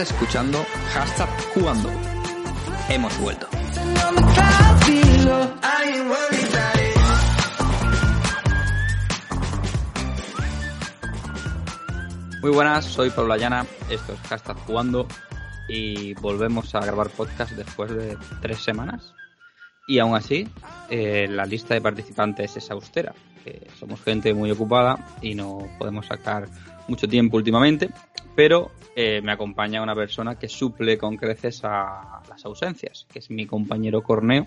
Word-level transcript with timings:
Escuchando 0.00 0.64
hashtag 0.94 1.28
jugando. 1.52 1.90
Hemos 2.88 3.20
vuelto. 3.20 3.46
Muy 12.40 12.50
buenas, 12.50 12.86
soy 12.86 13.10
Pablo 13.10 13.34
Ayana, 13.34 13.66
esto 13.90 14.14
es 14.14 14.20
hashtag 14.20 14.56
jugando 14.64 15.06
y 15.68 16.14
volvemos 16.14 16.74
a 16.74 16.80
grabar 16.80 17.10
podcast 17.10 17.52
después 17.52 17.94
de 17.94 18.16
tres 18.40 18.56
semanas. 18.60 19.12
Y 19.86 19.98
aún 19.98 20.16
así, 20.16 20.48
eh, 20.88 21.26
la 21.28 21.44
lista 21.44 21.74
de 21.74 21.82
participantes 21.82 22.56
es 22.56 22.70
austera. 22.70 23.14
somos 23.78 24.00
gente 24.00 24.32
muy 24.32 24.50
ocupada 24.50 24.96
y 25.20 25.34
no 25.34 25.58
podemos 25.78 26.06
sacar 26.06 26.48
mucho 26.88 27.06
tiempo 27.06 27.36
últimamente, 27.36 27.90
pero 28.34 28.70
eh, 28.96 29.20
me 29.22 29.32
acompaña 29.32 29.82
una 29.82 29.94
persona 29.94 30.38
que 30.38 30.48
suple 30.48 30.98
con 30.98 31.16
creces 31.16 31.60
a 31.64 32.22
las 32.28 32.44
ausencias, 32.44 33.06
que 33.12 33.18
es 33.18 33.30
mi 33.30 33.46
compañero 33.46 34.02
Corneo. 34.02 34.46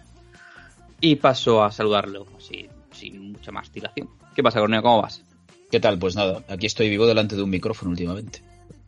Y 0.99 1.17
paso 1.17 1.63
a 1.63 1.71
saludarlo 1.71 2.25
así, 2.38 2.69
sin 2.91 3.33
mucha 3.33 3.52
más 3.52 3.71
dilación. 3.71 4.09
¿Qué 4.35 4.41
pasa, 4.41 4.59
Corneo? 4.59 4.81
¿Cómo 4.81 5.02
vas? 5.02 5.23
¿Qué 5.69 5.80
tal? 5.80 5.99
Pues 5.99 6.16
nada, 6.16 6.43
aquí 6.47 6.67
estoy 6.67 6.89
vivo 6.89 7.05
delante 7.05 7.35
de 7.35 7.43
un 7.43 7.49
micrófono 7.49 7.91
últimamente. 7.91 8.41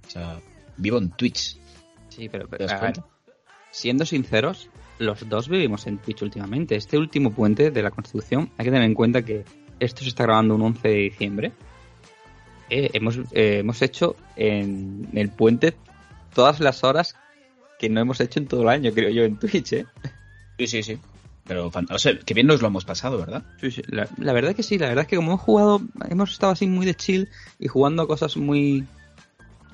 O 0.08 0.09
sea, 0.09 0.39
vivo 0.78 0.98
en 0.98 1.09
Twitch. 1.11 1.58
Sí, 2.09 2.30
pero, 2.30 2.48
pero 2.48 2.67
siendo 3.72 4.05
sinceros, 4.05 4.70
los 5.00 5.27
dos 5.27 5.50
vivimos 5.50 5.86
en 5.88 5.98
Twitch 5.98 6.22
últimamente. 6.22 6.75
Este 6.75 6.98
último 6.98 7.31
puente 7.31 7.72
de 7.72 7.83
la 7.83 7.92
Constitución, 7.92 8.50
hay 8.58 8.66
que 8.66 8.72
tener 8.72 8.83
en 8.86 8.94
cuenta 8.94 9.23
que 9.23 9.44
esto 9.80 10.03
se 10.03 10.09
está 10.09 10.23
grabando 10.23 10.55
un 10.55 10.61
11 10.61 10.88
de 10.88 10.95
diciembre. 10.95 11.52
Eh, 12.69 12.89
hemos, 12.94 13.17
eh, 13.31 13.59
hemos 13.59 13.81
hecho 13.81 14.16
en 14.35 15.08
el 15.13 15.30
puente 15.30 15.75
todas 16.33 16.59
las 16.59 16.83
horas 16.83 17.16
que 17.80 17.89
no 17.89 18.02
hemos 18.02 18.19
hecho 18.19 18.39
en 18.39 18.47
todo 18.47 18.63
el 18.63 18.69
año, 18.69 18.91
creo 18.94 19.09
yo, 19.09 19.23
en 19.23 19.38
Twitch, 19.38 19.73
¿eh? 19.73 19.85
Sí, 20.58 20.67
sí, 20.67 20.83
sí. 20.83 20.99
Pero, 21.45 21.71
o 21.89 21.99
sea, 21.99 22.17
que 22.17 22.33
bien 22.33 22.47
nos 22.47 22.61
lo 22.61 22.67
hemos 22.67 22.86
pasado, 22.86 23.19
¿verdad? 23.19 23.43
Sí, 23.61 23.69
sí. 23.69 23.83
La, 23.88 24.08
la, 24.17 24.33
verdad 24.33 24.55
que 24.55 24.63
sí. 24.63 24.80
La 24.80 24.88
verdad 24.88 25.03
es 25.03 25.08
que 25.08 25.16
como 25.16 25.31
hemos 25.31 25.41
jugado, 25.41 25.81
hemos 26.09 26.31
estado 26.31 26.53
así 26.53 26.66
muy 26.66 26.88
de 26.88 26.95
chill 26.95 27.30
y 27.59 27.67
jugando 27.67 28.02
a 28.02 28.08
cosas 28.08 28.36
muy, 28.36 28.86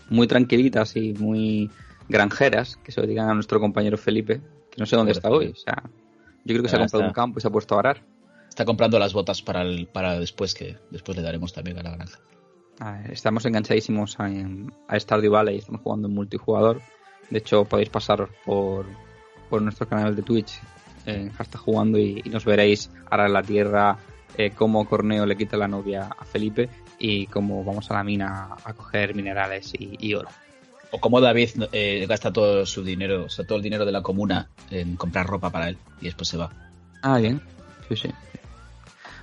muy 0.09 0.27
tranquilitas 0.27 0.97
y 0.97 1.13
muy 1.13 1.69
granjeras, 2.09 2.77
que 2.83 2.91
se 2.91 2.99
lo 2.99 3.07
digan 3.07 3.29
a 3.29 3.33
nuestro 3.33 3.61
compañero 3.61 3.97
Felipe, 3.97 4.41
que 4.69 4.77
no 4.77 4.85
sé 4.85 4.97
dónde 4.97 5.13
está 5.13 5.29
hoy. 5.29 5.47
O 5.47 5.55
sea, 5.55 5.81
yo 6.43 6.53
creo 6.55 6.63
que 6.63 6.69
se 6.69 6.75
ha 6.75 6.79
comprado 6.79 7.05
un 7.05 7.13
campo 7.13 7.39
y 7.39 7.41
se 7.41 7.47
ha 7.47 7.51
puesto 7.51 7.75
a 7.75 7.79
arar. 7.79 8.03
Está 8.49 8.65
comprando 8.65 8.99
las 8.99 9.13
botas 9.13 9.41
para, 9.41 9.61
el, 9.61 9.87
para 9.87 10.19
después, 10.19 10.53
que 10.53 10.77
después 10.89 11.17
le 11.17 11.23
daremos 11.23 11.53
también 11.53 11.79
a 11.79 11.83
la 11.83 11.91
granja. 11.91 12.19
Estamos 13.11 13.45
enganchadísimos 13.45 14.19
a, 14.19 14.29
a 14.87 14.99
Stardew 14.99 15.31
Valley, 15.31 15.57
estamos 15.57 15.81
jugando 15.81 16.07
en 16.07 16.13
multijugador. 16.13 16.81
De 17.29 17.39
hecho, 17.39 17.65
podéis 17.65 17.89
pasar 17.89 18.27
por, 18.45 18.85
por 19.49 19.61
nuestro 19.61 19.87
canal 19.87 20.15
de 20.15 20.21
Twitch 20.21 20.59
en 21.05 21.31
hashtag 21.31 21.61
jugando 21.61 21.97
y, 21.97 22.21
nos 22.29 22.45
veréis 22.45 22.91
arar 23.09 23.29
la 23.29 23.41
tierra, 23.43 23.97
eh, 24.37 24.51
cómo 24.51 24.87
Corneo 24.87 25.25
le 25.25 25.37
quita 25.37 25.57
la 25.57 25.67
novia 25.67 26.09
a 26.17 26.25
Felipe 26.25 26.69
y 26.99 27.27
cómo 27.27 27.63
vamos 27.63 27.89
a 27.89 27.95
la 27.95 28.03
mina 28.03 28.55
a 28.63 28.73
coger 28.73 29.15
minerales 29.15 29.73
y 29.77 30.13
oro. 30.13 30.29
O 30.91 30.99
como 30.99 31.21
David 31.21 31.49
eh, 31.71 32.05
gasta 32.07 32.33
todo 32.33 32.65
su 32.65 32.83
dinero, 32.83 33.25
o 33.25 33.29
sea, 33.29 33.45
todo 33.45 33.57
el 33.57 33.63
dinero 33.63 33.85
de 33.85 33.93
la 33.93 34.01
comuna 34.01 34.49
en 34.69 34.97
comprar 34.97 35.25
ropa 35.25 35.49
para 35.49 35.69
él 35.69 35.77
y 36.01 36.05
después 36.05 36.27
se 36.27 36.37
va. 36.37 36.51
Ah, 37.01 37.17
bien. 37.17 37.41
Sí, 37.87 37.95
sí. 37.95 38.09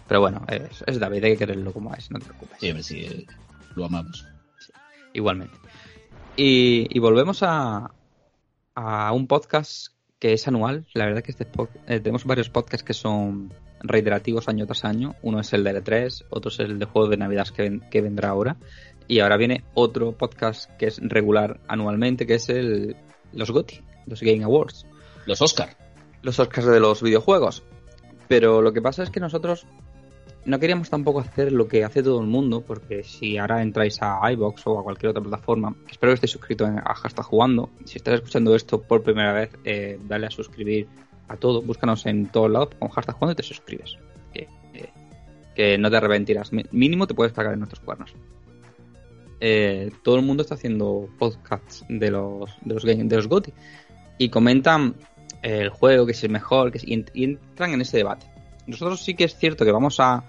Pero 0.08 0.20
bueno, 0.20 0.44
es, 0.48 0.98
David, 0.98 1.24
hay 1.24 1.32
que 1.32 1.38
quererlo 1.38 1.72
como 1.72 1.94
es, 1.94 2.10
no 2.10 2.18
te 2.18 2.24
preocupes. 2.24 2.58
Sí, 2.58 2.82
sí, 2.82 3.04
eh, 3.04 3.26
lo 3.76 3.84
amamos. 3.84 4.26
igualmente. 5.12 5.56
Y, 6.36 6.98
volvemos 6.98 7.42
a, 7.42 7.90
a 8.74 9.12
un 9.12 9.26
podcast 9.26 9.88
que 10.18 10.32
es 10.32 10.48
anual. 10.48 10.86
La 10.94 11.04
verdad 11.04 11.22
que 11.22 11.32
este 11.32 11.46
eh, 11.86 12.00
tenemos 12.00 12.24
varios 12.24 12.48
podcasts 12.48 12.84
que 12.84 12.94
son 12.94 13.52
reiterativos 13.80 14.48
año 14.48 14.66
tras 14.66 14.84
año. 14.84 15.14
Uno 15.22 15.40
es 15.40 15.52
el 15.52 15.62
de 15.62 15.82
L3, 15.82 16.24
otro 16.30 16.50
es 16.50 16.58
el 16.60 16.78
de 16.78 16.86
juego 16.86 17.08
de 17.08 17.16
Navidad 17.16 17.48
que, 17.48 17.80
que 17.90 18.00
vendrá 18.00 18.30
ahora. 18.30 18.56
Y 19.08 19.20
ahora 19.20 19.36
viene 19.36 19.64
otro 19.74 20.12
podcast 20.12 20.70
que 20.76 20.86
es 20.86 21.00
regular 21.02 21.60
anualmente, 21.68 22.26
que 22.26 22.34
es 22.34 22.48
el 22.48 22.96
los 23.32 23.50
GOTY, 23.50 23.82
los 24.06 24.20
Game 24.20 24.44
Awards. 24.44 24.86
Los 25.26 25.42
Oscar. 25.42 25.76
Los 26.22 26.38
Oscars 26.38 26.66
de 26.66 26.80
los 26.80 27.02
videojuegos. 27.02 27.62
Pero 28.28 28.62
lo 28.62 28.72
que 28.72 28.82
pasa 28.82 29.02
es 29.02 29.10
que 29.10 29.20
nosotros 29.20 29.66
no 30.44 30.58
queríamos 30.58 30.88
tampoco 30.90 31.20
hacer 31.20 31.52
lo 31.52 31.68
que 31.68 31.84
hace 31.84 32.02
todo 32.02 32.20
el 32.20 32.26
mundo, 32.26 32.62
porque 32.66 33.02
si 33.02 33.38
ahora 33.38 33.62
entráis 33.62 33.98
a 34.00 34.20
iBox 34.32 34.66
o 34.66 34.78
a 34.78 34.82
cualquier 34.82 35.10
otra 35.10 35.22
plataforma, 35.22 35.74
espero 35.90 36.10
que 36.10 36.14
estéis 36.14 36.32
suscritos 36.32 36.68
a 36.68 36.94
Hashtag 36.94 37.24
Jugando. 37.24 37.70
Si 37.84 37.98
estás 37.98 38.14
escuchando 38.14 38.54
esto 38.54 38.80
por 38.80 39.02
primera 39.02 39.32
vez, 39.32 39.50
eh, 39.64 39.98
dale 40.06 40.26
a 40.26 40.30
suscribir 40.30 40.88
a 41.28 41.36
todo, 41.36 41.60
búscanos 41.62 42.06
en 42.06 42.26
todos 42.26 42.50
lados 42.50 42.70
con 42.78 42.88
Hashtag 42.88 43.16
Jugando 43.16 43.32
y 43.32 43.36
te 43.36 43.42
suscribes. 43.42 43.98
Que, 44.32 44.48
que 45.54 45.76
no 45.78 45.90
te 45.90 45.96
arrepentirás. 45.96 46.50
Mínimo 46.72 47.06
te 47.06 47.14
puedes 47.14 47.32
pagar 47.32 47.52
en 47.52 47.60
nuestros 47.60 47.80
cuernos. 47.80 48.14
Eh, 49.40 49.92
todo 50.02 50.16
el 50.16 50.22
mundo 50.22 50.42
está 50.42 50.56
haciendo 50.56 51.08
podcasts 51.18 51.84
de 51.88 52.10
los 52.10 52.50
de 52.64 53.16
los, 53.16 53.28
GOTY 53.28 53.52
y 54.18 54.30
comentan 54.30 54.96
el 55.42 55.68
juego 55.68 56.06
que 56.06 56.12
es 56.12 56.24
el 56.24 56.30
mejor 56.30 56.72
que 56.72 56.80
y, 56.84 57.24
entran 57.24 57.72
en 57.72 57.80
ese 57.80 57.98
debate. 57.98 58.26
Nosotros 58.68 59.02
sí 59.02 59.14
que 59.14 59.24
es 59.24 59.36
cierto 59.36 59.64
que 59.64 59.72
vamos 59.72 59.98
a, 59.98 60.22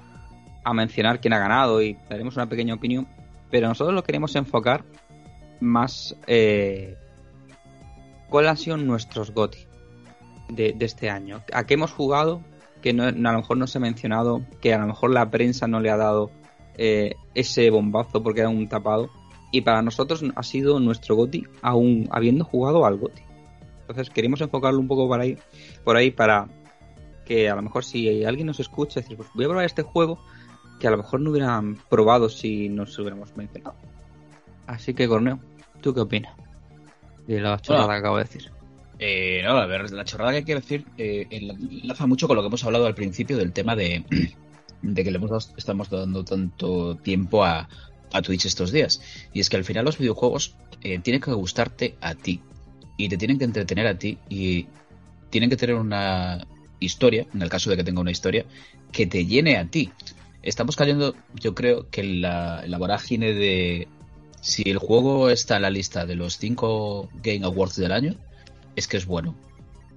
a 0.63 0.73
mencionar 0.73 1.19
quién 1.19 1.33
ha 1.33 1.39
ganado 1.39 1.81
y 1.81 1.97
daremos 2.09 2.35
una 2.35 2.50
pequeña 2.50 2.73
opinión, 2.73 3.07
pero 3.51 3.67
nosotros 3.67 3.94
lo 3.94 4.03
queremos 4.03 4.35
enfocar 4.35 4.83
más 5.59 6.16
eh, 6.27 6.95
cuáles 8.29 8.51
han 8.51 8.57
sido 8.57 8.78
nuestros 8.78 9.31
GOTY 9.31 9.59
de, 10.49 10.75
este 10.79 11.09
año, 11.09 11.41
a 11.53 11.66
qué 11.66 11.75
hemos 11.75 11.91
jugado 11.91 12.41
que 12.81 12.91
a 12.91 12.94
lo 12.94 13.38
mejor 13.38 13.57
no 13.57 13.67
se 13.67 13.78
ha 13.78 13.81
mencionado, 13.81 14.41
que 14.61 14.73
a 14.73 14.79
lo 14.79 14.88
mejor 14.88 15.11
la 15.11 15.29
prensa 15.29 15.67
no 15.67 15.79
le 15.79 15.89
ha 15.89 15.97
dado 15.97 16.31
eh, 16.75 17.16
ese 17.35 17.69
bombazo 17.69 18.23
porque 18.23 18.39
era 18.39 18.49
un 18.49 18.69
tapado. 18.69 19.09
Y 19.51 19.61
para 19.61 19.81
nosotros 19.81 20.23
ha 20.33 20.44
sido 20.44 20.79
nuestro 20.79 21.16
GOTI 21.16 21.44
aún 21.61 22.07
habiendo 22.11 22.45
jugado 22.45 22.85
al 22.85 22.97
GOTI. 22.97 23.22
Entonces 23.81 24.09
queríamos 24.11 24.39
enfocarlo 24.39 24.79
un 24.79 24.88
poco 24.88 25.07
por 25.07 25.19
ahí, 25.19 25.38
por 25.83 25.97
ahí 25.97 26.11
para 26.11 26.47
que 27.29 27.47
a 27.47 27.56
lo 27.56 27.62
mejor 27.62 27.85
si 27.85 28.25
alguien 28.25 28.47
nos 28.47 28.59
escucha, 28.59 29.01
decir, 29.01 29.16
pues 29.16 29.29
voy 29.35 29.45
a 29.45 29.50
probar 29.50 29.66
este 29.66 29.84
juego 29.84 30.17
que 30.79 30.88
a 30.88 30.91
lo 30.91 30.97
mejor 30.97 31.22
no 31.22 31.29
hubieran 31.29 31.78
probado 31.88 32.28
si 32.28 32.69
nos 32.69 32.97
hubiéramos 32.97 33.38
mencionado. 33.38 33.75
Así 34.66 34.95
que, 34.95 35.07
Corneo, 35.07 35.40
¿tú 35.79 35.94
qué 35.94 36.00
opinas 36.00 36.35
de 37.28 37.40
la 37.40 37.59
chorrada 37.59 37.94
que 37.94 38.00
acabo 38.00 38.17
de 38.17 38.23
decir? 38.23 38.51
Eh, 38.97 39.44
no, 39.44 39.51
a 39.51 39.67
ver, 39.67 39.91
la 39.91 40.06
chorrada 40.06 40.31
que 40.34 40.44
quiero 40.44 40.59
decir 40.59 40.85
eh, 40.97 41.28
enlaza 41.29 42.07
mucho 42.07 42.28
con 42.28 42.35
lo 42.35 42.41
que 42.41 42.47
hemos 42.47 42.66
hablado 42.66 42.88
al 42.88 42.95
principio 42.95 43.38
del 43.38 43.53
tema 43.53 43.75
de 43.75 44.03
de 44.81 45.03
que 45.03 45.11
le 45.11 45.17
hemos 45.17 45.53
estamos 45.56 45.91
dando 45.91 46.25
tanto 46.25 46.96
tiempo 46.96 47.46
a, 47.46 47.69
a 48.11 48.22
Twitch 48.23 48.46
estos 48.46 48.72
días. 48.72 49.01
Y 49.34 49.40
es 49.40 49.51
que 49.51 49.57
al 49.57 49.66
final 49.66 49.85
los 49.85 50.00
videojuegos 50.00 50.56
eh, 50.81 50.97
tienen 50.97 51.22
que 51.22 51.31
gustarte 51.31 51.96
a 52.01 52.16
ti. 52.16 52.41
Y 52.97 53.07
te 53.07 53.17
tienen 53.17 53.38
que 53.38 53.46
entretener 53.46 53.85
a 53.85 54.00
ti. 54.00 54.17
Y 54.29 54.66
tienen 55.29 55.51
que 55.51 55.57
tener 55.57 55.75
una 55.75 56.46
historia, 56.79 57.28
en 57.34 57.41
el 57.41 57.49
caso 57.49 57.70
de 57.70 57.78
que 57.78 57.84
tenga 57.84 58.02
una 58.02 58.11
historia, 58.11 58.46
que 58.91 59.05
te 59.08 59.26
llene 59.26 59.58
a 59.58 59.66
ti. 59.66 59.91
Estamos 60.41 60.76
cayendo, 60.76 61.16
yo 61.35 61.53
creo, 61.53 61.90
que 61.90 62.03
la, 62.03 62.64
la 62.66 62.78
vorágine 62.78 63.34
de 63.34 63.87
si 64.41 64.64
el 64.70 64.78
juego 64.78 65.29
está 65.29 65.58
en 65.58 65.64
la 65.64 65.70
lista 65.70 66.05
de 66.05 66.16
los 66.16 66.37
5 66.37 67.09
Game 67.22 67.46
Awards 67.46 67.76
del 67.76 67.91
año, 67.91 68.16
es 68.76 68.87
que 68.87 68.97
es 68.97 69.05
bueno. 69.05 69.35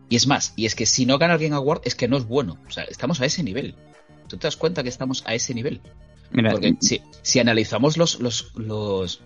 Y 0.09 0.17
es 0.17 0.27
más, 0.27 0.53
y 0.57 0.67
es 0.67 0.75
que 0.75 0.85
si 0.85 1.07
no 1.07 1.19
gana 1.19 1.35
el 1.35 1.41
Game 1.41 1.55
Award, 1.55 1.83
es 1.85 1.95
que 1.95 2.09
no 2.09 2.17
es 2.17 2.27
bueno. 2.27 2.59
O 2.67 2.71
sea, 2.71 2.85
estamos 2.85 3.21
a 3.21 3.25
ese 3.25 3.43
nivel. 3.43 3.75
¿Tú 4.29 4.37
te 4.37 4.47
das 4.47 4.57
cuenta 4.57 4.83
que 4.83 4.89
estamos 4.89 5.23
a 5.27 5.35
ese 5.35 5.55
nivel? 5.55 5.81
Mira, 6.31 6.51
Porque 6.51 6.75
si, 6.81 7.01
si 7.23 7.39
analizamos 7.39 7.97
los, 7.97 8.21
los, 8.21 8.53
los, 8.57 9.23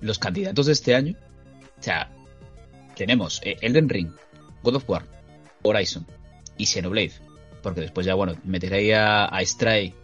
los, 0.00 0.18
candidatos 0.18 0.66
de 0.66 0.72
este 0.72 0.94
año, 0.94 1.16
o 1.78 1.82
sea, 1.82 2.10
tenemos 2.96 3.40
eh, 3.44 3.56
Elden 3.60 3.88
Ring, 3.88 4.12
God 4.62 4.76
of 4.76 4.88
War, 4.88 5.04
Horizon 5.62 6.06
y 6.58 6.66
Xenoblade. 6.66 7.12
Porque 7.62 7.80
después 7.80 8.06
ya, 8.06 8.14
bueno, 8.14 8.34
meteré 8.44 8.76
ahí 8.76 8.92
a, 8.92 9.24
a 9.24 9.44
Stray 9.44 9.94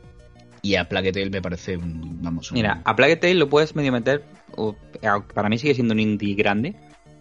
y 0.62 0.74
a 0.74 0.88
Plague 0.88 1.12
Tale 1.12 1.30
me 1.30 1.42
parece 1.42 1.76
un, 1.76 2.22
vamos, 2.22 2.52
Mira, 2.52 2.82
a 2.84 2.96
Plague 2.96 3.16
Tale 3.16 3.34
lo 3.34 3.48
puedes 3.48 3.74
medio 3.74 3.92
meter, 3.92 4.24
para 5.34 5.48
mí 5.48 5.58
sigue 5.58 5.74
siendo 5.74 5.94
un 5.94 6.00
indie 6.00 6.34
grande, 6.34 6.74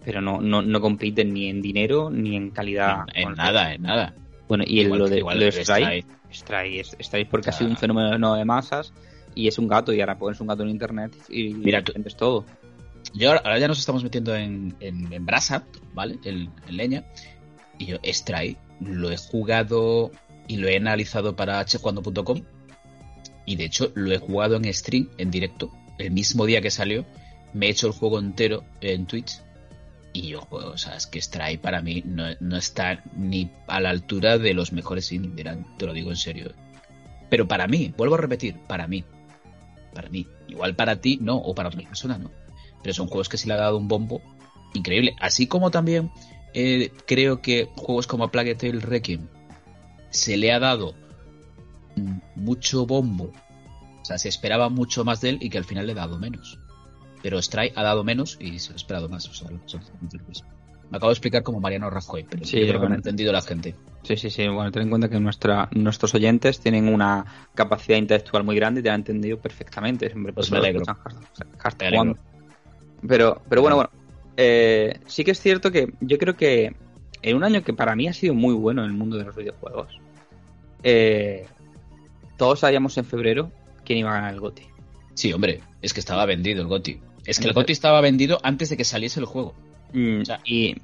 pero 0.04 0.20
no, 0.20 0.40
no, 0.40 0.62
no 0.62 0.80
compite 0.80 1.24
ni 1.24 1.48
en 1.48 1.62
dinero 1.62 2.10
ni 2.10 2.36
en 2.36 2.50
calidad. 2.50 3.04
En, 3.14 3.34
nada, 3.34 3.74
en 3.74 3.82
nada. 3.82 4.14
Bueno, 4.48 4.64
y 4.66 4.84
lo 4.84 5.08
de, 5.08 5.20
lo 5.20 5.34
de 5.34 5.52
Stray, 5.52 6.04
Stray, 6.32 6.82
Stray 6.82 7.24
porque 7.24 7.50
ha 7.50 7.52
sido 7.52 7.70
un 7.70 7.76
fenómeno 7.76 8.34
de 8.34 8.44
masas 8.44 8.92
y 9.34 9.46
es 9.46 9.58
un 9.58 9.68
gato 9.68 9.92
y 9.92 10.00
ahora 10.00 10.18
pones 10.18 10.40
un 10.40 10.48
gato 10.48 10.62
en 10.62 10.70
internet 10.70 11.16
y 11.28 11.54
Mira, 11.54 11.82
tú, 11.82 11.92
todo. 12.16 12.44
Yo 13.14 13.30
ahora, 13.30 13.58
ya 13.58 13.68
nos 13.68 13.78
estamos 13.78 14.02
metiendo 14.02 14.34
en, 14.34 14.74
en, 14.80 15.24
brasa, 15.26 15.64
¿vale? 15.94 16.18
En, 16.24 16.50
leña. 16.68 17.04
Y 17.78 17.86
yo, 17.86 17.98
Stray, 18.04 18.56
lo 18.80 19.10
he 19.10 19.16
jugado 19.16 20.10
y 20.48 20.56
lo 20.56 20.68
he 20.68 20.76
analizado 20.76 21.36
para 21.36 21.64
hcuando.com. 21.64 22.42
Y 23.46 23.56
de 23.56 23.64
hecho, 23.64 23.92
lo 23.94 24.12
he 24.12 24.18
jugado 24.18 24.56
en 24.56 24.72
stream, 24.72 25.08
en 25.18 25.30
directo, 25.30 25.72
el 25.98 26.10
mismo 26.10 26.46
día 26.46 26.60
que 26.60 26.70
salió. 26.70 27.04
Me 27.52 27.66
he 27.66 27.70
hecho 27.70 27.86
el 27.86 27.92
juego 27.92 28.18
entero 28.18 28.64
en 28.80 29.06
Twitch. 29.06 29.40
Y 30.12 30.28
yo, 30.28 30.46
o 30.50 30.76
sea, 30.76 30.96
es 30.96 31.06
que 31.06 31.22
Stray 31.22 31.58
para 31.58 31.82
mí 31.82 32.02
no, 32.04 32.24
no 32.40 32.56
está 32.56 33.04
ni 33.14 33.50
a 33.68 33.80
la 33.80 33.90
altura 33.90 34.38
de 34.38 34.54
los 34.54 34.72
mejores 34.72 35.12
indie, 35.12 35.44
te 35.78 35.86
lo 35.86 35.92
digo 35.92 36.10
en 36.10 36.16
serio. 36.16 36.52
Pero 37.28 37.46
para 37.46 37.68
mí, 37.68 37.94
vuelvo 37.96 38.16
a 38.16 38.18
repetir, 38.18 38.56
para 38.66 38.88
mí. 38.88 39.04
Para 39.94 40.08
mí. 40.08 40.26
Igual 40.48 40.74
para 40.74 40.96
ti 40.96 41.18
no, 41.22 41.36
o 41.36 41.54
para 41.54 41.68
otra 41.68 41.80
persona 41.82 42.18
no. 42.18 42.30
Pero 42.82 42.92
son 42.92 43.06
juegos 43.06 43.28
que 43.28 43.38
se 43.38 43.46
le 43.46 43.54
ha 43.54 43.58
dado 43.58 43.78
un 43.78 43.86
bombo 43.86 44.20
increíble. 44.74 45.14
Así 45.20 45.46
como 45.46 45.70
también 45.70 46.10
eh, 46.54 46.92
creo 47.06 47.40
que 47.40 47.68
juegos 47.76 48.06
como 48.06 48.28
Plague 48.30 48.54
Tale 48.54 48.80
Requiem 48.80 49.26
se 50.10 50.36
le 50.36 50.52
ha 50.52 50.58
dado 50.58 50.94
mucho 52.34 52.86
bombo. 52.86 53.32
O 54.00 54.04
sea, 54.04 54.18
se 54.18 54.28
esperaba 54.28 54.68
mucho 54.68 55.04
más 55.04 55.20
de 55.20 55.30
él 55.30 55.38
y 55.40 55.50
que 55.50 55.58
al 55.58 55.64
final 55.64 55.86
le 55.86 55.92
ha 55.92 55.96
dado 55.96 56.18
menos. 56.18 56.58
Pero 57.22 57.40
Stray 57.40 57.72
ha 57.76 57.82
dado 57.82 58.02
menos 58.02 58.38
y 58.40 58.58
se 58.58 58.72
ha 58.72 58.76
esperado 58.76 59.08
más. 59.08 59.28
O 59.28 59.34
sea, 59.34 59.48
me 60.90 60.96
acabo 60.96 61.10
de 61.10 61.12
explicar 61.12 61.42
como 61.42 61.60
Mariano 61.60 61.88
Rajoy, 61.90 62.26
pero 62.28 62.44
sí, 62.44 62.66
creo 62.66 62.80
que 62.80 62.88
no 62.88 62.94
ha 62.94 62.96
entendido 62.96 63.32
la 63.32 63.42
gente. 63.42 63.76
Sí, 64.02 64.16
sí, 64.16 64.30
sí. 64.30 64.48
Bueno, 64.48 64.72
ten 64.72 64.82
en 64.82 64.88
cuenta 64.90 65.08
que 65.08 65.20
nuestra, 65.20 65.68
nuestros 65.72 66.14
oyentes 66.14 66.58
tienen 66.58 66.92
una 66.92 67.24
capacidad 67.54 67.98
intelectual 67.98 68.42
muy 68.42 68.56
grande 68.56 68.80
y 68.80 68.82
te 68.82 68.90
han 68.90 69.00
entendido 69.00 69.38
perfectamente. 69.38 70.10
Siempre 70.10 70.32
pues 70.32 70.50
me 70.50 70.58
alegro. 70.58 70.82
Pero, 73.06 73.42
pero 73.48 73.62
bueno, 73.62 73.76
bueno. 73.76 73.90
Eh, 74.36 75.00
sí 75.06 75.24
que 75.24 75.32
es 75.32 75.40
cierto 75.40 75.70
que 75.70 75.92
yo 76.00 76.18
creo 76.18 76.36
que 76.36 76.74
en 77.22 77.36
un 77.36 77.44
año 77.44 77.62
que 77.62 77.72
para 77.72 77.94
mí 77.94 78.08
ha 78.08 78.12
sido 78.12 78.34
muy 78.34 78.54
bueno 78.54 78.82
en 78.82 78.90
el 78.90 78.96
mundo 78.96 79.16
de 79.16 79.24
los 79.24 79.36
videojuegos, 79.36 80.00
eh, 80.82 81.46
todos 82.36 82.60
sabíamos 82.60 82.96
en 82.96 83.04
febrero 83.04 83.50
quién 83.84 83.98
iba 83.98 84.10
a 84.10 84.14
ganar 84.14 84.34
el 84.34 84.40
GOTI. 84.40 84.62
Sí, 85.14 85.32
hombre, 85.32 85.60
es 85.82 85.92
que 85.92 86.00
estaba 86.00 86.24
vendido 86.24 86.62
el 86.62 86.68
GOTI. 86.68 87.00
Es 87.26 87.38
que 87.38 87.48
el 87.48 87.52
GOTI 87.52 87.72
estaba 87.72 88.00
vendido 88.00 88.38
antes 88.42 88.70
de 88.70 88.76
que 88.76 88.84
saliese 88.84 89.20
el 89.20 89.26
juego. 89.26 89.54
Mm, 89.92 90.22
y, 90.44 90.76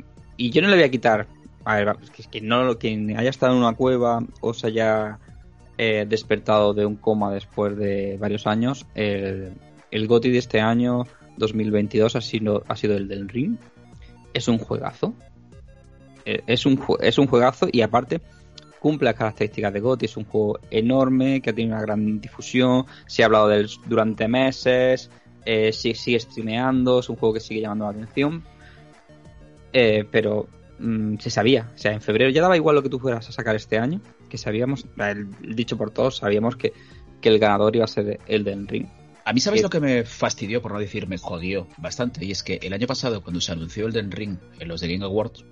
yo 0.50 0.60
no 0.60 0.69
le 0.69 0.75
voy 0.75 0.84
a 0.84 0.90
quitar. 0.90 1.26
A 1.64 1.76
ver, 1.76 1.96
es 2.19 2.28
que 2.28 2.40
no, 2.40 2.78
quien 2.78 3.16
haya 3.19 3.31
estado 3.31 3.52
en 3.52 3.58
una 3.58 3.75
cueva 3.75 4.22
o 4.40 4.52
se 4.54 4.69
haya 4.69 5.19
eh, 5.78 6.04
despertado 6.08 6.75
de 6.75 6.84
un 6.87 6.96
coma 6.96 7.32
después 7.32 7.76
de 7.76 8.19
varios 8.19 8.46
años, 8.46 8.87
el, 8.94 9.52
el 9.90 10.06
GOTI 10.06 10.31
de 10.31 10.38
este 10.38 10.60
año 10.60 11.06
2022 11.37 12.17
ha 12.17 12.21
sido, 12.21 12.65
ha 12.69 12.77
sido 12.77 12.97
el 12.97 13.09
del 13.09 13.29
Ring. 13.29 13.56
Es 14.33 14.49
un 14.49 14.59
juegazo. 14.59 15.15
Eh, 16.25 16.43
es 16.47 16.67
un, 16.67 16.83
es 17.00 17.19
un 17.19 17.27
juegazo 17.27 17.69
y 17.71 17.83
aparte 17.83 18.21
cumple 18.81 19.06
las 19.06 19.15
características 19.15 19.73
de 19.73 19.81
GOTY. 19.81 20.06
Es 20.06 20.17
un 20.17 20.25
juego 20.25 20.59
enorme 20.71 21.41
que 21.41 21.53
tiene 21.53 21.73
una 21.73 21.81
gran 21.81 22.21
difusión. 22.21 22.87
Se 23.06 23.23
ha 23.23 23.27
hablado 23.27 23.49
de 23.49 23.61
él 23.61 23.71
durante 23.87 24.29
meses. 24.29 25.11
Eh, 25.44 25.73
sigue, 25.73 26.19
streameando. 26.21 27.00
Es 27.00 27.09
un 27.09 27.17
juego 27.17 27.35
que 27.35 27.41
sigue 27.41 27.61
llamando 27.61 27.87
la 27.87 27.93
atención. 27.93 28.44
Eh, 29.73 30.05
pero 30.11 30.49
mm, 30.79 31.17
se 31.19 31.31
sabía. 31.31 31.71
O 31.75 31.79
sea, 31.79 31.93
en 31.93 32.00
febrero 32.00 32.31
ya 32.31 32.43
daba 32.43 32.56
igual 32.56 32.77
lo 32.77 32.83
que 32.83 32.88
tú 32.88 32.99
fueras 32.99 33.29
a 33.29 33.33
sacar 33.33 33.56
este 33.56 33.79
año. 33.79 34.00
Que 34.29 34.38
sabíamos, 34.38 34.87
dicho 35.41 35.77
por 35.77 35.91
todos, 35.93 36.17
sabíamos 36.17 36.56
que, 36.56 36.73
que 37.21 37.29
el 37.29 37.38
ganador 37.38 37.75
iba 37.77 37.85
a 37.85 37.88
ser 37.88 38.19
el 38.27 38.44
del 38.44 38.67
Ring. 38.67 38.88
A 39.26 39.32
mí, 39.32 39.40
¿sabes 39.40 39.61
lo 39.61 39.69
que 39.69 39.81
me 39.81 40.05
fastidió, 40.05 40.62
por 40.62 40.70
no 40.70 40.78
decir 40.78 41.08
me 41.08 41.19
jodió 41.19 41.67
bastante? 41.78 42.25
Y 42.25 42.31
es 42.31 42.44
que 42.44 42.61
el 42.62 42.73
año 42.73 42.87
pasado, 42.87 43.25
cuando 43.25 43.40
se 43.40 43.50
anunció 43.50 43.88
Elden 43.88 44.12
Ring 44.12 44.38
en 44.61 44.69
los 44.69 44.81
de 44.81 44.87
Game 44.87 45.05
Awards, 45.05 45.44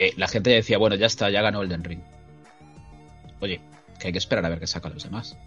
eh, 0.00 0.12
la 0.16 0.26
gente 0.26 0.50
decía, 0.50 0.78
bueno, 0.78 0.96
ya 0.96 1.06
está, 1.06 1.30
ya 1.30 1.42
ganó 1.42 1.62
Elden 1.62 1.84
Ring. 1.84 2.00
Oye, 3.40 3.60
que 4.00 4.08
hay 4.08 4.12
que 4.12 4.18
esperar 4.18 4.44
a 4.44 4.48
ver 4.48 4.58
qué 4.58 4.66
sacan 4.66 4.94
los 4.94 5.04
demás. 5.04 5.38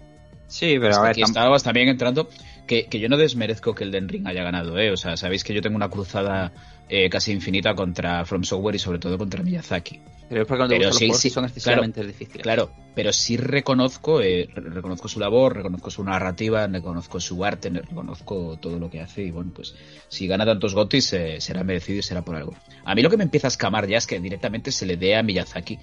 Sí, 0.47 0.77
pero 0.79 0.95
a 0.95 1.01
ver. 1.01 1.11
Aquí 1.11 1.23
estabas 1.23 1.61
también 1.61 1.89
entrando. 1.89 2.29
Que, 2.67 2.85
que, 2.85 2.99
yo 2.99 3.09
no 3.09 3.17
desmerezco 3.17 3.73
que 3.73 3.83
el 3.85 3.91
Den 3.91 4.09
Ring 4.09 4.27
haya 4.27 4.43
ganado, 4.43 4.77
¿eh? 4.77 4.91
O 4.91 4.97
sea, 4.97 5.15
sabéis 5.15 5.43
que 5.43 5.53
yo 5.53 5.61
tengo 5.61 5.77
una 5.77 5.89
cruzada 5.89 6.51
eh, 6.89 7.09
casi 7.09 7.31
infinita 7.31 7.73
contra 7.75 8.25
From 8.25 8.43
Software 8.43 8.75
y 8.75 8.79
sobre 8.79 8.99
todo 8.99 9.17
contra 9.17 9.41
Miyazaki. 9.43 10.01
Pero 10.29 10.41
es 10.41 10.47
porque 10.47 10.91
sí, 10.91 11.11
sí, 11.13 11.29
son 11.29 11.45
excesivamente 11.45 12.05
difíciles. 12.05 12.43
Claro, 12.43 12.71
pero 12.93 13.13
sí 13.13 13.37
reconozco, 13.37 14.21
eh, 14.21 14.49
reconozco 14.53 15.07
su 15.07 15.19
labor, 15.19 15.55
reconozco 15.55 15.89
su 15.89 16.03
narrativa, 16.03 16.67
reconozco 16.67 17.19
su 17.19 17.43
arte, 17.45 17.69
reconozco 17.69 18.57
todo 18.61 18.77
lo 18.79 18.89
que 18.89 18.99
hace 18.99 19.23
y 19.23 19.31
bueno, 19.31 19.51
pues 19.53 19.75
si 20.09 20.27
gana 20.27 20.45
tantos 20.45 20.75
gotis 20.75 21.13
eh, 21.13 21.39
será 21.39 21.63
merecido 21.63 21.99
y 21.99 22.03
será 22.03 22.23
por 22.23 22.35
algo. 22.35 22.53
A 22.83 22.93
mí 22.93 23.01
lo 23.01 23.09
que 23.09 23.17
me 23.17 23.23
empieza 23.23 23.47
a 23.47 23.49
escamar 23.49 23.87
ya 23.87 23.97
es 23.97 24.07
que 24.07 24.19
directamente 24.19 24.71
se 24.71 24.85
le 24.85 24.97
dé 24.97 25.15
a 25.15 25.23
Miyazaki 25.23 25.79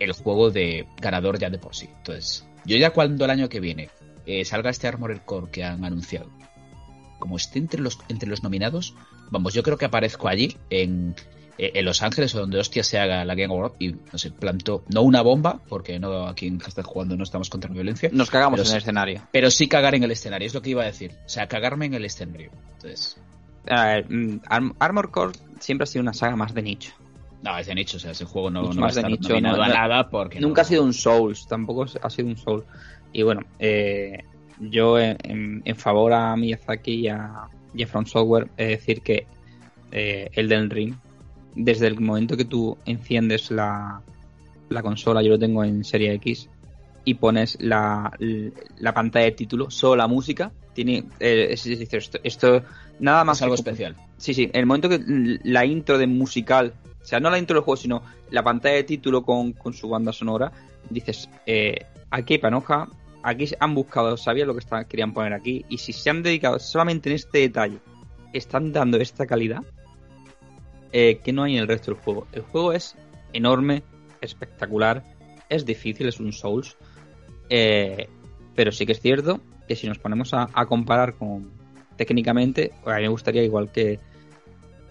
el 0.00 0.12
juego 0.12 0.50
de 0.50 0.86
ganador 1.00 1.38
ya 1.38 1.50
de 1.50 1.58
por 1.58 1.76
sí. 1.76 1.88
Entonces, 1.96 2.44
yo 2.64 2.76
ya 2.76 2.90
cuando 2.90 3.24
el 3.24 3.30
año 3.30 3.48
que 3.48 3.60
viene 3.60 3.90
eh, 4.26 4.44
salga 4.44 4.70
este 4.70 4.88
Armored 4.88 5.20
Core 5.24 5.50
que 5.50 5.64
han 5.64 5.84
anunciado, 5.84 6.28
como 7.18 7.36
esté 7.36 7.58
entre 7.58 7.80
los, 7.80 7.98
entre 8.08 8.28
los 8.28 8.42
nominados, 8.42 8.94
vamos, 9.30 9.54
yo 9.54 9.62
creo 9.62 9.78
que 9.78 9.84
aparezco 9.84 10.28
allí 10.28 10.56
en, 10.70 11.14
eh, 11.58 11.72
en 11.74 11.84
Los 11.84 12.02
Ángeles 12.02 12.34
o 12.34 12.40
donde 12.40 12.58
hostia 12.58 12.82
se 12.82 12.98
haga 12.98 13.24
la 13.24 13.34
Game 13.34 13.52
Award 13.52 13.74
y 13.78 13.92
no 13.92 14.18
sé, 14.18 14.30
planto 14.30 14.82
no 14.88 15.02
una 15.02 15.22
bomba, 15.22 15.60
porque 15.68 15.98
no 15.98 16.26
aquí 16.26 16.46
en 16.46 16.58
Hashtag 16.58 16.84
jugando 16.84 17.16
no 17.16 17.22
estamos 17.24 17.48
contra 17.48 17.70
la 17.70 17.74
violencia. 17.74 18.10
Nos 18.12 18.30
cagamos 18.30 18.60
en 18.60 18.72
el 18.72 18.78
escenario. 18.78 19.22
Pero 19.30 19.50
sí 19.50 19.68
cagar 19.68 19.94
en 19.94 20.02
el 20.02 20.10
escenario, 20.10 20.46
es 20.46 20.54
lo 20.54 20.62
que 20.62 20.70
iba 20.70 20.82
a 20.82 20.86
decir. 20.86 21.12
O 21.24 21.28
sea, 21.28 21.46
cagarme 21.46 21.86
en 21.86 21.94
el 21.94 22.04
escenario. 22.04 22.50
Entonces. 22.74 23.16
Mm, 24.08 24.36
Armor 24.78 25.10
Core 25.10 25.38
siempre 25.60 25.84
ha 25.84 25.86
sido 25.86 26.02
una 26.02 26.12
saga 26.12 26.36
más 26.36 26.52
de 26.54 26.62
nicho. 26.62 26.92
No, 27.42 27.58
es 27.58 27.66
de 27.66 27.74
nicho, 27.74 27.98
o 27.98 28.00
sea, 28.00 28.12
ese 28.12 28.24
juego 28.24 28.50
no, 28.50 28.72
no 28.72 28.80
va 28.80 28.86
a 28.86 28.90
estar 28.90 29.08
nicho, 29.08 29.38
no, 29.40 29.62
a 29.62 29.68
nada 29.68 30.08
porque. 30.08 30.40
Nunca 30.40 30.62
ha 30.62 30.64
sido 30.64 30.82
un 30.82 30.94
Souls, 30.94 31.46
tampoco 31.46 31.84
ha 32.02 32.10
sido 32.10 32.28
un 32.28 32.36
Souls. 32.36 32.64
Y 33.14 33.22
bueno, 33.22 33.42
eh, 33.58 34.24
yo 34.58 34.98
en, 34.98 35.62
favor 35.76 36.12
a 36.12 36.36
Miyazaki 36.36 36.92
y 36.92 37.08
a, 37.08 37.48
y 37.72 37.86
From 37.86 38.04
Software 38.04 38.48
es 38.56 38.68
decir 38.68 39.00
que 39.00 39.26
eh, 39.92 40.28
Elden 40.32 40.68
Ring, 40.68 40.94
desde 41.54 41.86
el 41.86 41.98
momento 42.00 42.36
que 42.36 42.44
tú 42.44 42.76
enciendes 42.84 43.50
la, 43.50 44.02
la 44.68 44.82
consola, 44.82 45.22
yo 45.22 45.30
lo 45.30 45.38
tengo 45.38 45.64
en 45.64 45.84
Serie 45.84 46.12
X, 46.14 46.50
y 47.04 47.14
pones 47.14 47.56
la, 47.60 48.10
la 48.78 48.94
pantalla 48.94 49.26
de 49.26 49.32
título, 49.32 49.70
solo 49.70 49.96
la 49.96 50.08
música, 50.08 50.52
tiene 50.72 51.04
eh, 51.20 51.48
esto, 51.52 52.18
esto, 52.22 52.62
nada 52.98 53.24
más 53.24 53.38
es 53.38 53.42
algo 53.42 53.54
especial. 53.54 53.94
Sí, 54.16 54.34
sí, 54.34 54.44
en 54.44 54.60
el 54.60 54.66
momento 54.66 54.88
que 54.88 55.00
la 55.44 55.64
intro 55.64 55.98
de 55.98 56.06
musical, 56.06 56.72
o 57.00 57.04
sea, 57.04 57.20
no 57.20 57.30
la 57.30 57.38
intro 57.38 57.54
del 57.54 57.64
juego, 57.64 57.76
sino 57.76 58.02
la 58.30 58.42
pantalla 58.42 58.76
de 58.76 58.84
título 58.84 59.22
con, 59.22 59.52
con 59.52 59.72
su 59.74 59.88
banda 59.88 60.12
sonora, 60.12 60.50
dices, 60.90 61.28
eh, 61.46 61.84
aquí 62.10 62.38
Panoja 62.38 62.88
aquí 63.24 63.48
han 63.58 63.74
buscado, 63.74 64.16
sabían 64.16 64.48
lo 64.48 64.54
que 64.54 64.64
querían 64.88 65.12
poner 65.12 65.32
aquí, 65.32 65.64
y 65.68 65.78
si 65.78 65.92
se 65.92 66.10
han 66.10 66.22
dedicado 66.22 66.58
solamente 66.58 67.08
en 67.08 67.16
este 67.16 67.38
detalle, 67.38 67.78
están 68.32 68.72
dando 68.72 68.98
esta 68.98 69.26
calidad, 69.26 69.64
eh, 70.92 71.20
que 71.24 71.32
no 71.32 71.42
hay 71.42 71.54
en 71.54 71.62
el 71.62 71.68
resto 71.68 71.92
del 71.92 72.00
juego. 72.00 72.26
El 72.32 72.42
juego 72.42 72.72
es 72.72 72.96
enorme, 73.32 73.82
espectacular, 74.20 75.02
es 75.48 75.64
difícil, 75.64 76.06
es 76.06 76.20
un 76.20 76.32
Souls, 76.32 76.76
eh, 77.48 78.08
pero 78.54 78.70
sí 78.70 78.86
que 78.86 78.92
es 78.92 79.00
cierto 79.00 79.40
que 79.66 79.74
si 79.74 79.88
nos 79.88 79.98
ponemos 79.98 80.34
a, 80.34 80.46
comparar 80.66 81.14
con 81.14 81.50
técnicamente, 81.96 82.72
a 82.84 82.96
mí 82.96 83.02
me 83.02 83.08
gustaría 83.08 83.42
igual 83.42 83.72
que, 83.72 83.98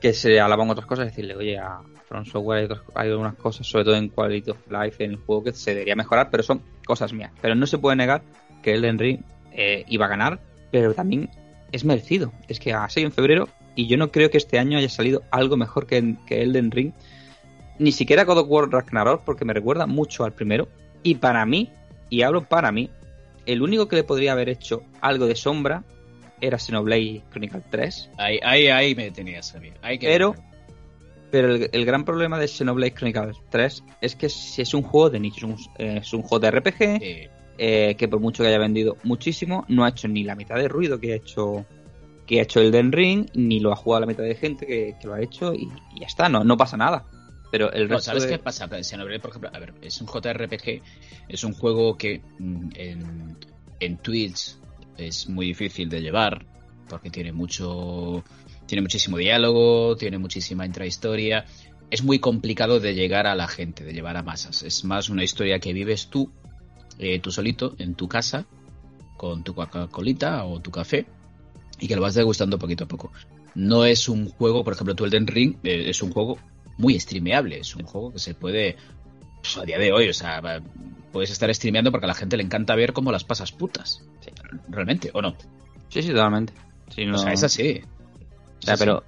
que 0.03 0.11
se 0.13 0.37
alaban 0.37 0.69
otras 0.69 0.85
cosas, 0.85 1.05
decirle, 1.05 1.33
oye, 1.33 1.57
a 1.57 1.79
From 2.09 2.25
Software 2.25 2.81
hay, 2.93 3.09
algunas 3.09 3.35
cosas, 3.35 3.65
sobre 3.65 3.85
todo 3.85 3.95
en 3.95 4.09
Quality 4.09 4.51
of 4.51 4.57
Life 4.69 5.01
en 5.01 5.11
el 5.11 5.17
juego, 5.17 5.45
que 5.45 5.53
se 5.53 5.71
debería 5.71 5.95
mejorar, 5.95 6.29
pero 6.29 6.43
son 6.43 6.61
cosas 6.85 7.13
mías. 7.13 7.31
Pero 7.41 7.55
no 7.55 7.65
se 7.65 7.77
puede 7.77 7.95
negar 7.95 8.21
que 8.61 8.73
el 8.73 8.83
Henry 8.83 9.21
eh, 9.53 9.85
iba 9.87 10.07
a 10.07 10.09
ganar, 10.09 10.41
pero 10.71 10.93
también 10.93 11.29
es 11.71 11.85
merecido. 11.85 12.33
Es 12.49 12.59
que 12.59 12.73
ha 12.73 12.89
sido 12.89 13.07
en 13.07 13.13
febrero 13.13 13.47
y 13.75 13.87
yo 13.87 13.95
no 13.95 14.11
creo 14.11 14.29
que 14.29 14.37
este 14.37 14.59
año 14.59 14.77
haya 14.77 14.89
salido 14.89 15.23
algo 15.31 15.55
mejor 15.55 15.87
que, 15.87 16.17
que 16.27 16.41
Elden 16.41 16.71
Ring. 16.71 16.91
Ni 17.79 17.93
siquiera 17.93 18.25
God 18.25 18.39
of 18.39 18.47
War 18.49 18.69
Ragnarok, 18.69 19.23
porque 19.23 19.45
me 19.45 19.53
recuerda 19.53 19.87
mucho 19.87 20.25
al 20.25 20.33
primero. 20.33 20.67
Y 21.01 21.15
para 21.15 21.45
mí, 21.45 21.71
y 22.09 22.23
hablo 22.23 22.43
para 22.43 22.73
mí, 22.73 22.89
el 23.45 23.61
único 23.61 23.87
que 23.87 23.95
le 23.95 24.03
podría 24.03 24.33
haber 24.33 24.49
hecho 24.49 24.83
algo 24.99 25.27
de 25.27 25.37
sombra 25.37 25.85
era 26.43 26.59
Xenoblade 26.59 27.23
Chronicle 27.31 27.61
3. 27.69 28.09
Ahí, 28.17 28.39
ahí, 28.43 28.67
ahí 28.67 28.95
me 28.95 29.11
tenías 29.11 29.55
a 29.55 29.59
mí. 29.59 29.71
pero, 30.01 30.35
pero 31.31 31.55
el, 31.55 31.85
gran 31.85 32.03
problema 32.03 32.37
de 32.37 32.49
Xenoblade 32.49 32.93
Chronicles 32.93 33.37
3 33.49 33.83
es 34.01 34.15
que 34.17 34.27
si 34.27 34.61
es 34.61 34.73
un 34.73 34.81
juego 34.83 35.09
de 35.09 35.21
nicho, 35.21 35.47
es 35.77 36.13
un, 36.13 36.21
juego 36.21 36.39
de 36.39 36.51
RPG 36.51 37.29
eh, 37.57 37.95
que 37.97 38.07
por 38.09 38.19
mucho 38.19 38.43
que 38.43 38.49
haya 38.49 38.59
vendido 38.59 38.97
muchísimo, 39.03 39.63
no 39.69 39.85
ha 39.85 39.89
hecho 39.89 40.09
ni 40.09 40.25
la 40.25 40.35
mitad 40.35 40.57
de 40.57 40.67
ruido 40.67 40.99
que 40.99 41.13
ha 41.13 41.15
hecho 41.15 41.65
que 42.25 42.39
ha 42.39 42.43
hecho 42.43 42.61
el 42.61 42.71
Den 42.71 42.91
Ring, 42.91 43.29
ni 43.33 43.59
lo 43.59 43.71
ha 43.71 43.75
jugado 43.75 44.01
la 44.01 44.07
mitad 44.07 44.23
de 44.23 44.35
gente 44.35 44.65
que, 44.65 44.95
lo 45.03 45.13
ha 45.13 45.21
hecho 45.21 45.53
y, 45.53 45.67
ya 45.99 46.07
está, 46.07 46.29
no, 46.29 46.43
no 46.43 46.57
pasa 46.57 46.77
nada. 46.77 47.05
Pero 47.51 47.71
el 47.71 47.87
resto 47.87 48.05
¿Sabes 48.05 48.25
qué 48.25 48.39
pasa? 48.39 48.67
Xenoblade, 48.81 49.19
por 49.19 49.29
ejemplo, 49.29 49.49
a 49.53 49.59
ver, 49.59 49.73
es 49.81 50.01
un 50.01 50.07
JRPG, 50.07 50.81
es 51.27 51.43
un 51.43 51.53
juego 51.53 51.97
que 51.97 52.21
mm, 52.39 52.69
en, 52.75 53.37
en 53.79 53.97
Twitch 53.97 54.55
es 54.97 55.29
muy 55.29 55.47
difícil 55.47 55.89
de 55.89 56.01
llevar 56.01 56.45
porque 56.87 57.09
tiene 57.09 57.31
mucho 57.31 58.23
tiene 58.65 58.81
muchísimo 58.81 59.17
diálogo, 59.17 59.95
tiene 59.97 60.17
muchísima 60.17 60.65
intrahistoria. 60.65 61.45
Es 61.89 62.03
muy 62.03 62.19
complicado 62.19 62.79
de 62.79 62.95
llegar 62.95 63.27
a 63.27 63.35
la 63.35 63.47
gente, 63.47 63.83
de 63.83 63.93
llevar 63.93 64.17
a 64.17 64.23
masas. 64.23 64.63
Es 64.63 64.83
más 64.83 65.09
una 65.09 65.23
historia 65.23 65.59
que 65.59 65.73
vives 65.73 66.07
tú, 66.07 66.31
eh, 66.97 67.19
tú 67.19 67.31
solito, 67.31 67.75
en 67.77 67.95
tu 67.95 68.07
casa, 68.07 68.45
con 69.17 69.43
tu 69.43 69.53
Coca-Colita 69.53 70.45
o 70.45 70.59
tu 70.59 70.71
café, 70.71 71.05
y 71.79 71.87
que 71.87 71.95
lo 71.95 72.01
vas 72.01 72.15
degustando 72.15 72.57
poquito 72.57 72.85
a 72.85 72.87
poco. 72.87 73.11
no 73.55 73.85
es 73.85 74.09
un 74.09 74.27
juego, 74.29 74.63
por 74.63 74.73
ejemplo, 74.73 74.95
tú 74.95 75.05
Elden 75.05 75.27
Ring 75.27 75.57
eh, 75.63 75.89
es 75.89 76.01
un 76.01 76.11
juego 76.11 76.39
muy 76.77 76.99
streameable, 76.99 77.59
es 77.59 77.75
un 77.75 77.83
juego 77.83 78.11
que 78.13 78.19
se 78.19 78.33
puede 78.33 78.77
pues, 79.43 79.57
a 79.57 79.65
día 79.65 79.77
de 79.77 79.91
hoy, 79.91 80.07
o 80.07 80.13
sea, 80.13 80.41
puedes 81.11 81.29
estar 81.29 81.53
streameando 81.53 81.91
porque 81.91 82.05
a 82.05 82.07
la 82.07 82.13
gente 82.13 82.37
le 82.37 82.43
encanta 82.43 82.75
ver 82.75 82.93
cómo 82.93 83.11
las 83.11 83.25
pasas 83.25 83.51
putas. 83.51 84.03
Realmente, 84.69 85.11
¿o 85.13 85.21
no? 85.21 85.35
Sí, 85.89 86.01
sí, 86.01 86.09
totalmente. 86.09 86.53
O 87.13 87.17
sea, 87.17 87.33
es 87.33 87.43
así. 87.43 87.81
O 88.59 88.65
sea, 88.65 88.77
pero, 88.77 89.03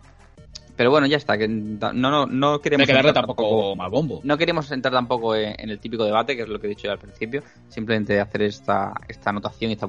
pero 0.76 0.92
bueno, 0.92 1.08
ya 1.08 1.16
está. 1.16 1.38
Que 1.38 1.48
no, 1.48 1.94
no, 1.94 2.26
no 2.26 2.60
queremos. 2.60 2.88
No 2.88 3.14
tampoco, 3.14 3.76
mal 3.78 3.90
bombo. 3.90 4.20
No 4.24 4.38
queremos 4.38 4.70
entrar 4.72 4.94
tampoco 4.94 5.36
en, 5.36 5.70
el 5.70 5.80
típico 5.80 6.04
debate, 6.04 6.36
que 6.36 6.42
es 6.42 6.50
lo 6.50 6.60
que 6.60 6.68
he 6.68 6.72
dicho 6.72 6.84
yo 6.84 6.92
al 6.92 7.00
principio. 7.00 7.42
Simplemente 7.70 8.20
hacer 8.20 8.42
esta, 8.42 8.94
esta 9.08 9.30
anotación, 9.30 9.72
esta 9.72 9.88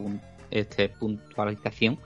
este 0.50 0.88
puntualización. 0.88 1.98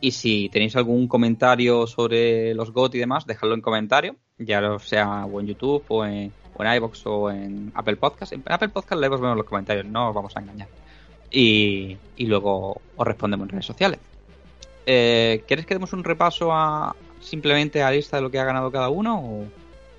Y 0.00 0.12
si 0.12 0.48
tenéis 0.50 0.76
algún 0.76 1.08
comentario 1.08 1.88
sobre 1.88 2.54
los 2.54 2.72
GOT 2.72 2.94
y 2.94 2.98
demás, 2.98 3.26
dejadlo 3.26 3.56
en 3.56 3.60
comentario, 3.60 4.16
ya 4.38 4.60
sea 4.78 5.24
o 5.24 5.40
en 5.40 5.48
YouTube 5.48 5.82
o 5.88 6.04
en, 6.04 6.32
o 6.58 6.64
en 6.64 6.74
iVoox 6.74 7.06
o 7.06 7.30
en 7.30 7.72
Apple 7.74 7.96
Podcast. 7.96 8.32
En 8.32 8.42
Apple 8.46 8.68
Podcast 8.68 9.00
leemos 9.00 9.20
los 9.20 9.46
comentarios, 9.46 9.86
no 9.86 10.08
os 10.08 10.14
vamos 10.14 10.36
a 10.36 10.40
engañar. 10.40 10.68
Y, 11.30 11.96
y 12.16 12.26
luego 12.26 12.80
os 12.96 13.06
respondemos 13.06 13.44
en 13.46 13.50
redes 13.50 13.66
sociales. 13.66 14.00
Eh, 14.86 15.44
¿Quieres 15.46 15.66
que 15.66 15.74
demos 15.74 15.92
un 15.92 16.02
repaso 16.02 16.52
a 16.52 16.96
simplemente 17.20 17.82
a 17.82 17.86
la 17.86 17.96
lista 17.96 18.16
de 18.16 18.22
lo 18.22 18.30
que 18.30 18.38
ha 18.38 18.44
ganado 18.44 18.70
cada 18.72 18.88
uno? 18.88 19.20
O 19.20 19.44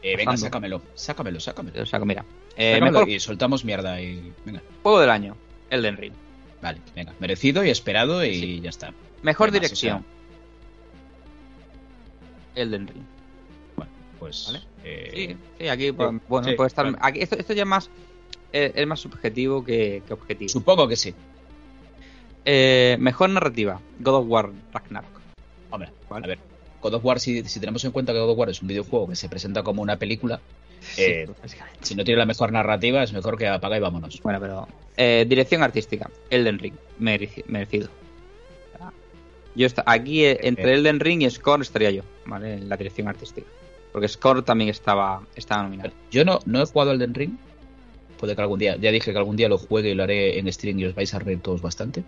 eh, 0.01 0.15
venga, 0.17 0.35
sácamelo, 0.35 0.81
sácamelo, 0.95 1.39
sácamelo. 1.39 1.85
Saco, 1.85 2.05
mira. 2.05 2.25
Eh, 2.57 2.79
mejor... 2.81 3.07
Y 3.07 3.19
soltamos 3.19 3.63
mierda 3.63 4.01
y. 4.01 4.33
Venga. 4.45 4.61
Juego 4.81 4.99
del 4.99 5.09
año, 5.09 5.35
Elden 5.69 5.97
Ring. 5.97 6.13
Vale, 6.61 6.79
venga. 6.95 7.13
Merecido 7.19 7.63
y 7.63 7.69
esperado 7.69 8.25
y 8.25 8.59
ya 8.61 8.69
está. 8.69 8.93
Mejor 9.21 9.51
dirección. 9.51 10.03
Elden 12.55 12.87
Ring. 12.87 13.18
Pues. 14.19 14.45
¿Vale? 14.47 14.61
Eh... 14.83 15.11
Sí, 15.13 15.37
sí, 15.57 15.67
aquí, 15.67 15.91
pues, 15.91 16.09
bueno, 16.27 16.47
puede 16.55 16.67
estar. 16.67 16.95
Aquí, 17.01 17.21
esto, 17.21 17.35
esto 17.37 17.53
ya 17.53 17.63
es 17.63 17.67
más. 17.67 17.89
Eh, 18.51 18.71
es 18.75 18.87
más 18.87 18.99
subjetivo 18.99 19.63
que, 19.63 20.01
que 20.07 20.13
objetivo. 20.13 20.49
Supongo 20.49 20.87
que 20.87 20.95
sí. 20.95 21.13
Eh, 22.45 22.97
mejor 22.99 23.29
narrativa, 23.29 23.79
God 23.99 24.15
of 24.15 24.25
War 24.27 24.49
Ragnarok. 24.73 25.19
Hombre, 25.69 25.91
a 26.09 26.19
ver, 26.21 26.39
God 26.81 26.95
of 26.95 27.05
War, 27.05 27.19
si, 27.19 27.43
tenemos 27.43 27.83
en 27.85 27.91
cuenta 27.91 28.13
que 28.13 28.19
God 28.19 28.31
of 28.31 28.37
War 28.37 28.49
es 28.49 28.61
un 28.61 28.67
videojuego 28.67 29.07
que 29.07 29.15
se 29.15 29.29
presenta 29.29 29.61
como 29.61 29.81
una 29.81 29.97
película, 29.97 30.39
eh, 30.97 31.27
si 31.81 31.95
no 31.95 32.03
tiene 32.03 32.17
la 32.17 32.25
mejor 32.25 32.51
narrativa, 32.51 33.03
es 33.03 33.13
mejor 33.13 33.37
que 33.37 33.47
apaga 33.47 33.77
y 33.77 33.79
vámonos. 33.79 34.19
Bueno, 34.23 34.39
pero 34.39 34.67
eh, 34.97 35.25
dirección 35.27 35.61
artística, 35.61 36.09
Elden 36.29 36.59
Ring, 36.59 36.73
merecido. 36.97 37.89
Yo 39.55 39.65
está, 39.65 39.83
aquí 39.85 40.25
entre 40.25 40.75
Elden 40.75 40.99
Ring 40.99 41.21
y 41.21 41.29
Score 41.29 41.61
estaría 41.61 41.91
yo, 41.91 42.03
¿vale? 42.25 42.53
En 42.53 42.69
la 42.69 42.77
dirección 42.77 43.07
artística. 43.07 43.47
Porque 43.91 44.07
Score 44.07 44.43
también 44.43 44.69
estaba, 44.69 45.21
estaba 45.35 45.63
nominado. 45.63 45.91
Yo 46.11 46.23
no, 46.23 46.39
no 46.45 46.61
he 46.61 46.65
jugado 46.65 46.91
Elden 46.91 47.13
Ring. 47.13 47.37
Puede 48.19 48.35
que 48.35 48.41
algún 48.41 48.59
día, 48.59 48.75
ya 48.75 48.91
dije 48.91 49.11
que 49.11 49.17
algún 49.17 49.35
día 49.35 49.49
lo 49.49 49.57
juegue 49.57 49.91
y 49.91 49.95
lo 49.95 50.03
haré 50.03 50.37
en 50.37 50.51
stream 50.51 50.79
y 50.79 50.85
os 50.85 50.93
vais 50.95 51.13
a 51.13 51.19
reír 51.19 51.39
todos 51.39 51.61
bastante. 51.61 52.03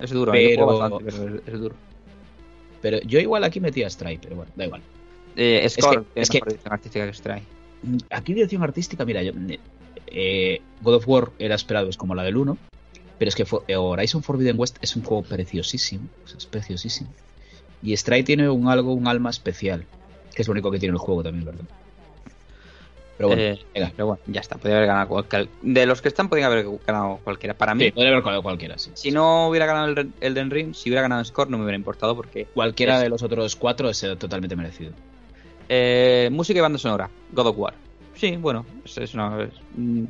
Es 0.00 0.10
duro, 0.10 0.32
pero... 0.32 1.00
es, 1.06 1.52
duro. 1.52 1.74
Pero 2.80 3.00
yo 3.00 3.18
igual 3.18 3.44
aquí 3.44 3.60
metía 3.60 3.90
Stray, 3.90 4.18
pero 4.18 4.36
bueno, 4.36 4.52
da 4.54 4.66
igual. 4.66 4.80
Eh, 5.36 5.60
es, 5.64 5.76
que, 5.76 6.02
es 6.14 6.30
que, 6.30 6.38
dirección 6.38 6.72
artística 6.72 7.06
que 7.06 7.12
Stray. 7.12 7.42
Mm, 7.82 7.96
aquí 8.10 8.34
dirección 8.34 8.62
artística, 8.62 9.04
mira, 9.04 9.22
yo, 9.22 9.32
eh, 10.06 10.60
God 10.82 10.94
of 10.94 11.08
War 11.08 11.30
era 11.38 11.54
esperado, 11.54 11.88
es 11.88 11.96
como 11.96 12.14
la 12.14 12.22
del 12.22 12.36
1, 12.36 12.56
pero 13.18 13.28
es 13.28 13.34
que 13.34 13.44
eh, 13.66 13.76
Horizon 13.76 14.22
Forbidden 14.22 14.58
West 14.58 14.76
es 14.80 14.94
un 14.96 15.02
juego 15.02 15.24
preciosísimo, 15.24 16.08
es 16.36 16.46
preciosísimo. 16.46 17.10
Y 17.82 17.96
Stray 17.96 18.22
tiene 18.22 18.48
un 18.48 18.68
algo, 18.68 18.92
un 18.92 19.06
alma 19.08 19.30
especial, 19.30 19.84
que 20.38 20.42
es 20.42 20.46
lo 20.46 20.52
único 20.52 20.70
que 20.70 20.78
tiene 20.78 20.92
el 20.92 20.98
juego 20.98 21.24
también, 21.24 21.46
¿verdad? 21.46 21.64
Pero 23.16 23.30
bueno, 23.30 23.42
eh, 23.42 23.58
pero 23.74 24.06
bueno, 24.06 24.22
ya 24.28 24.40
está. 24.40 24.56
Podría 24.56 24.76
haber 24.76 24.86
ganado 24.86 25.08
cualquiera. 25.08 25.48
De 25.62 25.84
los 25.84 26.00
que 26.00 26.06
están, 26.06 26.28
podría 26.28 26.46
haber 26.46 26.64
ganado 26.86 27.18
cualquiera. 27.24 27.54
Para 27.54 27.74
mí. 27.74 27.86
Sí, 27.86 27.90
podría 27.90 28.12
haber 28.12 28.22
ganado 28.22 28.44
cualquiera, 28.44 28.78
sí. 28.78 28.92
Si 28.94 29.10
no 29.10 29.48
hubiera 29.48 29.66
ganado 29.66 29.88
el 29.88 30.12
Elden 30.20 30.52
Ring, 30.52 30.74
si 30.76 30.90
hubiera 30.90 31.02
ganado 31.02 31.24
Score, 31.24 31.50
no 31.50 31.58
me 31.58 31.64
hubiera 31.64 31.76
importado 31.76 32.14
porque. 32.14 32.46
Cualquiera 32.54 33.00
de 33.00 33.08
los 33.08 33.24
otros 33.24 33.56
cuatro 33.56 33.90
es 33.90 34.06
totalmente 34.16 34.54
merecido. 34.54 34.92
Eh, 35.68 36.28
música 36.30 36.60
y 36.60 36.62
banda 36.62 36.78
sonora. 36.78 37.10
God 37.32 37.46
of 37.48 37.58
War. 37.58 37.74
Sí, 38.14 38.36
bueno, 38.36 38.64
es, 38.84 39.14
una, 39.14 39.50
mm, 39.74 40.04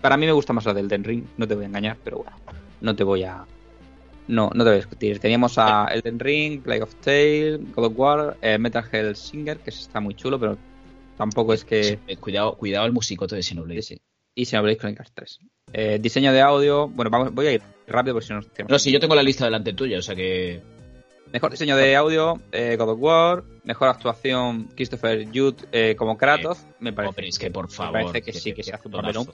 para 0.00 0.16
mí 0.16 0.26
me 0.26 0.32
gusta 0.32 0.52
más 0.52 0.64
la 0.64 0.74
del 0.74 0.86
Elden 0.86 1.04
Ring, 1.04 1.24
no 1.36 1.46
te 1.46 1.54
voy 1.54 1.62
a 1.62 1.68
engañar, 1.68 1.96
pero 2.02 2.18
bueno, 2.18 2.36
no 2.80 2.96
te 2.96 3.04
voy 3.04 3.22
a. 3.22 3.44
No, 4.28 4.50
no 4.54 4.64
te 4.64 4.70
voy 4.70 4.72
a 4.72 4.76
discutir. 4.76 5.18
Teníamos 5.18 5.58
a 5.58 5.86
Elden 5.86 6.18
Ring, 6.18 6.62
Plague 6.62 6.82
of 6.82 6.94
Tale, 6.96 7.58
God 7.74 7.84
of 7.86 7.92
War, 7.96 8.36
eh, 8.42 8.58
Metal 8.58 8.84
Hell 8.90 9.16
Singer, 9.16 9.58
que 9.58 9.70
está 9.70 10.00
muy 10.00 10.14
chulo, 10.14 10.38
pero 10.38 10.56
Tampoco 11.18 11.52
es 11.52 11.64
que. 11.64 11.98
Cuidado, 12.20 12.56
cuidado 12.56 12.86
el 12.86 12.92
musicote 12.92 13.34
de 13.34 13.42
Xenoblade. 13.42 13.82
Sí, 13.82 14.00
Y 14.36 14.46
Xenoblade 14.46 14.78
Chronicles 14.78 15.12
3. 15.12 15.38
Eh, 15.72 15.98
diseño 16.00 16.32
de 16.32 16.40
audio. 16.40 16.88
Bueno, 16.88 17.10
vamos, 17.10 17.34
voy 17.34 17.48
a 17.48 17.52
ir 17.52 17.62
rápido 17.88 18.14
porque 18.14 18.28
si 18.28 18.32
no. 18.32 18.40
No, 18.68 18.78
sí, 18.78 18.92
yo 18.92 19.00
tengo 19.00 19.16
la 19.16 19.22
lista 19.24 19.44
delante 19.44 19.72
tuya, 19.72 19.98
o 19.98 20.02
sea 20.02 20.14
que. 20.14 20.62
Mejor 21.32 21.50
diseño 21.50 21.76
de 21.76 21.96
audio, 21.96 22.40
eh, 22.52 22.76
God 22.78 22.90
of 22.90 22.98
War. 23.00 23.44
Mejor 23.64 23.88
actuación, 23.88 24.68
Christopher 24.76 25.26
Judd 25.26 25.56
eh, 25.72 25.96
como 25.96 26.16
Kratos. 26.16 26.64
me 26.78 26.92
parece. 26.92 27.26
es 27.26 27.38
que 27.38 27.50
por 27.50 27.68
favor. 27.68 27.98
Me 27.98 28.04
parece 28.04 28.22
que 28.22 28.32
sí, 28.32 28.52
que 28.52 28.62
se 28.62 28.72
hace 28.72 28.86
un 28.86 28.92
papelón. 28.92 29.26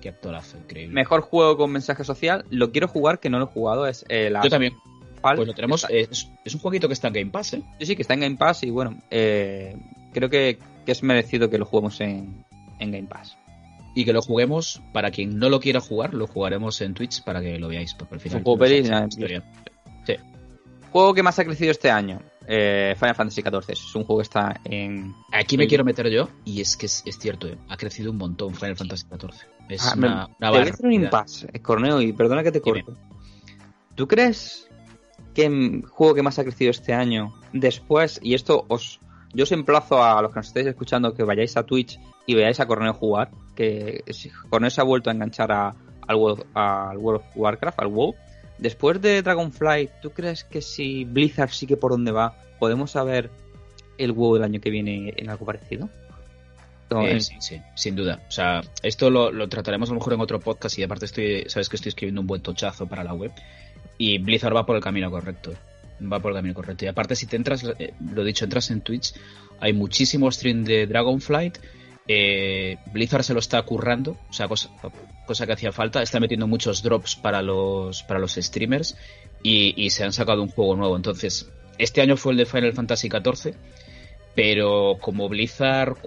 Qué 0.00 0.08
actorazo, 0.08 0.56
increíble. 0.58 0.94
Mejor 0.94 1.20
juego 1.20 1.56
con 1.56 1.70
mensaje 1.70 2.04
social. 2.04 2.44
Lo 2.50 2.72
quiero 2.72 2.88
jugar, 2.88 3.20
que 3.20 3.30
no 3.30 3.38
lo 3.38 3.44
he 3.44 3.48
jugado. 3.48 3.86
Es 3.86 4.04
la. 4.08 4.42
Yo 4.42 4.50
también. 4.50 4.74
Pues 5.20 5.46
lo 5.46 5.54
tenemos. 5.54 5.86
Es, 5.88 6.30
es, 6.44 6.54
un 6.54 6.60
jueguito 6.60 6.88
que 6.88 6.94
está 6.94 7.08
en 7.08 7.14
Game 7.14 7.30
Pass, 7.30 7.54
¿eh? 7.54 7.62
Sí, 7.78 7.86
sí, 7.86 7.96
que 7.96 8.02
está 8.02 8.14
en 8.14 8.20
Game 8.20 8.36
Pass 8.36 8.62
y 8.62 8.70
bueno, 8.70 9.02
eh, 9.10 9.76
creo 10.12 10.30
que, 10.30 10.58
es 10.86 11.02
merecido 11.02 11.50
que 11.50 11.58
lo 11.58 11.66
juguemos 11.66 12.00
en, 12.00 12.44
Game 12.78 13.06
Pass. 13.08 13.36
Y 13.94 14.04
que 14.04 14.12
lo 14.12 14.22
juguemos, 14.22 14.80
para 14.92 15.10
quien 15.10 15.38
no 15.38 15.48
lo 15.48 15.60
quiera 15.60 15.80
jugar, 15.80 16.14
lo 16.14 16.26
jugaremos 16.26 16.80
en 16.80 16.94
Twitch 16.94 17.22
para 17.22 17.40
que 17.40 17.58
lo 17.58 17.68
veáis. 17.68 17.94
Porque 17.94 18.14
al 18.14 18.20
final. 18.20 18.38
Un 18.38 18.44
juego 18.44 19.44
Sí. 20.06 20.14
Juego 20.90 21.14
que 21.14 21.22
más 21.22 21.38
ha 21.38 21.44
crecido 21.44 21.70
este 21.70 21.90
año. 21.90 22.20
Eh, 22.52 22.96
Final 22.98 23.14
Fantasy 23.14 23.42
XIV. 23.42 23.64
Es 23.68 23.94
un 23.94 24.02
juego 24.02 24.18
que 24.18 24.24
está 24.24 24.60
en. 24.64 25.14
Aquí 25.30 25.56
me 25.56 25.68
quiero 25.68 25.84
meter 25.84 26.10
yo, 26.10 26.28
y 26.44 26.60
es 26.60 26.76
que 26.76 26.86
es, 26.86 27.04
cierto, 27.04 27.46
eh, 27.46 27.56
ha 27.68 27.76
crecido 27.76 28.10
un 28.10 28.16
montón 28.16 28.56
Final 28.56 28.76
Fantasy 28.76 29.06
XIV. 29.06 29.30
Es 29.68 29.86
ah, 29.86 29.94
una, 29.96 30.28
me, 30.40 30.50
una 30.50 30.64
te 30.72 30.84
un 30.84 30.92
impasse, 30.92 31.48
eh, 31.52 31.60
Corneo, 31.60 32.02
y 32.02 32.12
perdona 32.12 32.42
que 32.42 32.50
te 32.50 32.60
corto. 32.60 32.96
¿Tú 33.94 34.08
crees 34.08 34.68
que 35.32 35.80
juego 35.88 36.12
que 36.12 36.22
más 36.22 36.40
ha 36.40 36.42
crecido 36.42 36.72
este 36.72 36.92
año 36.92 37.32
después? 37.52 38.18
Y 38.20 38.34
esto 38.34 38.64
os, 38.66 38.98
yo 39.32 39.44
os 39.44 39.52
emplazo 39.52 40.02
a 40.02 40.20
los 40.20 40.32
que 40.32 40.40
nos 40.40 40.48
estéis 40.48 40.66
escuchando 40.66 41.14
que 41.14 41.22
vayáis 41.22 41.56
a 41.56 41.62
Twitch 41.62 42.00
y 42.26 42.34
veáis 42.34 42.58
a 42.58 42.66
Corneo 42.66 42.94
jugar, 42.94 43.30
que 43.54 44.02
Corneo 44.48 44.70
se 44.70 44.80
ha 44.80 44.84
vuelto 44.84 45.08
a 45.08 45.12
enganchar 45.12 45.52
a, 45.52 45.72
al, 46.04 46.16
World, 46.16 46.46
al 46.54 46.98
World 46.98 47.20
of 47.20 47.36
Warcraft, 47.36 47.78
al 47.78 47.86
WoW. 47.86 48.16
Después 48.60 49.00
de 49.00 49.22
Dragonfly, 49.22 49.90
¿tú 50.02 50.10
crees 50.10 50.44
que 50.44 50.60
si 50.60 51.04
Blizzard 51.04 51.50
sigue 51.50 51.76
por 51.76 51.92
donde 51.92 52.12
va, 52.12 52.36
podemos 52.58 52.92
saber 52.92 53.30
el 53.98 54.12
WoW 54.12 54.34
del 54.34 54.44
año 54.44 54.60
que 54.60 54.70
viene 54.70 55.12
en 55.16 55.30
algo 55.30 55.46
parecido? 55.46 55.88
Eh, 56.90 57.20
sí, 57.20 57.34
sí, 57.40 57.60
sin 57.76 57.94
duda. 57.94 58.20
O 58.28 58.30
sea, 58.30 58.60
esto 58.82 59.10
lo, 59.10 59.30
lo, 59.30 59.48
trataremos 59.48 59.88
a 59.88 59.92
lo 59.92 60.00
mejor 60.00 60.14
en 60.14 60.20
otro 60.20 60.40
podcast 60.40 60.76
y 60.78 60.82
aparte 60.82 61.06
estoy, 61.06 61.44
sabes 61.48 61.68
que 61.68 61.76
estoy 61.76 61.90
escribiendo 61.90 62.20
un 62.20 62.26
buen 62.26 62.42
tochazo 62.42 62.86
para 62.86 63.04
la 63.04 63.14
web 63.14 63.30
y 63.96 64.18
Blizzard 64.18 64.54
va 64.54 64.66
por 64.66 64.76
el 64.76 64.82
camino 64.82 65.10
correcto 65.10 65.52
va 66.00 66.20
por 66.20 66.32
el 66.32 66.38
camino 66.38 66.54
correcto. 66.54 66.84
Y 66.84 66.88
aparte, 66.88 67.16
si 67.16 67.26
te 67.26 67.36
entras, 67.36 67.64
eh, 67.78 67.94
lo 68.14 68.24
dicho, 68.24 68.44
entras 68.44 68.70
en 68.70 68.80
Twitch, 68.80 69.14
hay 69.60 69.72
muchísimo 69.72 70.30
stream 70.30 70.64
de 70.64 70.86
Dragonflight. 70.86 71.58
Eh, 72.12 72.76
Blizzard 72.92 73.22
se 73.22 73.34
lo 73.34 73.38
está 73.38 73.62
currando, 73.62 74.16
o 74.28 74.32
sea, 74.32 74.48
cosa, 74.48 75.46
que 75.46 75.52
hacía 75.52 75.70
falta. 75.70 76.02
Está 76.02 76.18
metiendo 76.18 76.48
muchos 76.48 76.82
drops 76.82 77.14
para 77.14 77.40
los, 77.40 78.02
para 78.02 78.18
los 78.18 78.34
streamers 78.34 78.96
y, 79.44 79.90
se 79.90 80.02
han 80.02 80.12
sacado 80.12 80.42
un 80.42 80.48
juego 80.48 80.74
nuevo. 80.74 80.96
Entonces, 80.96 81.48
este 81.78 82.00
año 82.00 82.16
fue 82.16 82.32
el 82.32 82.38
de 82.38 82.46
Final 82.46 82.72
Fantasy 82.72 83.08
XIV, 83.08 83.54
pero 84.34 84.96
como 85.00 85.28
Blizzard 85.28 85.98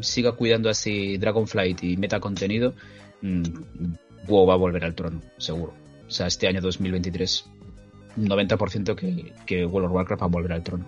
siga 0.00 0.32
cuidando 0.32 0.70
así 0.70 1.18
Dragonflight 1.18 1.84
y 1.84 1.98
meta 1.98 2.20
contenido, 2.20 2.72
mm, 3.20 3.42
WoW 4.26 4.46
va 4.46 4.54
a 4.54 4.56
volver 4.56 4.82
al 4.82 4.94
trono, 4.94 5.20
seguro. 5.36 5.74
O 6.06 6.10
sea, 6.10 6.26
este 6.26 6.48
año 6.48 6.62
2023 6.62 7.44
90% 8.16 8.94
que, 8.94 9.34
que 9.44 9.66
World 9.66 9.90
of 9.90 9.94
Warcraft 9.94 10.22
va 10.22 10.26
a 10.26 10.30
volver 10.30 10.52
al 10.54 10.62
trono. 10.62 10.86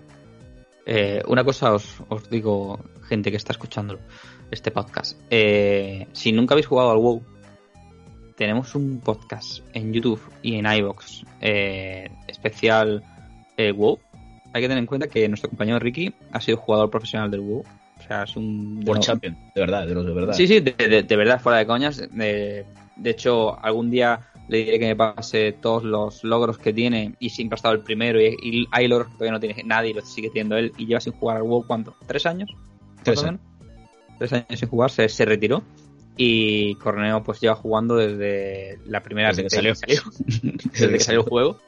Eh, 0.92 1.22
una 1.28 1.44
cosa 1.44 1.72
os, 1.72 2.02
digo, 2.32 2.80
gente 3.02 3.30
que 3.30 3.36
está 3.36 3.52
escuchando 3.52 4.00
este 4.50 4.72
podcast. 4.72 5.16
Eh, 5.30 6.08
si 6.12 6.32
nunca 6.32 6.54
habéis 6.54 6.66
jugado 6.66 6.90
al 6.90 6.98
WoW, 6.98 7.22
tenemos 8.34 8.74
un 8.74 8.98
podcast 8.98 9.60
en 9.72 9.92
YouTube 9.92 10.20
y 10.42 10.56
en 10.56 10.66
iVoox 10.66 11.22
eh, 11.40 12.10
especial 12.26 13.04
WoW. 13.56 14.00
Hay 14.52 14.62
que 14.62 14.66
tener 14.66 14.78
en 14.78 14.86
cuenta 14.86 15.06
que 15.06 15.28
nuestro 15.28 15.48
compañero 15.50 15.78
Ricky 15.78 16.12
ha 16.32 16.40
sido 16.40 16.56
jugador 16.56 16.90
profesional 16.90 17.30
del 17.30 17.42
WoW. 17.42 17.60
O 17.60 18.02
sea, 18.02 18.24
es 18.24 18.34
un... 18.34 18.82
World 18.84 19.04
Champion, 19.04 19.38
de 19.54 19.60
verdad, 19.60 19.86
de 19.86 19.94
los 19.94 20.04
de 20.04 20.12
verdad. 20.12 20.32
Sí, 20.32 20.48
sí, 20.48 20.58
de, 20.58 21.16
verdad, 21.16 21.40
fuera 21.40 21.58
de 21.58 21.66
coñas. 21.66 21.98
De, 21.98 22.66
de 22.96 23.10
hecho, 23.10 23.56
algún 23.64 23.90
día 23.90 24.29
le 24.50 24.58
diré 24.64 24.78
que 24.78 24.86
me 24.88 24.96
pase 24.96 25.52
todos 25.52 25.84
los 25.84 26.24
logros 26.24 26.58
que 26.58 26.72
tiene 26.72 27.14
y 27.18 27.30
siempre 27.30 27.54
ha 27.54 27.58
estado 27.58 27.74
el 27.74 27.80
primero 27.80 28.20
y, 28.20 28.36
y 28.42 28.66
hay 28.72 28.88
logros 28.88 29.08
que 29.08 29.14
todavía 29.14 29.32
no 29.32 29.40
tiene 29.40 29.62
nadie 29.64 29.90
y 29.90 29.94
lo 29.94 30.02
sigue 30.02 30.28
teniendo 30.28 30.56
él 30.56 30.72
y 30.76 30.86
lleva 30.86 31.00
sin 31.00 31.12
jugar 31.14 31.36
al 31.38 31.44
WoW 31.44 31.66
¿cuánto? 31.66 31.94
¿Tres 32.06 32.26
años? 32.26 32.50
Tres 33.02 33.22
años. 33.24 33.40
Tres 34.18 34.32
años 34.34 34.46
sin 34.58 34.68
jugar, 34.68 34.90
se, 34.90 35.08
se 35.08 35.24
retiró 35.24 35.62
y 36.16 36.74
Corneo 36.74 37.22
pues 37.22 37.40
lleva 37.40 37.54
jugando 37.54 37.96
desde 37.96 38.78
la 38.84 39.02
primera 39.02 39.28
Desde 39.28 39.44
que 39.44 39.50
salió. 39.50 39.72
desde 40.72 40.92
que 40.92 41.00
salió 41.00 41.20
el 41.22 41.28
juego. 41.28 41.58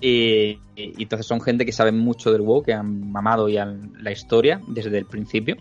Y, 0.00 0.58
y- 0.76 0.92
y 0.98 1.02
entonces 1.04 1.26
son 1.26 1.40
gente 1.40 1.64
que 1.64 1.72
sabe 1.72 1.92
mucho 1.92 2.30
del 2.30 2.42
WoW, 2.42 2.62
que 2.62 2.74
han 2.74 3.10
mamado 3.10 3.48
ya 3.48 3.64
la 3.64 4.12
historia 4.12 4.60
desde 4.68 4.98
el 4.98 5.06
principio. 5.06 5.56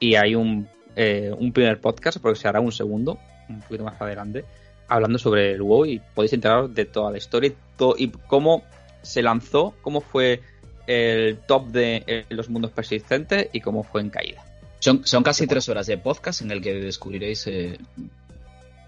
Y 0.00 0.14
hay 0.14 0.34
un, 0.34 0.66
eh, 0.96 1.34
un 1.38 1.52
primer 1.52 1.78
podcast, 1.80 2.18
porque 2.18 2.38
se 2.38 2.48
hará 2.48 2.60
un 2.60 2.72
segundo, 2.72 3.18
un 3.50 3.60
poquito 3.60 3.84
más 3.84 4.00
adelante, 4.00 4.44
hablando 4.88 5.18
sobre 5.18 5.52
el 5.52 5.62
WoW 5.62 5.84
y 5.86 6.00
podéis 6.14 6.32
enteraros 6.32 6.74
de 6.74 6.84
toda 6.84 7.10
la 7.10 7.18
historia 7.18 7.50
y, 7.50 7.56
to- 7.76 7.94
y 7.98 8.08
cómo 8.08 8.62
se 9.02 9.22
lanzó, 9.22 9.74
cómo 9.82 10.00
fue 10.00 10.40
el 10.86 11.38
top 11.46 11.68
de 11.68 12.02
eh, 12.06 12.24
los 12.30 12.48
mundos 12.48 12.70
persistentes 12.72 13.48
y 13.52 13.60
cómo 13.60 13.82
fue 13.84 14.00
en 14.00 14.10
caída. 14.10 14.42
Son, 14.80 15.04
son 15.06 15.22
casi 15.22 15.46
tres 15.46 15.68
horas 15.68 15.86
de 15.86 15.98
podcast 15.98 16.40
en 16.42 16.50
el 16.50 16.62
que 16.62 16.72
descubriréis 16.74 17.46
eh, 17.46 17.78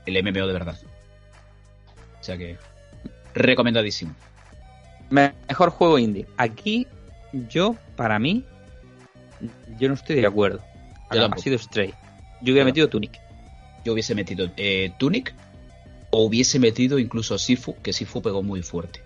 el 0.06 0.22
MMO 0.24 0.46
de 0.46 0.52
verdad. 0.52 0.78
O 2.20 2.22
sea 2.22 2.36
que 2.38 2.56
recomendadísimo. 3.34 4.14
Me- 5.10 5.34
Mejor 5.48 5.70
juego 5.70 5.98
indie. 5.98 6.26
Aquí, 6.36 6.86
yo, 7.48 7.76
para 7.96 8.18
mí, 8.18 8.44
yo 9.78 9.88
no 9.88 9.94
estoy 9.94 10.16
de 10.20 10.26
acuerdo. 10.26 10.60
Ha 11.34 11.38
sido 11.38 11.58
Stray. 11.58 11.92
Yo 12.40 12.52
hubiera 12.52 12.64
metido 12.64 12.88
Tunic. 12.88 13.18
Yo 13.84 13.92
hubiese 13.94 14.14
metido 14.14 14.48
eh, 14.56 14.92
Tunic 14.98 15.34
o 16.10 16.24
hubiese 16.24 16.58
metido 16.58 16.98
incluso 16.98 17.38
Sifu, 17.38 17.76
que 17.82 17.92
Sifu 17.92 18.20
pegó 18.22 18.42
muy 18.42 18.62
fuerte. 18.62 19.02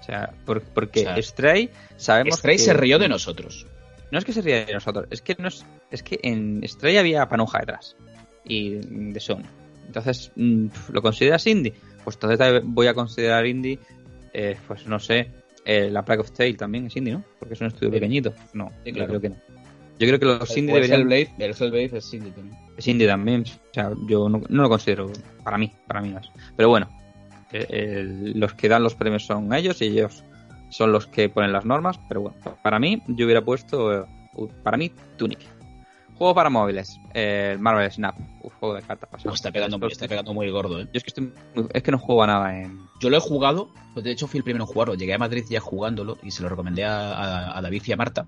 O 0.00 0.04
sea, 0.04 0.32
por- 0.46 0.62
porque 0.62 1.00
O 1.00 1.02
sea, 1.02 1.22
Stray 1.22 1.70
sabemos 1.96 2.38
Stray 2.38 2.56
que- 2.56 2.62
se 2.62 2.72
rió 2.72 2.98
de 2.98 3.08
nosotros. 3.08 3.66
No 4.10 4.18
es 4.18 4.24
que 4.24 4.32
se 4.32 4.40
ría 4.40 4.64
de 4.64 4.72
nosotros, 4.72 5.06
es 5.10 5.20
que 5.20 5.36
no 5.38 5.48
es, 5.48 6.02
que 6.02 6.18
en 6.22 6.62
Stray 6.66 6.96
había 6.96 7.28
panoja 7.28 7.58
detrás 7.58 7.94
y 8.42 8.70
de 9.12 9.20
Sony. 9.20 9.42
Entonces, 9.86 10.32
mm, 10.34 10.66
¿lo 10.92 11.02
consideras 11.02 11.46
indie? 11.46 11.74
Pues 12.04 12.16
entonces 12.16 12.62
voy 12.64 12.86
a 12.86 12.94
considerar 12.94 13.46
indie, 13.46 13.78
eh, 14.32 14.56
pues 14.66 14.86
no 14.86 14.98
sé, 14.98 15.30
eh, 15.66 15.90
la 15.90 16.06
Plague 16.06 16.22
of 16.22 16.30
Tale 16.30 16.54
también 16.54 16.86
es 16.86 16.96
indie, 16.96 17.12
¿no? 17.12 17.24
Porque 17.38 17.52
es 17.52 17.60
un 17.60 17.66
estudio 17.66 17.88
Sí. 17.90 17.92
pequeñito. 17.96 18.32
No, 18.54 18.72
Sí, 18.84 18.92
claro. 18.92 19.08
creo 19.08 19.20
que 19.20 19.28
no. 19.28 19.36
Yo 19.98 20.06
creo 20.06 20.18
que 20.18 20.24
los 20.26 20.56
indie 20.56 20.74
el 20.76 20.82
deberían 20.82 21.00
Hellblade, 21.00 21.30
el 21.38 21.50
Hellblade 21.58 21.98
es 21.98 22.14
indie 22.14 22.30
también. 22.32 22.56
Es 22.76 22.86
indie 22.88 23.06
también. 23.08 23.42
O 23.42 23.74
sea, 23.74 23.90
yo 24.06 24.28
no, 24.28 24.40
no 24.48 24.62
lo 24.62 24.68
considero 24.68 25.10
para 25.42 25.58
mí, 25.58 25.72
para 25.86 26.00
mí 26.00 26.14
es. 26.20 26.30
Pero 26.56 26.68
bueno, 26.68 26.88
eh, 27.52 27.66
eh, 27.68 28.04
los 28.34 28.54
que 28.54 28.68
dan 28.68 28.82
los 28.82 28.94
premios 28.94 29.24
son 29.26 29.52
ellos 29.52 29.80
y 29.82 29.86
ellos 29.86 30.22
son 30.70 30.92
los 30.92 31.06
que 31.06 31.28
ponen 31.28 31.52
las 31.52 31.64
normas. 31.64 31.98
Pero 32.08 32.20
bueno, 32.20 32.36
para 32.62 32.78
mí, 32.78 33.02
yo 33.08 33.24
hubiera 33.24 33.42
puesto, 33.42 33.92
eh, 34.02 34.04
para 34.62 34.76
mí, 34.76 34.92
Tunic. 35.16 35.40
Juego 36.14 36.34
para 36.34 36.50
móviles, 36.50 36.98
eh, 37.14 37.50
el 37.52 37.60
Marvel 37.60 37.90
Snap, 37.92 38.16
un 38.42 38.50
juego 38.50 38.74
de 38.74 38.82
cartas 38.82 39.08
pasado. 39.08 39.32
Está, 39.34 39.52
pegando, 39.52 39.78
muy- 39.78 39.92
está 39.92 40.08
pegando 40.08 40.34
muy 40.34 40.50
gordo, 40.50 40.80
¿eh? 40.80 40.84
Yo 40.86 40.90
es 40.94 41.04
que, 41.04 41.08
estoy 41.10 41.32
es 41.72 41.82
que 41.82 41.92
no 41.92 41.98
juego 41.98 42.24
a 42.24 42.26
nada 42.26 42.60
en... 42.60 42.76
Yo 43.00 43.08
lo 43.08 43.16
he 43.16 43.20
jugado, 43.20 43.70
pues 43.94 44.02
de 44.04 44.10
hecho 44.10 44.26
fui 44.26 44.38
el 44.38 44.44
primero 44.44 44.64
en 44.64 44.68
jugarlo. 44.68 44.94
Llegué 44.94 45.14
a 45.14 45.18
Madrid 45.18 45.44
ya 45.48 45.60
jugándolo 45.60 46.18
y 46.24 46.32
se 46.32 46.42
lo 46.42 46.48
recomendé 46.48 46.84
a, 46.84 47.12
a- 47.12 47.56
a 47.58 47.62
David 47.62 47.82
y 47.86 47.92
a 47.92 47.96
Marta. 47.96 48.26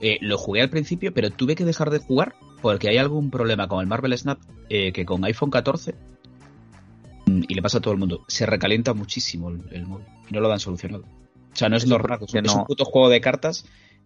Eh, 0.00 0.18
lo 0.20 0.38
jugué 0.38 0.62
al 0.62 0.70
principio, 0.70 1.12
pero 1.12 1.30
tuve 1.30 1.54
que 1.56 1.64
dejar 1.64 1.90
de 1.90 1.98
jugar 1.98 2.34
porque 2.62 2.88
hay 2.88 2.98
algún 2.98 3.30
problema 3.30 3.66
con 3.68 3.80
el 3.80 3.86
Marvel 3.86 4.16
Snap 4.16 4.38
eh, 4.68 4.92
que 4.92 5.04
con 5.04 5.24
iPhone 5.24 5.50
14 5.50 5.94
mm, 7.26 7.42
y 7.48 7.54
le 7.54 7.62
pasa 7.62 7.78
a 7.78 7.80
todo 7.80 7.92
el 7.94 7.98
mundo. 8.00 8.24
Se 8.28 8.46
recalienta 8.46 8.94
muchísimo 8.94 9.50
el, 9.50 9.62
el 9.72 9.86
móvil 9.86 10.06
y 10.30 10.34
no 10.34 10.40
lo 10.40 10.48
dan 10.48 10.60
solucionado. 10.60 11.04
O 11.52 11.56
sea, 11.56 11.68
no 11.68 11.76
es 11.76 11.82
Es 11.84 11.88
no- 12.54 12.60
un 12.60 12.66
puto 12.66 12.84
juego 12.84 13.08
de 13.08 13.20
cartas 13.20 13.64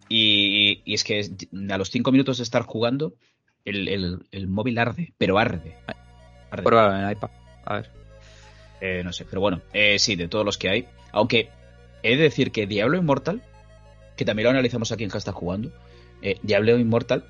y, 0.08 0.80
y 0.84 0.94
es 0.94 1.04
que 1.04 1.18
es- 1.20 1.32
a 1.70 1.78
los 1.78 1.90
5 1.90 2.10
minutos 2.12 2.38
de 2.38 2.44
estar 2.44 2.62
jugando 2.62 3.14
el, 3.64 3.88
el- 3.88 4.26
el 4.32 4.48
móvil 4.48 4.78
arde, 4.78 5.12
pero 5.18 5.38
arde. 5.38 5.76
Arde. 6.50 6.62
Pruébalo 6.64 6.96
en 6.98 7.04
el 7.04 7.12
iPad. 7.12 7.30
A 7.64 7.74
ver. 7.76 7.90
Eh, 8.80 9.02
no 9.04 9.12
sé, 9.12 9.24
pero 9.24 9.40
bueno, 9.40 9.60
eh, 9.72 9.98
sí, 9.98 10.16
de 10.16 10.26
todos 10.28 10.44
los 10.44 10.58
que 10.58 10.68
hay. 10.68 10.86
Aunque 11.12 11.50
he 12.02 12.16
de 12.16 12.22
decir 12.24 12.50
que 12.50 12.66
Diablo 12.66 12.96
Immortal, 12.98 13.42
que 14.16 14.24
también 14.24 14.44
lo 14.44 14.50
analizamos 14.50 14.92
aquí 14.92 15.04
en 15.04 15.10
Hashtag 15.10 15.34
Jugando, 15.34 15.70
eh, 16.22 16.36
Diablo 16.42 16.78
Immortal 16.78 17.24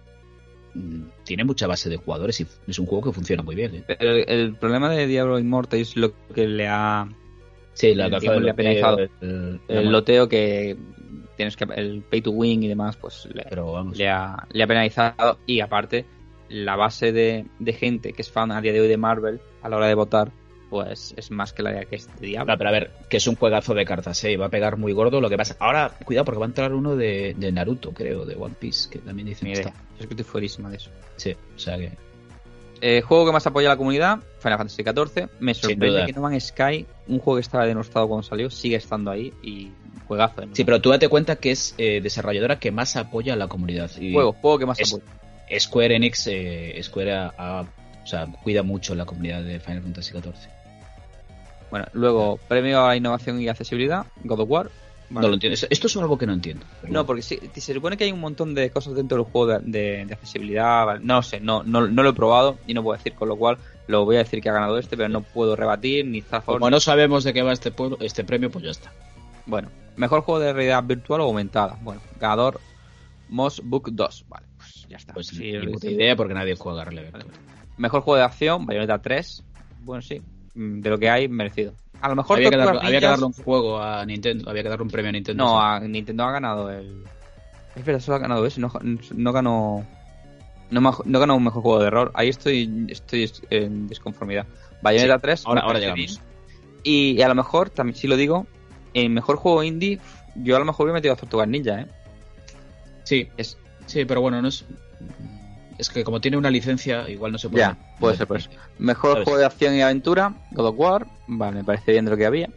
mm, 0.74 1.02
tiene 1.24 1.44
mucha 1.44 1.66
base 1.66 1.88
de 1.90 1.96
jugadores 1.96 2.40
y 2.40 2.46
es 2.66 2.78
un 2.78 2.86
juego 2.86 3.04
que 3.04 3.12
funciona 3.12 3.42
muy 3.42 3.54
bien. 3.54 3.74
¿eh? 3.76 3.84
Pero 3.86 4.10
el, 4.12 4.28
el 4.28 4.54
problema 4.56 4.90
de 4.90 5.06
Diablo 5.06 5.38
Immortal 5.38 5.80
es 5.80 5.96
lo 5.96 6.12
que 6.34 6.46
le 6.46 6.68
ha 6.68 7.08
Sí, 7.74 7.94
la 7.94 8.08
le 8.08 8.52
penalizado. 8.54 8.98
loteo, 8.98 9.60
el- 9.68 9.90
loteo 9.90 10.28
que 10.28 10.76
tienes 11.36 11.56
que 11.56 11.64
el 11.74 12.02
pay 12.02 12.20
to 12.20 12.30
win 12.30 12.62
y 12.62 12.68
demás 12.68 12.96
pues 12.96 13.26
le, 13.32 13.44
Pero 13.48 13.72
vamos, 13.72 13.96
le 13.96 14.08
ha, 14.10 14.46
le 14.52 14.62
ha 14.62 14.66
penalizado 14.66 15.38
y 15.46 15.60
aparte 15.60 16.04
la 16.50 16.76
base 16.76 17.12
de, 17.12 17.46
de 17.58 17.72
gente 17.72 18.12
que 18.12 18.20
es 18.20 18.30
fan 18.30 18.52
a 18.52 18.60
día 18.60 18.74
de 18.74 18.80
hoy 18.82 18.88
de 18.88 18.98
Marvel 18.98 19.40
a 19.62 19.70
la 19.70 19.76
hora 19.78 19.86
de 19.86 19.94
votar 19.94 20.32
pues 20.72 21.12
es 21.18 21.30
más 21.30 21.52
que 21.52 21.62
la 21.62 21.84
que 21.84 21.96
es 21.96 22.08
de 22.18 22.28
Diablo 22.28 22.50
No, 22.54 22.56
pero 22.58 22.70
a 22.70 22.72
ver, 22.72 22.90
que 23.10 23.18
es 23.18 23.26
un 23.26 23.36
juegazo 23.36 23.74
de 23.74 23.84
cartas, 23.84 24.24
¿eh? 24.24 24.38
Va 24.38 24.46
a 24.46 24.48
pegar 24.48 24.78
muy 24.78 24.94
gordo. 24.94 25.20
Lo 25.20 25.28
que 25.28 25.36
pasa. 25.36 25.54
Ahora, 25.58 25.92
cuidado, 26.02 26.24
porque 26.24 26.38
va 26.38 26.46
a 26.46 26.48
entrar 26.48 26.72
uno 26.72 26.96
de, 26.96 27.34
de 27.36 27.52
Naruto, 27.52 27.92
creo, 27.92 28.24
de 28.24 28.34
One 28.36 28.54
Piece, 28.58 28.88
que 28.88 28.98
también 29.00 29.28
que 29.28 29.44
idea. 29.50 29.52
está. 29.52 29.74
es 30.00 30.06
que 30.06 30.14
estoy 30.14 30.24
fuerísima 30.24 30.70
de 30.70 30.78
eso 30.78 30.90
Sí, 31.16 31.36
o 31.54 31.58
sea 31.58 31.76
que. 31.76 31.92
Eh, 32.80 33.02
juego 33.02 33.26
que 33.26 33.32
más 33.32 33.46
apoya 33.46 33.68
a 33.68 33.72
la 33.74 33.76
comunidad 33.76 34.20
Final 34.40 34.56
Fantasy 34.58 34.82
XIV 34.82 35.28
me 35.40 35.52
sorprende 35.54 36.06
que 36.06 36.12
No 36.14 36.22
Man's 36.22 36.46
Sky 36.46 36.86
un 37.06 37.18
juego 37.18 37.36
que 37.36 37.42
estaba 37.42 37.66
denostado 37.66 38.08
cuando 38.08 38.22
salió 38.22 38.48
sigue 38.50 38.76
estando 38.76 39.10
ahí 39.10 39.30
y 39.42 39.70
juegazo. 40.08 40.42
Sí, 40.52 40.64
pero 40.64 40.80
tú 40.80 40.88
date 40.88 41.08
cuenta 41.08 41.36
que 41.36 41.50
es 41.50 41.74
eh, 41.76 42.00
desarrolladora 42.02 42.58
que 42.58 42.72
más 42.72 42.96
apoya 42.96 43.34
a 43.34 43.36
la 43.36 43.46
comunidad. 43.46 43.90
Y 44.00 44.14
juego 44.14 44.32
juego 44.32 44.58
que 44.58 44.66
más 44.66 44.80
es- 44.80 44.94
apoya 44.94 45.04
Square 45.60 45.94
Enix, 45.96 46.26
eh, 46.28 46.80
Square 46.82 47.12
ha- 47.12 47.34
ha- 47.36 47.60
o 48.02 48.06
sea, 48.06 48.26
cuida 48.42 48.62
mucho 48.64 48.94
la 48.96 49.04
comunidad 49.04 49.42
de 49.44 49.60
Final 49.60 49.82
Fantasy 49.82 50.12
XIV. 50.12 50.32
Bueno 51.72 51.86
luego 51.94 52.38
premio 52.46 52.84
a 52.84 52.88
la 52.88 52.96
innovación 52.96 53.40
y 53.40 53.48
accesibilidad 53.48 54.06
God 54.22 54.40
of 54.40 54.48
War 54.50 54.70
Vale. 55.10 55.24
No 55.26 55.28
lo 55.28 55.34
entiendo. 55.34 55.58
Esto 55.68 55.86
es 55.88 55.96
algo 55.98 56.16
que 56.16 56.26
no 56.26 56.32
entiendo. 56.32 56.64
No, 56.88 57.04
porque 57.04 57.20
sí, 57.20 57.38
se 57.54 57.74
supone 57.74 57.98
que 57.98 58.04
hay 58.04 58.12
un 58.12 58.20
montón 58.20 58.54
de 58.54 58.70
cosas 58.70 58.94
dentro 58.94 59.18
del 59.18 59.26
juego 59.30 59.46
de, 59.46 59.58
de- 59.58 60.06
de 60.06 60.14
accesibilidad. 60.14 60.86
vale, 60.86 61.00
No 61.04 61.16
lo 61.16 61.22
sé, 61.22 61.38
no, 61.38 61.62
no, 61.64 61.86
no 61.86 62.02
lo 62.02 62.08
he 62.08 62.12
probado 62.14 62.56
y 62.66 62.72
no 62.72 62.82
puedo 62.82 62.96
decir, 62.96 63.12
con 63.12 63.28
lo 63.28 63.36
cual 63.36 63.58
lo 63.88 64.06
voy 64.06 64.16
a 64.16 64.20
decir 64.20 64.40
que 64.40 64.48
ha 64.48 64.54
ganado 64.54 64.78
este, 64.78 64.96
pero 64.96 65.10
no 65.10 65.20
puedo 65.20 65.54
rebatir 65.54 66.06
ni 66.06 66.22
Zafor. 66.22 66.54
Como 66.54 66.70
no 66.70 66.80
sabemos 66.80 67.24
de 67.24 67.34
qué 67.34 67.42
va 67.42 67.52
este, 67.52 67.70
pueblo, 67.70 67.98
este 68.00 68.24
premio, 68.24 68.50
pues 68.50 68.64
ya 68.64 68.70
está. 68.70 68.90
Bueno, 69.44 69.68
mejor 69.96 70.22
juego 70.22 70.40
de 70.40 70.50
realidad 70.54 70.82
virtual 70.82 71.20
o 71.20 71.24
aumentada. 71.24 71.76
Bueno, 71.82 72.00
ganador 72.18 72.58
Moss 73.28 73.60
Book 73.62 73.90
2. 73.92 74.24
Vale, 74.30 74.46
pues 74.56 74.86
ya 74.88 74.96
está. 74.96 75.12
Pues 75.12 75.26
Sí, 75.26 75.52
ni 75.52 75.74
puta 75.74 75.90
idea 75.90 76.16
porque 76.16 76.32
nadie 76.32 76.54
juega 76.56 76.86
Vale. 76.86 77.02
Virtual. 77.02 77.26
Mejor 77.76 78.00
juego 78.00 78.16
de 78.16 78.24
acción, 78.24 78.64
Bayonetta 78.64 78.98
3. 79.02 79.44
Bueno, 79.80 80.00
sí, 80.00 80.22
de 80.54 80.90
lo 80.90 80.98
que 80.98 81.08
hay, 81.10 81.28
merecido. 81.28 81.74
A 82.00 82.08
lo 82.08 82.16
mejor 82.16 82.38
Había 82.38 82.50
que, 82.50 82.56
había 82.56 83.00
que 83.00 83.06
darle 83.06 83.26
un 83.26 83.32
juego 83.32 83.80
a 83.80 84.04
Nintendo, 84.04 84.50
había 84.50 84.62
que 84.64 84.68
darle 84.68 84.82
un 84.82 84.90
premio 84.90 85.10
a 85.10 85.12
Nintendo. 85.12 85.44
No, 85.44 85.60
a 85.60 85.78
Nintendo 85.80 86.24
ha 86.24 86.32
ganado 86.32 86.70
el. 86.70 87.04
Es 87.76 87.84
verdad, 87.84 88.00
solo 88.00 88.16
ha 88.16 88.20
ganado 88.20 88.44
ese, 88.44 88.60
no, 88.60 88.72
no 89.14 89.32
ganó. 89.32 89.86
No, 90.70 91.20
ganó 91.20 91.36
un 91.36 91.44
mejor 91.44 91.62
juego 91.62 91.80
de 91.80 91.86
error. 91.86 92.10
Ahí 92.14 92.28
estoy, 92.28 92.86
estoy 92.88 93.30
en 93.50 93.88
disconformidad. 93.88 94.46
Bayonetta 94.82 95.16
Sí, 95.16 95.20
3. 95.22 95.46
ahora, 95.46 95.60
ahora 95.62 95.78
llegamos. 95.78 96.20
y 96.82 97.20
a 97.22 97.28
lo 97.28 97.34
mejor, 97.34 97.70
también 97.70 97.94
si 97.94 98.08
lo 98.08 98.16
digo, 98.16 98.46
en 98.94 99.12
mejor 99.14 99.36
juego 99.36 99.62
indie, 99.62 100.00
yo 100.34 100.56
a 100.56 100.58
lo 100.58 100.64
mejor 100.64 100.84
hubiera 100.86 100.94
metido 100.96 101.14
a 101.14 101.16
Tortugas 101.16 101.46
Ninja, 101.46 101.82
¿eh? 101.82 101.86
Sí, 103.04 103.28
Es, 103.36 103.58
sí, 103.86 104.04
pero 104.06 104.20
bueno, 104.22 104.40
no 104.42 104.48
es. 104.48 104.64
Es 105.82 105.90
que 105.90 106.04
como 106.04 106.20
tiene 106.20 106.36
una 106.36 106.48
licencia, 106.48 107.10
igual 107.10 107.32
no 107.32 107.38
se 107.38 107.48
puede. 107.48 107.64
Ya, 107.64 107.76
puede 107.98 108.16
ser 108.16 108.28
por 108.28 108.36
eso. 108.36 108.50
Mejor 108.78 109.12
¿Sabes? 109.14 109.24
juego 109.24 109.38
de 109.40 109.46
acción 109.46 109.74
y 109.74 109.82
aventura, 109.82 110.32
God 110.52 110.66
of 110.68 110.74
War. 110.78 111.06
Vale, 111.26 111.56
me 111.56 111.64
parece 111.64 111.90
bien 111.90 112.04
de 112.04 112.12
lo 112.12 112.16
que 112.16 112.24
había. 112.24 112.48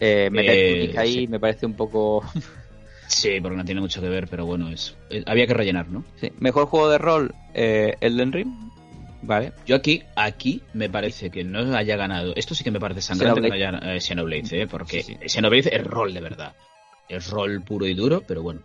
Eh, 0.00 0.28
meter 0.30 0.54
Eh, 0.56 0.94
ahí 0.98 1.12
sí. 1.12 1.26
me 1.28 1.38
parece 1.38 1.64
un 1.66 1.74
poco. 1.74 2.24
Sí, 3.06 3.40
porque 3.42 3.58
no 3.58 3.64
tiene 3.64 3.80
mucho 3.82 4.00
que 4.00 4.08
ver, 4.08 4.26
pero 4.26 4.46
bueno, 4.46 4.70
es 4.70 4.96
había 5.26 5.46
que 5.46 5.52
rellenar, 5.52 5.86
¿no? 5.88 6.02
Sí. 6.18 6.32
Mejor 6.38 6.64
juego 6.64 6.88
de 6.88 6.96
rol, 6.96 7.34
eh, 7.52 7.94
Elden 8.00 8.32
Ring. 8.32 8.48
Vale. 9.20 9.52
Yo 9.66 9.76
aquí, 9.76 10.02
aquí 10.16 10.62
me 10.72 10.88
parece 10.88 11.28
que 11.28 11.44
no 11.44 11.76
haya 11.76 11.96
ganado. 11.96 12.32
Esto 12.36 12.54
sí 12.54 12.64
que 12.64 12.70
me 12.70 12.80
parece 12.80 13.02
sangrante 13.02 13.42
que 13.42 13.48
no 13.48 13.54
haya 13.54 13.70
eh, 13.82 14.00
Xenoblade, 14.00 14.62
¿eh? 14.62 14.66
porque 14.66 15.02
Sí, 15.02 15.18
Xenoblade 15.26 15.76
es 15.76 15.84
rol 15.84 16.14
de 16.14 16.20
verdad. 16.22 16.54
Es 17.06 17.28
rol 17.28 17.60
puro 17.62 17.86
y 17.86 17.92
duro, 17.92 18.22
pero 18.26 18.42
bueno, 18.42 18.62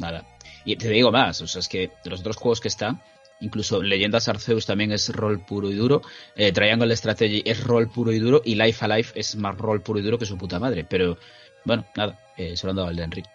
nada. 0.00 0.26
Y 0.64 0.74
te 0.74 0.88
digo 0.88 1.12
más, 1.12 1.40
o 1.42 1.46
sea, 1.46 1.60
es 1.60 1.68
que 1.68 1.90
de 2.02 2.10
los 2.10 2.18
otros 2.20 2.36
juegos 2.36 2.60
que 2.60 2.68
están, 2.68 3.00
incluso 3.40 3.82
Leyendas 3.82 4.28
Arceus 4.28 4.66
también 4.66 4.92
es 4.92 5.08
rol 5.14 5.44
puro 5.44 5.70
y 5.70 5.74
duro, 5.74 6.02
eh, 6.36 6.52
Triangle 6.52 6.94
Strategy 6.96 7.42
es 7.44 7.64
rol 7.64 7.88
puro 7.88 8.12
y 8.12 8.18
duro, 8.18 8.42
y 8.44 8.54
Life 8.54 8.84
Alive 8.84 9.08
es 9.14 9.36
más 9.36 9.56
rol 9.56 9.82
puro 9.82 9.98
y 9.98 10.02
duro 10.02 10.18
que 10.18 10.26
su 10.26 10.38
puta 10.38 10.58
madre. 10.58 10.84
Pero 10.88 11.18
bueno, 11.64 11.84
nada, 11.96 12.18
eh, 12.36 12.56
se 12.56 12.66
lo 12.66 12.70
han 12.70 12.76
dado 12.76 12.88
al 12.88 12.94
Elden 12.94 13.10
Ring. 13.10 13.26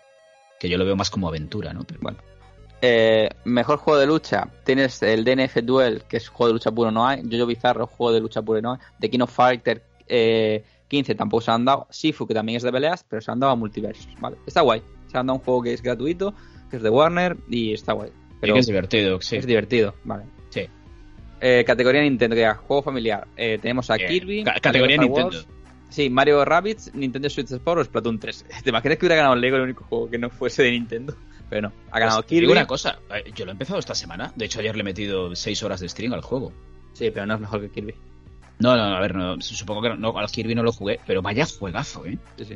Que 0.59 0.69
yo 0.69 0.77
lo 0.77 0.85
veo 0.85 0.95
más 0.95 1.09
como 1.09 1.27
aventura, 1.27 1.73
¿no? 1.73 1.83
Pero 1.83 1.99
bueno. 2.01 2.17
Eh, 2.81 3.29
mejor 3.45 3.77
juego 3.77 3.99
de 3.99 4.07
lucha. 4.07 4.47
Tienes 4.63 5.01
el 5.03 5.23
DNF 5.23 5.57
Duel, 5.63 6.03
que 6.07 6.17
es 6.17 6.29
juego 6.29 6.47
de 6.47 6.53
lucha 6.53 6.71
puro 6.71 6.91
no 6.91 7.07
hay. 7.07 7.21
Jojo 7.29 7.45
Bizarro, 7.45 7.88
juego 7.88 8.13
de 8.13 8.21
lucha 8.21 8.41
puro 8.41 8.62
no 8.62 8.73
hay. 8.73 8.79
The 8.99 9.09
King 9.09 9.21
of 9.21 9.31
Fighter, 9.33 9.83
Eh, 10.12 10.63
15 10.88 11.13
tampoco 11.15 11.41
se 11.41 11.51
han 11.51 11.65
dado. 11.65 11.88
Sifu, 11.91 12.25
que 12.27 12.33
también 12.33 12.57
es 12.57 12.63
de 12.63 12.71
peleas, 12.71 13.05
pero 13.07 13.21
se 13.21 13.31
han 13.31 13.39
dado 13.39 13.53
a 13.53 13.55
multiversos, 13.55 14.09
¿vale? 14.19 14.38
Está 14.47 14.62
guay. 14.62 14.81
Se 15.07 15.17
han 15.17 15.27
dado 15.27 15.38
un 15.38 15.45
juego 15.45 15.62
que 15.62 15.73
es 15.73 15.81
gratuito, 15.83 16.33
que 16.69 16.77
es 16.77 16.81
de 16.83 16.89
Warner 16.89 17.38
y 17.47 17.73
está 17.73 17.93
guay. 17.93 18.12
Pero 18.39 18.54
que 18.54 18.60
es 18.60 18.67
divertido, 18.67 19.21
sí. 19.21 19.38
Es 19.38 19.45
divertido, 19.45 19.95
vale. 20.04 20.23
Sí. 20.49 20.67
Eh, 21.41 21.63
categoría 21.65 22.02
Nintendo, 22.02 22.36
que 22.36 22.47
juego 22.54 22.84
familiar. 22.84 23.28
Eh, 23.36 23.60
tenemos 23.62 23.89
a 23.89 23.97
Kirby. 23.97 24.43
categoría 24.43 24.97
Nintendo. 24.97 25.38
Sí, 25.89 26.10
Mario 26.10 26.45
Rabbids, 26.45 26.93
Nintendo 26.93 27.30
Switch 27.30 27.52
Sport 27.52 27.82
o 27.82 27.84
Splatoon 27.84 28.19
3. 28.19 28.45
¿Te 28.63 28.69
imaginas 28.69 28.97
que 28.97 29.06
hubiera 29.06 29.15
ganado 29.15 29.36
Lego 29.36 29.58
el 29.58 29.63
único 29.63 29.84
juego 29.86 30.10
que 30.10 30.17
no 30.17 30.30
fuese 30.30 30.63
de 30.63 30.71
Nintendo? 30.71 31.15
Pero 31.49 31.63
no, 31.63 31.73
ha 31.89 31.99
ganado 31.99 32.19
pues, 32.19 32.30
Kirby. 32.30 32.41
Digo 32.41 32.52
una 32.52 32.67
cosa, 32.67 32.99
eh, 33.13 33.32
yo 33.36 33.45
lo 33.45 33.52
he 33.52 33.54
empezado 33.54 33.80
esta 33.80 33.95
semana. 33.95 34.32
De 34.36 34.45
hecho, 34.45 34.60
ayer 34.60 34.75
le 34.75 34.82
he 34.82 34.84
metido 34.84 35.36
6 35.36 35.63
horas 35.63 35.80
de 35.80 35.89
stream 35.89 36.13
al 36.13 36.21
juego. 36.21 36.54
Sí, 36.93 37.10
pero 37.12 37.25
no 37.25 37.34
es 37.34 37.39
mejor 37.39 37.62
que 37.62 37.69
Kirby. 37.69 37.95
No, 38.60 38.75
no, 38.75 38.84
a 38.84 38.99
ver, 38.99 39.15
no, 39.15 39.41
supongo 39.41 39.82
que 39.82 39.95
no, 39.95 40.17
al 40.17 40.30
Kirby 40.30 40.54
no 40.54 40.63
lo 40.63 40.71
jugué, 40.71 40.99
pero 41.08 41.21
vaya 41.21 41.45
juegazo, 41.45 42.06
¿eh? 42.06 42.17
Sí, 42.38 42.45
sí. 42.45 42.56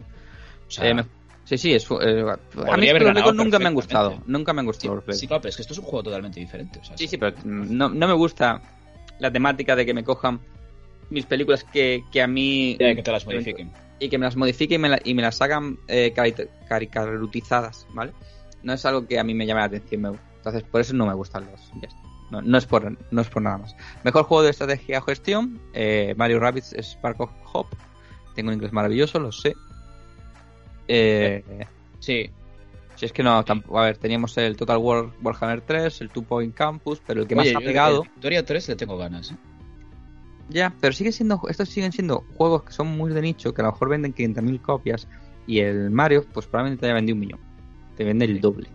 O 0.67 0.71
sea, 0.71 0.89
eh, 0.89 1.03
sí, 1.45 1.57
sí, 1.57 1.73
es, 1.73 1.87
eh, 2.01 2.25
a 2.67 2.77
mí 2.77 2.87
los 2.87 3.13
Lego 3.13 3.33
nunca 3.33 3.59
me 3.59 3.67
han 3.67 3.73
gustado. 3.73 4.21
Nunca 4.25 4.53
me 4.53 4.61
han 4.61 4.65
gustado 4.65 5.03
sí, 5.07 5.13
Sí, 5.19 5.27
claro, 5.27 5.47
es 5.47 5.55
que 5.55 5.61
esto 5.61 5.73
es 5.73 5.79
un 5.79 5.85
juego 5.85 6.03
totalmente 6.03 6.39
diferente. 6.39 6.79
O 6.79 6.83
sea, 6.83 6.97
sí, 6.97 7.07
sí, 7.07 7.17
pero 7.17 7.35
no, 7.43 7.89
no 7.89 8.07
me 8.07 8.13
gusta 8.13 8.61
la 9.19 9.31
temática 9.31 9.75
de 9.75 9.85
que 9.85 9.93
me 9.93 10.03
cojan 10.03 10.39
mis 11.09 11.25
películas 11.25 11.63
que, 11.63 12.03
que 12.11 12.21
a 12.21 12.27
mí... 12.27 12.75
que 12.77 13.01
te 13.03 13.11
las 13.11 13.25
modifiquen. 13.25 13.71
Y 13.99 14.09
que 14.09 14.17
me 14.17 14.25
las 14.25 14.35
modifiquen 14.35 14.83
y 14.83 14.89
me, 14.89 14.99
y 15.03 15.13
me 15.13 15.21
las 15.21 15.41
hagan 15.41 15.77
eh, 15.87 16.13
caricaturizadas, 16.67 17.87
¿vale? 17.93 18.11
No 18.63 18.73
es 18.73 18.85
algo 18.85 19.07
que 19.07 19.19
a 19.19 19.23
mí 19.23 19.33
me 19.33 19.45
llame 19.45 19.61
la 19.61 19.67
atención. 19.67 20.19
Entonces, 20.37 20.63
por 20.63 20.81
eso 20.81 20.93
no 20.93 21.05
me 21.05 21.13
gustan 21.13 21.47
los... 21.49 21.71
No, 22.31 22.41
no, 22.41 22.57
es 22.57 22.65
por, 22.65 22.97
no 23.11 23.21
es 23.21 23.29
por 23.29 23.41
nada 23.43 23.59
más. 23.59 23.75
Mejor 24.03 24.23
juego 24.23 24.43
de 24.43 24.49
estrategia 24.49 24.99
o 24.99 25.01
gestión, 25.03 25.61
eh, 25.73 26.15
Mario 26.17 26.39
Rabbids 26.39 26.73
Spark 26.73 27.21
of 27.21 27.31
Hope. 27.53 27.77
Tengo 28.33 28.49
un 28.49 28.55
inglés 28.55 28.73
maravilloso, 28.73 29.19
lo 29.19 29.31
sé. 29.31 29.53
Eh, 30.87 31.43
sí. 31.99 32.29
Si 32.95 33.05
es 33.05 33.11
que 33.11 33.23
no, 33.23 33.43
tampoco, 33.43 33.79
a 33.79 33.85
ver, 33.85 33.97
teníamos 33.97 34.37
el 34.37 34.55
Total 34.55 34.77
War 34.77 35.09
Warhammer 35.21 35.61
3, 35.61 36.01
el 36.01 36.09
Two 36.09 36.23
Point 36.23 36.53
Campus, 36.53 37.01
pero 37.05 37.21
el 37.21 37.27
que 37.27 37.35
más 37.35 37.47
ha 37.55 37.59
pegado. 37.59 38.03
Victoria 38.03 38.45
3 38.45 38.69
le 38.69 38.75
tengo 38.75 38.97
ganas. 38.97 39.31
¿eh? 39.31 39.35
Ya, 40.49 40.73
pero 40.79 40.93
sigue 40.93 41.11
siendo, 41.11 41.41
estos 41.49 41.69
siguen 41.69 41.91
siendo 41.91 42.25
juegos 42.35 42.63
que 42.63 42.73
son 42.73 42.87
muy 42.87 43.11
de 43.11 43.21
nicho, 43.21 43.53
que 43.53 43.61
a 43.61 43.65
lo 43.65 43.71
mejor 43.71 43.89
venden 43.89 44.13
500.000 44.13 44.61
copias, 44.61 45.07
y 45.47 45.59
el 45.59 45.89
Mario, 45.89 46.25
pues 46.31 46.45
probablemente 46.45 46.81
te 46.81 46.85
haya 46.87 46.95
vendido 46.95 47.15
un 47.15 47.21
millón. 47.21 47.39
Te 47.97 48.03
vende 48.03 48.25
el 48.25 48.39
doble. 48.39 48.69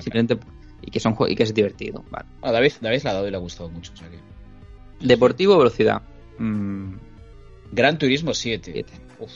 Simplemente, 0.00 0.38
y 0.82 0.90
que 0.90 1.00
son 1.00 1.16
y 1.28 1.34
que 1.34 1.42
es 1.42 1.52
divertido. 1.52 2.04
Vale. 2.10 2.26
David, 2.40 2.72
David 2.80 3.02
la 3.02 3.10
ha 3.10 3.14
dado 3.14 3.28
y 3.28 3.30
le 3.30 3.36
ha 3.36 3.40
gustado 3.40 3.68
mucho. 3.68 3.92
Deportivo 5.00 5.58
velocidad. 5.58 6.02
Mm. 6.38 6.94
Gran 7.72 7.98
Turismo 7.98 8.32
7. 8.32 8.86
Uf. 9.18 9.32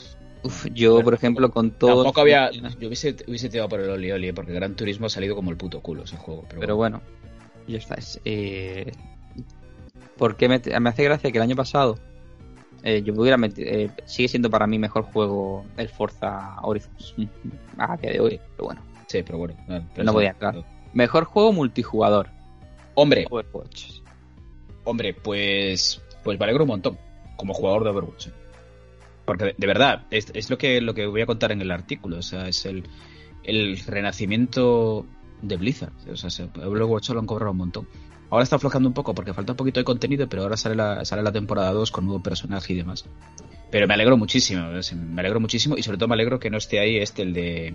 Yo, 0.73 1.03
por 1.03 1.15
ejemplo, 1.15 1.51
con 1.51 1.73
todo. 1.73 2.03
Tampoco 2.03 2.21
había. 2.21 2.51
Yo 2.51 2.89
hubiese, 2.89 3.17
hubiese 3.27 3.49
tirado 3.49 3.69
por 3.69 3.81
el 3.81 3.91
Oli 3.91 4.13
Oli, 4.13 4.33
porque 4.33 4.53
Gran 4.53 4.75
Turismo 4.75 5.07
ha 5.07 5.11
salido 5.11 5.35
como 5.35 5.51
el 5.51 5.57
puto 5.57 5.81
culo 5.81 6.05
ese 6.05 6.17
juego. 6.17 6.45
Pero, 6.49 6.77
bueno. 6.77 7.01
ya 7.67 7.79
está. 7.79 7.95
Es, 7.95 8.21
eh, 8.25 8.93
porque 10.17 10.49
me, 10.49 10.61
me, 10.81 10.89
hace 10.89 11.05
gracia 11.05 11.31
que 11.31 11.39
el 11.39 11.43
año 11.43 11.57
pasado 11.57 11.99
eh, 12.83 13.03
yo 13.03 13.15
pudiera 13.15 13.37
meter, 13.37 13.67
eh, 13.67 13.91
sigue 14.05 14.29
siendo 14.29 14.51
para 14.51 14.67
mí 14.67 14.79
mejor 14.79 15.05
juego 15.05 15.65
el 15.77 15.89
Forza 15.89 16.57
Horizons 16.63 17.15
a 17.79 17.97
día 17.97 18.13
de 18.13 18.21
hoy, 18.21 18.41
pero 18.57 18.67
bueno. 18.67 18.83
Sí, 19.07 19.23
pero 19.23 19.39
bueno. 19.39 19.55
No, 19.69 20.13
podía 20.13 20.31
entrar. 20.31 20.65
Mejor 20.93 21.25
juego 21.25 21.53
multijugador. 21.53 22.29
Hombre. 22.95 23.27
Hombre, 24.85 25.15
pues 25.15 26.03
pues 26.23 26.39
me 26.39 26.45
alegro 26.45 26.65
un 26.65 26.69
montón 26.69 26.99
como 27.37 27.55
jugador 27.55 27.85
de 27.85 27.91
Overwatch. 27.91 28.29
Porque 29.39 29.55
de, 29.57 29.67
verdad, 29.67 30.07
es, 30.11 30.51
lo 30.51 30.59
que 30.59 30.81
lo 30.81 30.95
que 30.95 31.07
voy 31.07 31.23
a 31.23 31.27
contar 31.27 31.53
en 31.53 31.61
el 31.61 31.71
artículo, 31.71 32.19
o 32.19 32.23
sea, 32.23 32.49
es 32.49 32.67
el, 32.67 32.85
el 33.45 33.79
renacimiento 33.79 35.07
de 35.41 35.57
Blizzard. 35.57 35.93
O 36.11 36.17
sea, 36.17 36.47
Overwatch 36.65 37.11
lo 37.11 37.21
han 37.21 37.27
cobrado 37.27 37.53
un 37.53 37.59
montón. 37.59 37.89
Ahora 38.31 38.45
está 38.45 38.57
aflojando 38.57 38.89
un 38.89 38.95
poco 38.95 39.15
porque 39.15 39.35
falta 39.35 39.53
un 39.53 39.57
poquito 39.57 39.81
de 39.81 39.85
contenido, 39.85 40.27
pero 40.29 40.43
ahora 40.43 40.57
sale 40.57 40.75
la, 40.75 41.05
sale 41.05 41.23
la 41.23 41.33
temporada 41.33 41.73
2 41.73 41.91
con 41.91 42.07
nuevo 42.07 42.23
personaje 42.23 42.73
y 42.73 42.77
demás. 42.77 43.05
Pero 43.71 43.87
me 43.87 43.95
alegro 43.95 44.17
muchísimo, 44.17 44.69
me 44.69 45.21
alegro 45.21 45.41
muchísimo 45.41 45.77
y 45.77 45.83
sobre 45.83 45.99
todo 45.99 46.09
me 46.09 46.15
alegro 46.15 46.39
que 46.39 46.51
no 46.51 46.59
esté 46.59 46.79
ahí 46.79 46.97
este, 46.97 47.23
el 47.23 47.33
de 47.33 47.75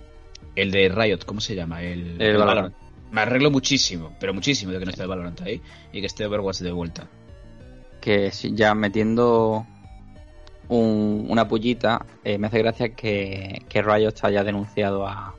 el 0.56 0.70
de 0.70 0.88
Riot, 0.88 1.24
¿cómo 1.24 1.40
se 1.40 1.54
llama? 1.54 1.82
El, 1.82 2.20
el, 2.20 2.36
Valorant. 2.36 2.74
Me 3.12 3.20
arreglo 3.20 3.50
muchísimo, 3.50 4.16
pero 4.20 4.34
muchísimo 4.34 4.72
de 4.72 4.80
que 4.80 4.84
no 4.84 4.90
esté 4.90 5.02
el 5.02 5.08
Valorant 5.08 5.40
ahí 5.42 5.60
y 5.92 6.00
que 6.00 6.06
esté 6.06 6.26
Overwatch 6.26 6.58
de 6.58 6.72
vuelta. 6.72 7.08
Que 8.00 8.30
ya 8.52 8.74
metiendo 8.74 9.66
una 10.68 11.48
pullita, 11.48 12.04
eh, 12.24 12.38
me 12.38 12.48
hace 12.48 12.58
gracia 12.58 12.90
que, 12.90 13.62
que 13.68 13.82
Riot 13.82 14.14
haya 14.22 14.44
denunciado 14.44 15.06
a, 15.06 15.34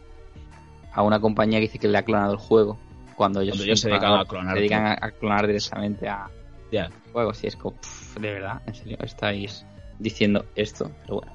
a 0.91 1.03
una 1.03 1.19
compañía 1.19 1.59
que 1.59 1.67
dice 1.67 1.79
que 1.79 1.87
le 1.87 1.97
ha 1.97 2.03
clonado 2.03 2.33
el 2.33 2.39
juego 2.39 2.77
cuando 3.15 3.41
ellos, 3.41 3.57
se 3.57 3.89
dedican 3.89 4.13
a 4.13 4.25
clonar. 4.25 4.53
Se 4.53 4.59
dedican 4.59 4.85
a, 4.85 5.11
clonar 5.11 5.45
directamente 5.45 6.07
a 6.07 6.29
yeah. 6.71 6.89
juegos. 7.11 7.43
Y 7.43 7.47
es 7.47 7.55
como, 7.57 7.75
de 8.19 8.33
verdad, 8.33 8.61
en 8.65 8.73
serio, 8.73 8.97
estáis 9.01 9.65
diciendo 9.99 10.45
esto, 10.55 10.89
pero 11.01 11.15
bueno. 11.15 11.33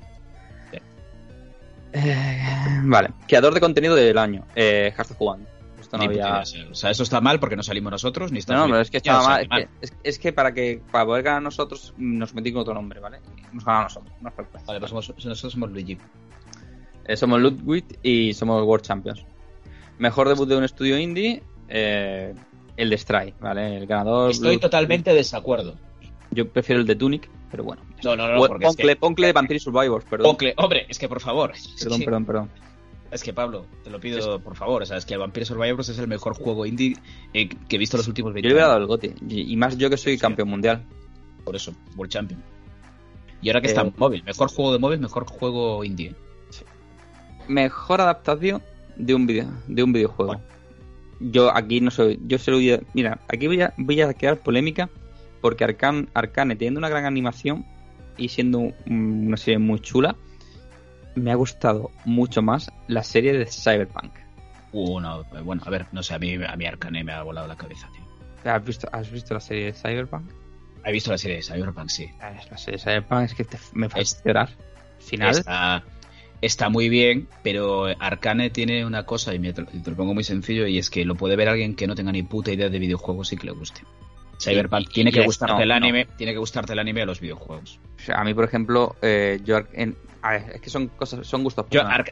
Eh, 1.96 2.80
vale, 2.84 3.10
creador 3.28 3.54
de 3.54 3.60
contenido 3.60 3.94
del 3.94 4.18
año, 4.18 4.44
eh, 4.56 4.92
jugando. 5.16 5.48
Esto 5.94 5.98
no 5.98 6.10
había... 6.10 6.42
O 6.70 6.74
sea, 6.74 6.90
eso 6.90 7.02
está 7.02 7.20
mal 7.20 7.38
porque 7.40 7.56
no 7.56 7.62
salimos 7.62 7.90
nosotros, 7.90 8.32
ni 8.32 8.38
está 8.38 8.54
No, 8.54 8.64
pero 8.64 8.80
es 8.80 8.90
que 8.90 8.96
estaba 8.98 9.22
mal. 9.22 9.68
Es, 9.80 9.90
que, 9.90 9.96
es, 10.02 10.18
que, 10.18 10.32
para 10.32 10.52
que 10.52 10.82
para 10.90 11.04
poder 11.04 11.22
ganar 11.22 11.42
nosotros 11.42 11.94
nos 11.96 12.34
metí 12.34 12.52
con 12.52 12.62
otro 12.62 12.74
nombre, 12.74 13.00
¿vale? 13.00 13.20
Nos 13.52 13.64
ganamos 13.64 13.94
nosotros. 13.94 14.14
No 14.20 14.32
vale, 14.66 14.80
pues 14.80 14.90
somos, 14.90 15.08
nosotros 15.08 15.52
somos 15.52 15.70
Luigi. 15.70 15.98
Eh, 17.06 17.16
somos 17.16 17.40
Ludwig 17.40 17.84
y 18.02 18.32
somos 18.32 18.62
World 18.64 18.84
Champions. 18.84 19.24
Mejor 19.98 20.28
debut 20.28 20.48
de 20.48 20.56
un 20.56 20.64
estudio 20.64 20.98
indie, 20.98 21.42
eh, 21.68 22.34
el 22.76 22.90
de 22.90 22.98
Stray, 22.98 23.34
¿vale? 23.40 23.76
El 23.76 23.86
ganador. 23.86 24.30
Estoy 24.30 24.58
totalmente 24.58 25.10
de 25.10 25.16
desacuerdo. 25.16 25.76
Yo 26.30 26.48
prefiero 26.48 26.80
el 26.80 26.86
de 26.86 26.96
Tunic, 26.96 27.28
pero 27.50 27.62
bueno. 27.62 27.82
No, 28.02 28.16
no, 28.16 28.26
no. 28.28 28.58
Poncle, 28.98 29.26
de 29.26 29.32
Vampire 29.32 29.60
Survivors, 29.60 30.04
perdón. 30.06 30.26
Poncle, 30.26 30.54
hombre, 30.56 30.86
es 30.88 30.98
que 30.98 31.08
por 31.08 31.20
favor. 31.20 31.52
Perdón, 31.78 32.00
perdón, 32.02 32.24
perdón. 32.24 32.50
Es 33.14 33.22
que 33.22 33.32
Pablo, 33.32 33.66
te 33.84 33.90
lo 33.90 34.00
pido 34.00 34.40
por 34.40 34.56
favor, 34.56 34.82
o 34.82 34.86
sea, 34.86 34.96
es 34.96 35.06
que 35.06 35.16
Vampire 35.16 35.46
Survivors 35.46 35.88
es 35.88 35.98
el 35.98 36.08
mejor 36.08 36.34
juego 36.34 36.66
indie 36.66 36.96
eh, 37.32 37.48
que 37.48 37.76
he 37.76 37.78
visto 37.78 37.96
los 37.96 38.08
últimos 38.08 38.34
20 38.34 38.48
años. 38.48 38.52
Yo 38.52 38.54
le 38.54 38.54
hubiera 38.54 38.68
dado 38.68 38.80
el 38.80 38.86
GOTI, 38.86 39.14
y 39.28 39.56
más 39.56 39.78
yo 39.78 39.88
que 39.88 39.96
soy 39.96 40.18
campeón 40.18 40.48
mundial. 40.48 40.84
Por 41.44 41.54
eso, 41.54 41.72
World 41.96 42.12
Champion. 42.12 42.42
Y 43.40 43.48
ahora 43.48 43.60
que 43.60 43.68
está 43.68 43.82
en 43.82 43.88
eh, 43.88 43.94
móvil, 43.96 44.24
mejor 44.24 44.48
juego 44.48 44.72
de 44.72 44.78
móvil, 44.78 44.98
mejor 44.98 45.26
juego 45.26 45.84
indie. 45.84 46.14
Mejor 47.46 48.00
adaptación 48.00 48.62
de 48.96 49.14
un 49.14 49.26
video, 49.26 49.48
de 49.68 49.82
un 49.82 49.92
videojuego 49.92 50.40
yo 51.20 51.54
aquí 51.54 51.80
no 51.80 51.90
soy, 51.90 52.20
yo 52.26 52.38
se 52.38 52.50
lo 52.50 52.58
voy 52.58 52.72
a, 52.72 52.80
mira, 52.92 53.20
aquí 53.28 53.46
voy 53.46 53.60
a, 53.62 53.72
voy 53.76 54.00
a 54.00 54.12
crear 54.14 54.38
polémica 54.38 54.90
porque 55.40 55.64
Arcane, 55.64 56.08
Arcane 56.14 56.56
teniendo 56.56 56.78
una 56.78 56.88
gran 56.88 57.04
animación 57.04 57.64
y 58.16 58.28
siendo 58.28 58.72
una 58.86 59.36
serie 59.36 59.58
muy 59.58 59.80
chula, 59.80 60.16
me 61.14 61.32
ha 61.32 61.34
gustado 61.34 61.90
mucho 62.04 62.42
más 62.42 62.70
la 62.88 63.02
serie 63.02 63.32
de 63.32 63.46
Cyberpunk. 63.46 64.12
Uh, 64.72 65.00
no, 65.00 65.24
bueno, 65.44 65.62
a 65.64 65.70
ver, 65.70 65.86
no 65.92 66.02
sé, 66.02 66.14
a 66.14 66.18
mí, 66.18 66.34
a 66.34 66.56
mí 66.56 66.66
Arcane 66.66 67.04
me 67.04 67.12
ha 67.12 67.22
volado 67.22 67.46
la 67.46 67.56
cabeza, 67.56 67.88
tío. 67.92 68.04
¿Has 68.52 68.64
visto, 68.64 68.88
¿Has 68.92 69.10
visto 69.10 69.34
la 69.34 69.40
serie 69.40 69.66
de 69.66 69.72
Cyberpunk? 69.72 70.30
He 70.84 70.92
visto 70.92 71.10
la 71.10 71.18
serie 71.18 71.36
de 71.36 71.42
Cyberpunk, 71.42 71.88
sí. 71.88 72.10
Ah, 72.20 72.32
la 72.50 72.58
serie 72.58 72.78
de 72.78 72.84
Cyberpunk 72.84 73.22
es 73.22 73.34
que 73.34 73.46
me 73.72 73.86
a 73.86 74.02
llorar. 74.24 74.50
Final 74.98 75.42
está 76.40 76.68
muy 76.68 76.88
bien, 76.88 77.28
pero 77.42 77.86
Arcane 77.98 78.50
tiene 78.50 78.84
una 78.84 79.04
cosa, 79.04 79.34
y 79.34 79.38
me 79.38 79.52
te, 79.52 79.62
lo 79.62 79.96
pongo 79.96 80.14
muy 80.14 80.24
sencillo, 80.24 80.66
y 80.66 80.78
es 80.78 80.90
que 80.90 81.04
lo 81.04 81.14
puede 81.14 81.36
ver 81.36 81.48
alguien 81.48 81.74
que 81.74 81.86
no 81.86 81.94
tenga 81.94 82.12
ni 82.12 82.22
puta 82.22 82.52
idea 82.52 82.68
de 82.68 82.78
videojuegos 82.78 83.32
y 83.32 83.36
que 83.36 83.46
le 83.46 83.52
guste. 83.52 83.82
Cyberpunk 84.38 84.90
tiene 84.92 85.12
que 85.12 85.24
gustarte 85.24 85.62
el 85.62 85.70
anime, 85.70 86.06
tiene 86.16 86.32
que 86.32 86.38
gustarte 86.38 86.72
el 86.72 86.78
anime 86.78 87.02
a 87.02 87.06
los 87.06 87.20
videojuegos. 87.20 87.78
a 88.14 88.24
mí, 88.24 88.34
por 88.34 88.44
ejemplo, 88.44 88.96
eh, 89.00 89.40
yo 89.44 89.60
en, 89.72 89.96
es 90.32 90.60
que 90.60 90.70
son 90.70 90.88
cosas, 90.88 91.26
son 91.26 91.42
gustos. 91.44 91.66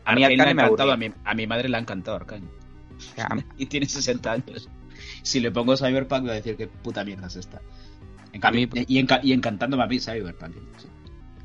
a 0.04 0.14
mí 0.14 0.24
Arcane 0.24 0.54
me 0.54 0.62
ha 0.62 0.66
encantado, 0.66 0.92
a 0.92 0.96
mi, 0.96 1.10
a 1.24 1.34
mi 1.34 1.46
madre 1.46 1.68
le 1.68 1.76
ha 1.76 1.80
encantado 1.80 2.16
Arcane. 2.16 2.46
y 3.58 3.66
tiene 3.66 3.86
60 3.86 4.32
años. 4.32 4.68
Si 5.22 5.40
le 5.40 5.50
pongo 5.50 5.76
Cyberpunk, 5.76 6.26
va 6.26 6.32
a 6.32 6.34
decir 6.34 6.56
que 6.56 6.66
puta 6.66 7.04
mierda 7.04 7.26
es 7.26 7.36
esta. 7.36 7.60
a 8.40 8.50
mí, 8.50 8.68
y, 8.74 9.06
y, 9.22 9.32
encantándome 9.32 9.82
a 9.82 9.86
mí 9.86 9.98
Cyberpunk. 9.98 10.56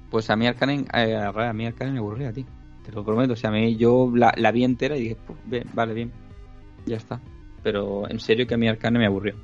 Pues 0.09 0.29
a 0.29 0.35
mí 0.35 0.47
Arcane, 0.47 0.85
eh, 0.93 1.15
a 1.15 1.53
mí 1.53 1.65
Arcane 1.65 1.91
me 1.91 1.99
aburría, 1.99 2.31
tío 2.31 2.45
te 2.87 2.93
lo 2.93 3.03
prometo. 3.03 3.33
O 3.33 3.35
sea, 3.35 3.49
a 3.49 3.53
mí 3.53 3.75
yo 3.75 4.11
la, 4.15 4.51
vi 4.51 4.63
entera 4.63 4.97
y 4.97 5.01
dije, 5.01 5.17
pues, 5.27 5.63
vale, 5.73 5.93
bien, 5.93 6.11
ya 6.85 6.97
está. 6.97 7.21
Pero 7.61 8.09
en 8.09 8.19
serio 8.19 8.47
que 8.47 8.53
a 8.53 8.57
mí 8.57 8.67
Arcane 8.67 8.97
me 8.97 9.05
aburrió. 9.05 9.35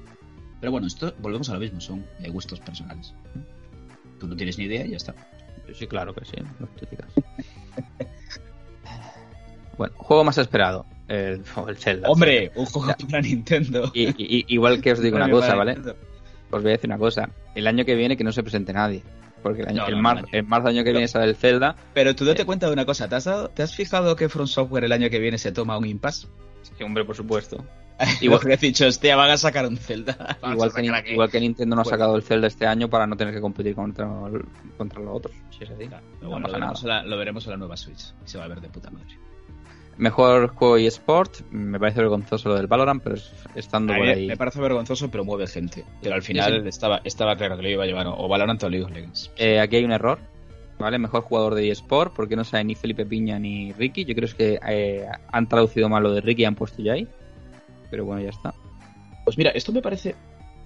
Pero 0.60 0.72
bueno, 0.72 0.88
esto 0.88 1.14
volvemos 1.20 1.50
a 1.50 1.56
lo 1.56 1.60
mismo, 1.60 1.82
son 1.82 2.06
gustos 2.30 2.62
personales. 2.62 3.14
Tú 4.20 4.28
no 4.28 4.36
tienes 4.36 4.58
ni 4.58 4.66
idea 4.66 4.86
y 4.86 4.92
ya 4.92 4.98
está. 4.98 5.14
Sí, 5.74 5.88
claro 5.88 6.14
que 6.14 6.26
sí, 6.26 6.36
bueno, 9.78 9.94
juego 9.98 10.24
más 10.24 10.38
esperado. 10.38 10.86
El, 11.08 11.44
el 11.68 11.78
Zelda. 11.78 12.10
Hombre, 12.10 12.52
un 12.56 12.66
juego 12.66 12.94
para 13.10 13.22
Nintendo. 13.22 13.92
Y, 13.94 14.46
igual 14.54 14.82
que 14.82 14.92
os 14.94 15.00
digo 15.02 15.16
una 15.18 15.30
cosa, 15.30 15.56
¿vale? 15.56 15.78
Os 16.52 16.62
voy 16.62 16.72
a 16.72 16.76
decir 16.76 16.90
una 16.90 16.98
cosa. 16.98 17.30
El 17.56 17.68
año 17.68 17.84
que 17.86 17.96
viene 17.96 18.16
que 18.18 18.24
no 18.24 18.32
se 18.32 18.44
presente 18.44 18.74
nadie. 18.74 19.04
porque 19.42 19.62
el, 19.64 19.70
año, 19.70 19.82
No, 19.82 19.88
el, 19.88 19.96
mar- 19.98 20.26
el 20.32 20.44
marzo 20.44 20.68
del 20.68 20.78
año 20.78 20.84
que 20.86 20.92
viene 20.92 21.08
sale 21.08 21.26
el 21.26 21.36
Zelda. 21.36 21.76
Pero 21.94 22.16
tú 22.16 22.26
date 22.26 22.46
cuenta 22.46 22.68
de 22.68 22.74
una 22.74 22.86
cosa, 22.86 23.08
¿te 23.10 23.16
has, 23.16 23.24
dado- 23.26 23.50
¿te 23.50 23.64
has 23.64 23.76
fijado 23.76 24.16
que 24.16 24.30
From 24.30 24.48
Software 24.48 24.84
el 24.86 24.92
año 24.92 25.10
que 25.10 25.20
viene 25.20 25.38
se 25.38 25.52
toma 25.52 25.78
un 25.78 25.86
impasse? 25.86 26.28
Sí, 26.78 26.84
hombre, 26.84 27.04
por 27.04 27.16
supuesto. 27.16 27.64
Igual 28.22 28.40
que 28.42 28.54
he 28.54 28.58
dicho, 28.58 28.86
hostia, 28.88 29.16
van 29.16 29.30
a 29.32 29.38
sacar 29.38 29.66
un 29.68 29.78
Zelda. 29.78 30.38
Igual 30.52 30.72
a 30.94 31.02
que, 31.04 31.14
igual 31.14 31.30
Nintendo 31.34 31.76
no 31.76 31.82
ha 31.82 31.84
Bueno. 31.84 31.98
sacado 31.98 32.16
el 32.16 32.24
Zelda 32.24 32.48
este 32.48 32.66
año 32.66 32.90
para 32.90 33.06
no 33.08 33.16
tener 33.16 33.34
que 33.34 33.42
competir 33.42 33.76
contra, 33.76 34.10
contra 34.78 35.00
los 35.00 35.16
otros. 35.18 35.36
Si 35.58 35.64
es 35.64 35.70
así. 35.70 35.86
Pero 35.90 36.02
no 36.22 36.30
bueno, 36.30 36.48
lo, 36.48 36.54
pasa 36.54 36.58
veremos 36.60 36.84
la, 36.84 37.04
lo 37.04 37.18
veremos 37.18 37.46
en 37.46 37.52
la 37.52 37.58
nueva 37.58 37.78
Switch. 37.78 38.14
y 38.26 38.30
Se 38.30 38.38
va 38.38 38.46
a 38.46 38.48
ver 38.48 38.62
de 38.62 38.70
puta 38.70 38.90
madre. 38.90 39.18
Mejor 39.98 40.48
juego 40.48 40.78
y 40.80 40.88
sport. 40.88 41.42
Me 41.52 41.80
parece 41.80 42.00
vergonzoso 42.00 42.50
lo 42.50 42.56
del 42.56 42.66
Valorant, 42.68 43.02
pero 43.04 43.16
es- 43.16 43.32
estando 43.56 43.94
por 43.94 44.08
ahí. 44.08 44.26
me 44.28 44.38
parece 44.38 44.60
vergonzoso, 44.60 45.12
pero 45.12 45.24
mueve 45.24 45.46
gente. 45.46 45.86
Pero 46.02 46.16
al 46.16 46.24
final 46.24 46.52
Sí, 46.56 46.62
sí. 46.64 46.68
Estaba, 46.70 47.02
estaba 47.04 47.36
claro 47.36 47.58
que 47.58 47.62
lo 47.64 47.70
iba 47.70 47.84
a 47.84 47.88
llevar 47.88 48.08
o 48.08 48.28
Valorant 48.28 48.62
o 48.64 48.70
League 48.70 48.86
of 48.86 48.92
Legends. 48.92 49.32
Eh, 49.38 49.60
aquí 49.60 49.76
hay 49.78 49.84
un 49.86 49.92
error. 49.92 50.20
¿Vale? 50.80 50.98
Mejor 50.98 51.22
jugador 51.22 51.54
de 51.54 51.70
eSport, 51.70 52.14
porque 52.16 52.36
no 52.36 52.44
sabe 52.44 52.64
ni 52.64 52.74
Felipe 52.74 53.06
Piña 53.06 53.38
ni 53.38 53.72
Ricky. 53.74 54.04
Yo 54.06 54.16
creo 54.16 54.28
que 54.36 54.60
eh, 54.68 55.06
han 55.32 55.48
traducido 55.48 55.88
mal 55.88 56.02
lo 56.02 56.12
de 56.12 56.20
Ricky 56.22 56.42
y 56.42 56.46
han 56.46 56.56
puesto 56.56 56.82
ya 56.82 56.94
ahí. 56.94 57.08
Pero 57.94 58.06
bueno, 58.06 58.24
ya 58.24 58.32
está. 58.32 58.56
Pues 59.24 59.38
mira, 59.38 59.52
esto 59.52 59.72
me 59.72 59.80
parece. 59.84 60.16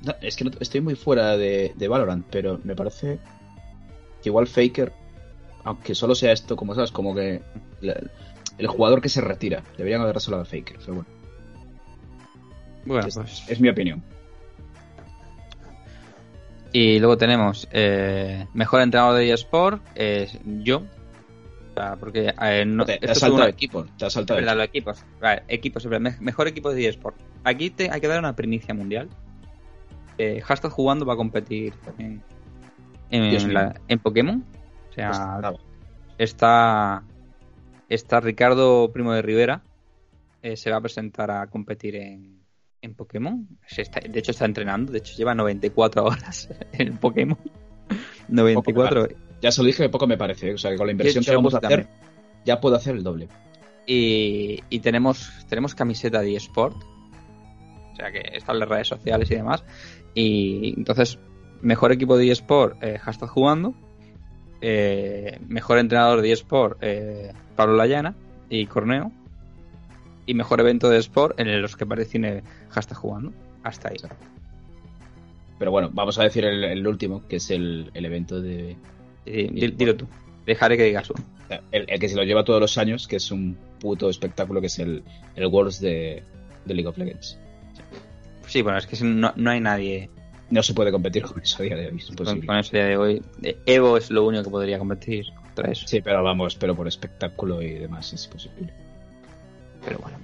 no, 0.02 0.16
es 0.22 0.38
que 0.38 0.46
no- 0.46 0.52
estoy 0.62 0.80
muy 0.80 0.96
fuera 0.96 1.36
de, 1.36 1.74
de 1.76 1.88
Valorant, 1.90 2.26
pero 2.32 2.58
me 2.64 2.74
parece 2.74 3.20
que 4.24 4.30
igual 4.30 4.48
Faker, 4.48 4.94
aunque 5.66 5.94
solo 5.94 6.16
sea 6.16 6.32
esto, 6.32 6.56
como 6.56 6.74
sabes, 6.74 6.90
como 6.94 7.14
que 7.14 7.42
la- 7.82 8.00
el 8.58 8.68
jugador 8.68 9.02
que 9.02 9.10
se 9.10 9.20
retira, 9.20 9.62
deberían 9.76 10.00
haber 10.00 10.14
resolado 10.16 10.44
a 10.44 10.46
Faker, 10.46 10.78
pero 10.80 10.94
bueno, 10.94 11.10
Bueno, 12.86 13.08
es, 13.10 13.16
pues. 13.16 13.44
es 13.50 13.60
mi 13.60 13.68
opinión. 13.68 14.02
Y 16.72 17.00
luego 17.00 17.18
tenemos 17.18 17.68
eh, 17.72 18.48
mejor 18.54 18.80
entrenador 18.84 19.18
de 19.18 19.34
eSport, 19.34 19.82
es 19.96 20.38
yo. 20.46 20.84
Porque 22.00 22.34
eh, 22.42 22.66
no, 22.66 22.86
te, 22.86 22.98
te 22.98 23.12
has 23.12 23.20
saltado 23.20 23.44
una- 23.44 23.50
equipo, 23.50 23.86
te 23.98 24.06
has 24.06 24.14
saltado 24.14 24.40
verdad, 24.40 24.56
los 24.56 24.66
equipos. 24.66 25.04
Vale, 25.22 25.44
equipos, 25.48 25.88
mejor 26.20 26.48
equipo 26.48 26.72
de 26.74 26.88
eSport. 26.88 27.16
Aquí 27.44 27.70
te, 27.70 27.90
hay 27.92 28.02
que 28.02 28.08
dar 28.08 28.20
una 28.20 28.36
primicia 28.36 28.74
mundial. 28.74 29.10
Eh, 30.18 30.42
Hashtag 30.42 30.72
jugando 30.72 31.06
va 31.06 31.14
a 31.14 31.18
competir 31.18 31.74
en, 31.98 32.22
en, 33.12 33.54
la- 33.54 33.76
Pokémon. 34.02 34.44
O 34.90 34.94
sea, 34.94 35.08
Pues 35.10 35.20
nada. 35.20 35.54
está, 36.18 37.04
está 37.90 38.20
Ricardo 38.20 38.92
Primo 38.92 39.14
de 39.14 39.22
Rivera. 39.22 39.62
eh, 40.42 40.56
se 40.58 40.72
va 40.72 40.78
a 40.78 40.82
presentar 40.82 41.30
a 41.32 41.46
competir 41.48 41.96
en, 41.96 42.40
en 42.82 42.94
Pokémon. 42.96 43.48
Se 43.68 43.82
está- 43.84 44.00
de 44.00 44.20
hecho, 44.20 44.32
está 44.32 44.46
entrenando. 44.46 44.92
De 44.92 45.00
hecho, 45.00 45.16
lleva 45.16 45.36
94 45.36 46.04
horas 46.06 46.50
en 46.74 46.98
Pokémon. 46.98 47.38
94 48.28 49.04
horas. 49.04 49.16
Ya 49.42 49.52
se 49.52 49.62
lo 49.62 49.68
dije, 49.68 49.90
poco 49.90 50.08
me 50.08 50.18
parece, 50.18 50.50
¿eh? 50.50 50.54
o 50.54 50.58
sea 50.58 50.72
que 50.72 50.78
con 50.78 50.88
la 50.88 50.92
inversión 50.92 51.24
que 51.24 51.36
vamos 51.36 51.54
a 51.54 51.60
también. 51.60 51.82
hacer, 51.82 51.94
ya 52.46 52.60
puedo 52.60 52.76
hacer 52.76 52.96
el 52.96 53.04
doble. 53.04 53.28
Y, 53.86 54.64
y 54.70 54.80
tenemos, 54.80 55.32
tenemos 55.48 55.76
camiseta 55.76 56.22
de 56.22 56.36
eSport. 56.36 56.76
O 56.76 57.96
sea 57.96 58.12
que 58.12 58.38
está 58.38 58.52
en 58.52 58.60
las 58.60 58.70
redes 58.70 58.88
sociales 58.88 59.32
y 59.32 59.36
demás. 59.36 59.64
Y 60.14 60.74
entonces, 60.78 61.20
mejor 61.62 61.92
equipo 61.92 62.18
de 62.18 62.32
eSport, 62.32 62.82
eh, 62.84 62.98
hashtag 63.00 63.30
jugando. 63.30 63.74
Eh, 64.60 65.40
mejor 65.48 65.78
entrenador 65.78 66.22
de 66.22 66.32
eSport, 66.32 66.80
eh, 66.82 67.32
Pablo 67.56 67.76
Layana 67.76 68.16
y 68.50 68.66
Corneo. 68.66 69.12
Y 70.26 70.34
mejor 70.34 70.60
evento 70.60 70.90
de 70.90 70.98
eSport 70.98 71.40
en 71.40 71.62
los 71.62 71.76
que 71.78 71.86
aparece 71.86 72.44
hashtag 72.70 72.98
jugando. 72.98 73.32
Hasta 73.64 73.90
ahí. 73.90 73.98
Pero 75.58 75.72
bueno, 75.72 75.90
vamos 75.94 76.20
a 76.20 76.24
decir 76.24 76.46
el, 76.46 76.64
el 76.64 76.86
último, 76.86 77.26
que 77.28 77.38
es 77.38 77.50
el, 77.50 77.90
el 77.94 78.06
evento 78.06 78.42
de, 78.42 78.78
Di- 79.32 79.72
dilo 79.76 79.96
tú. 79.96 80.08
Dejaré 80.46 80.78
que 80.78 80.84
digas 80.84 81.10
uno. 81.10 81.24
El, 81.72 81.86
el 81.88 82.00
que 82.00 82.10
se 82.10 82.16
lo 82.16 82.24
lleva 82.24 82.44
todos 82.44 82.60
los 82.60 82.78
años, 82.78 83.08
que 83.08 83.16
es 83.18 83.32
un 83.32 83.58
puto 83.80 84.10
espectáculo, 84.10 84.60
que 84.62 84.68
es 84.68 84.80
el, 84.80 85.04
el 85.36 85.46
Worlds 85.48 85.80
de, 85.80 86.24
de 86.66 86.74
League 86.74 86.88
of 86.88 86.98
Legends. 86.98 87.38
Sí, 88.48 88.62
bueno, 88.62 88.78
es 88.78 88.86
que 88.88 88.98
no, 89.04 89.34
no 89.36 89.52
hay 89.52 89.60
nadie 89.60 90.10
No 90.50 90.64
se 90.64 90.74
puede 90.74 90.92
competir 90.92 91.24
con 91.24 91.42
eso 91.42 91.58
a 91.62 91.66
día 91.66 91.76
de 91.76 91.88
hoy, 91.90 91.98
es 91.98 92.06
con, 92.06 92.14
imposible. 92.14 92.48
con 92.48 92.58
eso 92.58 92.72
día 92.72 92.86
de 92.86 92.98
hoy. 92.98 93.22
Eh, 93.44 93.58
Evo 93.66 93.98
es 93.98 94.10
lo 94.10 94.26
único 94.26 94.44
que 94.44 94.50
podría 94.50 94.80
competir 94.80 95.26
contra 95.36 95.72
eso. 95.72 95.86
Sí, 95.88 96.02
pero 96.02 96.24
vamos, 96.24 96.56
pero 96.56 96.76
por 96.76 96.88
espectáculo 96.88 97.62
y 97.62 97.74
demás 97.74 98.12
es 98.14 98.26
imposible. 98.26 98.74
Pero 99.86 100.00
bueno. 100.00 100.18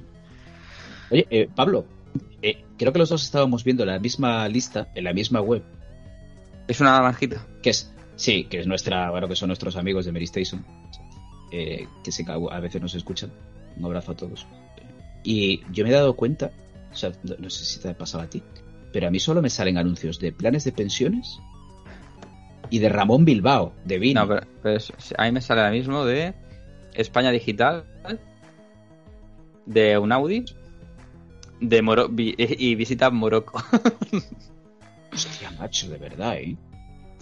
Oye, 1.12 1.28
eh, 1.30 1.50
Pablo, 1.54 1.86
eh, 2.42 2.64
creo 2.78 2.92
que 2.94 3.00
los 3.00 3.10
dos 3.10 3.24
estábamos 3.24 3.64
viendo 3.64 3.86
la 3.86 4.00
misma 4.00 4.48
lista 4.48 4.90
en 4.96 5.04
la 5.04 5.14
misma 5.14 5.42
web, 5.42 5.64
Es 6.68 6.80
una 6.82 6.92
naranjita. 6.92 7.46
que 7.62 7.70
es, 7.72 7.94
sí, 8.16 8.46
que 8.46 8.60
es 8.60 8.68
nuestra, 8.68 9.10
bueno, 9.12 9.28
que 9.28 9.36
son 9.36 9.48
nuestros 9.48 9.76
amigos 9.76 10.06
de 10.06 10.12
Mary 10.12 10.26
Station, 10.26 10.66
eh, 11.52 11.88
que 12.04 12.12
que 12.12 12.32
a 12.32 12.60
veces 12.60 12.82
nos 12.82 12.96
escuchan. 12.96 13.32
Un 13.78 13.86
abrazo 13.86 14.12
a 14.12 14.16
todos. 14.16 14.46
Y 15.24 15.62
yo 15.72 15.84
me 15.84 15.90
he 15.90 15.94
dado 15.94 16.16
cuenta, 16.16 16.52
o 16.92 16.96
sea, 16.96 17.12
no, 17.24 17.36
no 17.40 17.50
sé 17.50 17.66
si 17.66 17.80
te 17.80 17.90
ha 17.90 17.98
pasado 17.98 18.24
a 18.24 18.28
ti, 18.28 18.44
pero 18.92 19.08
a 19.08 19.12
mí 19.12 19.20
solo 19.20 19.42
me 19.42 19.50
salen 19.50 19.78
anuncios 19.78 20.20
de 20.20 20.32
planes 20.32 20.64
de 20.64 20.72
pensiones 20.72 21.40
y 22.70 22.80
de 22.80 22.90
Ramón 22.90 23.26
Bilbao, 23.26 23.74
de 23.86 24.00
Vino. 24.00 24.22
No, 24.22 24.28
pero, 24.28 24.48
pero 24.62 24.76
es- 24.78 24.94
a 25.18 25.24
mí 25.26 25.32
me 25.32 25.42
sale 25.42 25.62
ahora 25.62 25.72
mismo 25.74 26.06
de 26.06 26.34
España 26.94 27.32
Digital, 27.32 27.86
de 29.66 29.98
Unaudi, 29.98 30.46
de 31.62 31.82
Moro 31.82 32.10
y 32.16 32.76
visita 32.76 33.10
Morocco. 33.10 33.64
Hostia, 35.14 35.52
macho, 35.52 35.90
de 35.90 35.98
verdad, 35.98 36.38
¿eh? 36.38 36.56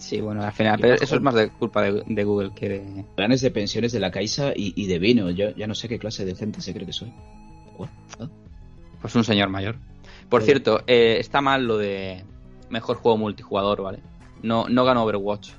Sí, 0.02 0.20
bueno, 0.20 0.42
al 0.42 0.52
final, 0.52 0.78
pero 0.80 0.94
eso 0.94 1.16
es 1.16 1.20
más 1.22 1.34
de 1.34 1.50
culpa 1.50 1.82
de, 1.82 2.02
de 2.06 2.24
Google 2.24 2.50
que 2.54 2.68
de... 2.68 3.04
Planes 3.16 3.40
de 3.40 3.50
pensiones 3.50 3.92
de 3.92 4.00
la 4.00 4.10
Caixa 4.10 4.52
y, 4.54 4.72
y 4.76 4.86
de 4.86 4.98
Vino. 4.98 5.30
Yo 5.30 5.50
ya 5.56 5.66
no 5.66 5.74
sé 5.74 5.88
qué 5.88 5.98
clase 5.98 6.24
de 6.24 6.34
gente 6.34 6.60
se 6.60 6.72
cree 6.74 6.86
que 6.86 6.92
soy. 6.92 7.12
Bueno, 7.78 7.92
Pues 9.00 9.14
un 9.14 9.24
señor 9.24 9.48
mayor. 9.48 9.76
Por 10.28 10.42
cierto, 10.42 10.82
eh, 10.86 11.16
está 11.18 11.40
mal 11.40 11.66
lo 11.66 11.78
de 11.78 12.22
mejor 12.70 12.96
juego 12.96 13.18
multijugador, 13.18 13.82
¿vale? 13.82 13.98
No, 14.42 14.66
no 14.68 14.84
ganó 14.84 15.04
Overwatch. 15.04 15.50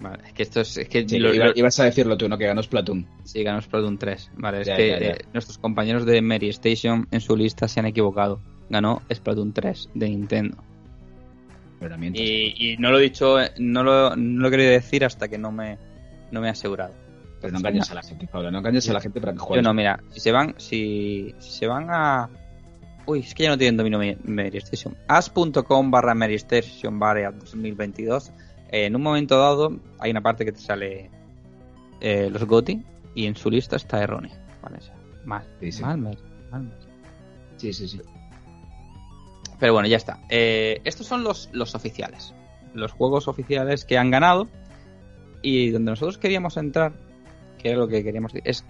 Vale, 0.00 0.24
es 0.26 0.32
que 0.34 0.42
esto 0.42 0.60
es... 0.60 0.76
Es 0.76 0.88
que 0.88 1.08
sí, 1.08 1.18
lo- 1.18 1.32
iba- 1.32 1.46
lo- 1.46 1.52
ibas 1.56 1.80
a 1.80 1.84
decirlo 1.84 2.16
tú, 2.18 2.28
¿no? 2.28 2.36
Que 2.36 2.46
ganó 2.46 2.62
Splatoon. 2.62 3.06
Sí, 3.24 3.42
ganó 3.42 3.62
Splatoon 3.62 3.96
3. 3.98 4.30
Vale, 4.36 4.60
es 4.60 4.68
que 4.68 4.88
ya, 4.88 4.98
ya. 5.00 5.06
eh, 5.12 5.18
nuestros 5.32 5.56
compañeros 5.58 6.04
de 6.04 6.20
Mary 6.20 6.50
Station 6.50 7.08
en 7.10 7.20
su 7.20 7.34
lista 7.36 7.66
se 7.66 7.80
han 7.80 7.86
equivocado. 7.86 8.40
Ganó 8.68 9.00
Splatoon 9.12 9.52
3 9.54 9.88
de 9.94 10.08
Nintendo. 10.10 10.58
Herramientas. 11.86 12.22
Y, 12.22 12.54
y 12.72 12.76
no 12.78 12.90
lo 12.90 12.98
he 12.98 13.02
dicho, 13.02 13.36
no 13.58 13.82
lo, 13.82 14.14
no 14.16 14.40
lo 14.42 14.48
he 14.48 14.50
querido 14.50 14.70
decir 14.70 15.04
hasta 15.04 15.28
que 15.28 15.38
no 15.38 15.50
me, 15.52 15.78
no 16.30 16.40
me 16.40 16.48
he 16.48 16.50
asegurado. 16.50 16.92
Pero 17.40 17.52
no 17.52 17.58
engañes 17.58 17.90
a 17.90 17.94
la 17.94 18.02
gente, 18.02 18.26
Pablo. 18.26 18.50
No 18.50 18.58
engañes 18.58 18.88
a 18.88 18.92
la 18.94 19.00
gente 19.00 19.20
para 19.20 19.32
que 19.32 19.38
juegue. 19.38 19.62
Yo 19.62 19.68
no, 19.68 19.74
mira, 19.74 20.02
si 20.10 20.20
se 20.20 20.32
van, 20.32 20.54
si, 20.58 21.34
si 21.38 21.50
se 21.50 21.66
van 21.66 21.86
a... 21.90 22.28
Uy, 23.06 23.20
es 23.20 23.34
que 23.34 23.44
ya 23.44 23.50
no 23.50 23.58
tienen 23.58 23.76
dominio 23.76 23.98
Mi- 23.98 24.16
Mary 24.24 24.58
Station. 24.58 24.96
As.com 25.06 25.90
barra 25.90 26.14
Mary 26.14 26.34
Station 26.34 26.98
barra 26.98 27.30
2022. 27.30 28.30
eh, 28.70 28.86
en 28.86 28.96
un 28.96 29.02
momento 29.02 29.38
dado 29.38 29.78
hay 30.00 30.10
una 30.10 30.22
parte 30.22 30.44
que 30.44 30.52
te 30.52 30.58
sale 30.60 31.10
eh, 32.00 32.28
los 32.32 32.44
GOTI 32.44 32.82
y 33.14 33.26
en 33.26 33.36
su 33.36 33.50
lista 33.50 33.76
está 33.76 34.02
errónea. 34.02 34.36
Vale, 34.62 34.78
o 34.78 34.80
sea, 34.80 34.94
mal. 35.24 35.44
Sí, 35.60 35.70
sí. 35.72 35.82
Mal, 35.82 35.98
mal, 35.98 36.18
mal. 36.50 36.72
Sí, 37.58 37.72
sí, 37.72 37.86
sí. 37.86 38.00
Pero 39.58 39.72
bueno, 39.72 39.88
ya 39.88 39.96
está. 39.96 40.20
Eh, 40.28 40.80
estos 40.84 41.06
son 41.06 41.24
los, 41.24 41.48
los 41.52 41.74
oficiales. 41.74 42.34
Los 42.74 42.92
juegos 42.92 43.28
oficiales 43.28 43.84
que 43.84 43.98
han 43.98 44.10
ganado. 44.10 44.48
Y 45.42 45.70
donde 45.70 45.92
nosotros 45.92 46.18
queríamos 46.18 46.56
entrar, 46.56 46.92
que 47.58 47.70
era 47.70 47.78
lo 47.78 47.88
que 47.88 48.02
queríamos 48.02 48.32
decir, 48.32 48.48
es 48.48 48.64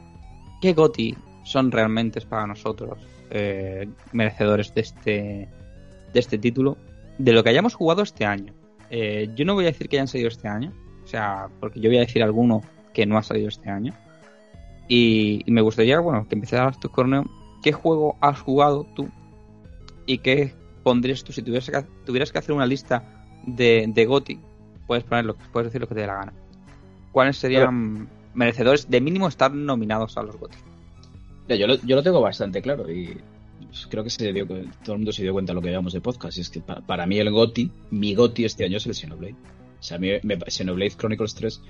qué 0.61 0.73
GOTI 0.73 1.17
son 1.45 1.71
realmente 1.71 2.21
para 2.23 2.47
nosotros 2.47 2.99
eh, 3.31 3.89
merecedores 4.13 4.75
de 4.75 4.81
este, 4.81 5.49
de 6.13 6.21
este 6.21 6.39
título, 6.39 6.77
de 7.19 7.33
lo 7.33 7.43
que 7.43 7.51
hayamos 7.51 7.75
jugado 7.75 8.03
este 8.03 8.25
año. 8.25 8.53
Eh, 8.91 9.31
yo 9.35 9.45
no 9.45 9.55
voy 9.55 9.65
a 9.65 9.69
decir 9.69 9.89
que 9.89 9.97
hayan 9.97 10.09
salido 10.09 10.29
este 10.29 10.49
año, 10.49 10.73
o 11.05 11.07
sea, 11.07 11.49
porque 11.61 11.81
yo 11.81 11.89
voy 11.89 11.99
a 11.99 12.01
decir 12.01 12.23
alguno 12.23 12.63
que 12.93 13.07
no 13.07 13.17
ha 13.17 13.23
salido 13.23 13.49
este 13.49 13.71
año. 13.71 13.95
Y, 14.89 15.43
y 15.47 15.51
me 15.51 15.63
gustaría, 15.63 15.99
bueno, 16.01 16.27
que 16.29 16.35
empezaras 16.35 16.79
tu 16.79 16.89
corneo. 16.89 17.25
¿Qué 17.63 17.73
juego 17.73 18.17
has 18.21 18.41
jugado 18.41 18.87
tú 18.95 19.09
y 20.05 20.19
qué 20.19 20.55
pondrías 20.87 21.25
tú 21.25 21.33
si 21.33 21.43
tuvieras 21.43 21.69
que, 21.69 21.83
tuvieras 22.05 22.31
que 22.31 22.39
hacer 22.39 22.55
una 22.55 22.65
lista 22.65 23.03
de, 23.45 23.87
de 23.89 24.05
GOTI? 24.07 24.39
Puedes 24.87 25.03
poner 25.03 25.25
lo 25.25 25.35
que 25.35 25.43
puedes 25.53 25.67
decir 25.67 25.81
lo 25.81 25.89
que 25.89 25.97
te 25.97 26.03
dé 26.03 26.07
la 26.07 26.15
gana. 26.15 26.33
¿Cuáles 27.11 27.37
serían 27.39 28.09
merecedores 28.35 28.89
de 28.89 29.01
mínimo 29.01 29.27
estar 29.27 29.53
nominados 29.53 30.17
a 30.17 30.23
los 30.23 30.37
GOTI? 30.37 30.57
Yo, 31.59 31.67
lo, 31.67 31.75
yo 31.83 31.97
lo 31.97 32.03
tengo 32.05 32.21
bastante 32.21 32.63
claro 32.63 32.89
y 32.89 33.17
creo 33.91 34.05
que 34.05 34.11
se 34.11 34.33
dio, 34.33 34.47
todo 34.47 34.93
el 34.93 34.99
mundo 34.99 35.11
se 35.13 35.23
dio 35.25 35.33
cuenta 35.33 35.51
de 35.51 35.55
lo 35.57 35.61
que 35.63 35.71
llevamos 35.71 35.93
de 35.93 36.01
podcast. 36.01 36.39
Y 36.39 36.43
es 36.43 36.51
que 36.51 36.61
pa- 36.61 36.81
para 36.87 37.05
mí 37.07 37.19
el 37.19 37.31
GOTI, 37.33 37.69
mi 37.91 38.15
GOTI 38.15 38.45
este 38.45 38.65
año 38.65 38.77
es 38.77 38.87
el 38.87 38.95
Xenoblade. 38.95 39.35
O 39.81 39.83
sea, 39.83 39.97
a 39.97 40.01
mí 40.01 40.11
me, 40.23 40.39
Xenoblade 40.47 40.93
Chronicles 40.97 41.35
3 41.35 41.61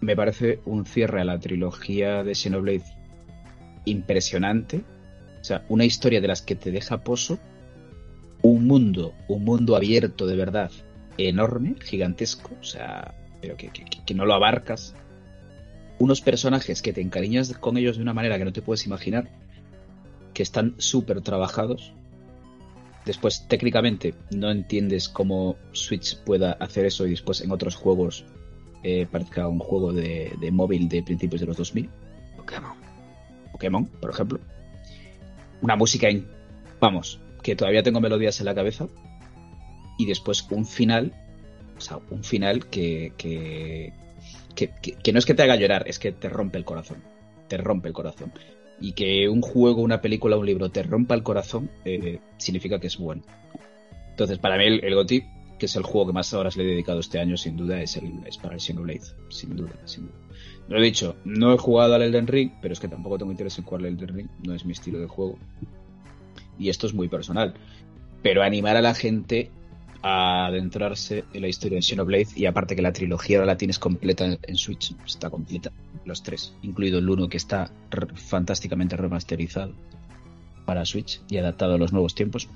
me 0.00 0.16
parece 0.16 0.60
un 0.64 0.86
cierre 0.86 1.20
a 1.20 1.24
la 1.24 1.38
trilogía 1.38 2.22
de 2.24 2.34
Xenoblade 2.34 2.84
impresionante. 3.84 4.82
O 5.40 5.44
sea, 5.44 5.64
una 5.68 5.84
historia 5.84 6.20
de 6.20 6.28
las 6.28 6.40
que 6.42 6.54
te 6.56 6.70
deja 6.70 6.98
pozo. 7.04 7.38
Un 8.48 8.66
mundo, 8.66 9.12
un 9.28 9.44
mundo 9.44 9.76
abierto 9.76 10.26
de 10.26 10.34
verdad, 10.34 10.70
enorme, 11.18 11.74
gigantesco. 11.82 12.52
O 12.58 12.64
sea, 12.64 13.14
pero 13.42 13.58
que, 13.58 13.68
que, 13.68 14.14
no 14.14 14.24
lo 14.24 14.32
abarcas. 14.32 14.94
Unos 15.98 16.22
personajes 16.22 16.80
que 16.80 16.94
te 16.94 17.02
encariñas 17.02 17.52
con 17.58 17.76
ellos 17.76 17.98
de 17.98 18.02
una 18.04 18.14
manera 18.14 18.38
que 18.38 18.46
no 18.46 18.52
te 18.54 18.62
puedes 18.62 18.86
imaginar, 18.86 19.28
que 20.32 20.42
están 20.42 20.76
súper 20.78 21.20
trabajados. 21.20 21.92
Después, 23.04 23.46
técnicamente, 23.48 24.14
no 24.30 24.50
entiendes 24.50 25.10
cómo 25.10 25.56
Switch 25.72 26.16
pueda 26.16 26.52
hacer 26.52 26.86
eso 26.86 27.06
y 27.06 27.10
después 27.10 27.42
en 27.42 27.52
otros 27.52 27.76
juegos 27.76 28.24
eh, 28.82 29.06
parezca 29.12 29.46
un 29.46 29.58
juego 29.58 29.92
de, 29.92 30.32
de, 30.40 30.50
móvil 30.50 30.88
de 30.88 31.02
principios 31.02 31.42
de 31.42 31.48
los 31.48 31.58
2000. 31.58 31.90
Pokémon. 32.38 32.72
Pokémon, 33.52 33.84
por 33.84 34.08
ejemplo. 34.08 34.40
Una 35.60 35.76
música 35.76 36.08
en... 36.08 36.26
Vamos, 36.80 37.20
que 37.48 37.56
todavía 37.56 37.82
tengo 37.82 38.00
melodías 38.00 38.38
en 38.40 38.46
la 38.46 38.54
cabeza. 38.54 38.88
Y 39.98 40.06
después 40.06 40.46
un 40.50 40.66
final 40.66 41.12
o 41.78 41.80
sea, 41.80 42.00
un 42.10 42.24
final 42.24 42.66
que, 42.66 43.12
que, 43.16 43.92
que, 44.54 45.12
no 45.12 45.18
es 45.18 45.26
que 45.26 45.34
te 45.34 45.44
haga 45.44 45.56
llorar, 45.56 45.84
es 45.86 45.98
que 45.98 46.10
te 46.12 46.28
rompe 46.28 46.58
el 46.58 46.64
corazón. 46.64 46.98
Te 47.48 47.56
rompe 47.56 47.88
el 47.88 47.94
corazón. 47.94 48.32
Y 48.80 48.92
que 48.92 49.28
un 49.28 49.40
juego, 49.40 49.82
una 49.82 50.00
película, 50.00 50.36
un 50.36 50.44
libro 50.44 50.70
te 50.70 50.82
rompa 50.82 51.14
el 51.14 51.22
corazón, 51.22 51.70
eh, 51.84 52.18
significa 52.36 52.80
que 52.80 52.88
es 52.88 52.98
bueno. 52.98 53.22
Entonces, 54.10 54.38
para 54.38 54.58
mí, 54.58 54.64
el, 54.64 54.84
el 54.84 55.24
que 55.58 55.66
es 55.66 55.76
el 55.76 55.84
juego 55.84 56.08
que 56.08 56.12
más 56.12 56.32
horas 56.34 56.56
le 56.56 56.64
he 56.64 56.66
dedicado 56.66 56.98
este 56.98 57.20
año, 57.20 57.36
sin 57.36 57.56
duda, 57.56 57.80
es, 57.80 57.96
el, 57.96 58.12
es 58.26 58.36
para 58.38 58.54
el 58.54 58.60
Xenoblade. 58.60 59.02
Sin 59.30 59.56
duda, 59.56 59.72
sin 59.84 60.06
duda. 60.06 60.16
Lo 60.68 60.78
he 60.78 60.82
dicho, 60.82 61.16
no 61.24 61.54
he 61.54 61.58
jugado 61.58 61.94
al 61.94 62.02
Elden 62.02 62.26
Ring, 62.26 62.52
pero 62.60 62.72
es 62.72 62.80
que 62.80 62.88
tampoco 62.88 63.18
tengo 63.18 63.30
interés 63.30 63.56
en 63.58 63.64
jugar 63.64 63.82
al 63.82 63.86
Elden 63.86 64.08
Ring, 64.08 64.28
no 64.44 64.54
es 64.54 64.64
mi 64.64 64.72
estilo 64.72 64.98
de 64.98 65.06
juego. 65.06 65.38
Y 66.58 66.68
esto 66.68 66.86
es 66.86 66.94
muy 66.94 67.08
personal. 67.08 67.54
Pero 68.22 68.42
animar 68.42 68.76
a 68.76 68.82
la 68.82 68.94
gente 68.94 69.50
a 70.02 70.46
adentrarse 70.46 71.24
en 71.32 71.42
la 71.42 71.48
historia 71.48 71.76
de 71.76 71.82
Xenoblade 71.82 72.28
y 72.36 72.46
aparte 72.46 72.76
que 72.76 72.82
la 72.82 72.92
trilogía 72.92 73.38
ahora 73.38 73.46
la 73.46 73.58
tienes 73.58 73.78
completa 73.78 74.38
en 74.42 74.56
Switch, 74.56 74.94
está 75.04 75.28
completa, 75.28 75.72
los 76.04 76.22
tres, 76.22 76.54
incluido 76.62 76.98
el 76.98 77.08
uno 77.08 77.28
que 77.28 77.36
está 77.36 77.70
fantásticamente 78.14 78.96
remasterizado 78.96 79.74
para 80.64 80.84
Switch 80.84 81.20
y 81.28 81.38
adaptado 81.38 81.74
a 81.74 81.78
los 81.78 81.92
nuevos 81.92 82.14
tiempos. 82.14 82.48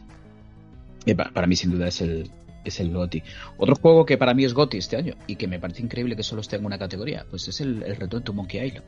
para, 1.16 1.46
mí 1.46 1.56
sin 1.56 1.72
duda 1.72 1.88
es 1.88 2.00
el, 2.00 2.30
es 2.64 2.78
el 2.78 2.92
GOTI. 2.92 3.22
Otro 3.58 3.74
juego 3.74 4.06
que 4.06 4.18
para 4.18 4.34
mí 4.34 4.44
es 4.44 4.54
GOTI 4.54 4.78
este 4.78 4.96
año 4.96 5.14
y 5.26 5.36
que 5.36 5.48
me 5.48 5.58
parece 5.58 5.82
increíble 5.82 6.14
que 6.14 6.22
solo 6.22 6.42
esté 6.42 6.56
en 6.56 6.64
una 6.64 6.78
categoría, 6.78 7.26
pues 7.28 7.48
es 7.48 7.60
el, 7.60 7.82
el 7.82 7.96
retorno 7.96 8.24
to 8.24 8.32
Monkey 8.32 8.66
Island. 8.66 8.86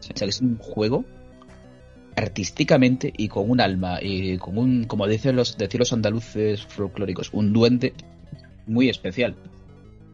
O 0.00 0.16
sea, 0.16 0.28
es 0.28 0.40
un 0.40 0.58
juego 0.58 1.04
artísticamente 2.16 3.12
y 3.16 3.28
con 3.28 3.50
un 3.50 3.60
alma 3.60 3.98
y 4.00 4.36
con 4.38 4.58
un, 4.58 4.84
como 4.84 5.06
dicen 5.06 5.36
los, 5.36 5.56
decir 5.56 5.80
los 5.80 5.92
andaluces 5.92 6.62
folclóricos, 6.64 7.30
un 7.32 7.52
duende 7.52 7.94
muy 8.66 8.88
especial. 8.88 9.34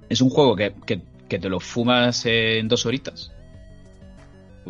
Es 0.08 0.20
un 0.20 0.30
juego 0.30 0.56
que, 0.56 0.74
que, 0.87 1.38
te 1.38 1.48
lo 1.48 1.61
fumas 1.61 2.24
en 2.26 2.68
dos 2.68 2.87
horitas, 2.87 3.32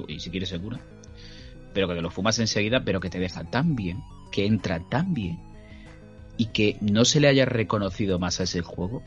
y 0.09 0.19
si 0.19 0.31
quieres 0.31 0.49
segura, 0.49 0.81
pero 1.73 1.89
que 1.89 1.95
te 1.95 2.03
lo 2.03 2.11
fumas 2.11 2.39
enseguida, 2.39 2.85
pero 2.85 3.01
que 3.01 3.11
te 3.11 3.21
deja 3.21 3.45
tan 3.45 3.77
bien, 3.77 4.03
que 4.33 4.47
entra 4.47 4.81
tan 4.89 5.15
bien, 5.15 5.39
y 6.37 6.47
que 6.47 6.77
no 6.81 7.05
se 7.05 7.21
le 7.21 7.29
haya 7.29 7.45
reconocido 7.45 8.19
más 8.19 8.41
a 8.41 8.45
ese 8.45 8.63
juego. 8.63 9.03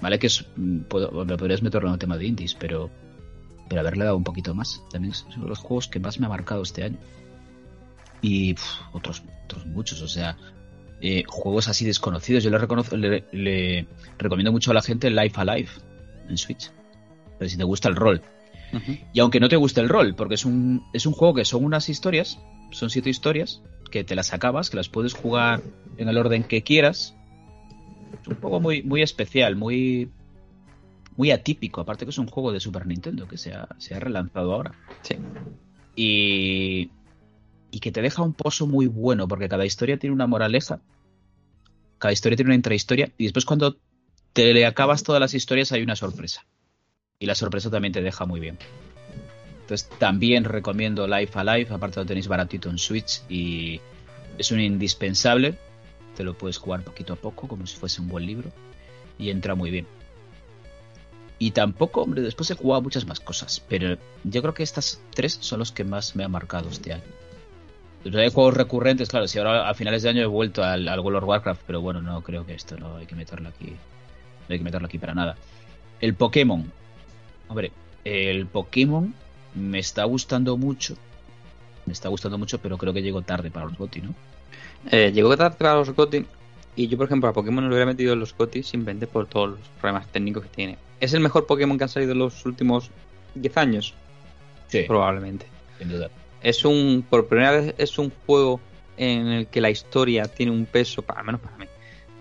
Vale, 0.00 0.18
que 0.18 0.28
es, 0.28 0.46
mm, 0.56 0.80
puedo, 0.82 1.24
me 1.24 1.36
podrías 1.36 1.62
meterlo 1.62 1.88
en 1.88 1.94
el 1.94 1.98
tema 1.98 2.16
de 2.16 2.26
indies, 2.26 2.54
pero, 2.54 2.88
pero 3.68 3.80
haberle 3.80 4.04
dado 4.04 4.16
un 4.16 4.24
poquito 4.24 4.54
más. 4.54 4.82
También 4.90 5.12
de 5.12 5.48
los 5.48 5.58
juegos 5.58 5.88
que 5.88 5.98
más 5.98 6.20
me 6.20 6.26
ha 6.26 6.28
marcado 6.28 6.62
este 6.62 6.84
año 6.84 6.98
y 8.22 8.54
otros, 8.92 9.22
otros 9.44 9.66
muchos, 9.66 10.00
o 10.02 10.08
sea, 10.08 10.36
eh, 11.00 11.22
juegos 11.26 11.68
así 11.68 11.84
desconocidos. 11.84 12.42
Yo 12.42 12.50
le, 12.50 12.58
reconozco, 12.58 12.96
le, 12.96 13.86
recomiendo 14.18 14.52
mucho 14.52 14.70
a 14.70 14.74
la 14.74 14.82
gente 14.82 15.10
Life 15.10 15.40
Alive 15.40 15.70
en 16.28 16.36
Switch, 16.36 16.70
pero 17.38 17.48
si 17.48 17.56
te 17.56 17.64
gusta 17.64 17.88
el 17.88 17.96
rol. 17.96 18.22
Y 19.14 19.20
aunque 19.20 19.40
no 19.40 19.48
te 19.48 19.56
guste 19.56 19.80
el 19.80 19.88
rol, 19.88 20.14
porque 20.14 20.34
es 20.34 20.44
un, 20.44 20.84
es 20.92 21.06
un 21.06 21.14
juego 21.14 21.32
que 21.32 21.46
son 21.46 21.64
unas 21.64 21.88
historias, 21.88 22.38
son 22.70 22.90
siete 22.90 23.08
historias, 23.08 23.62
que 23.90 24.04
te 24.04 24.14
las 24.14 24.34
acabas, 24.34 24.68
que 24.68 24.76
las 24.76 24.90
puedes 24.90 25.14
jugar 25.14 25.62
en 25.96 26.08
el 26.08 26.18
orden 26.18 26.44
que 26.44 26.62
quieras. 26.62 27.16
Es 28.20 28.28
un 28.28 28.34
juego 28.36 28.60
muy, 28.60 28.82
muy 28.82 29.00
especial, 29.00 29.56
muy, 29.56 30.10
muy 31.16 31.30
atípico, 31.30 31.80
aparte 31.80 32.04
que 32.04 32.10
es 32.10 32.18
un 32.18 32.26
juego 32.26 32.52
de 32.52 32.60
Super 32.60 32.86
Nintendo 32.86 33.26
que 33.26 33.38
se 33.38 33.54
ha, 33.54 33.68
se 33.78 33.94
ha 33.94 34.00
relanzado 34.00 34.52
ahora. 34.52 34.72
Sí. 35.02 35.16
Y, 35.96 36.90
y 37.70 37.80
que 37.80 37.92
te 37.92 38.02
deja 38.02 38.22
un 38.22 38.34
pozo 38.34 38.66
muy 38.66 38.86
bueno, 38.86 39.28
porque 39.28 39.48
cada 39.48 39.66
historia 39.66 39.98
tiene 39.98 40.14
una 40.14 40.26
moraleja, 40.26 40.80
cada 41.98 42.12
historia 42.12 42.36
tiene 42.36 42.50
una 42.50 42.56
intrahistoria, 42.56 43.12
y 43.18 43.24
después 43.24 43.44
cuando 43.44 43.76
te 44.32 44.52
le 44.54 44.66
acabas 44.66 45.02
todas 45.02 45.20
las 45.20 45.34
historias 45.34 45.72
hay 45.72 45.82
una 45.82 45.96
sorpresa. 45.96 46.46
Y 47.18 47.26
la 47.26 47.34
sorpresa 47.34 47.70
también 47.70 47.92
te 47.92 48.02
deja 48.02 48.24
muy 48.24 48.40
bien. 48.40 48.58
Entonces 49.62 49.88
también 49.98 50.44
recomiendo 50.44 51.06
Life 51.06 51.38
Alive, 51.38 51.74
aparte 51.74 52.00
lo 52.00 52.06
tenéis 52.06 52.28
baratito 52.28 52.70
en 52.70 52.78
Switch 52.78 53.22
y 53.28 53.80
es 54.38 54.52
un 54.52 54.60
indispensable. 54.60 55.58
Te 56.16 56.24
lo 56.24 56.38
puedes 56.38 56.56
jugar 56.56 56.84
poquito 56.84 57.12
a 57.12 57.16
poco, 57.16 57.48
como 57.48 57.66
si 57.66 57.76
fuese 57.76 58.00
un 58.00 58.08
buen 58.08 58.24
libro, 58.24 58.50
y 59.18 59.30
entra 59.30 59.54
muy 59.54 59.70
bien. 59.70 59.86
Y 61.38 61.52
tampoco, 61.52 62.02
hombre, 62.02 62.22
después 62.22 62.50
he 62.50 62.54
jugado 62.54 62.82
muchas 62.82 63.06
más 63.06 63.20
cosas, 63.20 63.62
pero 63.68 63.98
yo 64.24 64.42
creo 64.42 64.54
que 64.54 64.62
estas 64.62 65.00
tres 65.14 65.38
son 65.40 65.60
los 65.60 65.70
que 65.70 65.84
más 65.84 66.16
me 66.16 66.24
han 66.24 66.30
marcado 66.30 66.68
este 66.68 66.92
año. 66.92 67.04
Hay 68.04 68.30
juegos 68.30 68.54
recurrentes, 68.54 69.08
claro, 69.08 69.26
si 69.26 69.38
ahora 69.38 69.68
a 69.68 69.74
finales 69.74 70.02
de 70.02 70.10
año 70.10 70.22
he 70.22 70.26
vuelto 70.26 70.62
al, 70.62 70.88
World 71.00 71.18
of 71.18 71.28
Warcraft, 71.28 71.62
pero 71.66 71.80
bueno, 71.80 72.00
no 72.00 72.22
creo 72.22 72.46
que 72.46 72.54
esto 72.54 72.76
no 72.76 72.96
hay 72.96 73.06
que 73.06 73.16
meterlo 73.16 73.48
aquí. 73.48 73.66
No 73.66 74.52
hay 74.52 74.58
que 74.58 74.64
meterlo 74.64 74.86
aquí 74.86 74.98
para 74.98 75.14
nada. 75.14 75.36
El 76.00 76.14
Pokémon. 76.14 76.70
Hombre, 77.48 77.72
el 78.04 78.46
Pokémon 78.46 79.12
me 79.54 79.80
está 79.80 80.04
gustando 80.04 80.56
mucho. 80.56 80.96
Me 81.86 81.92
está 81.92 82.08
gustando 82.08 82.38
mucho, 82.38 82.58
pero 82.58 82.78
creo 82.78 82.92
que 82.92 83.02
llegó 83.02 83.22
tarde 83.22 83.50
para 83.50 83.66
los 83.66 83.76
GOTY, 83.76 84.02
¿no? 84.02 84.14
Eh, 84.90 85.10
llegó 85.12 85.36
tarde 85.36 85.56
para 85.58 85.74
los 85.74 85.90
GOTY. 85.90 86.24
Y 86.76 86.86
yo, 86.86 86.96
por 86.96 87.06
ejemplo, 87.06 87.28
a 87.28 87.32
Pokémon 87.32 87.64
no 87.64 87.68
lo 87.68 87.74
hubiera 87.74 87.86
metido 87.86 88.12
en 88.12 88.20
los 88.20 88.34
GOTY 88.36 88.62
simplemente 88.62 89.08
por 89.08 89.26
todos 89.26 89.50
los 89.50 89.68
problemas 89.80 90.06
técnicos 90.08 90.44
que 90.44 90.50
tiene. 90.50 90.78
¿Es 91.00 91.12
el 91.14 91.20
mejor 91.20 91.46
Pokémon 91.46 91.76
que 91.76 91.84
han 91.84 91.90
salido 91.90 92.12
en 92.12 92.20
los 92.20 92.46
últimos 92.46 92.90
10 93.34 93.56
años? 93.56 93.94
Sí. 94.68 94.84
Probablemente. 94.86 95.46
Sin 95.78 95.88
duda 95.88 96.10
es 96.42 96.64
un, 96.64 97.04
por 97.08 97.26
primera 97.26 97.52
vez 97.52 97.74
es 97.78 97.98
un 97.98 98.12
juego 98.26 98.60
en 98.96 99.28
el 99.28 99.46
que 99.46 99.60
la 99.60 99.70
historia 99.70 100.24
tiene 100.24 100.52
un 100.52 100.66
peso, 100.66 101.04
al 101.08 101.24
menos 101.24 101.40
para 101.40 101.56
mí, 101.56 101.66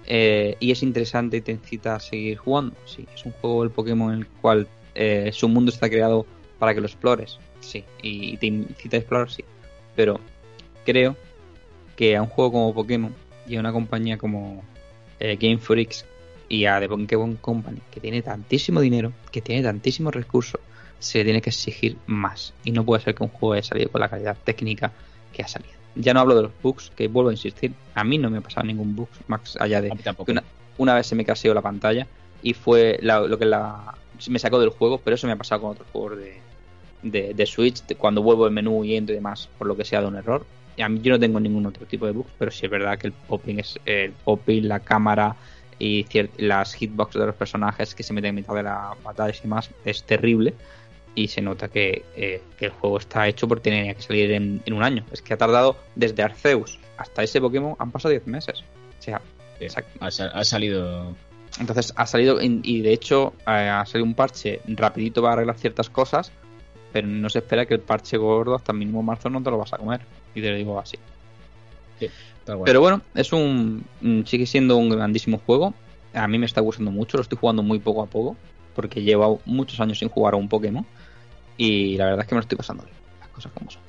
eh, 0.06 0.56
y 0.60 0.72
es 0.72 0.84
interesante 0.84 1.38
y 1.38 1.42
te 1.42 1.52
incita 1.52 1.96
a 1.96 2.00
seguir 2.00 2.38
jugando. 2.38 2.76
Sí, 2.86 3.06
es 3.14 3.26
un 3.26 3.34
juego 3.34 3.64
el 3.64 3.72
Pokémon 3.72 4.14
en 4.14 4.20
el 4.20 4.28
cual 4.28 4.68
eh, 4.96 5.32
su 5.34 5.50
mundo 5.50 5.72
está 5.72 5.90
creado 5.90 6.26
para 6.60 6.74
que 6.74 6.82
lo 6.82 6.88
explores, 6.88 7.40
sí, 7.60 7.84
y, 8.02 8.38
te 8.38 8.48
incita 8.48 8.98
a 8.98 9.00
explorar, 9.00 9.30
sí, 9.30 9.44
pero 9.96 10.20
creo 10.86 11.16
que 11.96 12.16
a 12.16 12.22
un 12.22 12.30
juego 12.30 12.52
como 12.52 12.74
Pokémon 12.74 13.14
y 13.48 13.58
a 13.58 13.60
una 13.60 13.72
compañía 13.72 14.18
como 14.18 14.64
eh, 15.20 15.38
Game 15.40 15.58
Freaks 15.58 16.06
y 16.50 16.66
a 16.66 16.80
The 16.80 16.88
Pokémon 16.88 17.36
Company, 17.36 17.80
que 17.92 18.00
tiene 18.00 18.22
tantísimo 18.22 18.82
dinero, 18.82 19.12
que 19.32 19.42
tiene 19.42 19.62
tantísimos 19.62 20.16
recursos, 20.16 20.62
se 21.00 21.24
tiene 21.24 21.42
que 21.42 21.50
exigir 21.50 21.98
más. 22.08 22.54
Y 22.64 22.72
no 22.72 22.84
puede 22.84 23.04
ser 23.04 23.16
que 23.16 23.24
un 23.24 23.30
juego 23.30 23.54
haya 23.54 23.64
salido 23.64 23.92
con 23.92 24.02
la 24.02 24.10
calidad 24.10 24.38
técnica 24.44 24.92
que 25.34 25.44
ha 25.44 25.48
salido. 25.48 25.74
Ya 25.96 26.14
no 26.14 26.20
hablo 26.20 26.36
de 26.36 26.44
los 26.44 26.52
bugs, 26.62 26.92
que 26.96 27.08
vuelvo 27.08 27.30
a 27.30 27.34
insistir, 27.34 27.74
a 27.96 28.04
mí 28.04 28.18
no 28.18 28.30
me 28.30 28.38
ha 28.38 28.42
pasado 28.42 28.68
ningún 28.68 28.96
bug, 28.96 29.10
más 29.28 29.58
allá 29.60 29.82
de 29.82 29.90
que 29.90 30.42
una, 30.78 30.94
vez 30.94 31.08
se 31.08 31.16
me 31.16 31.26
caseó 31.26 31.56
la 31.56 31.62
pantalla 31.62 32.06
y 32.44 32.54
fue 32.54 33.00
lo 33.02 33.40
que 33.40 33.46
la, 33.46 33.96
me 34.30 34.38
sacó 34.38 34.60
del 34.60 34.70
juego, 34.70 35.00
pero 35.00 35.16
eso 35.16 35.26
me 35.26 35.34
ha 35.34 35.38
pasado 35.38 35.62
con 35.62 35.72
otros 35.72 35.88
juegos 35.92 36.20
de, 37.02 37.34
de, 37.34 37.46
Switch, 37.48 37.82
cuando 37.98 38.22
vuelvo 38.22 38.46
el 38.46 38.54
menú 38.54 38.84
y 38.84 38.96
entro 38.96 39.14
y 39.14 39.18
demás, 39.18 39.50
por 39.58 39.66
lo 39.66 39.76
que 39.76 39.86
sea 39.86 40.02
de 40.02 40.08
un 40.08 40.16
error. 40.16 40.46
Y 40.76 40.84
a 40.84 40.90
mí 40.90 41.00
yo 41.02 41.12
no 41.12 41.20
tengo 41.20 41.40
ningún 41.40 41.66
otro 41.66 41.88
tipo 41.88 42.06
de 42.06 42.12
bug, 42.12 42.28
pero 42.38 42.52
sí 42.52 42.66
es 42.68 42.72
verdad 42.72 43.00
que 43.00 43.08
el 43.08 43.14
popping 43.14 43.60
es 43.60 43.80
el 43.86 44.12
popping, 44.12 44.68
la 44.68 44.80
cámara, 44.80 45.36
y 45.80 46.06
las 46.38 46.74
hitbox 46.74 47.14
de 47.14 47.26
los 47.26 47.36
personajes 47.36 47.94
que 47.94 48.04
se 48.04 48.14
meten 48.14 48.30
en 48.30 48.36
mitad 48.36 48.56
de 48.56 48.64
la 48.64 48.96
batalla 49.04 49.34
y 49.38 49.42
demás 49.42 49.70
es 49.86 50.04
terrible 50.04 50.54
y 51.18 51.28
se 51.30 51.42
nota 51.42 51.68
que, 51.68 52.06
eh, 52.16 52.44
el 52.60 52.70
juego 52.70 53.00
está 53.00 53.28
hecho 53.28 53.48
porque 53.48 53.72
tenía 53.72 53.96
que 53.96 54.04
salir 54.04 54.32
en, 54.32 54.62
un 54.72 54.84
año. 54.84 55.04
Es 55.12 55.24
que 55.24 55.34
ha 55.34 55.38
tardado 55.38 55.76
desde 55.96 56.22
Arceus 56.22 56.78
hasta 56.96 57.24
ese 57.24 57.42
Pokémon, 57.42 57.76
han 57.80 57.92
pasado 57.92 58.12
10 58.12 58.28
meses. 58.28 58.64
O 59.00 59.02
sea, 59.02 59.20
ha, 60.00 60.44
salido. 60.44 61.16
Entonces 61.60 61.92
ha 61.96 62.06
salido, 62.06 62.38
y 62.40 62.82
de 62.82 62.94
hecho 62.94 63.34
eh, 63.48 63.50
ha 63.50 63.84
salido 63.88 64.06
un 64.06 64.14
parche 64.14 64.62
rapidito 64.68 65.24
para 65.24 65.34
arreglar 65.34 65.58
ciertas 65.58 65.90
cosas, 65.90 66.32
pero 66.94 67.08
no 67.08 67.30
se 67.32 67.40
espera 67.40 67.66
que 67.66 67.74
el 67.74 67.80
parche 67.80 68.18
gordo 68.18 68.54
hasta 68.54 68.72
el 68.72 68.78
mínimo 68.78 69.02
marzo 69.02 69.28
no 69.32 69.42
te 69.42 69.50
lo 69.50 69.58
vas 69.58 69.74
a 69.74 69.78
comer. 69.78 70.02
Y 70.36 70.42
te 70.42 70.52
lo 70.52 70.56
digo 70.56 70.80
así. 70.80 71.00
Pero 72.64 72.80
bueno, 72.80 73.02
es 73.16 73.34
un 73.34 73.84
sigue 74.26 74.46
siendo 74.46 74.78
un 74.78 74.90
grandísimo 74.90 75.42
juego. 75.44 75.74
A 76.14 76.28
mí 76.28 76.38
me 76.38 76.46
está 76.46 76.62
gustando 76.62 76.92
mucho, 76.92 77.18
lo 77.18 77.24
estoy 77.24 77.40
jugando 77.40 77.64
muy 77.64 77.80
poco 77.80 78.04
a 78.04 78.06
poco, 78.06 78.36
porque 78.76 79.02
llevo 79.02 79.42
muchos 79.46 79.80
años 79.80 79.98
sin 79.98 80.10
jugar 80.10 80.36
a 80.36 80.38
un 80.38 80.48
Pokémon. 80.48 80.86
Y 81.58 81.98
la 81.98 82.06
verdad 82.06 82.22
es 82.22 82.28
que 82.28 82.36
me 82.36 82.40
lo 82.40 82.44
estoy 82.44 82.58
pasando 82.58 82.84
bien, 82.84 82.96
las 83.20 83.30
cosas 83.30 83.52
como 83.52 83.70
son. 83.70 83.82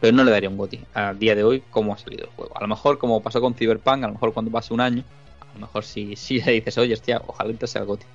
Pero 0.00 0.16
no 0.16 0.24
le 0.24 0.30
daría 0.30 0.48
un 0.48 0.56
GOTI 0.56 0.80
a 0.94 1.12
día 1.12 1.34
de 1.34 1.44
hoy 1.44 1.62
como 1.70 1.92
ha 1.92 1.98
salido 1.98 2.24
el 2.24 2.30
juego. 2.30 2.56
A 2.56 2.60
lo 2.60 2.68
mejor 2.68 2.98
como 2.98 3.22
pasó 3.22 3.40
con 3.40 3.54
Cyberpunk, 3.54 4.02
a 4.02 4.06
lo 4.06 4.14
mejor 4.14 4.32
cuando 4.32 4.50
pase 4.50 4.72
un 4.72 4.80
año, 4.80 5.04
a 5.40 5.54
lo 5.54 5.60
mejor 5.60 5.84
si, 5.84 6.16
si 6.16 6.40
le 6.40 6.52
dices, 6.52 6.78
oye, 6.78 6.94
hostia, 6.94 7.22
ojalá 7.26 7.52
te 7.54 7.66
sea 7.66 7.82
el 7.82 7.86
GOTI. 7.86 8.06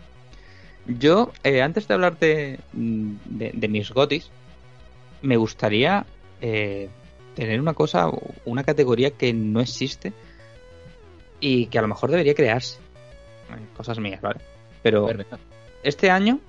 Yo, 0.88 1.32
eh, 1.44 1.62
antes 1.62 1.88
de 1.88 1.94
hablar 1.96 2.20
de, 2.20 2.60
de, 2.74 3.52
de 3.54 3.68
mis 3.68 3.92
gotis, 3.92 4.30
me 5.24 5.36
gustaría 5.36 6.06
eh, 6.42 6.90
tener 7.36 7.60
una 7.60 7.74
cosa, 7.74 8.10
una 8.46 8.64
categoría 8.64 9.12
que 9.12 9.34
no 9.34 9.62
existe 9.62 10.14
y 11.40 11.68
que 11.68 11.80
a 11.80 11.82
lo 11.82 11.88
mejor 11.88 12.12
debería 12.12 12.36
crearse. 12.36 12.80
Cosas 13.76 14.00
mías, 14.00 14.22
¿vale? 14.22 14.40
Pero 14.82 15.08
este 15.84 16.10
año, 16.10 16.40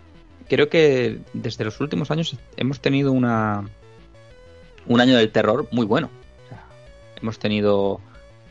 creo 0.48 0.68
que 0.68 1.18
desde 1.32 1.64
los 1.64 1.80
últimos 1.80 2.10
años 2.10 2.36
hemos 2.56 2.80
tenido 2.80 3.12
una 3.12 3.68
un 4.86 5.00
año 5.00 5.16
del 5.16 5.30
terror 5.32 5.66
muy 5.72 5.84
bueno. 5.84 6.10
O 6.44 6.48
sea, 6.48 6.64
hemos 7.20 7.38
tenido 7.38 8.00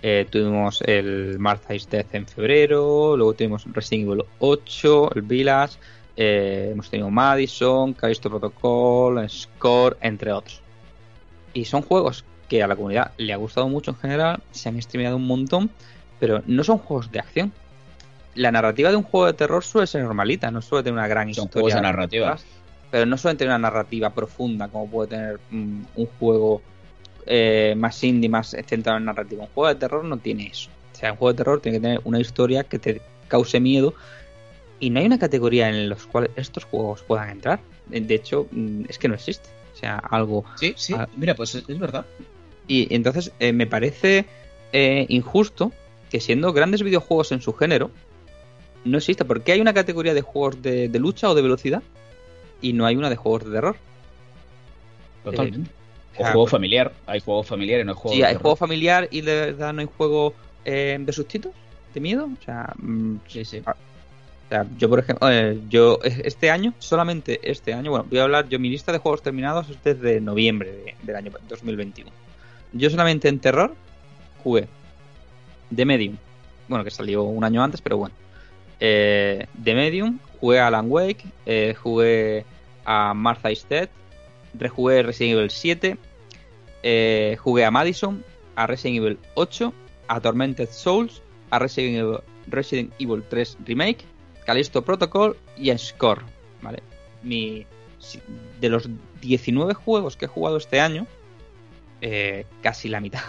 eh, 0.08 0.28
tuvimos 0.30 0.82
el 0.82 1.40
Martha's 1.40 1.90
Death 1.90 2.14
en 2.14 2.28
febrero, 2.28 3.18
luego 3.18 3.34
tuvimos 3.34 3.66
Resident 3.74 4.08
Evil 4.08 4.24
8, 4.38 5.16
el 5.16 5.22
Village, 5.24 5.78
eh, 6.16 6.70
hemos 6.74 6.92
tenido 6.92 7.10
Madison, 7.10 7.94
Callisto 7.94 8.30
Protocol, 8.30 9.28
Score, 9.28 9.98
entre 10.02 10.32
otros. 10.32 10.62
Y 11.56 11.66
son 11.66 11.82
juegos 11.82 12.24
que 12.48 12.62
a 12.62 12.68
la 12.68 12.76
comunidad 12.76 13.14
le 13.18 13.34
ha 13.34 13.38
gustado 13.38 13.68
mucho 13.68 13.92
en 13.92 13.98
general, 13.98 14.44
se 14.52 14.70
han 14.70 14.80
streameado 14.80 15.16
un 15.16 15.26
montón, 15.26 15.72
pero 16.20 16.44
no 16.46 16.64
son 16.64 16.78
juegos 16.78 17.12
de 17.12 17.20
acción. 17.20 17.52
La 18.36 18.52
narrativa 18.52 18.90
de 18.90 18.96
un 18.98 19.04
juego 19.04 19.26
de 19.28 19.34
terror 19.34 19.64
suele 19.64 19.88
ser 19.88 20.04
normalita, 20.04 20.52
no 20.52 20.62
suele 20.62 20.84
tener 20.84 21.00
una 21.00 21.08
gran 21.08 21.34
Son 21.34 21.46
historia. 21.46 21.62
juegos 21.64 21.74
de 21.76 21.82
narrativa. 21.82 22.38
Pero 22.92 23.06
no 23.06 23.18
suelen 23.18 23.38
tener 23.38 23.50
una 23.52 23.60
narrativa 23.70 24.10
profunda 24.14 24.68
como 24.68 24.90
puede 24.90 25.10
tener 25.10 25.40
mm, 25.50 25.82
un 25.96 26.06
juego 26.20 26.62
eh, 27.26 27.74
más 27.78 28.04
indie, 28.04 28.30
más 28.30 28.56
centrado 28.68 28.98
en 28.98 29.06
narrativa. 29.06 29.44
Un 29.44 29.50
juego 29.50 29.70
de 29.70 29.76
terror 29.76 30.04
no 30.04 30.18
tiene 30.18 30.48
eso. 30.48 30.70
O 30.94 30.96
sea, 30.98 31.12
un 31.12 31.18
juego 31.18 31.34
de 31.34 31.38
terror 31.38 31.62
tiene 31.62 31.78
que 31.78 31.82
tener 31.82 32.02
una 32.04 32.20
historia 32.20 32.64
que 32.64 32.78
te 32.80 33.02
cause 33.28 33.60
miedo 33.60 33.94
y 34.80 34.90
no 34.92 35.00
hay 35.00 35.06
una 35.08 35.18
categoría 35.20 35.70
en 35.70 35.90
los 35.90 36.06
cuales 36.06 36.32
estos 36.36 36.64
juegos 36.66 37.02
puedan 37.04 37.30
entrar. 37.30 37.60
De 37.88 38.14
hecho, 38.14 38.48
mm, 38.52 38.84
es 38.90 38.98
que 39.00 39.08
no 39.08 39.16
existe. 39.16 39.50
O 39.74 39.78
sea, 39.78 39.98
algo 39.98 40.46
Sí, 40.56 40.74
sí. 40.78 40.94
Mira, 41.18 41.36
pues 41.36 41.56
es, 41.56 41.64
es 41.68 41.80
verdad. 41.80 42.06
y 42.68 42.94
entonces 42.94 43.32
eh, 43.40 43.52
me 43.52 43.68
parece 43.68 44.26
eh, 44.72 45.06
injusto 45.10 45.72
que 46.10 46.20
siendo 46.22 46.54
grandes 46.54 46.82
videojuegos 46.84 47.32
en 47.32 47.42
su 47.42 47.52
género, 47.54 47.92
no 48.86 48.98
exista. 48.98 49.26
Porque 49.26 49.52
hay 49.52 49.60
una 49.62 49.74
categoría 49.74 50.14
de 50.14 50.22
juegos 50.22 50.62
de, 50.62 50.88
de 50.90 51.00
lucha 51.00 51.30
o 51.30 51.36
de 51.36 51.42
velocidad 51.42 51.84
y 52.62 52.72
no 52.74 52.86
hay 52.86 52.96
una 52.96 53.10
de 53.10 53.16
juegos 53.18 53.44
de 53.46 53.52
terror. 53.52 53.76
Totalmente. 55.24 55.70
o 56.14 56.18
sea, 56.18 56.30
o 56.30 56.32
juego 56.32 56.48
familiar. 56.48 56.94
Hay 57.08 57.20
juego 57.20 57.44
familiar 57.44 57.82
y 57.82 57.84
no 57.84 57.92
hay 57.92 57.96
juego 57.98 58.14
Sí, 58.16 58.20
de 58.22 58.26
hay 58.26 58.32
terror. 58.34 58.42
juego 58.44 58.56
familiar 58.56 59.08
y 59.12 59.22
de 59.22 59.36
verdad 59.36 59.74
no 59.74 59.82
hay 59.82 59.90
juego 59.98 60.34
eh, 60.64 60.98
de 61.00 61.14
sustitos, 61.14 61.52
de 61.94 62.00
miedo. 62.00 62.26
O 62.26 62.44
sea, 62.44 62.74
mm, 62.78 63.16
Sí, 63.28 63.44
sí. 63.46 63.62
o 63.66 64.50
sea, 64.50 64.66
yo 64.78 64.90
por 64.90 65.00
ejemplo, 65.00 65.30
eh, 65.32 65.60
yo 65.70 66.00
eh, 66.04 66.22
este 66.26 66.52
año, 66.52 66.74
solamente 66.80 67.40
este 67.50 67.74
año, 67.74 67.90
bueno, 67.92 68.06
voy 68.10 68.20
a 68.20 68.24
hablar, 68.24 68.48
yo 68.48 68.60
mi 68.60 68.70
lista 68.70 68.92
de 68.92 69.00
juegos 69.00 69.22
terminados 69.24 69.70
es 69.70 69.84
desde 69.84 70.22
noviembre 70.22 70.72
de- 70.72 70.96
del 71.04 71.16
año 71.16 71.32
2021. 71.50 72.12
Yo 72.74 72.90
solamente 72.90 73.28
en 73.28 73.40
terror 73.40 73.74
jugué 74.44 74.68
The 75.76 75.86
Medium, 75.86 76.18
bueno, 76.68 76.84
que 76.84 76.92
salió 76.92 77.24
un 77.24 77.44
año 77.44 77.64
antes, 77.64 77.82
pero 77.82 77.98
bueno. 77.98 78.14
Eh, 78.80 79.48
The 79.64 79.76
Medium, 79.76 80.20
jugué 80.40 80.60
a 80.60 80.68
Alan 80.68 80.86
Wake, 80.90 81.26
eh, 81.46 81.76
jugué 81.82 82.46
a 82.84 83.14
Martha's 83.14 83.66
Dead, 83.70 83.90
rejugué 84.54 85.04
Resident 85.04 85.38
Evil 85.38 85.50
7, 85.50 85.98
eh, 86.84 87.38
jugué 87.40 87.66
a 87.66 87.72
Madison, 87.72 88.24
a 88.56 88.68
Resident 88.68 88.98
Evil 88.98 89.20
8, 89.36 89.74
a 90.08 90.20
Tormented 90.20 90.70
Souls, 90.70 91.22
a 91.50 91.60
Resident 91.60 91.98
Evil, 91.98 92.20
Resident 92.48 92.94
Evil 93.00 93.24
3 93.24 93.58
Remake, 93.66 94.06
Callisto 94.46 94.84
Protocol 94.84 95.38
y 95.58 95.72
a 95.72 95.78
Score, 95.78 96.22
¿vale? 96.62 96.84
Mi, 97.24 97.66
de 98.62 98.70
los 98.70 98.88
19 99.22 99.74
juegos 99.74 100.16
que 100.16 100.26
he 100.26 100.28
jugado 100.28 100.58
este 100.58 100.80
año, 100.80 101.08
eh, 102.02 102.46
casi 102.62 102.88
la 102.88 103.00
mitad 103.00 103.24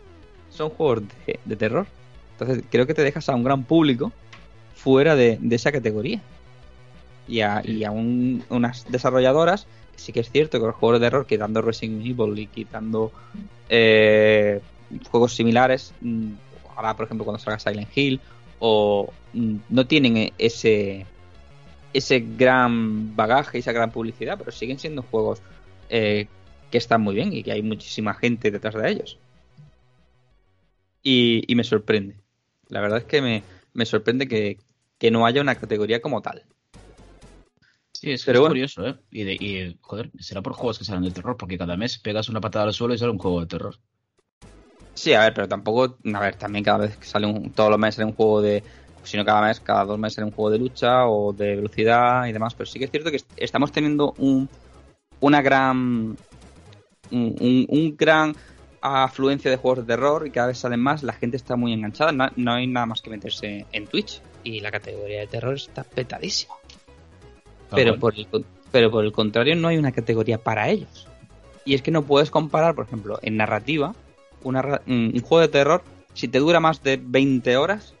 son 0.50 0.70
juegos 0.70 1.02
de 1.44 1.56
terror. 1.56 1.86
Entonces 2.32 2.64
creo 2.70 2.86
que 2.86 2.94
te 2.94 3.02
dejas 3.02 3.28
a 3.28 3.34
un 3.34 3.44
gran 3.44 3.64
público 3.64 4.12
fuera 4.82 5.14
de, 5.16 5.38
de 5.40 5.56
esa 5.56 5.72
categoría. 5.72 6.20
Y 7.28 7.40
a, 7.40 7.62
y 7.64 7.84
a 7.84 7.90
un- 7.90 8.42
unas 8.50 8.90
desarrolladoras, 8.90 9.66
que 9.92 9.98
sí 9.98 10.12
que 10.12 10.20
es 10.20 10.30
cierto 10.30 10.58
que 10.60 10.66
los 10.66 10.74
juegos 10.74 11.00
de 11.00 11.06
terror, 11.06 11.26
quitando 11.26 11.62
Resident 11.62 12.04
Evil 12.04 12.38
y 12.38 12.46
quitando 12.46 13.12
eh, 13.68 14.60
juegos 15.10 15.34
similares, 15.34 15.92
mm, 16.00 16.32
ahora 16.76 16.94
por 16.96 17.06
ejemplo 17.06 17.24
cuando 17.24 17.38
salga 17.42 17.58
Silent 17.58 17.88
Hill, 17.96 18.20
o 18.58 19.08
mm, 19.32 19.56
no 19.70 19.86
tienen 19.86 20.16
e- 20.16 20.32
ese 20.38 21.06
ese 21.94 22.20
gran 22.20 23.14
bagaje, 23.14 23.58
esa 23.58 23.72
gran 23.72 23.90
publicidad, 23.92 24.38
pero 24.38 24.50
siguen 24.50 24.78
siendo 24.78 25.02
juegos 25.02 25.40
eh, 25.90 26.26
que 26.70 26.78
están 26.78 27.02
muy 27.02 27.14
bien 27.14 27.32
y 27.34 27.42
que 27.42 27.52
hay 27.52 27.62
muchísima 27.62 28.14
gente 28.14 28.50
detrás 28.50 28.74
de 28.74 28.90
ellos. 28.90 29.18
Y, 31.02 31.44
y 31.46 31.54
me 31.54 31.64
sorprende. 31.64 32.14
La 32.68 32.80
verdad 32.80 32.98
es 33.00 33.04
que 33.04 33.20
me, 33.20 33.42
me 33.74 33.84
sorprende 33.84 34.26
que, 34.28 34.56
que 35.02 35.10
no 35.10 35.26
haya 35.26 35.40
una 35.42 35.56
categoría 35.56 36.00
como 36.00 36.22
tal. 36.22 36.44
Sí, 37.92 38.12
es, 38.12 38.24
Pero 38.24 38.38
es 38.38 38.40
bueno. 38.40 38.52
curioso, 38.52 38.86
¿eh? 38.86 38.98
Y, 39.10 39.24
de, 39.24 39.34
y, 39.34 39.78
joder, 39.80 40.12
será 40.20 40.42
por 40.42 40.52
juegos 40.54 40.78
que 40.78 40.84
salen 40.84 41.02
de 41.02 41.10
terror, 41.12 41.36
porque 41.36 41.58
cada 41.58 41.76
mes 41.76 41.98
pegas 41.98 42.28
una 42.28 42.40
patada 42.40 42.66
al 42.66 42.72
suelo 42.72 42.94
y 42.94 42.98
sale 42.98 43.10
un 43.12 43.18
juego 43.18 43.40
de 43.40 43.46
terror. 43.46 43.76
Sí, 44.94 45.14
a 45.14 45.20
ver, 45.20 45.34
pero 45.34 45.48
tampoco, 45.48 45.98
a 46.14 46.20
ver, 46.20 46.36
también 46.36 46.64
cada 46.64 46.78
vez 46.78 46.98
que 46.98 47.06
sale 47.06 47.26
un, 47.26 47.54
todos 47.54 47.70
los 47.70 47.78
meses 47.78 47.96
sale 47.96 48.06
un 48.08 48.14
juego 48.14 48.42
de, 48.42 48.64
sino 49.02 49.24
cada 49.24 49.42
mes, 49.42 49.60
cada 49.60 49.84
dos 49.84 49.98
meses 49.98 50.16
sale 50.16 50.26
un 50.26 50.32
juego 50.34 50.50
de 50.50 50.58
lucha 50.58 51.06
o 51.08 51.32
de 51.32 51.56
velocidad 51.56 52.26
y 52.26 52.32
demás, 52.32 52.54
pero 52.54 52.66
sí 52.66 52.78
que 52.78 52.84
es 52.86 52.90
cierto 52.90 53.10
que 53.10 53.16
est- 53.16 53.32
estamos 53.36 53.72
teniendo 53.72 54.14
un, 54.18 54.50
una 55.20 55.42
gran, 55.42 56.18
un, 57.10 57.36
un- 57.40 57.66
un 57.68 57.96
gran 57.96 58.36
afluencia 58.80 59.50
de 59.50 59.56
juegos 59.56 59.86
de 59.86 59.94
terror 59.94 60.26
y 60.26 60.32
cada 60.32 60.48
vez 60.48 60.58
salen 60.58 60.80
más, 60.80 61.02
la 61.02 61.12
gente 61.14 61.36
está 61.36 61.56
muy 61.56 61.72
enganchada, 61.72 62.12
no, 62.12 62.28
no 62.36 62.52
hay 62.54 62.66
nada 62.66 62.86
más 62.86 63.02
que 63.02 63.10
meterse 63.10 63.68
en 63.72 63.88
Twitch 63.88 64.24
y 64.44 64.60
la 64.60 64.70
categoría 64.70 65.20
de 65.20 65.26
terror 65.26 65.54
está 65.54 65.84
petadísima. 65.84 66.54
Tal 67.70 67.76
Pero 67.76 67.98
por, 67.98 68.14
el, 68.14 68.26
pero 68.70 68.90
por 68.90 69.04
el 69.04 69.12
contrario, 69.12 69.56
no 69.56 69.68
hay 69.68 69.78
una 69.78 69.92
categoría 69.92 70.38
para 70.38 70.68
ellos. 70.68 71.06
Y 71.64 71.74
es 71.74 71.82
que 71.82 71.90
no 71.90 72.02
puedes 72.02 72.30
comparar, 72.30 72.74
por 72.74 72.84
ejemplo, 72.86 73.18
en 73.22 73.36
narrativa, 73.36 73.94
una, 74.42 74.80
un 74.86 75.20
juego 75.20 75.40
de 75.40 75.48
terror, 75.48 75.82
si 76.14 76.28
te 76.28 76.38
dura 76.38 76.60
más 76.60 76.82
de 76.82 77.00
20 77.02 77.56
horas, 77.56 77.94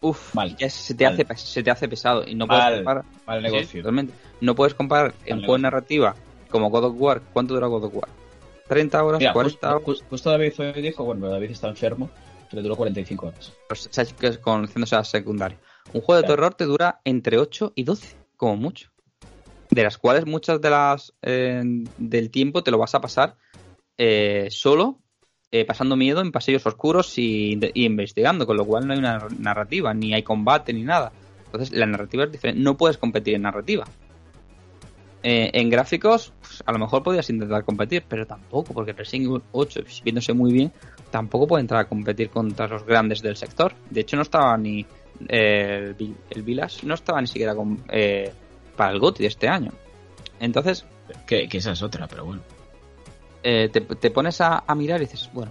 uff, 0.00 0.34
ya 0.58 0.68
se 0.68 0.94
te, 0.94 1.04
Mal. 1.04 1.14
hace, 1.30 1.36
se 1.46 1.62
te 1.62 1.70
hace 1.70 1.88
pesado. 1.88 2.24
Y 2.26 2.34
no 2.34 2.46
puedes 2.46 2.64
comparar. 2.76 3.04
Mal 3.26 3.38
Sí, 3.40 3.42
negocio. 3.52 3.80
totalmente. 3.82 4.12
No 4.40 4.54
puedes 4.54 4.74
comparar 4.74 5.14
en 5.24 5.38
juego 5.38 5.54
de 5.54 5.60
narrativa 5.62 6.14
como 6.50 6.70
God 6.70 6.84
of 6.84 6.94
War. 6.98 7.22
¿Cuánto 7.32 7.54
dura 7.54 7.66
God 7.68 7.84
of 7.84 7.94
War? 7.94 8.08
¿30 8.68 9.02
horas? 9.04 9.18
Mira, 9.20 9.32
¿40 9.32 9.42
justo, 9.44 9.66
horas? 9.68 9.82
justo- 9.84 10.04
justo 10.10 10.30
David 10.30 10.52
hoy 10.58 10.82
dijo, 10.82 11.04
bueno, 11.04 11.28
David 11.28 11.50
está 11.52 11.68
enfermo, 11.68 12.10
le 12.52 12.62
duró 12.62 12.76
45 12.76 13.26
horas. 13.26 13.52
Pues, 13.68 13.88
¿sabes 13.90 14.12
qué 14.12 14.28
es 14.28 14.38
con 14.38 14.68
a 14.92 15.04
secundaria. 15.04 15.58
Un 15.92 16.00
juego 16.00 16.20
de 16.20 16.28
terror 16.28 16.54
te 16.54 16.64
dura 16.64 17.00
entre 17.04 17.38
8 17.38 17.72
y 17.74 17.84
12, 17.84 18.16
como 18.36 18.56
mucho. 18.56 18.90
De 19.70 19.82
las 19.82 19.98
cuales 19.98 20.26
muchas 20.26 20.60
de 20.60 20.70
las 20.70 21.12
eh, 21.22 21.62
del 21.98 22.30
tiempo 22.30 22.62
te 22.62 22.70
lo 22.70 22.78
vas 22.78 22.94
a 22.94 23.00
pasar 23.00 23.36
eh, 23.98 24.48
solo, 24.50 25.00
eh, 25.50 25.64
pasando 25.64 25.96
miedo 25.96 26.20
en 26.20 26.32
pasillos 26.32 26.66
oscuros 26.66 27.18
y, 27.18 27.58
y 27.74 27.84
investigando, 27.84 28.46
con 28.46 28.56
lo 28.56 28.64
cual 28.64 28.86
no 28.86 28.92
hay 28.92 28.98
una 28.98 29.26
narrativa, 29.38 29.92
ni 29.92 30.14
hay 30.14 30.22
combate, 30.22 30.72
ni 30.72 30.82
nada. 30.82 31.12
Entonces 31.46 31.72
la 31.72 31.86
narrativa 31.86 32.24
es 32.24 32.32
diferente. 32.32 32.62
No 32.62 32.76
puedes 32.76 32.98
competir 32.98 33.34
en 33.34 33.42
narrativa. 33.42 33.86
Eh, 35.28 35.50
en 35.54 35.68
gráficos, 35.70 36.32
pues, 36.40 36.62
a 36.64 36.70
lo 36.70 36.78
mejor 36.78 37.02
podrías 37.02 37.28
intentar 37.30 37.64
competir, 37.64 38.04
pero 38.08 38.24
tampoco, 38.28 38.72
porque 38.72 38.92
Resident 38.92 39.26
Evil 39.28 39.42
8, 39.50 39.80
viéndose 40.04 40.32
muy 40.32 40.52
bien, 40.52 40.72
tampoco 41.10 41.48
puede 41.48 41.62
entrar 41.62 41.80
a 41.80 41.88
competir 41.88 42.30
contra 42.30 42.68
los 42.68 42.84
grandes 42.86 43.22
del 43.22 43.36
sector. 43.36 43.72
De 43.90 44.02
hecho, 44.02 44.14
no 44.14 44.22
estaba 44.22 44.56
ni. 44.56 44.86
eh, 45.28 45.86
el, 45.88 45.94
Vi- 45.94 46.14
el 46.30 46.42
Village 46.44 46.86
no 46.86 46.94
estaba 46.94 47.20
ni 47.20 47.26
siquiera 47.26 47.56
con, 47.56 47.82
eh, 47.88 48.30
para 48.76 48.92
el 48.92 49.00
GOTY 49.00 49.22
de 49.24 49.28
este 49.28 49.48
año. 49.48 49.72
Entonces, 50.38 50.84
Que, 51.26 51.48
que 51.48 51.58
esa 51.58 51.72
es 51.72 51.82
otra, 51.82 52.06
pero 52.06 52.24
bueno. 52.24 52.42
eh, 53.42 53.68
te, 53.72 53.80
te 53.80 54.10
pones 54.12 54.40
a, 54.40 54.62
a 54.64 54.74
mirar 54.76 55.00
y 55.02 55.06
dices, 55.06 55.28
bueno, 55.32 55.50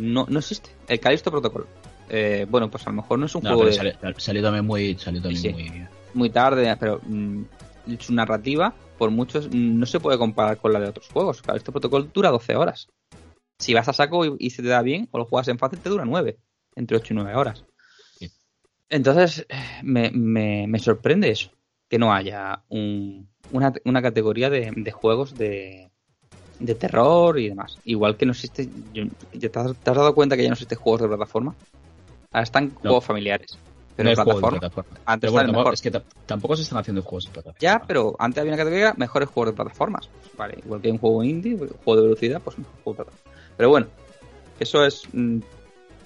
no, 0.00 0.26
no 0.28 0.38
existe. 0.38 0.70
El 0.88 1.00
Callisto 1.00 1.30
Protocol. 1.30 1.66
Eh, 2.10 2.46
bueno, 2.50 2.70
pues 2.70 2.86
a 2.86 2.90
lo 2.90 2.96
mejor 2.96 3.18
no 3.18 3.24
es 3.26 3.34
un 3.34 3.42
No, 3.42 3.50
juego 3.54 3.62
pero 3.62 3.70
de- 3.70 3.92
salió, 3.94 4.20
salió 4.20 4.42
también 4.42 4.66
muy. 4.66 4.98
Salió 4.98 5.22
también 5.22 5.40
Sí. 5.42 5.48
muy. 5.50 5.86
muy 6.12 6.30
tarde, 6.30 6.76
pero 6.78 7.00
mm, 7.02 7.42
su 7.98 8.14
narrativa, 8.14 8.74
por 8.98 9.10
muchos, 9.10 9.48
no 9.52 9.86
se 9.86 10.00
puede 10.00 10.18
comparar 10.18 10.56
con 10.58 10.72
la 10.72 10.80
de 10.80 10.88
otros 10.88 11.08
juegos. 11.08 11.42
Callisto 11.42 11.72
Protocol 11.72 12.10
dura 12.12 12.30
12 12.30 12.56
horas. 12.56 12.88
Si 13.58 13.72
vas 13.74 13.88
a 13.88 13.92
saco 13.92 14.24
y, 14.24 14.34
y 14.38 14.50
se 14.50 14.62
te 14.62 14.68
da 14.68 14.82
bien, 14.82 15.08
o 15.12 15.18
lo 15.18 15.24
juegas 15.26 15.48
en 15.48 15.58
fácil, 15.58 15.78
te 15.80 15.88
dura 15.88 16.04
9. 16.04 16.36
Entre 16.76 16.96
8 16.96 17.12
y 17.12 17.16
9 17.16 17.34
horas. 17.36 17.64
Sí. 18.18 18.30
Entonces, 18.88 19.46
me, 19.82 20.10
me- 20.10 20.66
me 20.66 20.78
sorprende 20.78 21.30
eso. 21.30 21.50
Que 21.88 21.98
no 21.98 22.12
haya 22.12 22.64
un- 22.68 23.28
una, 23.52 23.72
una 23.84 24.02
categoría 24.02 24.50
de, 24.50 24.72
de 24.74 24.90
juegos 24.92 25.34
de, 25.36 25.90
de 26.58 26.74
terror 26.74 27.38
y 27.38 27.48
demás. 27.50 27.78
Igual 27.84 28.16
que 28.16 28.26
no 28.26 28.32
existe. 28.32 28.68
yo- 28.92 29.04
¿te, 29.38 29.46
has, 29.46 29.76
te 29.76 29.90
has 29.90 29.96
dado 29.96 30.14
cuenta 30.14 30.36
que 30.36 30.42
ya 30.42 30.48
no 30.48 30.54
existen 30.54 30.78
juegos 30.78 31.02
de 31.02 31.08
plataforma? 31.08 31.54
Ahora 32.32 32.42
están 32.44 32.70
juegos 32.74 33.04
familiares. 33.04 33.58
Pero 33.96 34.10
No 34.10 34.14
juego 34.16 34.30
de 34.32 34.40
plataforma. 34.40 34.60
plataforma. 34.60 35.00
Antes 35.06 35.20
Pero 35.20 35.32
bueno, 35.32 35.46
tampoco- 35.46 35.60
mejor. 35.62 35.74
es 35.74 35.82
que 35.82 35.90
ta- 35.90 36.02
tampoco 36.26 36.56
se 36.56 36.62
están 36.62 36.78
haciendo 36.78 37.02
juegos 37.02 37.24
de 37.26 37.30
plataforma. 37.30 37.58
Ya, 37.60 37.82
pero 37.86 38.16
antes 38.18 38.40
había 38.40 38.52
una 38.52 38.58
categoría 38.62 38.94
mejores 38.96 39.28
juegos 39.28 39.52
de 39.52 39.56
plataformas. 39.56 40.08
Vale, 40.36 40.58
igual 40.64 40.80
que 40.80 40.90
un 40.90 40.98
juego 40.98 41.22
indie, 41.22 41.54
un 41.54 41.68
juego 41.68 41.96
de 41.96 42.02
velocidad, 42.02 42.40
pues 42.42 42.58
un 42.58 42.64
juego 42.64 42.90
de 42.98 43.04
plataforma. 43.04 43.32
Pero 43.56 43.68
bueno, 43.68 43.86
eso 44.58 44.84
es. 44.84 45.02
mm, 45.12 45.38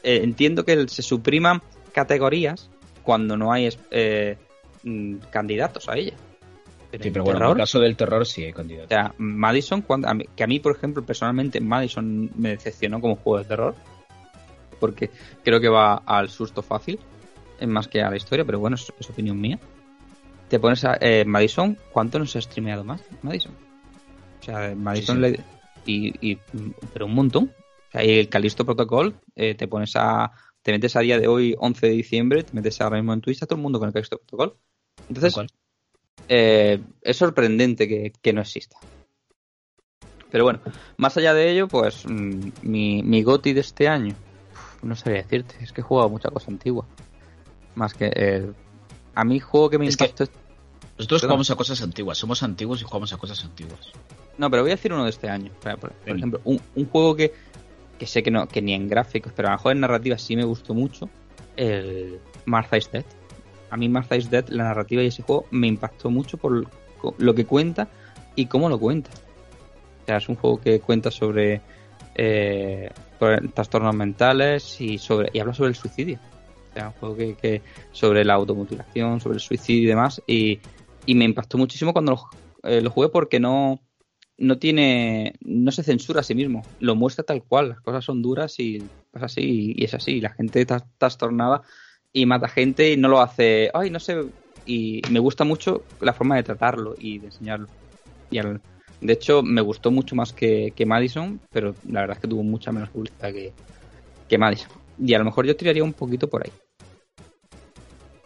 eh, 0.03 0.21
entiendo 0.23 0.65
que 0.65 0.87
se 0.89 1.03
supriman 1.03 1.61
categorías 1.93 2.69
cuando 3.03 3.37
no 3.37 3.53
hay 3.53 3.69
eh, 3.91 4.37
mm, 4.85 5.17
candidatos 5.31 5.89
a 5.89 5.97
ella. 5.97 6.15
Pero 6.91 7.03
Sí, 7.03 7.09
en 7.09 7.13
pero 7.13 7.25
bueno, 7.25 7.37
en 7.39 7.41
terror, 7.43 7.57
el 7.57 7.63
caso 7.63 7.81
del 7.81 7.97
terror 7.97 8.27
sí 8.27 8.45
hay 8.45 8.51
o 8.53 8.55
candidatos. 8.55 8.89
sea, 8.89 9.15
Madison, 9.19 9.83
cuando, 9.83 10.09
a 10.09 10.15
mí- 10.15 10.25
que 10.37 10.45
a 10.45 10.47
mí, 10.47 10.59
por 10.61 10.75
ejemplo, 10.77 11.05
personalmente, 11.05 11.61
Madison 11.61 12.31
me 12.37 12.51
decepcionó 12.51 13.01
como 13.01 13.17
juego 13.17 13.39
de 13.39 13.45
terror. 13.47 13.75
Porque 14.81 15.11
creo 15.43 15.61
que 15.61 15.69
va 15.69 15.97
al 16.07 16.29
susto 16.29 16.63
fácil, 16.63 16.99
más 17.67 17.89
que 17.89 18.03
a 18.03 18.11
la 18.11 18.17
historia, 18.17 18.45
pero 18.45 18.59
bueno, 18.61 18.77
es, 18.77 18.93
es 18.99 19.11
opinión 19.11 19.41
mía. 19.41 19.59
Te 20.49 20.59
pones 20.59 20.85
a 20.85 20.97
eh, 21.01 21.25
Madison, 21.27 21.77
¿cuánto 21.93 22.19
nos 22.19 22.35
ha 22.37 22.41
streameado 22.41 22.85
más? 22.85 23.03
Madison. 23.23 23.53
O 24.41 24.45
sea, 24.45 24.75
Madison 24.75 25.23
Sí, 25.23 25.31
sí. 25.31 25.37
le. 25.37 25.45
Y, 25.85 26.31
y- 26.33 26.39
pero 26.93 27.07
un 27.07 27.15
montón. 27.15 27.53
O 27.89 27.91
sea, 27.93 28.05
y 28.05 28.19
el 28.19 28.29
Calisto 28.29 28.65
Protocol, 28.65 29.15
eh, 29.35 29.55
te 29.55 29.69
pones 29.69 29.93
a. 29.97 30.31
Te 30.63 30.73
metes 30.73 30.97
a 30.97 31.01
día 31.01 31.19
de 31.19 31.29
hoy, 31.29 31.55
11 31.59 31.87
de 31.87 31.93
diciembre, 31.93 32.43
te 32.45 32.53
metes 32.55 32.81
ahora 32.81 32.97
mismo 32.97 33.13
en 33.13 33.21
Twitch, 33.21 33.43
a 33.43 33.47
todo 33.47 33.57
el 33.57 33.63
mundo 33.63 33.79
con 33.79 33.89
el 33.89 33.93
Calisto 33.95 34.19
Protocol. 34.19 34.57
Entonces, 35.09 35.35
eh, 36.29 36.81
es 37.03 37.17
sorprendente 37.17 37.89
que, 37.89 38.13
que 38.21 38.33
no 38.33 38.41
exista. 38.43 38.77
Pero 40.31 40.45
bueno, 40.45 40.61
más 40.99 41.17
allá 41.17 41.33
de 41.33 41.51
ello, 41.51 41.69
pues 41.69 42.05
mm, 42.07 42.49
mi, 42.63 43.03
mi 43.03 43.23
GOTI 43.23 43.55
de 43.55 43.61
este 43.61 43.89
año, 43.89 44.15
uf, 44.53 44.85
no 44.85 44.95
sabría 44.95 45.23
decirte, 45.23 45.55
es 45.63 45.73
que 45.73 45.81
he 45.81 45.85
jugado 45.85 46.11
mucha 46.11 46.29
cosa 46.31 46.51
antigua. 46.51 46.87
Más 47.79 47.95
que... 47.95 48.11
eh, 48.15 48.51
a 49.15 49.25
mí 49.25 49.39
juego 49.41 49.71
que 49.71 49.79
me 49.79 49.87
Es 49.87 49.97
que- 49.97 50.05
impactó... 50.07 50.25
Nosotros 50.99 51.21
Perdón. 51.21 51.31
jugamos 51.37 51.51
a 51.53 51.55
cosas 51.55 51.81
antiguas, 51.83 52.19
somos 52.19 52.43
antiguos 52.43 52.81
y 52.81 52.85
jugamos 52.85 53.13
a 53.13 53.19
cosas 53.19 53.45
antiguas. 53.45 53.79
No, 54.37 54.51
pero 54.51 54.63
voy 54.65 54.73
a 54.73 54.75
decir 54.75 54.93
uno 54.93 55.05
de 55.05 55.11
este 55.11 55.29
año. 55.29 55.53
Por, 55.81 55.93
ejemplo, 56.05 56.41
un, 56.43 56.61
un 56.75 56.87
juego 56.89 57.15
que, 57.15 57.33
que 58.01 58.05
sé 58.07 58.25
que 58.25 58.33
no 58.33 58.49
que 58.49 58.61
ni 58.61 58.75
en 58.75 58.89
gráficos, 58.89 59.33
pero 59.35 59.47
a 59.47 59.53
lo 59.53 59.59
mejor 59.59 59.73
en 59.73 59.81
narrativa 59.81 60.19
sí 60.19 60.35
me 60.35 60.43
gustó 60.45 60.75
mucho, 60.75 61.09
el 61.57 62.19
Martha 62.47 62.77
is 62.79 62.91
Dead. 62.91 63.05
A 63.71 63.77
mí 63.77 63.89
Martha 63.89 64.17
is 64.17 64.29
Dead, 64.29 64.49
la 64.49 64.65
narrativa 64.65 65.01
y 65.03 65.07
ese 65.07 65.23
juego 65.23 65.47
me 65.53 65.69
impactó 65.69 66.11
mucho 66.11 66.37
por 66.37 66.67
lo 67.19 67.35
que 67.35 67.47
cuenta 67.47 67.87
y 68.35 68.47
cómo 68.47 68.69
lo 68.69 68.81
cuenta. 68.81 69.11
O 70.03 70.07
sea, 70.07 70.17
es 70.17 70.29
un 70.29 70.35
juego 70.35 70.61
que 70.61 70.81
cuenta 70.81 71.13
sobre 71.13 71.61
eh, 72.17 72.91
trastornos 73.55 73.95
mentales 73.95 74.81
y 74.81 74.99
sobre 74.99 75.31
y 75.33 75.39
habla 75.39 75.55
sobre 75.55 75.69
el 75.71 75.77
suicidio. 75.77 76.19
Sea, 76.75 76.89
un 76.89 76.93
juego 76.95 77.17
que, 77.17 77.35
que 77.35 77.63
sobre 77.93 78.25
la 78.25 78.35
automutilación, 78.35 79.21
sobre 79.21 79.37
el 79.37 79.41
suicidio 79.41 79.85
y 79.85 79.87
demás. 79.87 80.23
Y, 80.27 80.61
me 81.07 81.25
impactó 81.25 81.57
muchísimo 81.57 81.93
cuando 81.93 82.13
lo, 82.13 82.71
eh, 82.71 82.83
lo 82.83 82.91
jugué 82.91 83.09
porque 83.09 83.41
no, 83.41 83.81
no 84.37 84.59
tiene. 84.59 85.35
no 85.41 85.73
se 85.73 85.83
censura 85.83 86.21
a 86.21 86.25
sí 86.25 86.35
mismo. 86.35 86.63
Lo 86.81 86.95
muestra 86.95 87.25
tal 87.25 87.43
cual. 87.43 87.71
Las 87.71 87.81
cosas 87.81 88.05
son 88.05 88.23
duras 88.23 88.59
y 88.59 88.83
pasa 89.11 89.27
así. 89.27 89.75
Y, 89.77 89.85
es 89.85 89.95
así. 89.95 90.21
La 90.21 90.31
gente 90.31 90.61
está 90.61 90.85
trastornada 90.99 91.63
y 92.13 92.27
mata 92.27 92.49
gente 92.49 92.93
y 92.93 92.97
no 92.97 93.09
lo 93.09 93.21
hace. 93.21 93.71
Ay, 93.73 93.91
no 93.91 94.01
sé. 94.01 94.17
Y 94.67 95.01
me 95.11 95.19
gusta 95.19 95.45
mucho 95.45 95.83
la 96.01 96.13
forma 96.13 96.37
de 96.37 96.43
tratarlo 96.43 96.95
y 96.99 97.19
de 97.19 97.27
enseñarlo. 97.27 97.69
Y 98.31 98.39
al- 98.39 98.61
de 99.01 99.13
hecho, 99.13 99.43
me 99.43 99.61
gustó 99.61 99.91
mucho 99.91 100.17
más 100.17 100.33
que, 100.33 100.73
que 100.75 100.85
Madison, 100.85 101.41
pero 101.53 101.75
la 101.89 102.01
verdad 102.01 102.17
es 102.17 102.23
que 102.23 102.29
tuvo 102.29 102.43
mucha 102.43 102.73
menos 102.73 102.91
publicidad 102.91 103.33
que, 103.33 103.53
que 104.29 104.39
Madison. 104.39 104.78
Y 105.01 105.15
a 105.15 105.19
lo 105.19 105.25
mejor 105.25 105.47
yo 105.47 105.57
tiraría 105.57 105.85
un 105.85 105.93
poquito 105.93 106.29
por 106.29 106.45
ahí. 106.45 106.53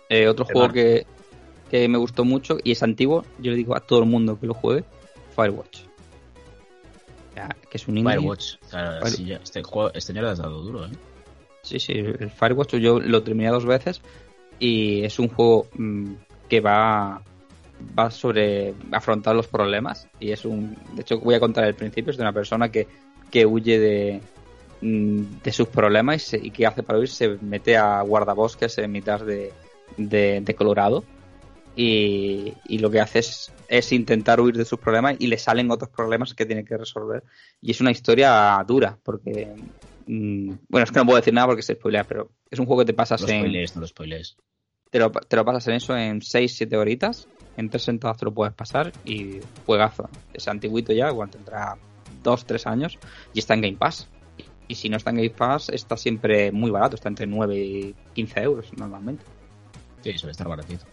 Eh, 0.09 0.29
otro 0.29 0.45
juego 0.45 0.71
que, 0.71 1.07
que 1.71 1.89
me 1.89 1.99
gustó 1.99 2.25
mucho 2.25 2.59
y 2.63 2.73
es 2.73 2.83
antiguo, 2.83 3.25
yo 3.39 3.51
le 3.51 3.57
digo 3.57 3.75
a 3.77 3.81
todo 3.81 4.01
el 4.01 4.07
mundo 4.07 4.39
que 4.39 4.47
lo 4.47 4.55
juegue, 4.55 4.85
Firewatch. 5.35 5.81
Sea, 7.35 7.49
que 7.71 7.79
es 7.79 7.89
un 7.89 7.97
indie. 7.99 8.15
Firewatch. 8.15 8.55
O 8.67 8.69
sea, 8.69 9.01
Fire- 9.01 9.11
sí, 9.17 9.25
ya- 9.25 9.37
este, 9.43 9.63
juego, 9.63 9.91
este 9.95 10.13
año 10.13 10.23
le 10.23 10.29
has 10.31 10.39
dado 10.39 10.61
duro, 10.63 10.85
¿eh? 10.87 10.91
Sí, 11.63 11.79
sí, 11.79 11.93
el 11.93 12.31
Firewatch 12.31 12.75
yo 12.75 12.99
lo 13.01 13.23
terminé 13.23 13.49
dos 13.51 13.65
veces 13.65 14.01
y 14.59 15.05
es 15.05 15.19
un 15.19 15.29
juego 15.29 15.67
mm, 15.75 16.13
que 16.49 16.61
va 16.61 17.23
va 17.99 18.11
sobre 18.11 18.75
afrontar 18.93 19.35
los 19.35 19.47
problemas 19.49 20.09
y 20.21 20.31
es 20.31 20.45
un 20.45 20.77
de 20.95 21.03
hecho 21.03 21.19
voy 21.19 21.35
a 21.35 21.41
contar 21.41 21.65
el 21.65 21.75
principio 21.75 22.11
es 22.13 22.17
de 22.17 22.23
una 22.23 22.33
persona 22.33 22.71
que, 22.71 22.87
que 23.31 23.45
huye 23.47 23.79
de 23.81 24.21
de 24.83 25.53
sus 25.53 25.69
problemas 25.69 26.17
y, 26.17 26.27
se- 26.27 26.47
y 26.47 26.51
que 26.51 26.67
hace 26.67 26.83
para 26.83 26.99
huir 26.99 27.09
se 27.09 27.39
mete 27.41 27.77
a 27.77 28.03
guardabosques 28.03 28.77
en 28.79 28.91
mitad 28.93 29.21
de, 29.21 29.53
de, 29.97 30.41
de 30.41 30.55
Colorado 30.55 31.05
y, 31.77 32.53
y 32.67 32.79
lo 32.79 32.91
que 32.91 33.01
hace 33.01 33.21
es, 33.21 33.53
es 33.69 33.93
intentar 33.93 34.41
huir 34.41 34.57
de 34.57 34.65
sus 34.65 34.79
problemas 34.79 35.17
y 35.19 35.29
le 35.29 35.39
salen 35.39 35.71
otros 35.71 35.91
problemas 35.91 36.35
que 36.35 36.45
tiene 36.47 36.65
que 36.65 36.77
resolver 36.77 37.23
y 37.61 37.71
es 37.71 37.81
una 37.81 37.91
historia 37.93 38.63
dura 38.67 38.99
porque 39.03 39.55
mm, 40.07 40.53
bueno 40.69 40.85
es 40.85 40.91
que 40.91 40.99
no 40.99 41.07
puedo 41.07 41.17
decir 41.19 41.33
nada 41.33 41.47
porque 41.47 41.63
se 41.63 41.75
spoilea 41.75 42.05
pero 42.05 42.31
es 42.51 42.59
un 42.59 42.67
juego 42.67 42.81
que 42.81 42.87
te 42.87 42.95
pasas 42.95 43.23
No 43.23 43.29
en 43.29 43.39
spoilees, 43.41 43.75
no 43.77 43.81
lo 43.83 43.87
spoilees. 43.87 44.37
te 44.91 44.99
lo, 44.99 45.11
te 45.13 45.37
lo 45.37 45.45
pasas 45.45 45.69
en 45.69 45.75
eso 45.75 45.97
en 45.97 46.21
6-7 46.21 46.77
horitas. 46.77 47.29
En 47.57 47.69
tres 47.69 47.83
sentadas 47.85 48.17
te 48.17 48.25
lo 48.25 48.33
puedes 48.33 48.55
pasar 48.55 48.93
y 49.05 49.39
juegazo. 49.67 50.09
Es 50.33 50.49
antiguito 50.49 50.93
ya, 50.95 51.09
igual 51.11 51.29
tendrá 51.31 51.77
2-3 52.25 52.67
años 52.67 52.99
y 53.35 53.39
está 53.41 53.53
en 53.55 53.61
Game 53.61 53.77
Pass. 53.77 54.09
Y 54.73 54.75
si 54.75 54.89
no 54.89 54.97
está 54.97 55.11
en 55.11 55.17
Game 55.17 55.29
Pass, 55.31 55.69
está 55.69 55.99
siempre 55.99 56.51
muy 56.51 56.71
barato, 56.71 56.95
está 56.97 57.11
entre 57.11 57.27
9 57.27 57.59
y 57.59 57.95
15 58.15 58.41
euros 58.41 58.71
normalmente. 58.75 59.23
Sí, 60.03 60.17
suele 60.17 60.31
estar 60.31 60.49
baratito. 60.49 60.87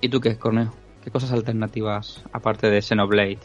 ¿Y 0.00 0.08
tú 0.08 0.20
qué, 0.20 0.36
Corneo? 0.36 0.74
¿Qué 1.04 1.12
cosas 1.12 1.30
alternativas, 1.30 2.24
aparte 2.32 2.68
de 2.70 2.82
Xenoblade, 2.82 3.38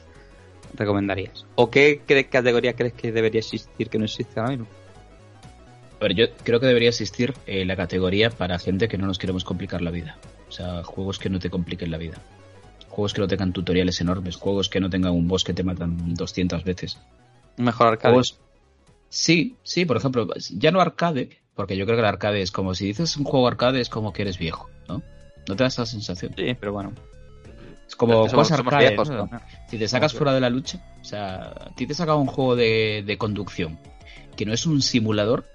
recomendarías? 0.73 1.45
¿O 1.53 1.69
qué 1.69 2.01
cre- 2.03 2.27
categoría 2.29 2.73
crees 2.73 2.93
que 2.93 3.11
debería 3.11 3.37
existir 3.41 3.89
que 3.91 3.99
no 3.99 4.05
existe 4.05 4.39
ahora 4.39 4.53
mismo? 4.53 4.65
A 5.99 6.03
ver, 6.05 6.15
yo 6.15 6.25
creo 6.43 6.59
que 6.59 6.65
debería 6.65 6.89
existir 6.89 7.35
eh, 7.45 7.63
la 7.65 7.75
categoría 7.75 8.31
para 8.31 8.57
gente 8.57 8.87
que 8.87 8.97
no 8.97 9.05
nos 9.05 9.19
queremos 9.19 9.43
complicar 9.43 9.83
la 9.83 9.91
vida. 9.91 10.17
O 10.47 10.51
sea, 10.51 10.83
juegos 10.83 11.19
que 11.19 11.29
no 11.29 11.37
te 11.37 11.51
compliquen 11.51 11.91
la 11.91 11.99
vida. 11.99 12.17
Juegos 12.87 13.13
que 13.13 13.21
no 13.21 13.27
tengan 13.27 13.53
tutoriales 13.53 14.01
enormes, 14.01 14.35
juegos 14.35 14.67
que 14.67 14.79
no 14.79 14.89
tengan 14.89 15.11
un 15.11 15.27
boss 15.27 15.43
que 15.43 15.53
te 15.53 15.63
matan 15.63 16.15
200 16.15 16.63
veces. 16.63 16.97
Mejor 17.57 17.85
arcade. 17.89 18.13
Juegos... 18.13 18.39
Sí, 19.09 19.55
sí, 19.63 19.85
por 19.85 19.97
ejemplo, 19.97 20.27
ya 20.51 20.71
no 20.71 20.81
arcade, 20.81 21.29
porque 21.55 21.75
yo 21.75 21.85
creo 21.85 21.97
que 21.97 22.01
el 22.01 22.05
arcade 22.07 22.41
es 22.41 22.51
como 22.51 22.75
si 22.75 22.85
dices 22.85 23.17
un 23.17 23.23
juego 23.25 23.47
arcade 23.47 23.81
es 23.81 23.89
como 23.89 24.13
que 24.13 24.21
eres 24.21 24.37
viejo, 24.37 24.69
¿no? 24.87 25.01
¿No 25.47 25.55
te 25.55 25.63
da 25.63 25.67
esa 25.67 25.85
sensación? 25.85 26.33
Sí, 26.37 26.55
pero 26.59 26.73
bueno. 26.73 26.93
Es 27.87 27.95
como 27.95 28.25
Es 28.25 28.29
que 28.29 28.29
somos- 28.29 28.47
juegos 28.47 28.47
somos 28.49 28.73
arcade, 28.73 28.87
viejos, 28.89 29.09
¿no? 29.09 29.19
Corneo. 29.21 29.41
Si 29.67 29.77
te 29.79 29.87
sacas 29.87 30.13
fuera 30.13 30.33
de 30.33 30.41
la 30.41 30.49
lucha, 30.51 30.79
o 31.01 31.03
sea, 31.03 31.47
a 31.47 31.73
ti 31.75 31.87
te 31.87 31.95
saca 31.95 32.15
un 32.15 32.27
juego 32.27 32.55
de, 32.55 33.03
de 33.05 33.17
conducción 33.17 33.79
que 34.35 34.45
no 34.45 34.53
es 34.53 34.65
un 34.67 34.81
simulador 34.83 35.45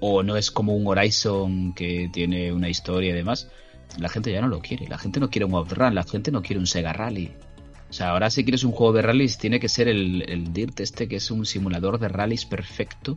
o 0.00 0.22
no 0.22 0.36
es 0.36 0.50
como 0.50 0.74
un 0.74 0.86
Horizon 0.86 1.74
que 1.74 2.10
tiene 2.12 2.52
una 2.52 2.68
historia 2.68 3.10
y 3.10 3.14
demás, 3.14 3.48
la 3.98 4.08
gente 4.08 4.32
ya 4.32 4.40
no 4.40 4.48
lo 4.48 4.60
quiere. 4.60 4.88
La 4.88 4.98
gente 4.98 5.20
no 5.20 5.30
quiere 5.30 5.44
un 5.44 5.54
Outrun, 5.54 5.94
la 5.94 6.04
gente 6.04 6.30
no 6.32 6.42
quiere 6.42 6.58
un 6.58 6.66
Sega 6.66 6.92
Rally. 6.92 7.32
O 7.90 7.92
sea, 7.92 8.10
ahora 8.10 8.30
si 8.30 8.44
quieres 8.44 8.62
un 8.64 8.70
juego 8.72 8.92
de 8.92 9.02
rallies 9.02 9.36
tiene 9.36 9.58
que 9.60 9.68
ser 9.68 9.88
el, 9.88 10.22
el 10.30 10.52
Dirt 10.52 10.78
este 10.80 11.08
que 11.08 11.16
es 11.16 11.30
un 11.30 11.44
simulador 11.44 11.98
de 11.98 12.08
rallies 12.08 12.44
perfecto. 12.46 13.16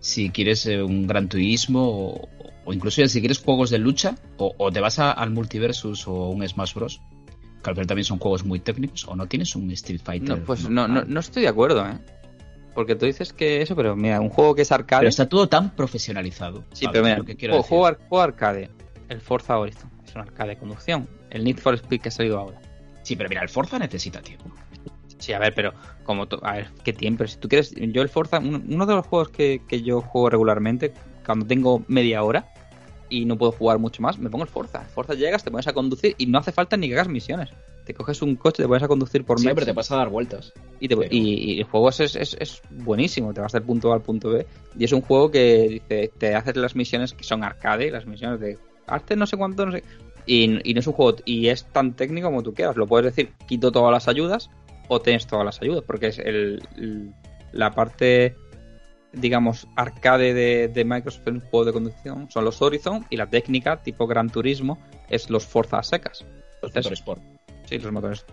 Si 0.00 0.30
quieres 0.30 0.64
eh, 0.66 0.82
un 0.82 1.06
Gran 1.06 1.28
Turismo 1.28 1.86
o, 1.86 2.28
o 2.64 2.72
incluso 2.72 3.02
ya 3.02 3.08
si 3.08 3.20
quieres 3.20 3.38
juegos 3.38 3.68
de 3.70 3.78
lucha 3.78 4.16
o, 4.38 4.54
o 4.56 4.72
te 4.72 4.80
vas 4.80 4.98
a- 4.98 5.12
al 5.12 5.30
Multiversus 5.30 6.08
o 6.08 6.30
un 6.30 6.46
Smash 6.48 6.72
Bros. 6.74 7.00
Que 7.62 7.68
al 7.68 7.76
final 7.76 7.86
también 7.88 8.04
son 8.06 8.18
juegos 8.18 8.42
muy 8.46 8.58
técnicos 8.60 9.06
o 9.06 9.14
no 9.14 9.26
tienes 9.26 9.54
un 9.54 9.70
Street 9.72 10.00
Fighter. 10.02 10.38
No, 10.38 10.44
pues 10.44 10.66
no, 10.70 10.88
no, 10.88 11.04
no 11.04 11.20
estoy 11.20 11.42
de 11.42 11.48
acuerdo, 11.48 11.86
¿eh? 11.86 11.98
Porque 12.74 12.94
tú 12.96 13.04
dices 13.04 13.34
que 13.34 13.60
eso, 13.60 13.76
pero 13.76 13.94
mira, 13.96 14.18
un 14.20 14.30
juego 14.30 14.54
que 14.54 14.62
es 14.62 14.72
arcade. 14.72 15.00
Pero 15.00 15.08
está 15.10 15.28
todo 15.28 15.46
tan 15.48 15.76
profesionalizado. 15.76 16.64
Sí, 16.72 16.86
¿sabes 16.86 16.92
pero 16.92 17.04
mira, 17.04 17.18
lo 17.18 17.24
que 17.24 17.36
quiero 17.36 17.62
juego, 17.62 17.86
decir? 17.90 18.06
juego 18.08 18.22
arcade. 18.22 18.70
El 19.10 19.20
Forza 19.20 19.58
Horizon 19.58 19.90
es 20.06 20.14
un 20.14 20.22
arcade 20.22 20.50
de 20.50 20.56
conducción. 20.56 21.06
El 21.28 21.44
Need 21.44 21.58
for 21.58 21.74
Speed 21.74 22.00
que 22.00 22.08
ha 22.08 22.12
salido 22.12 22.38
ahora. 22.38 22.58
Sí, 23.02 23.16
pero 23.16 23.28
mira, 23.28 23.42
el 23.42 23.48
Forza 23.48 23.78
necesita 23.78 24.20
tiempo. 24.20 24.44
Sí, 25.18 25.32
a 25.32 25.38
ver, 25.38 25.54
pero 25.54 25.72
como 26.04 26.26
a 26.42 26.52
ver, 26.52 26.68
qué 26.82 26.92
tiempo. 26.92 27.26
Si 27.26 27.36
tú 27.38 27.48
quieres, 27.48 27.74
yo 27.74 28.02
el 28.02 28.08
Forza, 28.08 28.38
uno, 28.38 28.60
uno 28.68 28.86
de 28.86 28.94
los 28.94 29.06
juegos 29.06 29.28
que, 29.28 29.62
que 29.68 29.82
yo 29.82 30.00
juego 30.00 30.30
regularmente, 30.30 30.92
cuando 31.24 31.46
tengo 31.46 31.84
media 31.88 32.22
hora 32.22 32.46
y 33.10 33.24
no 33.26 33.36
puedo 33.36 33.52
jugar 33.52 33.78
mucho 33.78 34.00
más, 34.02 34.18
me 34.18 34.30
pongo 34.30 34.44
el 34.44 34.50
Forza. 34.50 34.82
El 34.82 34.88
Forza 34.88 35.14
llegas, 35.14 35.44
te 35.44 35.50
pones 35.50 35.66
a 35.66 35.72
conducir 35.72 36.14
y 36.18 36.26
no 36.26 36.38
hace 36.38 36.52
falta 36.52 36.76
ni 36.76 36.88
que 36.88 36.94
hagas 36.94 37.08
misiones. 37.08 37.50
Te 37.84 37.92
coges 37.94 38.22
un 38.22 38.36
coche, 38.36 38.62
te 38.62 38.68
pones 38.68 38.82
a 38.82 38.88
conducir 38.88 39.24
por 39.24 39.38
Siempre 39.40 39.64
te 39.64 39.74
pasa 39.74 39.94
a 39.94 39.98
dar 39.98 40.08
vueltas. 40.10 40.52
y, 40.78 40.88
te- 40.88 40.96
pero- 40.96 41.08
y- 41.10 41.54
y 41.54 41.58
el 41.58 41.64
juego 41.64 41.88
es, 41.90 42.00
es, 42.00 42.16
es- 42.16 42.36
es 42.38 42.62
buenísimo. 42.70 43.34
Te 43.34 43.40
vas 43.40 43.52
del 43.52 43.62
punto 43.62 43.90
A 43.92 43.96
al 43.96 44.02
punto 44.02 44.30
B 44.30 44.46
y 44.78 44.84
es 44.84 44.92
un 44.92 45.00
juego 45.02 45.30
que 45.30 45.68
dice, 45.68 46.12
te 46.16 46.34
haces 46.34 46.56
las 46.56 46.74
misiones 46.76 47.12
que 47.14 47.24
son 47.24 47.42
arcade, 47.44 47.90
las 47.90 48.06
misiones 48.06 48.40
de 48.40 48.58
arte 48.86 49.16
no 49.16 49.26
sé 49.26 49.36
cuánto, 49.36 49.66
no 49.66 49.72
sé. 49.72 49.82
Y, 50.26 50.68
y 50.70 50.74
no 50.74 50.80
es 50.80 50.86
un 50.86 50.92
juego, 50.92 51.16
y 51.24 51.48
es 51.48 51.64
tan 51.72 51.94
técnico 51.94 52.28
como 52.28 52.42
tú 52.42 52.54
quieras. 52.54 52.76
Lo 52.76 52.86
puedes 52.86 53.14
decir, 53.14 53.32
quito 53.46 53.72
todas 53.72 53.92
las 53.92 54.08
ayudas 54.08 54.50
o 54.88 55.00
tienes 55.00 55.26
todas 55.26 55.44
las 55.44 55.60
ayudas, 55.62 55.82
porque 55.86 56.08
es 56.08 56.18
el, 56.18 56.62
el- 56.76 57.12
la 57.52 57.72
parte 57.72 58.36
digamos, 59.12 59.66
arcade 59.76 60.32
de, 60.34 60.68
de 60.68 60.84
Microsoft 60.84 61.26
en 61.26 61.34
un 61.34 61.40
juego 61.40 61.64
de 61.64 61.72
conducción 61.72 62.30
son 62.30 62.44
los 62.44 62.62
Horizon 62.62 63.04
y 63.10 63.16
la 63.16 63.28
técnica 63.28 63.82
tipo 63.82 64.06
Gran 64.06 64.30
Turismo 64.30 64.78
es 65.08 65.30
los 65.30 65.44
Forza 65.44 65.82
secas. 65.82 66.24
Los 66.62 66.70
Entonces, 66.76 67.00
Motorsport. 67.04 67.22
Sí, 67.64 67.78
los 67.78 67.90
motores. 67.92 68.24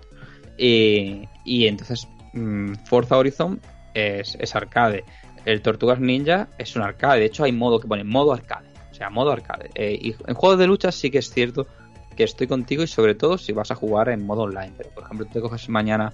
Y, 0.57 1.27
y 1.45 1.67
entonces 1.67 2.07
mm, 2.33 2.73
Forza 2.85 3.17
Horizon 3.17 3.59
es, 3.95 4.35
es 4.39 4.55
arcade. 4.55 5.03
El 5.45 5.61
Tortugas 5.61 5.99
Ninja 5.99 6.47
es 6.59 6.75
un 6.75 6.83
arcade. 6.83 7.21
De 7.21 7.25
hecho, 7.25 7.43
hay 7.43 7.51
modo 7.53 7.79
que 7.79 7.87
pone 7.87 8.03
modo 8.03 8.33
arcade. 8.33 8.67
O 8.97 8.99
sea, 8.99 9.11
modo 9.11 9.31
arcade. 9.31 9.69
Eh, 9.75 9.95
y 10.01 10.15
en 10.27 10.33
juegos 10.33 10.57
de 10.57 10.65
lucha 10.65 10.91
sí 10.91 11.11
que 11.11 11.19
es 11.19 11.29
cierto 11.29 11.67
que 12.15 12.23
estoy 12.23 12.47
contigo 12.47 12.81
y 12.81 12.87
sobre 12.87 13.13
todo 13.13 13.37
si 13.37 13.51
vas 13.53 13.69
a 13.69 13.75
jugar 13.75 14.09
en 14.09 14.25
modo 14.25 14.41
online. 14.41 14.73
Pero, 14.75 14.89
por 14.89 15.03
ejemplo, 15.03 15.27
tú 15.27 15.33
te 15.33 15.41
coges 15.41 15.69
mañana 15.69 16.11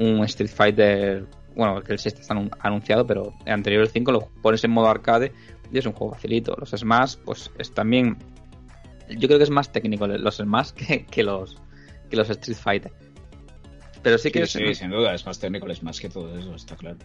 un 0.00 0.24
Street 0.24 0.50
Fighter, 0.50 1.24
bueno, 1.54 1.80
que 1.82 1.92
el 1.92 2.00
6 2.00 2.16
está 2.18 2.34
anun- 2.34 2.50
anunciado, 2.58 3.06
pero 3.06 3.32
el 3.44 3.52
anterior 3.52 3.82
el 3.82 3.88
5 3.88 4.10
lo 4.10 4.28
pones 4.42 4.64
en 4.64 4.72
modo 4.72 4.88
arcade 4.88 5.32
y 5.72 5.78
es 5.78 5.86
un 5.86 5.92
juego 5.92 6.14
facilito. 6.14 6.56
Los 6.58 6.70
Smash, 6.70 7.14
pues 7.24 7.48
es 7.58 7.72
también... 7.72 8.16
Yo 9.08 9.28
creo 9.28 9.38
que 9.38 9.44
es 9.44 9.50
más 9.50 9.70
técnico 9.70 10.08
los 10.08 10.36
Smash 10.38 10.70
que, 10.72 11.04
que 11.06 11.22
los, 11.22 11.56
que 12.10 12.16
los 12.16 12.28
Street 12.28 12.58
Fighter. 12.58 12.92
Pero 14.02 14.18
sí 14.18 14.32
que 14.32 14.44
Sí, 14.46 14.62
es, 14.64 14.68
sí, 14.68 14.74
sin 14.82 14.90
duda, 14.90 15.14
es 15.14 15.24
más 15.26 15.38
técnico, 15.38 15.68
es 15.68 15.82
más 15.84 16.00
que 16.00 16.08
todo 16.08 16.36
eso, 16.36 16.54
está 16.56 16.74
claro. 16.76 16.96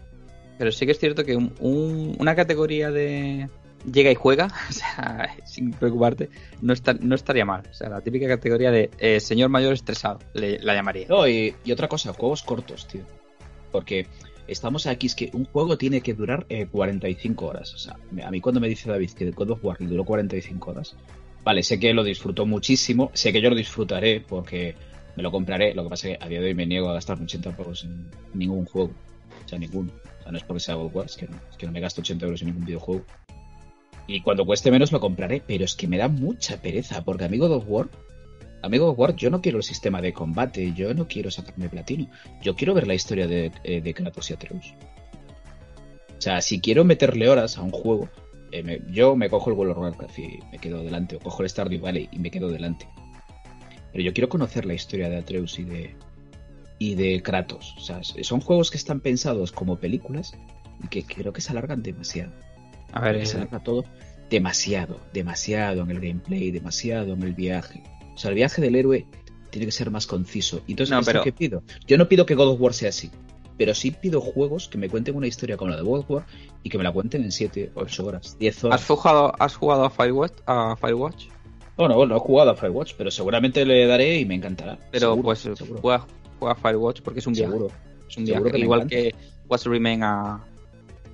pero 0.58 0.70
sí 0.72 0.84
que 0.84 0.92
es 0.92 0.98
cierto 0.98 1.24
que 1.24 1.36
un- 1.36 1.54
un- 1.60 2.16
una 2.18 2.34
categoría 2.34 2.90
de 2.90 3.48
llega 3.90 4.10
y 4.10 4.14
juega, 4.14 4.46
o 4.68 4.72
sea, 4.72 5.34
sin 5.44 5.70
preocuparte, 5.72 6.28
no, 6.60 6.72
estaría 7.14 7.44
mal. 7.44 7.62
O 7.70 7.74
sea, 7.74 7.88
la 7.88 8.00
típica 8.00 8.28
categoría 8.28 8.70
de 8.70 8.90
eh, 8.98 9.20
señor 9.20 9.48
mayor 9.50 9.72
estresado, 9.72 10.18
le- 10.34 10.58
la 10.60 10.74
llamaría. 10.74 11.06
No, 11.08 11.26
y, 11.28 11.54
otra 11.72 11.88
cosa, 11.88 12.12
juegos 12.12 12.42
cortos, 12.42 12.86
tío. 12.88 13.02
Porque 13.70 14.06
estamos 14.46 14.86
aquí, 14.86 15.06
es 15.06 15.14
que 15.14 15.30
un 15.32 15.44
juego 15.46 15.78
tiene 15.78 16.00
que 16.00 16.14
durar 16.14 16.46
eh, 16.48 16.66
45 16.70 17.46
horas. 17.46 17.74
O 17.74 17.78
sea, 17.78 17.96
a 18.24 18.30
mí 18.30 18.40
cuando 18.40 18.60
me 18.60 18.68
dice 18.68 18.90
David 18.90 19.10
que 19.12 19.30
God 19.30 19.50
of 19.52 19.64
War 19.64 19.76
duró 19.80 20.04
45 20.04 20.70
horas, 20.70 20.96
vale, 21.44 21.62
sé 21.62 21.80
que 21.80 21.92
lo 21.94 22.04
disfrutó 22.04 22.46
muchísimo, 22.46 23.10
sé 23.14 23.32
que 23.32 23.40
yo 23.40 23.50
lo 23.50 23.56
disfrutaré 23.56 24.20
porque 24.20 24.74
me 25.16 25.22
lo 25.22 25.30
compraré. 25.30 25.74
Lo 25.74 25.84
que 25.84 25.88
pasa 25.90 26.08
es 26.08 26.18
que 26.18 26.24
a 26.24 26.28
día 26.28 26.40
de 26.40 26.46
hoy 26.46 26.54
me 26.54 26.66
niego 26.66 26.88
a 26.90 26.94
gastar 26.94 27.20
80 27.20 27.56
pavos 27.56 27.84
en 27.84 28.08
ningún 28.34 28.64
juego. 28.66 28.90
O 29.44 29.48
sea, 29.48 29.58
ninguno. 29.58 29.90
O 30.20 30.22
sea, 30.22 30.32
no 30.32 30.38
es 30.38 30.44
porque 30.44 30.60
sea 30.60 30.74
God 30.74 31.04
es 31.04 31.16
que 31.16 31.26
no, 31.26 31.36
es 31.50 31.56
que 31.56 31.66
no 31.66 31.72
me 31.72 31.80
gasto 31.80 32.00
80 32.00 32.24
euros 32.26 32.42
en 32.42 32.48
ningún 32.48 32.64
videojuego. 32.64 33.04
Y 34.12 34.20
cuando 34.20 34.44
cueste 34.44 34.70
menos 34.70 34.92
lo 34.92 35.00
compraré, 35.00 35.42
pero 35.46 35.64
es 35.64 35.74
que 35.74 35.88
me 35.88 35.96
da 35.96 36.08
mucha 36.08 36.60
pereza, 36.60 37.02
porque 37.02 37.24
a 37.24 37.28
mí 37.28 37.38
God 37.38 37.52
of 37.52 37.64
War 37.66 37.88
Amigo 38.62 38.90
of 38.90 38.98
War, 38.98 39.16
yo 39.16 39.28
no 39.28 39.40
quiero 39.40 39.58
el 39.58 39.64
sistema 39.64 40.00
de 40.00 40.12
combate, 40.12 40.72
yo 40.72 40.94
no 40.94 41.08
quiero 41.08 41.30
sacarme 41.32 41.68
platino. 41.68 42.08
Yo 42.42 42.54
quiero 42.54 42.74
ver 42.74 42.86
la 42.86 42.94
historia 42.94 43.26
de, 43.26 43.50
eh, 43.64 43.80
de 43.80 43.94
Kratos 43.94 44.30
y 44.30 44.34
Atreus. 44.34 44.74
O 46.16 46.20
sea, 46.20 46.40
si 46.40 46.60
quiero 46.60 46.84
meterle 46.84 47.28
horas 47.28 47.58
a 47.58 47.62
un 47.62 47.72
juego, 47.72 48.08
eh, 48.52 48.80
yo 48.88 49.16
me 49.16 49.28
cojo 49.28 49.50
el 49.50 49.56
World 49.56 49.72
of 49.72 49.78
Warcraft 49.78 50.18
y 50.20 50.38
me 50.52 50.58
quedo 50.58 50.84
delante, 50.84 51.16
o 51.16 51.18
cojo 51.18 51.42
el 51.42 51.48
Stardew 51.48 51.80
Valley 51.80 52.08
y 52.12 52.20
me 52.20 52.30
quedo 52.30 52.48
delante. 52.48 52.86
Pero 53.90 54.04
yo 54.04 54.12
quiero 54.12 54.28
conocer 54.28 54.64
la 54.64 54.74
historia 54.74 55.08
de 55.08 55.16
Atreus 55.16 55.58
y 55.58 55.64
de, 55.64 55.96
y 56.78 56.94
de 56.94 57.20
Kratos. 57.20 57.74
O 57.78 57.80
sea, 57.80 58.00
son 58.04 58.40
juegos 58.40 58.70
que 58.70 58.76
están 58.76 59.00
pensados 59.00 59.50
como 59.50 59.80
películas 59.80 60.38
y 60.84 60.86
que 60.86 61.02
creo 61.02 61.32
que 61.32 61.40
se 61.40 61.50
alargan 61.50 61.82
demasiado. 61.82 62.32
A 62.92 63.00
ver, 63.00 63.18
Que 63.18 63.26
se 63.26 63.36
eh, 63.36 63.40
alarga 63.40 63.60
todo 63.62 63.84
demasiado, 64.30 65.00
demasiado 65.12 65.82
en 65.82 65.90
el 65.90 66.00
gameplay, 66.00 66.50
demasiado 66.50 67.12
en 67.14 67.22
el 67.22 67.34
viaje. 67.34 67.82
O 68.14 68.18
sea, 68.18 68.30
el 68.30 68.34
viaje 68.36 68.60
del 68.62 68.74
héroe 68.76 69.06
tiene 69.50 69.66
que 69.66 69.72
ser 69.72 69.90
más 69.90 70.06
conciso. 70.06 70.62
Entonces, 70.68 70.90
No, 70.92 71.00
¿esto 71.00 71.10
pero- 71.12 71.22
qué 71.24 71.32
pido? 71.32 71.62
Yo 71.86 71.98
no 71.98 72.08
pido 72.08 72.24
que 72.24 72.34
God 72.34 72.48
of 72.48 72.60
War 72.60 72.72
sea 72.72 72.88
así, 72.88 73.10
pero 73.58 73.74
sí 73.74 73.90
pido 73.90 74.20
juegos 74.20 74.68
que 74.68 74.78
me 74.78 74.88
cuenten 74.88 75.14
una 75.16 75.26
historia 75.26 75.56
como 75.58 75.70
la 75.70 75.76
de 75.76 75.82
God 75.82 76.00
of 76.00 76.10
War 76.10 76.26
y 76.62 76.70
que 76.70 76.78
me 76.78 76.84
la 76.84 76.92
cuenten 76.92 77.22
en 77.24 77.32
7, 77.32 77.72
8 77.74 78.06
horas, 78.06 78.36
10 78.38 78.64
horas. 78.64 78.80
¿has 78.80 78.86
jugado, 78.86 79.32
¿has 79.38 79.54
jugado 79.56 79.84
a 79.84 79.90
Firewatch? 79.90 80.32
A 80.46 80.76
Firewatch? 80.76 81.26
Bueno, 81.76 81.94
bueno, 81.96 82.14
no 82.14 82.16
he 82.16 82.20
jugado 82.20 82.50
a 82.50 82.54
Firewatch, 82.54 82.94
pero 82.96 83.10
seguramente 83.10 83.64
le 83.66 83.86
daré 83.86 84.18
y 84.18 84.24
me 84.24 84.34
encantará. 84.34 84.78
Pero 84.90 85.10
Seguro, 85.10 85.22
pues 85.22 85.38
seguro. 85.40 85.80
juega, 85.80 86.06
juega 86.38 86.52
a 86.52 86.56
Firewatch 86.56 87.00
porque 87.02 87.20
es 87.20 87.26
un 87.26 87.32
viaje. 87.34 87.52
seguro. 87.52 87.72
Es 88.08 88.16
un 88.16 88.24
viaje. 88.24 88.50
que 88.50 88.58
Igual 88.58 88.86
que 88.86 89.14
What's 89.48 89.64
Remain 89.66 90.02
a, 90.02 90.44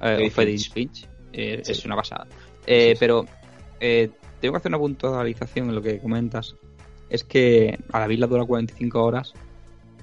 a 0.00 0.16
Finch. 0.30 0.72
Finch. 0.72 1.08
Eh, 1.32 1.60
Sí. 1.64 1.72
Es 1.72 1.84
una 1.84 1.96
pasada. 1.96 2.26
Eh, 2.66 2.88
Sí, 2.90 2.92
sí. 2.94 2.96
Pero 3.00 3.24
eh, 3.80 4.10
tengo 4.40 4.52
que 4.54 4.58
hacer 4.58 4.70
una 4.70 4.78
puntualización 4.78 5.68
en 5.68 5.74
lo 5.74 5.82
que 5.82 5.98
comentas. 5.98 6.56
Es 7.10 7.24
que 7.24 7.78
a 7.92 8.00
la 8.00 8.06
vila 8.06 8.26
dura 8.26 8.44
45 8.44 9.02
horas, 9.02 9.32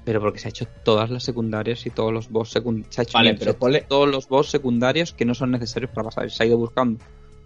pero 0.04 0.20
porque 0.20 0.40
se 0.40 0.48
ha 0.48 0.50
hecho 0.50 0.66
todas 0.84 1.10
las 1.10 1.24
secundarias 1.24 1.86
y 1.86 1.90
todos 1.92 2.12
los 2.14 2.30
boss 2.30 2.52
secundarios. 2.52 3.12
Vale, 3.14 3.30
bien, 3.30 3.40
pero 3.40 3.52
se 3.54 3.60
ponle- 3.60 3.86
todos 3.88 4.10
los 4.10 4.28
boss 4.28 4.50
secundarios 4.50 5.14
que 5.14 5.26
no 5.26 5.34
son 5.36 5.52
necesarios 5.52 5.92
para 5.92 6.06
pasar. 6.06 6.30
Se 6.32 6.44
ha 6.44 6.46
ido 6.48 6.58
buscando 6.58 7.04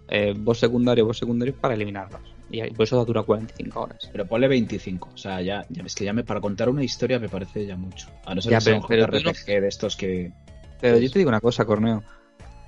eh, 0.08 0.34
boss 0.36 0.58
secundarios, 0.58 1.06
boss 1.06 1.18
secundarios 1.18 1.56
para 1.60 1.74
eliminarlos. 1.74 2.20
Y 2.50 2.68
por 2.72 2.82
eso 2.84 3.04
dura 3.04 3.22
45 3.22 3.80
horas. 3.80 4.08
Pero 4.10 4.26
ponle 4.26 4.48
25. 4.48 5.10
O 5.14 5.16
sea, 5.16 5.40
ya, 5.40 5.64
ya 5.68 5.84
es 5.84 5.94
que 5.94 6.04
ya 6.04 6.12
me, 6.12 6.24
para 6.24 6.40
contar 6.40 6.68
una 6.68 6.82
historia 6.82 7.18
me 7.20 7.28
parece 7.28 7.64
ya 7.64 7.76
mucho. 7.76 8.08
A 8.26 8.34
no 8.34 8.40
ser 8.42 8.50
Ya, 8.50 8.58
que 8.58 8.64
sea 8.64 8.72
pero- 8.72 8.82
un 8.82 8.88
pero 8.88 9.06
no- 9.22 9.32
JRPG 9.32 9.60
de 9.60 9.68
estos 9.68 9.94
que. 9.96 10.32
Pero 10.80 10.94
Pues- 10.94 11.04
yo 11.04 11.10
te 11.12 11.18
digo 11.20 11.28
una 11.28 11.40
cosa, 11.40 11.64
Corneo. 11.64 12.02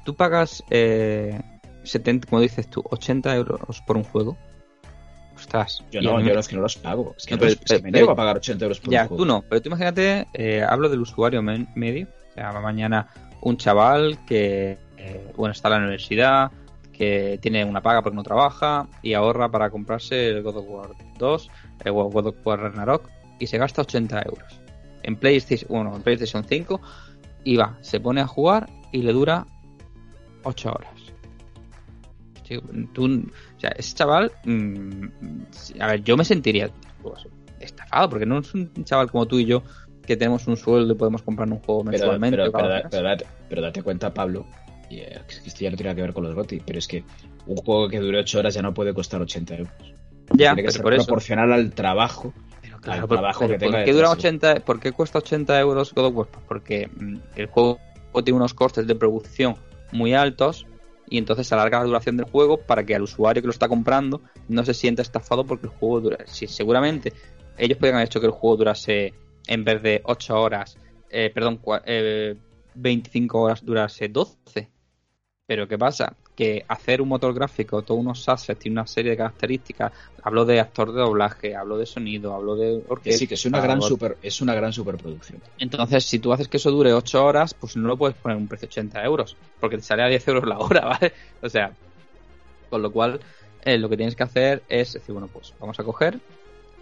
Tú 0.05 0.15
pagas 0.15 0.63
eh, 0.71 1.41
70, 1.85 2.29
como 2.29 2.41
dices 2.43 2.69
tú, 2.69 2.83
80 2.91 3.35
euros 3.37 3.81
por 3.87 3.97
un 3.97 4.05
juego. 4.05 4.37
Ostras. 5.35 5.83
Yo 5.91 6.01
no, 6.03 6.19
yo 6.21 6.25
me- 6.27 6.33
no 6.35 6.41
es 6.41 6.49
que 6.49 6.57
no 6.57 6.63
los 6.63 6.77
pago. 6.77 7.15
Es 7.17 7.27
que, 7.27 7.35
No, 7.35 7.41
pero- 7.41 7.53
es 7.53 7.59
que 7.59 7.75
me 7.77 7.81
pero- 7.83 7.93
niego 7.93 8.11
a 8.13 8.17
pagar 8.17 8.37
80 8.37 8.65
euros 8.65 8.81
por 8.81 8.93
Ya, 8.93 9.03
un 9.03 9.09
juego. 9.09 9.23
tú 9.23 9.27
no, 9.27 9.43
pero 9.49 9.61
tú 9.63 9.69
imagínate, 9.69 10.27
eh, 10.35 10.63
hablo 10.69 10.89
del 10.89 11.01
usuario 11.01 11.43
medio. 11.43 12.07
O 12.31 12.35
sea, 12.35 12.51
va 12.53 12.61
mañana 12.61 13.09
un 13.41 13.57
chaval 13.57 14.19
que, 14.27 14.79
eh, 14.97 15.33
bueno, 15.37 15.53
está 15.53 15.69
en 15.69 15.73
la 15.75 15.79
universidad, 15.81 16.51
que 16.93 17.39
tiene 17.43 17.65
una 17.65 17.83
paga 17.83 18.03
porque 18.03 18.15
no 18.17 18.23
trabaja 18.23 18.87
y 19.03 19.15
ahorra 19.15 19.49
para 19.51 19.71
comprarse 19.71 20.29
el 20.29 20.43
God 20.43 20.57
of 20.59 20.65
War 20.69 20.89
2, 21.19 21.51
el 21.85 21.93
God 21.93 22.27
of 22.27 22.37
War 22.47 22.61
Ragnarok 22.61 23.09
y 23.39 23.47
se 23.47 23.59
gasta 23.59 23.83
80 23.83 24.23
euros 24.23 24.61
en 25.03 25.17
PlayStation, 25.17 25.69
bueno, 25.69 25.97
en 25.97 26.03
PlayStation 26.03 26.45
5 26.45 26.81
y 27.43 27.57
va, 27.57 27.77
se 27.81 27.99
pone 27.99 28.21
a 28.21 28.27
jugar 28.27 28.69
y 28.93 29.03
le 29.03 29.13
dura 29.13 29.47
8 30.45 30.71
horas. 30.71 30.91
Sí, 32.45 32.59
tú, 32.93 33.05
o 33.07 33.61
sea, 33.61 33.71
ese 33.71 33.95
chaval, 33.95 34.33
mm, 34.45 35.07
a 35.81 35.87
ver, 35.87 36.03
yo 36.03 36.17
me 36.17 36.25
sentiría 36.25 36.71
pues, 37.03 37.27
estafado 37.61 38.11
porque 38.11 38.27
no 38.27 38.39
es 38.41 38.53
un 38.55 38.85
chaval 38.85 39.11
como 39.11 39.27
tú 39.27 39.39
y 39.39 39.45
yo 39.45 39.63
que 40.05 40.17
tenemos 40.17 40.47
un 40.49 40.57
sueldo 40.57 40.95
y 40.95 40.97
podemos 40.97 41.23
comprar 41.23 41.49
un 41.51 41.59
juego 41.61 41.85
Pero, 41.85 41.93
mensualmente. 41.93 42.37
pero, 42.37 42.53
pero, 42.91 43.03
date, 43.03 43.27
pero 43.49 43.63
date 43.63 43.83
cuenta, 43.83 44.13
Pablo, 44.13 44.47
y, 44.91 44.99
eh, 44.99 45.21
esto 45.29 45.61
ya 45.61 45.71
no 45.71 45.77
tiene 45.77 45.95
que 45.95 46.03
ver 46.03 46.13
con 46.13 46.25
los 46.25 46.35
GOTY, 46.35 46.63
pero 46.67 46.79
es 46.79 46.87
que 46.89 47.05
un 47.47 47.57
juego 47.57 47.89
que 47.89 47.99
dure 47.99 48.19
8 48.19 48.39
horas 48.41 48.55
ya 48.55 48.63
no 48.63 48.75
puede 48.75 48.93
costar 48.93 49.23
80 49.23 49.57
euros. 49.57 49.73
ya, 50.35 50.55
tiene 50.55 50.57
que 50.57 50.63
pero 50.63 50.71
ser 50.73 50.83
por 50.83 50.95
eso. 50.95 51.07
proporcional 51.07 51.53
al 51.53 51.73
trabajo. 51.73 52.35
Pero 52.61 52.77
al 52.77 52.81
claro, 52.83 53.09
trabajo 53.09 53.41
pero 53.41 53.53
que 53.53 53.59
tenga 53.59 53.79
¿por 53.79 53.85
qué 53.85 53.93
dura 53.93 54.09
detrás, 54.09 54.25
80, 54.25 54.55
¿por 54.65 54.81
qué 54.81 54.93
cuesta 54.93 55.19
80 55.19 55.61
euros 55.61 55.95
God 55.95 56.05
of 56.07 56.17
War? 56.17 56.27
Pues 56.29 56.45
porque 56.47 56.89
mm, 56.89 57.17
el 57.37 57.47
juego 57.47 57.79
tiene 58.25 58.33
unos 58.33 58.55
costes 58.55 58.87
de 58.87 58.95
producción 58.95 59.57
muy 59.93 60.15
altos 60.15 60.67
y 61.09 61.19
entonces 61.19 61.53
alarga 61.53 61.79
la 61.81 61.85
duración 61.85 62.17
del 62.17 62.31
juego 62.31 62.59
para 62.59 62.85
que 62.85 62.95
al 62.95 63.03
usuario 63.03 63.43
que 63.43 63.47
lo 63.47 63.53
está 63.53 63.69
comprando 63.69 64.23
no 64.49 64.65
se 64.65 64.75
sienta 64.75 65.03
estafado 65.03 65.45
porque 65.45 65.67
el 65.67 65.73
juego 65.73 66.01
dura. 66.01 66.19
Si 66.27 66.47
seguramente 66.47 67.13
ellos 67.59 67.77
podrían 67.79 67.97
haber 67.97 68.07
hecho 68.09 68.21
que 68.21 68.27
el 68.27 68.33
juego 68.33 68.57
durase 68.57 69.15
en 69.47 69.65
vez 69.65 69.83
de 69.83 70.01
8 70.05 70.41
horas, 70.41 70.79
eh, 71.11 71.31
perdón, 71.35 71.61
cua- 71.61 71.83
eh, 71.85 72.35
25 72.75 73.41
horas 73.43 73.65
durase 73.65 74.09
12. 74.09 74.71
Pero 75.47 75.69
¿qué 75.69 75.77
pasa? 75.77 76.17
Que 76.35 76.65
hacer 76.67 77.03
un 77.03 77.09
motor 77.09 77.35
gráfico, 77.35 77.83
todos 77.83 78.01
unos 78.01 78.27
assets 78.29 78.65
y 78.65 78.71
una 78.71 78.87
serie 78.87 79.11
de 79.11 79.17
características, 79.19 79.93
hablo 80.23 80.45
de 80.45 80.61
actor 80.61 80.93
de 80.93 81.01
doblaje, 81.01 81.55
hablo 81.55 81.77
de 81.77 81.85
sonido, 81.85 82.35
hablo 82.35 82.57
de 82.57 82.81
Que 82.81 82.93
orquesta. 82.93 83.19
sí, 83.19 83.27
que 83.27 83.35
es 83.35 83.45
una 83.45 83.61
gran 83.61 83.83
super, 83.83 84.17
es 84.23 84.41
una 84.41 84.55
gran 84.55 84.73
superproducción. 84.73 85.41
Entonces, 85.59 86.05
si 86.05 86.19
tú 86.19 86.33
haces 86.33 86.49
que 86.49 86.57
eso 86.57 86.71
dure 86.71 86.95
8 86.95 87.25
horas, 87.25 87.53
pues 87.55 87.77
no 87.77 87.87
lo 87.87 87.97
puedes 87.97 88.17
poner 88.17 88.39
un 88.39 88.49
precio 88.49 88.67
de 88.67 88.73
80 88.73 89.05
euros, 89.05 89.37
porque 89.61 89.77
te 89.77 89.83
sale 89.83 90.03
a 90.03 90.09
10 90.09 90.29
euros 90.29 90.49
la 90.49 90.59
hora, 90.59 90.81
¿vale? 90.87 91.13
O 91.43 91.49
sea, 91.49 91.73
con 92.71 92.81
lo 92.81 92.91
cual, 92.91 93.21
eh, 93.65 93.77
lo 93.77 93.89
que 93.89 93.97
tienes 93.99 94.17
que 94.17 94.23
hacer 94.23 94.63
es 94.69 94.95
decir, 94.95 95.13
bueno, 95.13 95.29
pues 95.31 95.53
vamos 95.61 95.79
a 95.79 95.85
coger 95.85 96.19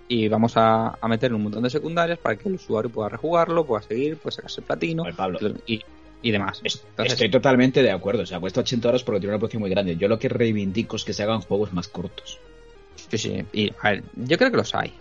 y 0.07 0.28
vamos 0.28 0.57
a, 0.57 0.98
a 1.01 1.09
meter 1.09 1.32
un 1.34 1.42
montón 1.42 1.62
de 1.62 1.70
secundarias 1.70 2.18
para 2.18 2.36
que 2.36 2.48
el 2.48 2.57
usuario 2.57 2.90
pueda 2.90 3.09
rejugarlo, 3.09 3.64
pueda 3.64 3.82
seguir, 3.82 4.16
pueda 4.16 4.34
sacarse 4.34 4.61
el 4.61 4.66
platino 4.66 5.05
Pablo, 5.16 5.38
y, 5.66 5.82
y 6.23 6.31
demás. 6.31 6.61
Entonces, 6.62 7.12
estoy 7.14 7.31
totalmente 7.31 7.83
de 7.83 7.91
acuerdo. 7.91 8.23
O 8.23 8.27
sea, 8.27 8.41
cuesta 8.41 8.61
80 8.61 8.89
horas 8.89 9.03
porque 9.03 9.21
tiene 9.21 9.33
una 9.33 9.39
producción 9.39 9.61
muy 9.61 9.71
grande. 9.71 9.97
Yo 9.97 10.09
lo 10.09 10.18
que 10.18 10.29
reivindico 10.29 10.97
es 10.97 11.05
que 11.05 11.12
se 11.12 11.23
hagan 11.23 11.41
juegos 11.41 11.73
más 11.73 11.89
cortos. 11.89 12.39
Sí, 13.11 13.18
sí. 13.18 13.45
Y, 13.53 13.73
a 13.81 13.91
ver, 13.91 14.05
yo 14.16 14.37
creo 14.39 14.51
que 14.51 14.57
los 14.57 14.75
hay. 14.75 14.93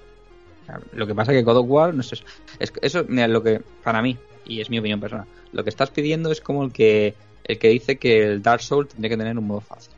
O 0.64 0.66
sea, 0.66 0.80
lo 0.94 1.08
que 1.08 1.16
pasa 1.16 1.32
es 1.32 1.38
que 1.40 1.44
God 1.44 1.58
of 1.58 1.66
War, 1.68 1.94
no 1.94 2.04
sé, 2.04 2.18
es, 2.60 2.72
eso, 2.82 3.04
mira, 3.08 3.28
lo 3.28 3.44
que, 3.44 3.62
para 3.84 4.02
mí, 4.02 4.18
y 4.46 4.62
es 4.62 4.70
mi 4.70 4.80
opinión 4.80 5.00
personal, 5.00 5.26
lo 5.52 5.64
que 5.64 5.70
estás 5.70 5.90
pidiendo 5.90 6.32
es 6.32 6.42
como 6.42 6.64
el 6.64 6.72
que, 6.72 7.14
el 7.44 7.58
que 7.60 7.70
dice 7.70 7.98
que 7.98 8.24
el 8.24 8.42
Dark 8.42 8.62
Souls 8.62 8.90
tendría 8.90 9.10
que 9.10 9.18
tener 9.18 9.38
un 9.38 9.48
modo 9.48 9.62
fácil. 9.62 9.92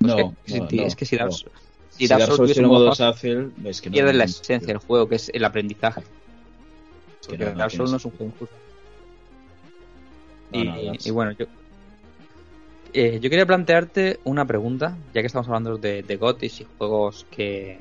No, 0.00 0.08
es, 0.08 0.14
que, 0.14 0.58
no, 0.58 0.68
si- 0.68 0.76
no, 0.76 0.86
es 0.86 0.96
que 0.96 1.04
si 1.06 1.16
Dark, 1.16 1.30
no. 1.30 1.36
si 1.36 1.46
Si 1.90 2.06
Dark 2.08 2.20
Dark 2.20 2.36
Souls 2.36 2.52
tiene 2.52 2.68
un 2.68 2.74
modo 2.74 2.94
fácil, 2.94 3.52
es 3.64 3.80
que 3.80 3.90
la 3.90 4.24
esencia 4.24 4.66
del 4.66 4.78
juego, 4.78 5.08
que 5.08 5.16
es 5.16 5.30
el 5.32 5.44
aprendizaje. 5.44 6.00
es 6.00 6.06
que 7.28 7.36
Porque 7.38 7.44
Dark 7.44 7.70
Souls 7.70 7.90
no 7.90 7.96
es 7.96 8.04
un 8.04 8.10
juego 8.12 8.32
injusto. 8.34 8.56
Y, 10.52 10.64
no, 10.64 10.82
Dark 10.82 11.00
y 11.04 11.10
bueno, 11.10 11.32
yo, 11.32 11.46
Eh, 12.94 13.18
yo 13.22 13.30
quería 13.30 13.46
plantearte 13.46 14.20
una 14.24 14.44
pregunta, 14.44 14.98
ya 15.14 15.22
que 15.22 15.26
estamos 15.26 15.46
hablando 15.48 15.78
de, 15.78 16.02
de 16.02 16.16
GOTIS 16.16 16.60
y 16.60 16.66
juegos 16.76 17.26
que. 17.30 17.78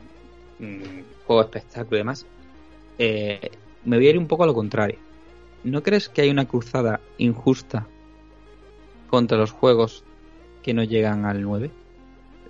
Mmm, 0.60 1.02
juego 1.28 1.42
espectáculo 1.42 1.98
y 1.98 2.00
demás. 2.00 2.26
Eh, 2.98 3.52
me 3.84 3.98
voy 3.98 4.08
a 4.08 4.10
ir 4.12 4.18
un 4.18 4.28
poco 4.28 4.44
a 4.44 4.48
lo 4.48 4.54
contrario. 4.54 4.98
¿No 5.64 5.84
crees 5.84 6.08
que 6.08 6.22
hay 6.22 6.30
una 6.30 6.48
cruzada 6.48 7.02
injusta 7.18 7.88
contra 9.10 9.38
los 9.38 9.52
juegos 9.52 10.04
que 10.64 10.74
no 10.74 10.84
llegan 10.84 11.26
al 11.26 11.42
9? 11.42 11.72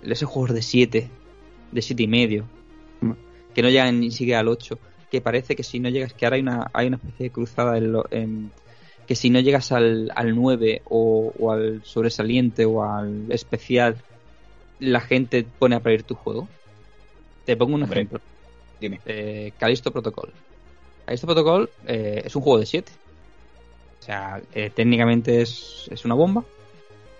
Esos 0.02 0.28
juegos 0.28 0.54
de 0.54 0.62
7, 0.62 1.10
de 1.72 1.82
7 1.82 2.02
y 2.02 2.06
medio, 2.06 2.44
que 3.54 3.62
no 3.62 3.70
llegan 3.70 4.00
ni 4.00 4.10
siquiera 4.10 4.40
al 4.40 4.48
8, 4.48 4.78
que 5.10 5.20
parece 5.20 5.54
que 5.56 5.62
si 5.62 5.78
no 5.80 5.88
llegas, 5.88 6.14
que 6.14 6.26
ahora 6.26 6.36
hay 6.36 6.42
una, 6.42 6.70
hay 6.72 6.86
una 6.86 6.96
especie 6.96 7.24
de 7.24 7.30
cruzada 7.30 7.76
en, 7.76 7.92
lo, 7.92 8.04
en 8.10 8.50
que 9.06 9.14
si 9.14 9.30
no 9.30 9.40
llegas 9.40 9.72
al, 9.72 10.10
al 10.14 10.34
9 10.34 10.82
o, 10.88 11.32
o, 11.38 11.52
al 11.52 11.82
sobresaliente 11.84 12.64
o 12.64 12.84
al 12.84 13.30
especial, 13.30 13.96
la 14.78 15.00
gente 15.00 15.44
pone 15.58 15.76
a 15.76 15.80
pedir 15.80 16.02
tu 16.02 16.14
juego. 16.14 16.48
Te 17.44 17.56
pongo 17.56 17.74
un 17.74 17.82
Hombre, 17.82 18.00
ejemplo. 18.00 18.20
Dime. 18.80 19.00
Eh, 19.06 19.52
Callisto 19.58 19.90
Protocol. 19.92 20.32
Callisto 21.04 21.26
Protocol 21.26 21.70
eh, 21.86 22.22
es 22.24 22.34
un 22.36 22.42
juego 22.42 22.58
de 22.58 22.66
7. 22.66 22.92
O 24.00 24.04
sea, 24.04 24.42
eh, 24.54 24.70
técnicamente 24.74 25.42
es, 25.42 25.88
es 25.90 26.04
una 26.04 26.14
bomba, 26.14 26.44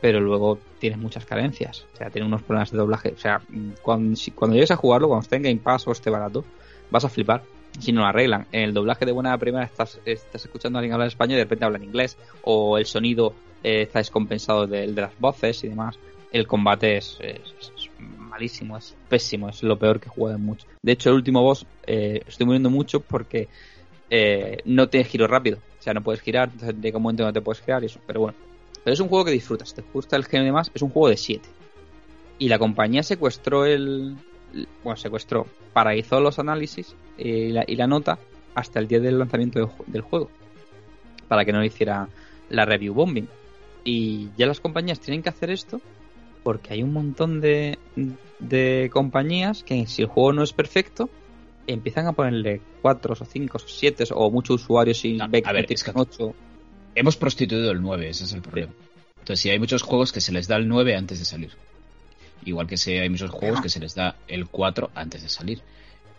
pero 0.00 0.20
luego 0.20 0.58
tiene 0.80 0.96
muchas 0.96 1.24
carencias. 1.24 1.86
O 1.94 1.96
sea, 1.96 2.10
tiene 2.10 2.26
unos 2.26 2.42
problemas 2.42 2.72
de 2.72 2.78
doblaje. 2.78 3.12
O 3.12 3.18
sea, 3.18 3.40
cuando, 3.82 4.16
si, 4.16 4.32
cuando 4.32 4.54
llegues 4.54 4.72
a 4.72 4.76
jugarlo, 4.76 5.08
cuando 5.08 5.22
esté 5.22 5.36
en 5.36 5.42
Game 5.42 5.60
Pass 5.62 5.86
o 5.86 5.92
esté 5.92 6.10
barato, 6.10 6.44
vas 6.90 7.04
a 7.04 7.08
flipar. 7.08 7.42
Si 7.78 7.92
no 7.92 8.02
lo 8.02 8.06
arreglan. 8.06 8.46
En 8.52 8.62
el 8.62 8.74
doblaje 8.74 9.06
de 9.06 9.12
buena 9.12 9.36
primera 9.38 9.64
estás, 9.64 9.98
estás 10.04 10.44
escuchando 10.44 10.78
a 10.78 10.80
alguien 10.80 10.92
hablar 10.92 11.08
español 11.08 11.34
y 11.34 11.38
de 11.38 11.44
repente 11.44 11.64
habla 11.64 11.78
en 11.78 11.84
inglés. 11.84 12.18
O 12.42 12.78
el 12.78 12.86
sonido 12.86 13.34
eh, 13.62 13.82
está 13.82 13.98
descompensado 13.98 14.66
del 14.66 14.94
de 14.94 15.02
las 15.02 15.18
voces 15.18 15.64
y 15.64 15.68
demás. 15.68 15.98
El 16.32 16.46
combate 16.46 16.96
es, 16.96 17.18
malísimo, 17.98 18.78
es 18.78 18.96
pésimo, 19.08 19.50
es 19.50 19.62
lo 19.62 19.78
peor 19.78 20.00
que 20.00 20.08
juega 20.08 20.36
en 20.36 20.44
mucho. 20.44 20.66
De 20.82 20.92
hecho, 20.92 21.10
el 21.10 21.16
último 21.16 21.42
boss 21.42 21.66
eh, 21.86 22.22
estoy 22.26 22.46
muriendo 22.46 22.70
mucho 22.70 23.00
porque 23.00 23.48
eh, 24.08 24.58
no 24.64 24.88
tienes 24.88 25.08
giro 25.08 25.26
rápido. 25.26 25.58
O 25.78 25.82
sea, 25.82 25.94
no 25.94 26.02
puedes 26.02 26.22
girar, 26.22 26.50
entonces 26.52 26.76
llega 26.80 26.96
un 26.96 27.02
momento 27.02 27.22
donde 27.22 27.38
te 27.38 27.44
puedes 27.44 27.62
girar 27.62 27.82
y 27.82 27.86
eso. 27.86 28.00
Pero 28.06 28.20
bueno, 28.20 28.38
pero 28.84 28.94
es 28.94 29.00
un 29.00 29.08
juego 29.08 29.24
que 29.24 29.30
disfrutas. 29.30 29.74
Te 29.74 29.82
gusta 29.92 30.16
el 30.16 30.24
género 30.24 30.44
y 30.44 30.46
demás, 30.46 30.70
es 30.74 30.82
un 30.82 30.90
juego 30.90 31.08
de 31.08 31.16
7. 31.16 31.48
Y 32.38 32.48
la 32.48 32.58
compañía 32.58 33.02
secuestró 33.02 33.64
el. 33.64 34.16
Bueno, 34.82 34.96
secuestró, 34.96 35.46
paralizó 35.72 36.20
los 36.20 36.38
análisis 36.38 36.94
y 37.18 37.48
la, 37.48 37.64
y 37.66 37.76
la 37.76 37.86
nota 37.86 38.18
hasta 38.54 38.78
el 38.78 38.88
día 38.88 39.00
del 39.00 39.18
lanzamiento 39.18 39.58
de, 39.60 39.68
del 39.86 40.02
juego. 40.02 40.30
Para 41.28 41.44
que 41.44 41.52
no 41.52 41.64
hiciera 41.64 42.08
la 42.50 42.64
review 42.64 42.94
bombing. 42.94 43.28
Y 43.84 44.28
ya 44.36 44.46
las 44.46 44.60
compañías 44.60 45.00
tienen 45.00 45.22
que 45.22 45.30
hacer 45.30 45.50
esto 45.50 45.80
porque 46.42 46.74
hay 46.74 46.82
un 46.82 46.92
montón 46.92 47.40
de, 47.40 47.78
de 48.38 48.90
compañías 48.92 49.62
que 49.62 49.86
si 49.86 50.02
el 50.02 50.08
juego 50.08 50.32
no 50.32 50.42
es 50.42 50.52
perfecto, 50.52 51.08
empiezan 51.66 52.06
a 52.06 52.12
ponerle 52.12 52.60
4 52.82 53.14
o 53.18 53.24
5 53.24 53.56
o 53.56 53.60
7 53.60 54.04
o 54.12 54.30
muchos 54.30 54.62
usuarios 54.62 55.04
y 55.04 55.14
No, 55.16 55.24
a 55.24 55.28
ver, 55.28 55.66
es 55.68 55.84
que- 55.84 55.92
8. 55.94 56.34
Hemos 56.94 57.16
prostituido 57.16 57.70
el 57.70 57.80
9, 57.80 58.10
ese 58.10 58.24
es 58.24 58.32
el 58.34 58.42
problema. 58.42 58.72
Entonces, 59.20 59.40
sí, 59.40 59.50
hay 59.50 59.58
muchos 59.58 59.82
juegos 59.82 60.12
que 60.12 60.20
se 60.20 60.32
les 60.32 60.46
da 60.46 60.56
el 60.56 60.68
9 60.68 60.94
antes 60.96 61.18
de 61.20 61.24
salir. 61.24 61.52
Igual 62.44 62.66
que 62.66 62.76
sí, 62.76 62.92
hay 62.92 63.08
muchos 63.08 63.30
juegos 63.30 63.60
que 63.60 63.68
se 63.68 63.80
les 63.80 63.94
da 63.94 64.16
el 64.28 64.46
4 64.46 64.90
antes 64.94 65.22
de 65.22 65.28
salir. 65.28 65.62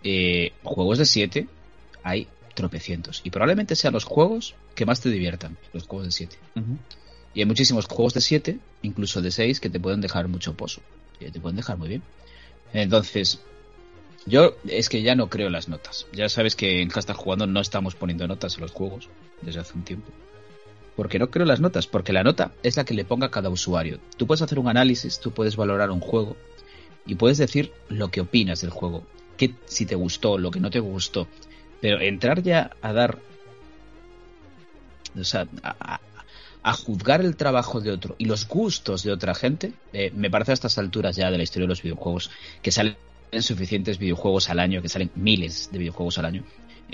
Eh, 0.04 0.54
juegos 0.64 0.98
de 0.98 1.06
7 1.06 1.48
hay 2.04 2.28
tropecientos. 2.54 3.22
Y 3.24 3.30
probablemente 3.30 3.76
sean 3.76 3.94
los 3.94 4.04
juegos 4.04 4.56
que 4.76 4.86
más 4.86 5.02
te 5.02 5.10
diviertan, 5.10 5.58
los 5.74 5.88
juegos 5.88 6.08
de 6.08 6.12
7. 6.12 6.38
Ujú. 6.56 6.78
Y 7.34 7.40
hay 7.40 7.46
muchísimos 7.46 7.88
juegos 7.88 8.14
de 8.14 8.22
7, 8.22 8.60
incluso 8.84 9.22
de 9.22 9.32
6, 9.32 9.60
que 9.60 9.70
te 9.70 9.80
pueden 9.80 10.02
dejar 10.02 10.28
mucho 10.28 10.56
pozo. 10.56 10.82
Que 11.20 11.32
te 11.32 11.40
pueden 11.40 11.58
dejar 11.58 11.78
muy 11.78 11.90
bien. 11.90 12.04
Entonces, 12.74 13.40
yo 14.26 14.56
es 14.68 14.90
que 14.90 15.02
ya 15.02 15.16
no 15.16 15.30
creo 15.30 15.50
las 15.50 15.68
notas. 15.68 16.08
Ya 16.14 16.30
sabes 16.30 16.56
que 16.56 16.82
en 16.82 16.90
Hashtag 16.90 17.16
Jugando 17.16 17.48
no 17.48 17.60
estamos 17.60 17.96
poniendo 17.96 18.28
notas 18.28 18.56
en 18.56 18.62
los 18.62 18.72
juegos 18.72 19.10
desde 19.42 19.60
hace 19.60 19.74
un 19.74 19.84
tiempo. 19.84 20.12
Porque 20.96 21.18
no 21.20 21.30
creo 21.32 21.46
las 21.46 21.60
notas, 21.60 21.88
porque 21.88 22.14
la 22.14 22.24
nota 22.24 22.52
es 22.62 22.78
la 22.78 22.86
que 22.86 22.94
le 22.94 23.06
ponga 23.06 23.32
cada 23.32 23.50
usuario. 23.50 24.00
Tú 24.18 24.28
puedes 24.28 24.42
hacer 24.44 24.60
un 24.60 24.68
análisis, 24.68 25.20
tú 25.20 25.32
puedes 25.32 25.56
valorar 25.56 25.90
un 25.92 26.00
juego 26.00 26.36
y 27.06 27.16
puedes 27.16 27.38
decir 27.40 27.72
lo 27.90 28.10
que 28.10 28.22
opinas 28.22 28.62
del 28.62 28.70
juego. 28.70 29.04
Que 29.38 29.56
si 29.66 29.86
te 29.86 29.96
gustó, 29.96 30.38
lo 30.38 30.52
que 30.52 30.60
no 30.60 30.70
te 30.70 30.80
gustó. 30.80 31.28
Pero 31.82 32.00
entrar 32.00 32.44
ya 32.44 32.72
a 32.82 32.94
dar. 32.94 33.18
O 35.20 35.24
sea, 35.24 35.48
a, 35.64 35.76
a- 35.96 36.00
a 36.66 36.72
juzgar 36.74 37.20
el 37.20 37.36
trabajo 37.36 37.82
de 37.82 37.92
otro 37.92 38.16
y 38.18 38.24
los 38.24 38.48
gustos 38.48 39.04
de 39.04 39.12
otra 39.12 39.36
gente, 39.36 39.74
eh, 39.92 40.12
me 40.16 40.32
parece 40.32 40.52
a 40.52 40.54
estas 40.54 40.78
alturas 40.78 41.14
ya 41.18 41.30
de 41.30 41.36
la 41.38 41.44
historia 41.44 41.66
de 41.66 41.70
los 41.70 41.82
videojuegos 41.82 42.32
que 42.62 42.72
salen 42.72 42.96
suficientes 43.42 43.98
videojuegos 43.98 44.50
al 44.50 44.60
año, 44.62 44.82
que 44.82 44.88
salen 44.88 45.12
miles 45.16 45.70
de 45.74 45.80
videojuegos 45.80 46.20
al 46.20 46.26
año. 46.26 46.44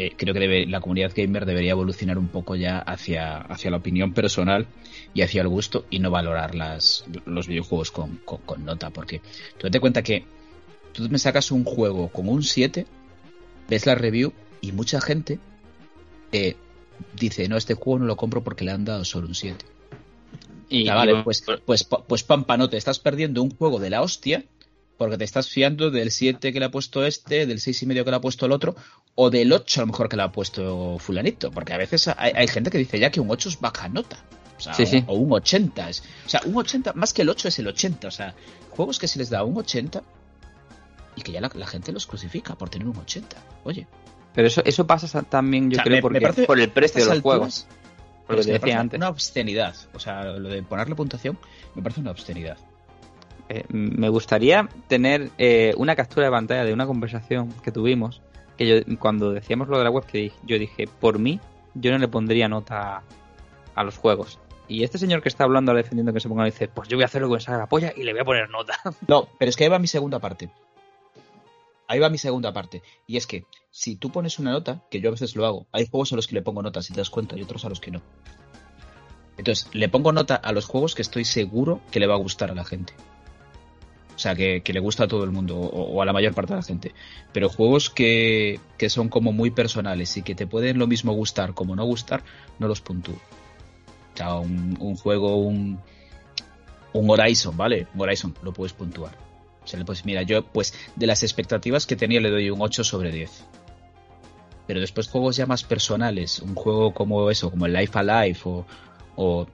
Eh, 0.02 0.14
creo 0.16 0.34
que 0.34 0.40
debe- 0.40 0.66
la 0.66 0.80
comunidad 0.80 1.12
gamer 1.14 1.46
debería 1.46 1.72
evolucionar 1.72 2.18
un 2.18 2.30
poco 2.30 2.56
ya 2.56 2.80
hacia, 2.80 3.36
hacia 3.38 3.70
la 3.70 3.76
opinión 3.78 4.14
personal 4.14 4.66
y 5.14 5.24
hacia 5.24 5.42
el 5.42 5.50
gusto 5.50 5.86
y 5.90 6.00
no 6.00 6.10
valorar 6.10 6.56
las, 6.56 7.04
los 7.26 7.48
videojuegos 7.50 7.92
con, 7.92 8.16
con- 8.24 8.40
con 8.44 8.64
nota. 8.64 8.92
Porque 8.92 9.20
tú 9.58 9.68
date 9.68 9.82
cuenta 9.82 10.02
que 10.02 10.24
tú 10.94 11.10
me 11.10 11.20
sacas 11.20 11.52
un 11.52 11.66
juego 11.66 12.08
con 12.14 12.30
un 12.30 12.44
7, 12.44 12.86
ves 13.68 13.86
la 13.86 13.96
review 13.96 14.32
y 14.62 14.72
mucha 14.72 15.02
gente 15.02 15.38
eh, 16.32 16.56
dice, 17.20 17.50
no, 17.50 17.58
este 17.58 17.74
juego 17.74 18.00
no 18.00 18.06
lo 18.06 18.16
compro 18.16 18.42
porque 18.42 18.64
le 18.64 18.72
han 18.72 18.86
dado 18.86 19.04
solo 19.04 19.28
un 19.28 19.36
7. 19.36 19.66
Y, 20.70 20.84
vale, 20.96 21.12
pues, 21.26 21.44
pues, 21.66 21.84
pa- 21.84 22.04
pues 22.06 22.24
Pampa, 22.24 22.56
no 22.56 22.70
te 22.70 22.78
estás 22.78 23.00
perdiendo 23.00 23.44
un 23.44 23.50
juego 23.50 23.80
de 23.80 23.90
la 23.90 24.02
hostia 24.02 24.46
porque 25.00 25.18
te 25.18 25.24
estás 25.24 25.50
fiando 25.50 25.90
del 25.90 26.12
7 26.12 26.54
que 26.54 26.60
le 26.60 26.66
ha 26.66 26.72
puesto 26.72 27.04
este, 27.06 27.48
del 27.48 27.60
6 27.60 27.82
y 27.82 27.86
medio 27.88 28.04
que 28.06 28.12
le 28.12 28.18
ha 28.18 28.22
puesto 28.22 28.46
el 28.46 28.52
otro, 28.52 28.76
o 29.16 29.30
del 29.32 29.52
8 29.52 29.80
a 29.80 29.84
lo 29.84 29.88
mejor 29.88 30.10
que 30.10 30.16
le 30.18 30.24
ha 30.24 30.32
puesto 30.32 30.98
fulanito, 31.00 31.50
porque 31.52 31.74
a 31.74 31.78
veces 31.78 32.08
hay, 32.10 32.34
hay 32.36 32.48
gente 32.48 32.70
que 32.70 32.78
dice 32.78 33.00
ya 33.00 33.10
que 33.10 33.20
un 33.20 33.32
8 33.32 33.50
es 33.50 33.60
baja 33.60 33.88
nota. 33.90 34.18
O, 34.58 34.62
sea, 34.62 34.74
Sí, 34.74 34.84
o- 34.84 34.86
sí. 34.86 35.04
o 35.08 35.16
un 35.16 35.32
80. 35.32 35.90
Es, 35.90 36.04
o 36.26 36.30
sea, 36.30 36.42
un 36.46 36.56
80, 36.58 36.92
más 36.94 37.14
que 37.14 37.22
el 37.22 37.30
8 37.30 37.48
es 37.48 37.58
el 37.60 37.68
80. 37.68 38.10
O 38.10 38.12
sea, 38.12 38.36
juegos 38.72 39.00
que 39.00 39.08
se 39.08 39.18
les 39.18 39.30
da 39.30 39.44
un 39.44 39.58
80 39.58 40.04
y 41.16 41.22
que 41.22 41.32
ya 41.32 41.40
la, 41.42 41.50
la 41.56 41.66
gente 41.66 41.92
los 41.94 42.06
crucifica 42.06 42.56
por 42.56 42.70
tener 42.70 42.88
un 42.88 42.98
80. 42.98 43.38
Oye, 43.64 43.88
Pero 44.36 44.48
eso, 44.48 44.62
eso 44.66 44.86
pasa 44.86 45.08
sa- 45.08 45.24
también, 45.24 45.72
yo 45.72 45.76
O 45.76 45.78
sea, 45.78 45.84
creo, 45.86 45.96
me- 45.96 46.02
porque, 46.02 46.44
por 46.46 46.60
el 46.60 46.70
precio 46.70 47.04
de 47.06 47.10
los 47.10 47.22
juegos. 47.22 47.68
Por 48.28 48.36
lo 48.36 48.42
que 48.44 48.48
me 48.48 48.54
decía 48.54 48.60
parece 48.62 48.78
antes. 48.78 48.98
Una 48.98 49.10
obscenidad. 49.10 49.76
O 49.94 50.00
sea, 50.00 50.24
lo 50.26 50.50
de 50.50 50.62
ponerle 50.62 50.94
puntuación 50.94 51.40
me 51.74 51.82
parece 51.82 52.02
una 52.02 52.12
obscenidad. 52.12 52.58
Eh, 53.50 53.66
me 53.70 54.10
gustaría 54.10 54.70
tener 54.88 55.32
eh, 55.40 55.74
una 55.78 55.96
captura 55.96 56.28
de 56.28 56.32
pantalla 56.32 56.64
de 56.64 56.72
una 56.72 56.86
conversación 56.86 57.52
que 57.64 57.72
tuvimos. 57.72 58.22
Que 58.58 58.68
yo, 58.68 58.98
cuando 59.00 59.32
decíamos 59.32 59.68
lo 59.68 59.78
de 59.78 59.84
la 59.84 59.90
web, 59.90 60.06
que 60.06 60.32
yo 60.46 60.60
dije, 60.60 60.88
por 60.88 61.18
mí, 61.18 61.40
yo 61.74 61.92
no 61.92 61.98
le 61.98 62.08
pondría 62.08 62.48
nota 62.48 63.04
a 63.74 63.84
los 63.84 63.98
juegos. 63.98 64.40
Y 64.68 64.84
este 64.84 65.00
señor 65.00 65.24
que 65.24 65.30
está 65.30 65.46
hablando, 65.46 65.72
ahora 65.72 65.82
defendiendo 65.82 66.14
que 66.14 66.20
se 66.20 66.30
ponga, 66.30 66.46
dice, 66.46 66.68
pues 66.68 66.88
yo 66.88 66.96
voy 66.96 67.04
a 67.04 67.08
hacer 67.08 67.22
lo 67.24 67.28
que 67.28 67.36
me 67.36 67.40
salga 67.40 67.62
la 67.62 67.70
polla 67.70 67.92
y 67.96 68.04
le 68.04 68.12
voy 68.12 68.22
a 68.22 68.26
poner 68.26 68.50
nota. 68.50 68.80
No, 69.08 69.28
pero 69.40 69.50
es 69.50 69.56
que 69.56 69.64
ahí 69.64 69.70
va 69.70 69.80
mi 69.80 69.88
segunda 69.88 70.20
parte. 70.20 70.52
Ahí 71.88 71.98
va 71.98 72.10
mi 72.10 72.20
segunda 72.20 72.54
parte. 72.54 72.84
Y 73.08 73.18
es 73.18 73.26
que 73.26 73.46
si 73.72 73.96
tú 73.96 74.12
pones 74.12 74.38
una 74.38 74.52
nota, 74.52 74.84
que 74.92 75.02
yo 75.02 75.10
a 75.10 75.12
veces 75.12 75.36
lo 75.36 75.48
hago, 75.48 75.66
hay 75.72 75.88
juegos 75.88 76.14
a 76.14 76.16
los 76.16 76.28
que 76.28 76.36
le 76.36 76.44
pongo 76.44 76.62
nota, 76.62 76.84
si 76.84 76.94
te 76.94 77.00
das 77.00 77.10
cuenta, 77.10 77.36
y 77.36 77.42
otros 77.42 77.66
a 77.66 77.70
los 77.70 77.80
que 77.80 77.90
no. 77.90 78.02
Entonces, 79.38 79.74
le 79.74 79.90
pongo 79.90 80.12
nota 80.12 80.36
a 80.36 80.52
los 80.52 80.66
juegos 80.66 80.94
que 80.94 81.02
estoy 81.02 81.26
seguro 81.26 81.82
que 81.92 82.00
le 82.00 82.06
va 82.06 82.14
a 82.14 82.18
gustar 82.18 82.52
a 82.52 82.56
la 82.56 82.66
gente. 82.66 82.94
O 84.20 84.22
sea, 84.22 84.36
que, 84.36 84.62
le 84.66 84.80
gusta 84.82 85.06
a 85.06 85.08
todo 85.08 85.24
el 85.24 85.32
mundo, 85.32 85.56
o, 85.56 86.02
a 86.02 86.06
la 86.06 86.12
mayor 86.12 86.34
parte 86.34 86.52
de 86.52 86.60
la 86.60 86.66
gente. 86.66 86.92
Pero 87.32 87.48
juegos 87.48 87.90
que, 87.90 88.60
que 88.78 88.90
son 88.90 89.08
como 89.08 89.32
muy 89.32 89.50
personales 89.50 90.18
y 90.18 90.24
que 90.24 90.36
te 90.36 90.46
pueden 90.46 90.78
lo 90.78 90.88
mismo 90.88 91.14
gustar 91.14 91.54
como 91.54 91.74
no 91.74 91.86
gustar, 91.86 92.22
no 92.60 92.68
los 92.68 92.82
puntúo. 92.82 93.16
O 93.16 94.18
sea, 94.18 94.36
un, 94.36 94.76
un 94.78 94.98
juego, 94.98 95.38
un, 95.38 95.80
un 96.92 97.10
Horizon, 97.10 97.56
¿vale? 97.56 97.88
Un 97.96 98.02
Horizon 98.02 98.36
lo 98.44 98.52
puedes 98.52 98.74
puntuar. 98.74 99.16
O 99.64 99.68
sea, 99.68 99.80
le 99.80 99.86
puedes, 99.86 100.04
mira, 100.04 100.22
yo 100.24 100.44
pues 100.46 100.74
de 100.98 101.08
las 101.08 101.24
expectativas 101.24 101.86
que 101.86 101.96
tenía 101.96 102.20
le 102.20 102.30
doy 102.30 102.50
un 102.50 102.62
8 102.62 102.84
sobre 102.84 103.14
10. 103.14 103.46
Pero 104.68 104.82
después 104.82 105.08
juegos 105.08 105.38
ya 105.38 105.46
más 105.46 105.64
personales, 105.64 106.40
un 106.40 106.56
juego 106.56 106.94
como 106.94 107.32
eso, 107.32 107.50
como 107.50 107.68
el 107.68 107.72
Life 107.72 107.98
Alive 107.98 108.40
o, 108.44 108.66
o 109.16 109.48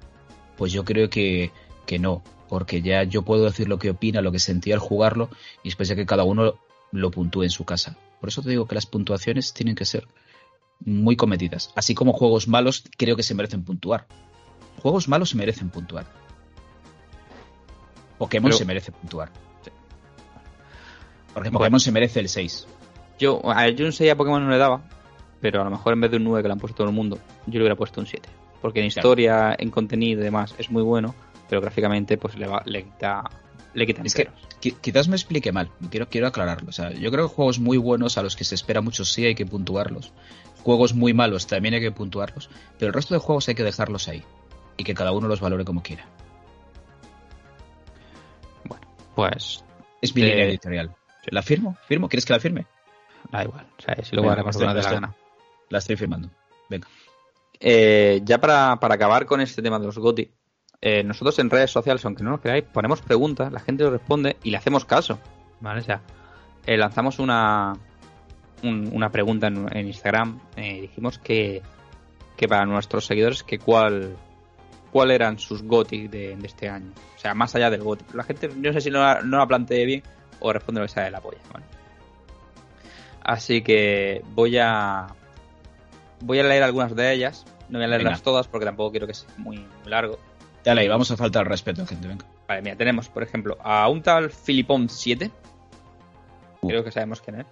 pues 0.57 0.71
yo 0.71 0.83
creo 0.83 1.07
que, 1.07 1.51
que 1.85 1.99
no, 1.99 2.23
porque 2.49 2.81
ya 2.81 3.03
yo 3.03 3.23
puedo 3.23 3.45
decir 3.45 3.67
lo 3.67 3.79
que 3.79 3.89
opina, 3.91 4.21
lo 4.21 4.31
que 4.31 4.39
sentía 4.39 4.75
al 4.75 4.79
jugarlo 4.79 5.29
y 5.63 5.69
después 5.69 5.89
ya 5.89 5.95
que 5.95 6.05
cada 6.05 6.23
uno 6.23 6.55
lo 6.91 7.11
puntúe 7.11 7.43
en 7.43 7.49
su 7.49 7.65
casa. 7.65 7.97
Por 8.19 8.29
eso 8.29 8.41
te 8.41 8.49
digo 8.49 8.67
que 8.67 8.75
las 8.75 8.85
puntuaciones 8.85 9.53
tienen 9.53 9.75
que 9.75 9.85
ser 9.85 10.07
muy 10.79 11.15
comedidas. 11.15 11.71
Así 11.75 11.95
como 11.95 12.13
juegos 12.13 12.47
malos 12.47 12.83
creo 12.97 13.15
que 13.15 13.23
se 13.23 13.33
merecen 13.35 13.63
puntuar. 13.63 14.07
Juegos 14.81 15.07
malos 15.07 15.29
se 15.29 15.37
merecen 15.37 15.69
puntuar. 15.69 16.05
Pokémon 18.17 18.49
Pero- 18.49 18.57
se 18.57 18.65
merece 18.65 18.91
puntuar. 18.91 19.31
Porque 21.33 21.51
Pokémon 21.51 21.79
se 21.79 21.91
merece 21.91 22.21
el 22.21 22.29
6. 22.29 22.67
Yo, 23.19 23.41
a 23.49 23.67
yo 23.69 23.85
un 23.85 23.91
6 23.91 24.11
a 24.11 24.15
Pokémon 24.15 24.43
no 24.43 24.49
le 24.51 24.57
daba, 24.57 24.83
pero 25.41 25.61
a 25.61 25.65
lo 25.65 25.69
mejor 25.71 25.93
en 25.93 26.01
vez 26.01 26.11
de 26.11 26.17
un 26.17 26.23
9 26.23 26.41
que 26.41 26.47
le 26.47 26.53
han 26.53 26.59
puesto 26.59 26.77
todo 26.77 26.87
el 26.87 26.93
mundo, 26.93 27.17
yo 27.45 27.53
le 27.53 27.59
hubiera 27.59 27.75
puesto 27.75 27.99
un 27.99 28.07
7. 28.07 28.29
Porque 28.61 28.79
en 28.81 28.89
Claro. 28.89 28.99
historia, 29.09 29.55
en 29.59 29.69
contenido 29.69 30.21
y 30.21 30.23
demás 30.23 30.55
es 30.57 30.69
muy 30.71 30.81
bueno, 30.81 31.13
pero 31.49 31.61
gráficamente 31.61 32.17
pues 32.17 32.35
le, 32.37 32.47
va, 32.47 32.61
le 32.65 32.83
quita 32.83 33.23
le 33.73 33.85
quitan 33.85 34.05
Es 34.05 34.13
que 34.15 34.29
quizás 34.81 35.07
me 35.09 35.15
explique 35.15 35.51
mal, 35.51 35.69
quiero, 35.91 36.07
quiero 36.09 36.27
aclararlo. 36.27 36.69
O 36.69 36.71
sea, 36.71 36.91
yo 36.91 37.11
creo 37.11 37.27
que 37.27 37.35
juegos 37.35 37.59
muy 37.59 37.77
buenos 37.77 38.17
a 38.17 38.23
los 38.23 38.35
que 38.35 38.43
se 38.45 38.55
espera 38.55 38.79
mucho 38.81 39.03
sí 39.05 39.25
hay 39.25 39.35
que 39.35 39.45
puntuarlos. 39.45 40.13
Juegos 40.63 40.93
muy 40.93 41.13
malos 41.13 41.45
también 41.45 41.73
hay 41.75 41.81
que 41.81 41.91
puntuarlos, 41.91 42.49
pero 42.79 42.87
el 42.87 42.93
resto 42.93 43.13
de 43.13 43.19
juegos 43.19 43.47
hay 43.49 43.55
que 43.55 43.63
dejarlos 43.63 44.07
ahí 44.07 44.23
y 44.77 44.83
que 44.83 44.93
cada 44.93 45.11
uno 45.11 45.27
los 45.27 45.41
valore 45.41 45.65
como 45.65 45.83
quiera. 45.83 46.05
Bueno, 48.63 48.87
pues 49.15 49.63
Es 50.01 50.15
mi 50.15 50.21
Eh, 50.21 50.25
línea 50.25 50.45
editorial. 50.45 50.95
¿La 51.27 51.41
firmo? 51.41 51.77
¿Firmo? 51.87 52.07
¿Quieres 52.09 52.25
que 52.25 52.33
la 52.33 52.39
firme? 52.39 52.65
da 53.31 53.43
igual. 53.43 53.65
O 53.79 53.81
sea, 53.81 53.95
si 54.03 54.15
luego 54.15 54.29
Venga, 54.29 54.33
haremos 54.33 54.55
pues 54.55 54.67
dé 54.67 54.73
la 54.73 54.79
estoy- 54.79 54.93
gana. 54.93 55.15
La 55.69 55.77
estoy 55.79 55.95
firmando. 55.95 56.29
Venga. 56.69 56.87
Eh, 57.59 58.21
ya 58.23 58.39
para, 58.39 58.77
para 58.79 58.95
acabar 58.95 59.25
con 59.25 59.41
este 59.41 59.61
tema 59.63 59.79
de 59.79 59.85
los 59.87 59.97
GOTI, 59.97 60.31
eh, 60.87 61.03
nosotros 61.03 61.39
en 61.39 61.49
redes 61.49 61.71
sociales, 61.71 62.05
aunque 62.05 62.23
no 62.23 62.29
nos 62.29 62.41
creáis, 62.41 62.63
ponemos 62.63 63.01
preguntas, 63.01 63.51
la 63.51 63.59
gente 63.59 63.83
nos 63.83 63.93
responde 63.93 64.37
y 64.43 64.51
le 64.51 64.57
hacemos 64.57 64.85
caso. 64.85 65.17
¿Vale? 65.59 65.79
O 65.79 65.83
sea, 65.83 66.01
eh, 66.67 66.77
lanzamos 66.77 67.17
una, 67.17 67.73
un- 68.61 68.89
una 68.93 69.09
pregunta 69.09 69.47
en, 69.47 69.65
en 69.75 69.87
Instagram. 69.87 70.39
eh, 70.57 70.81
dijimos 70.81 71.17
que, 71.17 71.63
que 72.37 72.47
para 72.47 72.65
nuestros 72.65 73.05
seguidores, 73.07 73.41
que 73.41 73.57
cuál, 73.57 74.15
cuál 74.91 75.09
eran 75.09 75.39
sus 75.39 75.63
GOTI 75.63 76.07
de, 76.07 76.35
de 76.35 76.45
este 76.47 76.69
año. 76.69 76.91
O 77.15 77.19
sea, 77.19 77.33
más 77.33 77.55
allá 77.55 77.71
del 77.71 77.81
GOTI. 77.81 78.05
La 78.13 78.23
gente, 78.23 78.49
no 78.55 78.71
sé 78.71 78.81
si 78.81 78.91
no 78.91 78.99
la, 78.99 79.21
no 79.23 79.37
la 79.39 79.47
plantee 79.47 79.85
bien 79.85 80.03
o 80.39 80.53
responde 80.53 80.81
lo 80.81 80.85
que 80.87 80.93
sea 80.93 81.05
de 81.05 81.11
la 81.11 81.21
polla. 81.21 81.39
¿vale? 81.51 81.65
Así 83.23 83.61
que 83.63 84.21
voy 84.35 84.57
a 84.59 85.07
voy 86.21 86.39
a 86.39 86.43
leer 86.43 86.61
algunas 86.63 86.95
de 86.95 87.11
ellas. 87.13 87.45
No 87.69 87.79
voy 87.79 87.85
a 87.85 87.87
leerlas 87.87 88.13
Venga. 88.19 88.23
todas 88.23 88.47
porque 88.47 88.65
tampoco 88.65 88.91
quiero 88.91 89.07
que 89.07 89.15
sea 89.15 89.27
muy, 89.37 89.57
muy 89.57 89.89
largo. 89.89 90.19
Dale, 90.65 90.81
ahí 90.81 90.87
vamos 90.87 91.11
a 91.11 91.17
faltar 91.17 91.43
al 91.43 91.49
respeto, 91.49 91.85
gente. 91.85 92.07
Venga. 92.07 92.25
Vale, 92.47 92.61
mira, 92.61 92.75
tenemos, 92.75 93.07
por 93.07 93.21
ejemplo, 93.23 93.57
a 93.63 93.87
un 93.87 94.01
tal 94.01 94.31
Filipón 94.31 94.89
7. 94.89 95.29
Uh. 96.61 96.67
Creo 96.67 96.83
que 96.83 96.91
sabemos 96.91 97.21
quién 97.21 97.41
es. 97.41 97.45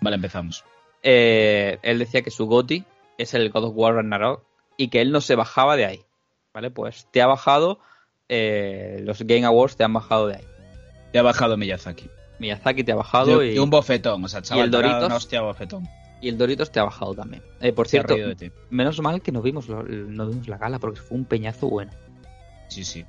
Vale, 0.00 0.16
empezamos. 0.16 0.64
Eh, 1.02 1.78
él 1.82 1.98
decía 1.98 2.22
que 2.22 2.30
su 2.30 2.46
GOTI 2.46 2.84
es 3.16 3.32
el 3.34 3.50
God 3.50 3.64
of 3.64 3.72
War 3.76 3.94
Ragnarok 3.94 4.42
y 4.76 4.88
que 4.88 5.00
él 5.00 5.12
no 5.12 5.20
se 5.20 5.34
bajaba 5.36 5.76
de 5.76 5.86
ahí. 5.86 6.00
¿Vale? 6.52 6.70
Pues 6.70 7.06
te 7.12 7.22
ha 7.22 7.26
bajado, 7.26 7.78
eh, 8.28 9.00
los 9.04 9.22
Game 9.22 9.44
Awards 9.44 9.76
te 9.76 9.84
han 9.84 9.92
bajado 9.92 10.26
de 10.26 10.36
ahí. 10.36 10.44
Te 11.12 11.18
ha 11.18 11.22
bajado 11.22 11.56
Miyazaki. 11.56 12.08
Miyazaki 12.40 12.84
te 12.84 12.92
ha 12.92 12.96
bajado 12.96 13.38
De, 13.38 13.52
y, 13.52 13.54
de 13.54 13.60
un 13.60 13.70
bofetón, 13.70 14.24
o 14.24 14.28
sea, 14.28 14.42
chaval, 14.42 14.68
el 14.68 14.74
ha 14.74 14.78
dado 14.78 14.92
Doritos? 15.00 15.16
hostia 15.24 15.40
bofetón. 15.40 15.88
y 16.20 16.28
el 16.28 16.36
Doritos 16.38 16.70
te 16.70 16.80
ha 16.80 16.84
bajado 16.84 17.14
también. 17.14 17.42
Eh, 17.60 17.72
por 17.72 17.86
Se 17.86 18.02
cierto, 18.02 18.14
menos 18.70 19.00
mal 19.00 19.22
que 19.22 19.30
no 19.32 19.40
vimos, 19.42 19.68
lo- 19.68 19.82
no 19.84 20.26
vimos 20.26 20.48
la 20.48 20.58
gala 20.58 20.78
porque 20.78 21.00
fue 21.00 21.16
un 21.16 21.24
peñazo 21.24 21.68
bueno. 21.68 21.92
Sí, 22.68 22.84
sí. 22.84 23.04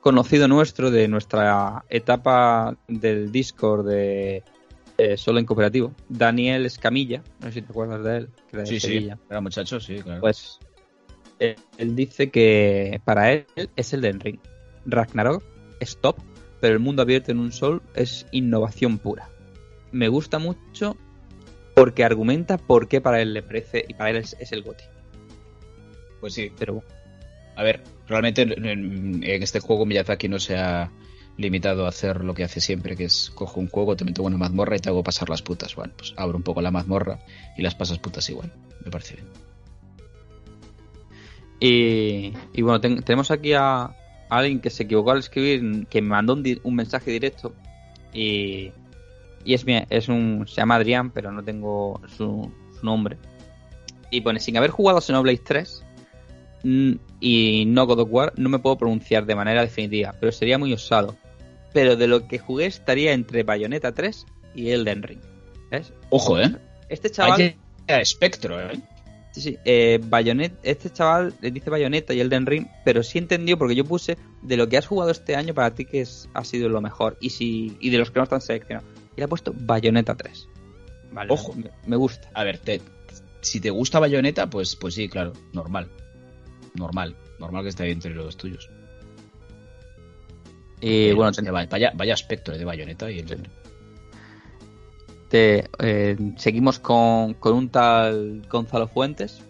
conocido 0.00 0.48
nuestro 0.48 0.90
de 0.90 1.06
nuestra 1.08 1.84
etapa 1.88 2.76
del 2.88 3.30
Discord 3.30 3.86
de 3.88 4.42
eh, 4.98 5.16
solo 5.16 5.38
en 5.38 5.46
cooperativo, 5.46 5.92
Daniel 6.08 6.66
Escamilla, 6.66 7.22
no 7.40 7.46
sé 7.46 7.52
si 7.54 7.62
te 7.62 7.70
acuerdas 7.70 8.02
de 8.02 8.16
él, 8.18 8.28
que 8.50 8.56
era 8.56 8.62
de 8.62 8.66
Sí, 8.66 8.80
sí. 8.80 8.86
Sevilla. 8.88 9.18
Era 9.30 9.40
muchacho, 9.40 9.78
sí, 9.80 10.00
claro. 10.02 10.20
Pues 10.20 10.58
eh, 11.40 11.56
él 11.78 11.96
dice 11.96 12.30
que 12.30 13.00
para 13.04 13.32
él 13.32 13.46
es 13.76 13.92
el 13.92 14.00
del 14.00 14.20
ring. 14.20 14.38
Ragnarok 14.86 15.42
es 15.80 15.98
top, 15.98 16.16
pero 16.60 16.74
el 16.74 16.80
mundo 16.80 17.02
abierto 17.02 17.32
en 17.32 17.38
un 17.38 17.52
sol 17.52 17.82
es 17.94 18.26
innovación 18.32 18.98
pura. 18.98 19.28
Me 19.92 20.08
gusta 20.08 20.38
mucho 20.38 20.96
porque 21.74 22.04
argumenta 22.04 22.56
por 22.56 22.88
qué 22.88 23.00
para 23.00 23.20
él 23.20 23.34
le 23.34 23.42
parece 23.42 23.84
y 23.86 23.94
para 23.94 24.10
él 24.10 24.16
es, 24.16 24.36
es 24.40 24.52
el 24.52 24.62
goti. 24.62 24.84
Pues 26.20 26.34
sí. 26.34 26.50
Pero 26.58 26.74
bueno, 26.74 26.88
A 27.56 27.62
ver, 27.62 27.82
realmente 28.06 28.42
en, 28.42 29.22
en 29.24 29.42
este 29.42 29.60
juego 29.60 29.86
Miyazaki 29.86 30.28
no 30.28 30.38
se 30.38 30.56
ha 30.56 30.90
limitado 31.36 31.84
a 31.84 31.90
hacer 31.90 32.24
lo 32.24 32.34
que 32.34 32.44
hace 32.44 32.60
siempre, 32.60 32.96
que 32.96 33.04
es 33.04 33.30
cojo 33.34 33.60
un 33.60 33.68
juego, 33.68 33.96
te 33.96 34.04
meto 34.04 34.22
una 34.22 34.38
mazmorra 34.38 34.76
y 34.76 34.78
te 34.78 34.88
hago 34.88 35.02
pasar 35.02 35.28
las 35.28 35.42
putas. 35.42 35.74
Bueno, 35.74 35.92
pues 35.96 36.14
abro 36.16 36.36
un 36.36 36.42
poco 36.42 36.62
la 36.62 36.70
mazmorra 36.70 37.20
y 37.56 37.62
las 37.62 37.74
pasas 37.74 37.98
putas 37.98 38.28
igual. 38.30 38.52
Me 38.84 38.90
parece 38.90 39.16
bien. 39.16 39.26
Y, 41.60 42.32
y 42.52 42.62
bueno, 42.62 42.80
ten- 42.80 43.02
tenemos 43.02 43.30
aquí 43.30 43.52
a 43.54 43.94
alguien 44.28 44.60
que 44.60 44.70
se 44.70 44.82
equivocó 44.84 45.12
al 45.12 45.18
escribir, 45.18 45.86
que 45.88 46.02
me 46.02 46.08
mandó 46.08 46.34
un, 46.34 46.42
di- 46.42 46.60
un 46.64 46.74
mensaje 46.74 47.10
directo 47.10 47.54
y, 48.12 48.72
y 49.44 49.54
es, 49.54 49.64
es 49.88 50.08
un, 50.08 50.44
se 50.48 50.56
llama 50.56 50.76
Adrián, 50.76 51.10
pero 51.10 51.32
no 51.32 51.42
tengo 51.42 52.00
su, 52.16 52.50
su 52.78 52.84
nombre. 52.86 53.16
Y 54.10 54.20
pone, 54.20 54.38
sin 54.40 54.56
haber 54.56 54.70
jugado 54.70 55.00
Xenoblade 55.00 55.38
3 55.44 55.84
mm, 56.64 56.92
y 57.20 57.64
no 57.66 57.86
God 57.86 58.00
of 58.00 58.08
War, 58.10 58.32
no 58.36 58.48
me 58.48 58.58
puedo 58.58 58.76
pronunciar 58.76 59.24
de 59.26 59.34
manera 59.34 59.62
definitiva, 59.62 60.14
pero 60.20 60.32
sería 60.32 60.58
muy 60.58 60.72
osado. 60.72 61.16
Pero 61.72 61.96
de 61.96 62.06
lo 62.06 62.26
que 62.28 62.38
jugué 62.38 62.66
estaría 62.66 63.12
entre 63.12 63.42
Bayonetta 63.42 63.92
3 63.92 64.26
y 64.54 64.70
Elden 64.70 65.02
Ring. 65.02 65.20
¿Ves? 65.70 65.92
Ojo, 66.10 66.38
¿eh? 66.40 66.54
Este 66.88 67.10
chaval... 67.10 67.32
Vaya 67.88 68.00
espectro, 68.00 68.60
¿eh? 68.60 68.80
Sí, 69.36 69.42
sí. 69.42 69.58
Eh, 69.66 70.00
Bayonet- 70.02 70.56
este 70.62 70.88
chaval 70.90 71.34
le 71.42 71.50
dice 71.50 71.68
Bayonetta 71.68 72.14
y 72.14 72.20
Elden 72.20 72.46
Ring, 72.46 72.66
pero 72.86 73.02
sí 73.02 73.18
entendió 73.18 73.58
porque 73.58 73.74
yo 73.74 73.84
puse 73.84 74.16
de 74.40 74.56
lo 74.56 74.66
que 74.66 74.78
has 74.78 74.86
jugado 74.86 75.10
este 75.10 75.36
año 75.36 75.52
para 75.52 75.74
ti 75.74 75.84
que 75.84 76.00
es, 76.00 76.26
ha 76.32 76.42
sido 76.42 76.70
lo 76.70 76.80
mejor 76.80 77.18
y 77.20 77.28
si 77.28 77.76
y 77.78 77.90
de 77.90 77.98
los 77.98 78.10
que 78.10 78.18
no 78.18 78.22
están 78.22 78.40
seleccionados. 78.40 78.88
Y 79.14 79.20
le 79.20 79.24
ha 79.24 79.28
puesto 79.28 79.52
Bayonetta 79.54 80.14
3. 80.14 80.48
Vale, 81.12 81.30
Ojo. 81.34 81.52
Me, 81.52 81.70
me 81.86 81.96
gusta. 81.96 82.30
A 82.32 82.44
ver, 82.44 82.56
te- 82.58 82.80
si 83.42 83.60
te 83.60 83.68
gusta 83.68 83.98
Bayonetta, 83.98 84.48
pues, 84.48 84.74
pues 84.74 84.94
sí, 84.94 85.06
claro, 85.06 85.34
normal. 85.52 85.90
Normal. 86.72 87.14
Normal 87.38 87.62
que 87.62 87.68
esté 87.68 87.82
ahí 87.82 87.90
entre 87.90 88.14
los 88.14 88.38
tuyos. 88.38 88.70
Y 90.80 91.12
bueno, 91.12 91.28
Hostia, 91.30 91.52
vaya, 91.52 91.92
vaya, 91.94 92.14
espectro 92.14 92.56
de 92.56 92.64
Bayonetta 92.64 93.10
y 93.10 93.18
el 93.18 93.26
eh, 95.78 96.16
seguimos 96.36 96.78
con, 96.78 97.34
con 97.34 97.54
un 97.54 97.68
tal 97.68 98.42
Gonzalo 98.50 98.88
Fuentes. 98.88 99.40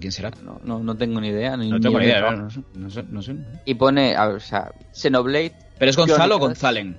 ¿quién 0.00 0.12
será? 0.12 0.30
No, 0.42 0.58
no, 0.64 0.78
no 0.78 0.96
tengo 0.96 1.20
ni 1.20 1.28
idea. 1.28 1.56
Ni, 1.58 1.68
No 1.68 1.78
tengo 1.78 1.98
ni 1.98 2.06
idea, 2.06 2.20
idea. 2.20 2.30
no 2.32 2.48
sé, 2.50 2.60
no 2.74 2.88
sé, 2.90 3.02
no 3.10 3.20
sé. 3.22 3.36
Y 3.66 3.74
pone, 3.74 4.16
a 4.16 4.28
ver, 4.28 4.36
o 4.36 4.40
sea, 4.40 4.72
Xenoblade 4.92 5.52
¿Pero 5.78 5.90
es 5.90 5.96
Gonzalo 5.96 6.36
o. 6.36 6.38
Gonzalen? 6.38 6.96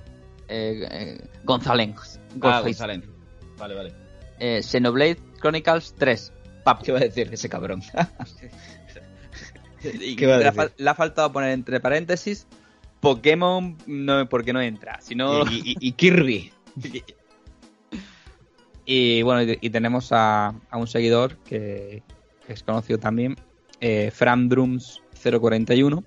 eh, 0.48 0.86
eh, 0.90 1.18
Gonzalen. 1.44 1.94
Ah, 1.98 2.02
Gonzales. 2.36 2.64
Gonzalen. 2.78 3.04
Vale, 3.58 3.74
vale. 3.74 3.92
Eh, 4.38 4.62
Xenoblade 4.62 5.16
Chronicles 5.40 5.94
3. 5.98 6.32
Pap. 6.62 6.82
¿Qué 6.84 6.92
va 6.92 6.98
a 6.98 7.02
decir 7.02 7.28
ese 7.32 7.48
cabrón? 7.48 7.82
Y 10.00 10.16
¿Qué 10.16 10.26
va 10.26 10.36
a 10.36 10.38
le, 10.38 10.46
ha 10.48 10.50
decir? 10.52 10.88
ha 10.88 10.94
faltado 10.94 11.32
poner 11.32 11.50
entre 11.50 11.78
paréntesis 11.80 12.46
Pokémon 13.00 13.76
no, 13.86 14.28
porque 14.28 14.52
no 14.52 14.60
entra. 14.60 15.00
Sino... 15.00 15.44
y, 15.50 15.56
y- 15.72 15.76
y 15.88 15.92
Kirby. 15.92 16.52
y 18.86 19.22
bueno, 19.22 19.42
y, 19.42 19.58
y 19.60 19.70
tenemos 19.70 20.12
a, 20.12 20.54
a 20.70 20.76
un 20.78 20.86
seguidor 20.86 21.36
que, 21.38 22.02
que 22.46 22.52
es 22.52 22.62
conocido 22.62 22.98
también, 22.98 23.36
eh, 23.80 24.10
Fran 24.12 24.48
Drums 24.48 25.02
041 25.22 26.04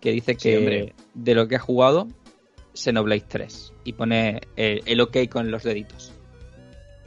que 0.00 0.12
dice 0.12 0.36
que 0.36 0.94
de 1.14 1.34
lo 1.34 1.46
que 1.46 1.56
ha 1.56 1.60
jugado 1.60 2.08
Xenoblade 2.74 3.24
3 3.28 3.74
y 3.84 3.92
pone 3.92 4.40
el, 4.56 4.82
el 4.86 5.00
ok 5.00 5.28
con 5.30 5.50
los 5.50 5.62
deditos. 5.62 6.09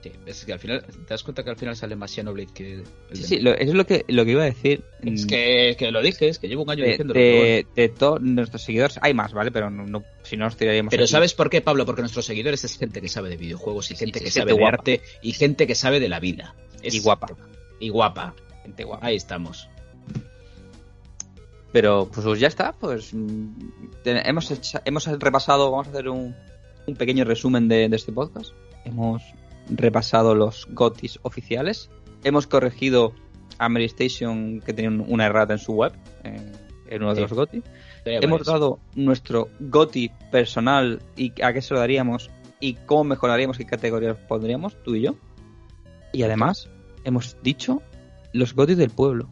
Sí, 0.03 0.11
es 0.25 0.43
que 0.43 0.51
al 0.53 0.59
final, 0.59 0.83
¿te 0.83 1.05
das 1.13 1.23
cuenta 1.23 1.43
que 1.43 1.49
al 1.51 1.55
final 1.55 1.75
sale 1.77 1.95
más 1.95 2.11
Xenoblade 2.11 2.53
que 2.53 2.73
el 2.73 2.83
Sí, 3.13 3.23
sí, 3.23 3.39
lo- 3.39 3.53
eso 3.53 3.69
es 3.71 3.73
lo 3.73 3.85
que, 3.85 4.03
lo 4.09 4.25
que 4.25 4.31
iba 4.31 4.41
a 4.43 4.47
decir. 4.47 4.83
Es 5.01 5.23
Mm, 5.23 5.27
que, 5.27 5.75
que 5.79 5.91
lo 5.91 6.01
dije, 6.01 6.27
es 6.27 6.39
que 6.39 6.47
llevo 6.49 6.63
un 6.63 6.69
año 6.71 6.83
bueno. 6.83 7.13
de, 7.13 7.65
de 7.75 7.89
todos 7.89 8.21
nuestros 8.21 8.61
seguidores 8.63 8.99
hay 9.01 9.13
más, 9.13 9.31
¿vale? 9.33 9.51
Pero 9.51 9.69
no, 9.69 9.85
no- 9.85 10.03
si 10.23 10.35
no 10.35 10.43
nos 10.45 10.57
tiraríamos. 10.57 10.91
Pero 10.91 11.03
aquí. 11.03 11.11
¿sabes 11.11 11.33
por 11.33 11.49
qué, 11.49 11.61
Pablo? 11.61 11.85
Porque 11.85 12.01
nuestros 12.01 12.25
seguidores 12.25 12.63
es 12.65 12.77
gente 12.77 12.99
que 13.01 13.07
sabe 13.07 13.29
de 13.29 13.37
videojuegos 13.37 13.89
y 13.91 13.95
Sí, 13.95 13.99
gente 14.05 14.19
sí, 14.19 14.25
que 14.25 14.31
gente 14.31 14.39
sabe 14.41 14.51
de 14.53 14.59
guapa. 14.59 14.77
arte 14.77 15.01
y 15.21 15.31
gente 15.31 15.65
que 15.67 15.75
sabe 15.75 15.99
de 16.01 16.09
la 16.09 16.19
vida. 16.19 16.53
Es- 16.81 16.95
Y 16.95 16.99
guapa. 16.99 17.27
Y 17.79 17.87
guapa. 17.89 18.35
Gente 18.63 18.83
guapa. 18.83 19.07
Ahí 19.07 19.15
estamos. 19.15 19.69
Pero 21.71 22.09
pues 22.13 22.39
ya 22.39 22.47
está, 22.47 22.71
pues 22.73 23.13
mm, 23.13 23.47
hemos, 24.05 24.51
hecha- 24.51 24.81
hemos 24.85 25.05
repasado, 25.07 25.71
vamos 25.71 25.87
a 25.87 25.89
hacer 25.91 26.07
un, 26.09 26.35
un 26.85 26.95
pequeño 26.95 27.23
resumen 27.25 27.67
de, 27.67 27.89
de 27.89 27.95
este 27.95 28.11
podcast. 28.11 28.51
Hemos 28.85 29.23
repasado 29.69 30.35
los 30.35 30.67
GOTIS 30.71 31.19
oficiales. 31.23 31.89
Hemos 32.23 32.47
corregido 32.47 33.13
a 33.57 33.69
Mary 33.69 33.85
Station 33.85 34.59
que 34.61 34.73
tenía 34.73 34.89
un- 34.89 35.05
una 35.07 35.25
errata 35.25 35.53
en 35.53 35.59
su 35.59 35.73
web, 35.73 35.93
en, 36.23 36.51
en 36.89 37.01
uno 37.03 37.11
de 37.13 37.15
Sí. 37.15 37.21
los 37.21 37.33
GOTI. 37.33 37.63
Tenía 38.03 38.19
Hemos 38.19 38.45
dado 38.45 38.79
nuestro 38.95 39.49
GOTI 39.59 40.11
personal 40.31 41.01
y 41.15 41.31
a 41.41 41.53
qué 41.53 41.61
se 41.61 41.73
lo 41.73 41.79
daríamos 41.79 42.29
y 42.59 42.73
cómo 42.85 43.03
mejoraríamos 43.05 43.57
qué 43.57 43.65
categorías 43.65 44.17
pondríamos, 44.27 44.75
tú 44.83 44.95
y 44.95 45.01
yo. 45.03 45.15
Y 46.11 46.23
además 46.23 46.69
hemos 47.03 47.37
dicho 47.43 47.81
los 48.33 48.53
GOTI 48.53 48.75
del 48.75 48.89
pueblo, 48.89 49.29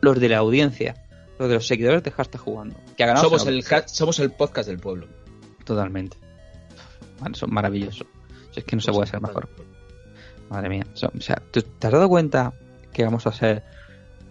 los 0.00 0.18
de 0.20 0.28
la 0.28 0.38
audiencia, 0.38 0.94
los 1.38 1.48
de 1.48 1.54
los 1.54 1.66
seguidores 1.66 2.02
de 2.02 2.10
Hashtag 2.10 2.40
Jugando. 2.40 2.76
Que 2.96 3.04
ha 3.04 3.06
ganado 3.08 3.24
somos, 3.26 3.46
el, 3.46 3.62
somos 3.86 4.18
el 4.18 4.30
podcast 4.32 4.68
del 4.68 4.78
pueblo. 4.78 5.06
Totalmente. 5.64 6.16
Man, 7.20 7.34
Son 7.34 7.52
maravillosos. 7.52 8.06
Si 8.52 8.60
es 8.60 8.64
que 8.64 8.76
no 8.76 8.82
se 8.82 8.92
puede 8.92 9.06
ser 9.06 9.20
mejor. 9.20 9.48
Madre 10.50 10.68
mía. 10.68 10.86
O 10.94 11.20
sea, 11.20 11.42
¿tú 11.50 11.62
¿te 11.62 11.86
has 11.86 11.92
dado 11.92 12.08
cuenta 12.08 12.52
que 12.92 13.04
vamos 13.04 13.26
a 13.26 13.32
ser. 13.32 13.62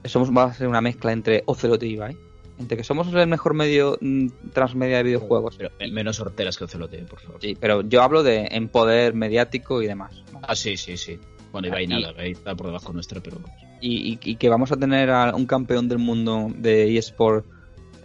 Somos, 0.06 0.30
va 0.36 0.46
a 0.46 0.54
ser 0.54 0.68
una 0.68 0.82
mezcla 0.82 1.12
entre 1.12 1.44
Ocelot 1.46 1.82
y 1.84 1.88
Ibai? 1.94 2.18
Entre 2.60 2.76
que 2.78 2.84
somos 2.84 3.14
el 3.14 3.28
mejor 3.28 3.54
medio 3.54 3.98
mm, 4.02 4.28
transmedia 4.54 4.98
de 4.98 5.04
videojuegos. 5.04 5.56
Pero 5.58 5.70
eh, 5.80 5.92
menos 5.92 6.20
horteras 6.20 6.58
que 6.58 6.64
Ocelote, 6.64 6.98
por 7.04 7.20
favor. 7.20 7.40
Sí, 7.42 7.56
pero 7.60 7.82
yo 7.82 8.02
hablo 8.02 8.24
de 8.24 8.48
en 8.52 8.68
poder 8.70 9.14
mediático 9.14 9.82
y 9.82 9.88
demás. 9.88 10.24
Ah, 10.42 10.56
sí, 10.56 10.76
sí, 10.78 10.98
sí. 10.98 11.20
Bueno, 11.52 11.68
Ibai 11.68 11.84
Y- 11.84 11.88
nada, 11.88 12.12
Ibai 12.12 12.32
está 12.32 12.56
por 12.56 12.68
debajo 12.68 12.92
nuestra, 12.94 13.22
pero... 13.22 13.38
Y, 13.80 14.14
y- 14.14 14.20
y 14.24 14.36
que 14.38 14.50
vamos 14.50 14.72
a 14.72 14.78
tener 14.78 15.12
a 15.12 15.36
un 15.36 15.46
campeón 15.46 15.88
del 15.88 16.00
mundo 16.00 16.48
de 16.56 16.98
eSport 16.98 17.46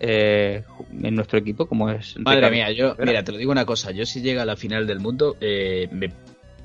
eh, 0.00 0.64
en 1.02 1.14
nuestro 1.14 1.38
equipo, 1.38 1.66
como 1.66 1.88
es. 1.88 2.16
Madre 2.18 2.40
Ricardo 2.48 2.54
mía, 2.56 2.72
yo, 2.72 2.94
mira, 2.98 3.22
te 3.24 3.32
lo 3.32 3.38
digo 3.38 3.52
una 3.52 3.64
cosa, 3.64 3.90
yo 3.92 4.04
si 4.04 4.20
llega 4.20 4.42
a 4.42 4.44
la 4.44 4.56
final 4.56 4.86
del 4.86 5.00
mundo, 5.00 5.36
eh, 5.40 5.88
me, 5.92 6.12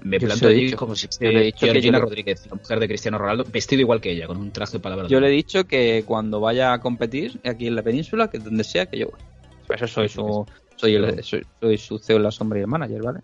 me 0.03 0.19
Yo 0.19 0.27
planto 0.27 0.47
como 0.77 0.95
si 0.95 1.07
Yo 1.19 1.31
le 1.31 1.39
he 1.41 1.43
dicho 1.45 1.59
que 1.59 1.65
Georgina 1.71 1.97
yo 1.97 2.03
le- 2.03 2.09
Rodríguez, 2.09 2.47
la 2.47 2.55
mujer 2.55 2.79
de 2.79 2.87
Cristiano 2.87 3.17
Ronaldo, 3.17 3.45
vestido 3.51 3.81
igual 3.81 3.99
que 4.01 4.11
ella, 4.11 4.27
con 4.27 4.37
un 4.37 4.51
traje 4.51 4.73
de 4.73 4.79
palabras. 4.79 5.09
Yo 5.09 5.19
le 5.19 5.27
he 5.27 5.31
dicho 5.31 5.65
que 5.65 6.03
cuando 6.05 6.39
vaya 6.39 6.73
a 6.73 6.79
competir 6.79 7.39
aquí 7.45 7.67
en 7.67 7.75
la 7.75 7.83
península, 7.83 8.29
que 8.29 8.39
donde 8.39 8.63
sea, 8.63 8.85
que 8.85 8.99
yo 8.99 9.07
voy. 9.09 9.19
Por 9.65 9.75
eso 9.75 9.87
soy 9.87 10.07
su, 10.09 10.45
soy, 10.75 10.95
el- 10.95 11.23
soy, 11.23 11.45
soy 11.59 11.77
su 11.77 11.97
CEO 11.99 12.17
en 12.17 12.23
la 12.23 12.31
sombra 12.31 12.59
y 12.59 12.61
el 12.61 12.67
manager, 12.67 13.01
¿vale? 13.01 13.19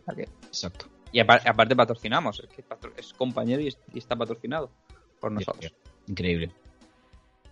Exacto. 0.46 0.88
y 1.12 1.20
apar- 1.20 1.48
aparte 1.48 1.76
patrocinamos, 1.76 2.40
es 2.40 2.50
que 2.50 2.64
es 2.98 3.14
compañero 3.14 3.62
y, 3.62 3.68
es- 3.68 3.78
y 3.94 4.00
está 4.00 4.16
patrocinado 4.16 4.72
por 5.20 5.32
nosotros. 5.32 5.72
Increíble. 6.08 6.52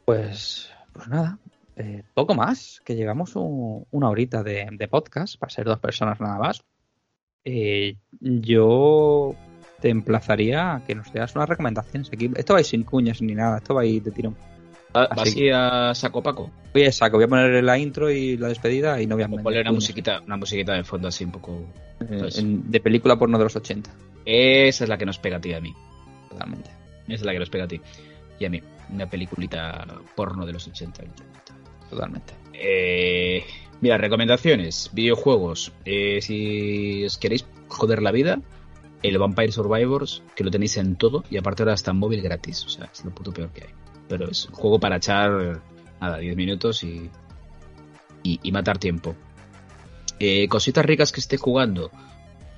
Pues, 0.05 0.69
pues 0.93 1.07
nada, 1.07 1.37
eh, 1.75 2.03
poco 2.13 2.33
más, 2.33 2.81
que 2.83 2.95
llegamos 2.95 3.35
un- 3.35 3.85
una 3.91 4.09
horita 4.09 4.43
de, 4.43 4.67
de 4.71 4.87
podcast, 4.87 5.37
para 5.37 5.49
ser 5.51 5.65
dos 5.65 5.79
personas 5.79 6.19
nada 6.19 6.37
más. 6.37 6.63
Eh, 7.45 7.95
yo 8.19 9.35
te 9.79 9.89
emplazaría 9.89 10.75
a 10.75 10.83
que 10.85 10.93
nos 10.95 11.11
dieras 11.11 11.35
unas 11.35 11.49
recomendaciones 11.49 12.09
aquí. 12.13 12.29
Esto 12.35 12.53
va 12.53 12.59
a 12.59 12.61
ir 12.61 12.65
sin 12.67 12.83
cuñas 12.83 13.21
ni 13.21 13.33
nada, 13.33 13.57
esto 13.57 13.73
va 13.73 13.81
a 13.81 13.85
ir 13.85 14.03
de 14.03 14.11
tirón. 14.11 14.35
¿Va- 14.95 15.05
Así 15.05 15.49
¿Vas 15.49 15.61
a 15.61 15.95
saco 15.95 16.21
Paco? 16.21 16.51
Voy 16.73 16.83
a 16.83 16.91
saco, 16.91 17.17
voy 17.17 17.23
a 17.25 17.27
poner 17.27 17.63
la 17.63 17.77
intro 17.77 18.11
y 18.11 18.37
la 18.37 18.49
despedida 18.49 19.01
y 19.01 19.07
no 19.07 19.15
voy 19.15 19.23
a 19.23 19.27
poner 19.27 19.61
una 19.61 19.71
musiquita, 19.71 20.21
una 20.21 20.37
musiquita 20.37 20.73
de 20.73 20.83
fondo 20.83 21.07
así 21.07 21.23
un 21.23 21.31
poco... 21.31 21.65
Eh, 22.01 22.17
pues. 22.19 22.41
de 22.43 22.79
película 22.79 23.15
porno 23.17 23.37
de 23.37 23.43
los 23.45 23.55
80, 23.55 23.89
Esa 24.25 24.83
es 24.83 24.89
la 24.89 24.97
que 24.97 25.05
nos 25.05 25.17
pega 25.17 25.37
a 25.37 25.41
ti 25.41 25.49
y 25.49 25.53
a 25.53 25.61
mí. 25.61 25.73
totalmente. 26.29 26.69
Esa 27.05 27.13
es 27.15 27.21
la 27.23 27.31
que 27.33 27.39
nos 27.39 27.49
pega 27.49 27.63
a 27.63 27.67
ti 27.67 27.79
y 28.39 28.45
a 28.45 28.49
mí. 28.49 28.61
Una 28.91 29.09
peliculita 29.09 29.85
porno 30.15 30.45
de 30.45 30.53
los 30.53 30.67
80. 30.67 31.03
Totalmente. 31.89 32.33
Eh, 32.61 33.43
mira, 33.81 33.97
recomendaciones, 33.97 34.91
videojuegos. 34.93 35.73
Eh, 35.85 36.19
si 36.21 37.03
os 37.05 37.17
queréis 37.17 37.45
joder 37.67 38.01
la 38.01 38.11
vida, 38.11 38.39
el 39.01 39.17
Vampire 39.17 39.51
Survivors, 39.51 40.23
que 40.35 40.43
lo 40.43 40.51
tenéis 40.51 40.77
en 40.77 40.95
todo, 40.95 41.23
y 41.29 41.37
aparte 41.37 41.63
ahora 41.63 41.73
está 41.73 41.91
en 41.91 41.97
móvil 41.97 42.21
gratis. 42.21 42.63
O 42.65 42.69
sea, 42.69 42.89
es 42.91 43.03
lo 43.03 43.11
puto 43.11 43.33
peor 43.33 43.49
que 43.51 43.63
hay. 43.63 43.69
Pero 44.07 44.29
es 44.29 44.45
un 44.47 44.55
juego 44.55 44.79
para 44.79 44.97
echar, 44.97 45.61
nada, 45.99 46.17
10 46.17 46.35
minutos 46.35 46.83
y, 46.83 47.09
y, 48.23 48.51
matar 48.51 48.77
tiempo. 48.77 49.15
Eh, 50.19 50.47
cositas 50.47 50.85
ricas 50.85 51.11
que 51.11 51.19
esté 51.19 51.37
jugando. 51.37 51.89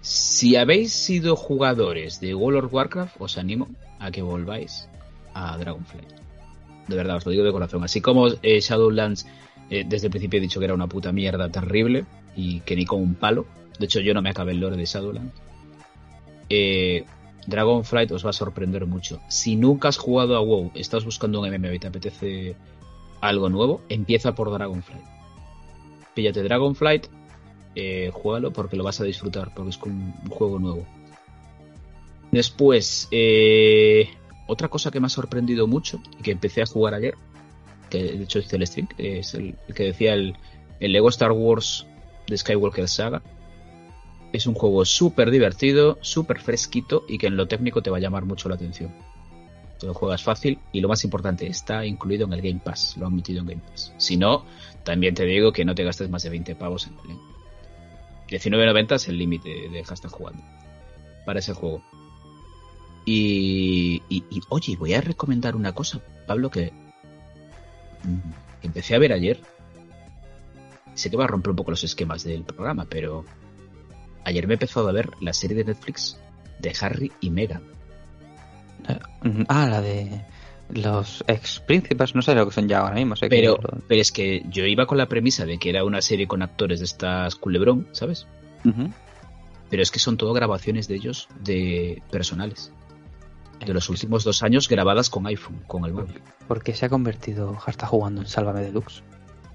Si 0.02 0.58
habéis 0.58 0.92
sido 0.92 1.38
jugadores 1.38 2.20
de 2.20 2.36
World 2.36 2.66
of 2.66 2.74
Warcraft, 2.74 3.16
os 3.20 3.38
animo 3.38 3.70
a 4.00 4.12
que 4.12 4.22
volváis 4.22 4.90
a 5.34 5.58
Dragonflight. 5.58 6.12
De 6.88 6.96
verdad, 6.98 7.18
os 7.18 7.26
lo 7.26 7.32
digo 7.32 7.46
de 7.46 7.52
corazón. 7.54 7.84
Así 7.84 8.02
como 8.02 8.28
eh, 8.28 8.60
Shadowlands 8.60 9.26
eh, 9.70 9.86
desde 9.88 10.08
el 10.08 10.12
principio 10.12 10.38
he 10.38 10.42
dicho 10.42 10.60
que 10.60 10.66
era 10.66 10.74
una 10.74 10.88
puta 10.88 11.12
mierda 11.12 11.50
terrible 11.50 12.06
y 12.36 12.60
que 12.62 12.76
ni 12.76 12.86
con 12.86 13.02
un 13.02 13.16
palo. 13.16 13.46
De 13.80 13.86
hecho, 13.86 14.00
yo 14.00 14.14
no 14.14 14.22
me 14.22 14.30
acabé 14.30 14.52
el 14.52 14.60
lore 14.60 14.78
de 14.78 14.86
Shadowlands. 14.86 15.34
Eh, 16.50 17.06
Dragonflight 17.48 18.12
os 18.12 18.26
va 18.26 18.30
a 18.30 18.34
sorprender 18.34 18.86
mucho. 18.86 19.20
Si 19.28 19.56
nunca 19.56 19.90
has 19.90 19.98
jugado 19.98 20.36
a 20.36 20.42
WoW, 20.42 20.72
estás 20.76 21.04
buscando 21.06 21.42
un 21.42 21.50
MMO 21.50 21.74
y 21.74 21.80
te 21.80 21.88
apetece 21.88 22.56
algo 23.22 23.50
nuevo, 23.50 23.82
empieza 23.90 24.36
por 24.36 24.52
Dragonflight. 24.52 25.04
Píllate 26.14 26.44
Dragonflight, 26.44 27.08
eh, 27.76 28.12
juégalo 28.14 28.52
porque 28.52 28.76
lo 28.76 28.84
vas 28.84 29.02
a 29.02 29.04
disfrutar, 29.04 29.54
porque 29.54 29.72
es 29.72 29.82
un, 29.82 30.14
un 30.24 30.30
juego 30.30 30.60
nuevo. 30.60 30.86
Después, 32.32 33.08
eh, 33.12 34.10
otra 34.48 34.68
cosa 34.68 34.92
que 34.92 35.00
me 35.00 35.08
ha 35.08 35.10
sorprendido 35.10 35.68
mucho 35.68 36.02
y 36.20 36.24
que 36.24 36.32
empecé 36.32 36.62
a 36.62 36.66
jugar 36.66 36.94
ayer, 36.94 37.16
que 37.94 38.18
de 38.18 38.24
hecho 38.24 38.40
hice 38.40 38.56
el 38.56 38.66
stream, 38.66 38.88
es 38.98 39.34
el, 39.36 39.56
que 39.74 39.84
decía 39.84 40.14
el, 40.14 40.36
el 40.80 40.92
Lego 40.92 41.10
Star 41.10 41.32
Wars 41.32 41.86
de 42.28 42.38
Skywalker 42.38 42.88
Saga. 42.88 43.22
Es 44.32 44.48
un 44.48 44.56
juego 44.56 44.84
súper 44.84 45.30
divertido, 45.30 46.00
súper 46.02 46.40
fresquito 46.40 47.06
y 47.08 47.20
que 47.20 47.28
en 47.28 47.38
lo 47.38 47.48
técnico 47.48 47.84
te 47.84 47.92
va 47.92 47.98
a 47.98 48.00
llamar 48.00 48.26
mucho 48.26 48.50
la 48.50 48.56
atención. 48.56 48.92
Te 49.80 49.86
lo 49.86 49.94
juegas 49.94 50.24
fácil 50.24 50.58
y 50.72 50.82
lo 50.82 50.88
más 50.88 51.04
importante, 51.04 51.46
está 51.46 51.86
incluido 51.86 52.26
en 52.26 52.34
el 52.34 52.42
Game 52.42 52.62
Pass, 52.64 52.98
lo 52.98 53.06
han 53.06 53.16
metido 53.16 53.42
en 53.42 53.48
Game 53.48 53.62
Pass. 53.70 53.94
Si 53.98 54.18
no, 54.18 54.46
también 54.84 55.14
te 55.14 55.26
digo 55.26 55.52
que 55.52 55.66
no 55.66 55.76
te 55.76 55.84
gastes 55.84 56.10
más 56.10 56.24
de 56.24 56.32
20 56.32 56.56
pavos 56.56 56.88
en 56.88 56.94
el 57.12 57.18
19.90 58.30 58.96
es 58.96 59.08
el 59.10 59.18
límite 59.20 59.70
de 59.70 59.84
hashtag 59.84 60.10
jugando 60.10 60.42
para 61.26 61.40
ese 61.40 61.54
juego. 61.54 61.84
Y, 63.06 64.02
y, 64.10 64.24
oye, 64.50 64.76
voy 64.78 64.94
a 64.94 65.02
recomendar 65.02 65.56
una 65.56 65.74
cosa, 65.74 66.02
Pablo, 66.26 66.50
que 66.50 66.72
empecé 68.62 68.96
a 68.96 69.00
ver 69.00 69.14
ayer. 69.14 69.40
Sé 70.94 71.10
que 71.10 71.18
va 71.18 71.24
a 71.24 71.28
romper 71.28 71.52
un 71.52 71.56
poco 71.56 71.72
los 71.72 71.84
esquemas 71.84 72.24
del 72.24 72.44
programa, 72.44 72.86
pero 72.86 73.26
ayer 74.24 74.48
me 74.48 74.54
he 74.54 74.56
empezado 74.56 74.88
a 74.88 74.92
ver 74.92 75.10
la 75.22 75.34
serie 75.34 75.58
de 75.58 75.66
Netflix 75.66 76.20
de 76.60 76.74
Harry 76.80 77.12
y 77.20 77.30
Meghan. 77.30 77.64
Eh, 78.88 79.00
Ah, 79.48 79.68
la 79.68 79.82
de 79.82 80.24
los 80.72 81.24
ex 81.28 81.60
príncipes, 81.60 82.16
no 82.16 82.22
sé 82.22 82.36
lo 82.36 82.48
que 82.48 82.54
son 82.54 82.68
ya 82.68 82.80
ahora 82.80 82.96
mismo. 82.96 83.16
Sé 83.16 83.28
Pero, 83.28 83.58
pero 83.88 84.02
es 84.02 84.12
que 84.12 84.44
yo 84.50 84.66
iba 84.66 84.86
con 84.86 84.98
la 84.98 85.08
premisa 85.08 85.46
de 85.46 85.58
que 85.58 85.70
era 85.70 85.84
una 85.84 86.02
serie 86.02 86.28
con 86.28 86.42
actores 86.42 86.80
de 86.80 86.86
estas 86.86 87.36
culebrón, 87.36 87.88
¿sabes? 87.92 88.28
Pero 89.70 89.82
es 89.82 89.92
que 89.92 90.00
son 90.00 90.18
todo 90.18 90.34
grabaciones 90.34 90.88
de 90.88 90.96
ellos 90.96 91.28
de 91.40 92.02
personales. 92.12 92.72
De 93.60 93.74
los 93.74 93.90
últimos 93.90 94.24
dos 94.24 94.44
años 94.44 94.68
grabadas 94.68 95.10
con 95.10 95.26
iPhone, 95.28 95.62
con 95.68 95.86
el 95.86 95.94
móvil. 95.94 96.22
¿Por 96.48 96.64
qué 96.64 96.74
se 96.74 96.86
ha 96.86 96.90
convertido 96.90 97.58
hasta 97.66 97.88
jugando 97.88 98.22
en 98.22 98.28
Sálvame 98.28 98.62
Deluxe? 98.62 99.04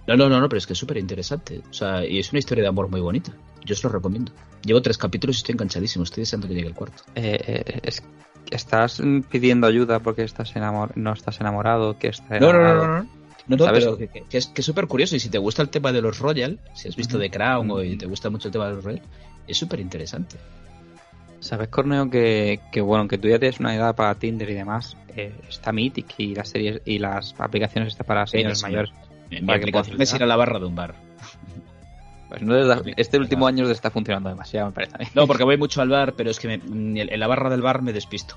No, 0.07 0.16
no, 0.16 0.28
no, 0.30 0.40
no, 0.40 0.49
pero 0.49 0.59
es 0.59 0.66
que 0.66 0.72
es 0.72 0.78
súper 0.78 0.96
interesante. 0.96 1.61
O 1.70 1.74
sea, 1.74 2.05
y 2.07 2.18
es 2.18 2.32
una 2.32 2.38
historia 2.38 2.62
de 2.62 2.68
amor 2.68 2.88
muy 2.88 3.01
bonita. 3.03 3.32
Yo 3.64 3.74
os 3.74 3.84
lo 3.84 3.90
recomiendo. 3.90 4.32
Llevo 4.64 4.80
tres 4.80 4.96
capítulos 4.96 5.36
y 5.36 5.38
estoy 5.38 5.53
enganchadísimo. 5.53 6.05
Estoy 6.05 6.22
deseando 6.22 6.49
que 6.49 6.55
llegue 6.55 6.68
el 6.68 6.74
cuarto. 6.74 7.03
Eh, 7.14 7.38
eh, 7.66 7.80
es- 7.82 8.03
¿Estás 8.51 9.03
pidiendo 9.30 9.66
ayuda 9.66 9.99
porque 10.01 10.22
estás 10.22 10.57
enamor 10.57 10.92
no 10.96 11.12
estás 11.12 11.38
enamorado? 11.40 11.99
Que 11.99 12.09
estás 12.09 12.40
No, 12.40 12.51
no, 12.51 12.53
no, 12.55 12.59
enamorado? 12.61 12.86
no. 12.86 12.99
no. 13.03 13.18
No, 13.49 13.57
no, 13.57 13.64
¿Sabes? 13.64 13.84
pero 13.84 13.96
que, 13.99 14.09
que 14.09 14.38
es 14.38 14.46
que 14.46 14.61
es 14.62 14.64
súper 14.64 14.86
curioso. 14.86 15.16
Y 15.16 15.20
si 15.20 15.28
te 15.28 15.36
gusta 15.38 15.61
el 15.61 15.68
tema 15.68 15.92
de 15.92 16.01
los 16.01 16.18
Royal, 16.18 16.59
si 16.74 16.88
has 16.88 16.96
visto. 16.96 17.18
The 17.18 17.30
Crown 17.30 17.70
o 17.70 17.82
y 17.82 17.96
te 17.99 18.07
gusta 18.07 18.30
mucho 18.30 18.49
el 18.49 18.53
tema 18.53 18.66
de 18.68 18.74
los 18.74 18.84
Royal, 18.84 19.03
es 19.46 19.57
súper 19.59 19.80
interesante. 19.80 20.36
¿Sabes, 21.41 21.68
Corneo, 21.68 22.11
que, 22.11 22.61
que 22.72 22.80
bueno, 22.80 23.07
que 23.09 23.16
tú 23.18 23.28
ya 23.28 23.39
tienes 23.39 23.61
una 23.61 23.74
edad 23.74 23.95
para 23.95 24.14
Tinder 24.16 24.51
y 24.51 24.55
demás? 24.55 24.97
eh, 25.16 25.32
está 25.49 25.72
Mythic 25.72 26.14
y 26.18 26.34
las 26.34 26.49
series 26.49 26.80
y 26.84 26.99
las 26.99 27.34
aplicaciones 27.39 27.93
estas 27.93 28.07
para 28.07 28.26
señores 28.26 28.59
sí. 28.59 28.64
mayores 28.64 28.91
Mi, 29.30 29.41
mi 29.41 29.53
aplicación 29.53 30.01
es 30.01 30.14
ir 30.14 30.22
a 30.22 30.26
la 30.26 30.36
barra 30.36 30.59
de 30.59 30.66
un 30.66 30.74
bar. 30.74 30.95
Pues 32.28 32.43
no 32.43 32.55
este 32.97 33.18
último 33.18 33.47
año 33.47 33.68
está 33.70 33.91
funcionando 33.91 34.28
demasiado, 34.28 34.66
me 34.68 34.72
parece 34.72 34.97
a 34.97 34.99
mí. 34.99 35.07
No, 35.14 35.26
porque 35.26 35.45
voy 35.45 35.57
mucho 35.57 35.80
al 35.80 35.89
bar, 35.89 36.12
pero 36.14 36.30
es 36.30 36.39
que 36.39 36.49
me- 36.49 37.01
en 37.01 37.18
la 37.20 37.26
barra 37.26 37.49
del 37.51 37.62
bar 37.62 37.82
me 37.82 37.93
despisto. 37.93 38.36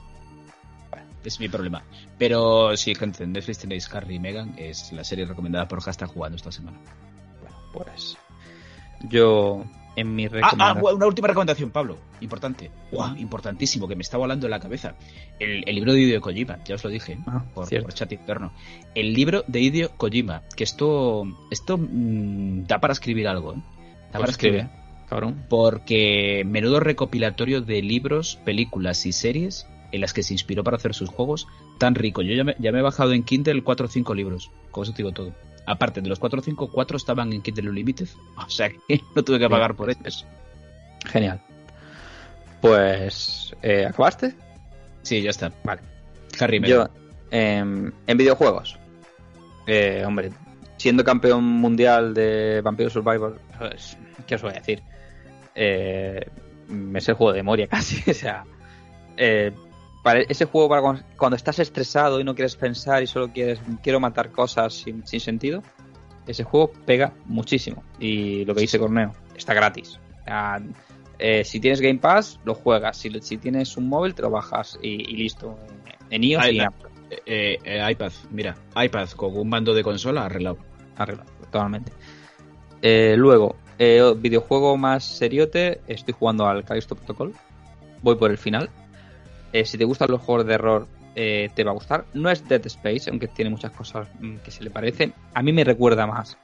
Es 1.24 1.40
mi 1.40 1.50
problema. 1.50 1.84
Pero 2.18 2.76
sí, 2.78 2.96
gente, 2.96 3.26
en 3.26 3.34
Netflix 3.34 3.60
tenéis 3.60 3.88
Carrie 3.88 4.16
y 4.16 4.20
Megan, 4.20 4.54
es 4.58 4.92
la 4.92 5.04
serie 5.04 5.26
recomendada 5.26 5.68
por 5.68 5.82
Hashtag 5.82 6.10
jugando 6.10 6.36
esta 6.38 6.52
semana. 6.52 6.78
Pues 7.74 8.18
yo 9.02 9.66
en 9.96 10.16
mi 10.16 10.26
Ah, 10.26 10.30
ah, 10.32 10.40
recomendación... 10.74 10.96
una 10.96 11.06
última 11.06 11.28
recomendación, 11.28 11.70
Pablo. 11.72 11.98
Importante. 12.22 12.72
Guau, 12.92 13.16
importantísimo, 13.18 13.88
que 13.88 13.96
me 13.96 14.02
está 14.04 14.18
volando 14.18 14.48
en 14.48 14.52
la 14.52 14.60
cabeza. 14.60 14.96
El, 15.40 15.64
el 15.68 15.76
libro 15.76 15.94
de 15.94 16.02
Hideo 16.02 16.22
Kojima, 16.22 16.60
ya 16.64 16.76
os 16.76 16.84
lo 16.84 16.90
dije, 16.90 17.18
Ah, 17.28 17.44
por, 17.54 17.68
por 17.82 17.94
chat 17.94 18.12
interno. 18.12 18.54
El 18.96 19.14
libro 19.14 19.44
de 19.48 19.60
Hideo 19.62 19.90
Kojima, 19.98 20.44
que 20.56 20.64
esto, 20.64 21.24
esto 21.52 21.78
mm, 21.78 22.64
da 22.68 22.80
para 22.80 22.94
escribir 22.94 23.28
algo, 23.28 23.54
¿eh? 23.54 23.58
Da 23.58 24.12
para 24.14 24.20
Pues 24.26 24.30
escribe, 24.32 24.70
cabrón. 25.10 25.44
porque 25.50 26.44
menudo 26.46 26.80
recopilatorio 26.80 27.62
de 27.62 27.82
libros, 27.82 28.40
películas 28.46 29.06
y 29.06 29.12
series 29.12 29.68
en 29.92 30.00
las 30.02 30.14
que 30.14 30.24
se 30.24 30.34
inspiró 30.34 30.64
para 30.64 30.78
hacer 30.78 30.94
sus 30.94 31.10
juegos 31.10 31.48
tan 31.78 31.96
rico. 31.96 32.22
Yo 32.22 32.34
ya 32.34 32.44
me, 32.46 32.56
ya 32.60 32.72
me 32.72 32.80
he 32.80 32.82
bajado 32.82 33.12
en 33.12 33.24
Kindle 33.24 33.62
4 33.62 33.86
o 33.88 33.90
5 33.90 34.14
libros, 34.16 34.52
con 34.72 34.84
eso 34.84 34.94
te 34.94 34.98
digo 35.00 35.12
todo. 35.12 35.34
Aparte 35.66 36.02
de 36.02 36.10
los 36.10 36.20
4 36.20 36.40
o 36.40 36.44
5, 36.44 36.72
4 36.72 36.98
estaban 36.98 37.32
en 37.34 37.42
Kindle 37.42 37.70
Unlimited, 37.70 38.08
o 38.38 38.50
sea 38.50 38.70
que 38.70 39.02
no 39.16 39.24
tuve 39.24 39.40
que 39.40 39.50
pagar 39.50 39.76
por 39.76 39.90
ellos. 39.90 40.26
Genial. 41.06 41.42
Pues, 42.62 43.56
eh, 43.64 43.86
¿acabaste? 43.88 44.36
Sí, 45.02 45.22
ya 45.22 45.32
está. 45.32 45.52
Vale. 45.64 45.82
Harry 46.40 46.62
Yo, 46.62 46.88
em, 47.32 47.92
en 48.08 48.18
videojuegos, 48.18 48.78
eh, 49.68 50.04
hombre, 50.06 50.32
siendo 50.78 51.04
campeón 51.04 51.44
mundial 51.44 52.14
de 52.14 52.62
Vampire 52.62 52.90
Survivor, 52.90 53.40
pues, 53.58 53.98
¿qué 54.28 54.36
os 54.36 54.42
voy 54.42 54.52
a 54.52 54.56
decir? 54.56 54.82
Eh, 55.56 56.26
me 56.68 57.02
sé 57.02 57.12
el 57.12 57.18
juego 57.18 57.34
de 57.34 57.40
memoria 57.40 57.68
casi, 57.70 58.10
o 58.10 58.14
sea, 58.14 58.44
eh, 59.18 59.52
para 60.04 60.22
ese 60.22 60.46
juego 60.46 60.70
para 60.70 60.82
cuando, 60.82 61.04
cuando 61.18 61.36
estás 61.36 61.60
estresado 61.60 62.20
y 62.20 62.24
no 62.24 62.36
quieres 62.36 62.56
pensar 62.56 63.04
y 63.04 63.08
solo 63.08 63.32
quieres 63.32 63.60
quiero 63.84 64.00
matar 64.00 64.32
cosas 64.32 64.74
sin, 64.74 65.06
sin 65.06 65.20
sentido, 65.20 65.64
ese 66.28 66.44
juego 66.44 66.72
pega 66.86 67.14
muchísimo. 67.26 67.84
Y 68.00 68.46
lo 68.46 68.56
que 68.56 68.62
dice 68.62 68.80
Corneo, 68.80 69.14
está 69.36 69.54
gratis. 69.54 70.00
Sea, 70.26 70.62
eh, 71.20 71.44
si 71.44 71.60
tienes 71.60 71.82
Game 71.82 72.00
Pass, 72.00 72.40
lo 72.46 72.56
juegas. 72.56 72.98
Si, 72.98 73.10
si 73.22 73.38
tienes 73.38 73.78
un 73.78 73.88
móvil, 73.88 74.16
te 74.16 74.22
lo 74.22 74.32
bajas 74.32 74.80
y, 74.82 75.12
y 75.12 75.18
listo. 75.18 75.58
En 76.10 76.24
iOS 76.24 76.44
Ahí 76.44 76.58
y 76.58 76.60
en. 76.60 76.70
Eh, 77.26 77.58
eh, 77.64 77.92
iPad, 77.92 78.12
mira, 78.30 78.56
iPad 78.76 79.10
con 79.12 79.38
un 79.38 79.50
mando 79.50 79.74
de 79.74 79.84
consola 79.84 80.26
arreglado. 80.26 80.58
arreglado 80.96 81.30
totalmente. 81.42 81.92
Luego, 82.82 83.58
eh, 83.84 84.14
videojuego 84.16 84.78
más 84.78 85.04
seriote, 85.04 85.82
estoy 85.88 86.14
jugando 86.14 86.46
al 86.46 86.64
Callisto 86.64 86.96
Protocol. 86.96 87.34
Voy 88.04 88.16
por 88.16 88.30
el 88.30 88.38
final. 88.38 88.70
Eh, 89.54 89.66
si 89.66 89.78
te 89.78 89.86
gustan 89.86 90.10
los 90.10 90.22
juegos 90.22 90.46
de 90.46 90.54
error, 90.54 90.88
eh, 91.16 91.50
te 91.54 91.64
va 91.64 91.72
a 91.72 91.74
gustar. 91.74 92.06
No 92.14 92.30
es 92.30 92.48
Dead 92.48 92.66
Space, 92.66 93.10
aunque 93.10 93.28
tiene 93.28 93.52
muchas 93.52 93.72
cosas 93.72 94.08
mm, 94.20 94.38
que 94.38 94.52
se 94.52 94.64
le 94.64 94.70
parecen. 94.70 95.14
A 95.34 95.42
mí 95.42 95.52
me 95.52 95.64
recuerda 95.64 96.08
más 96.08 96.38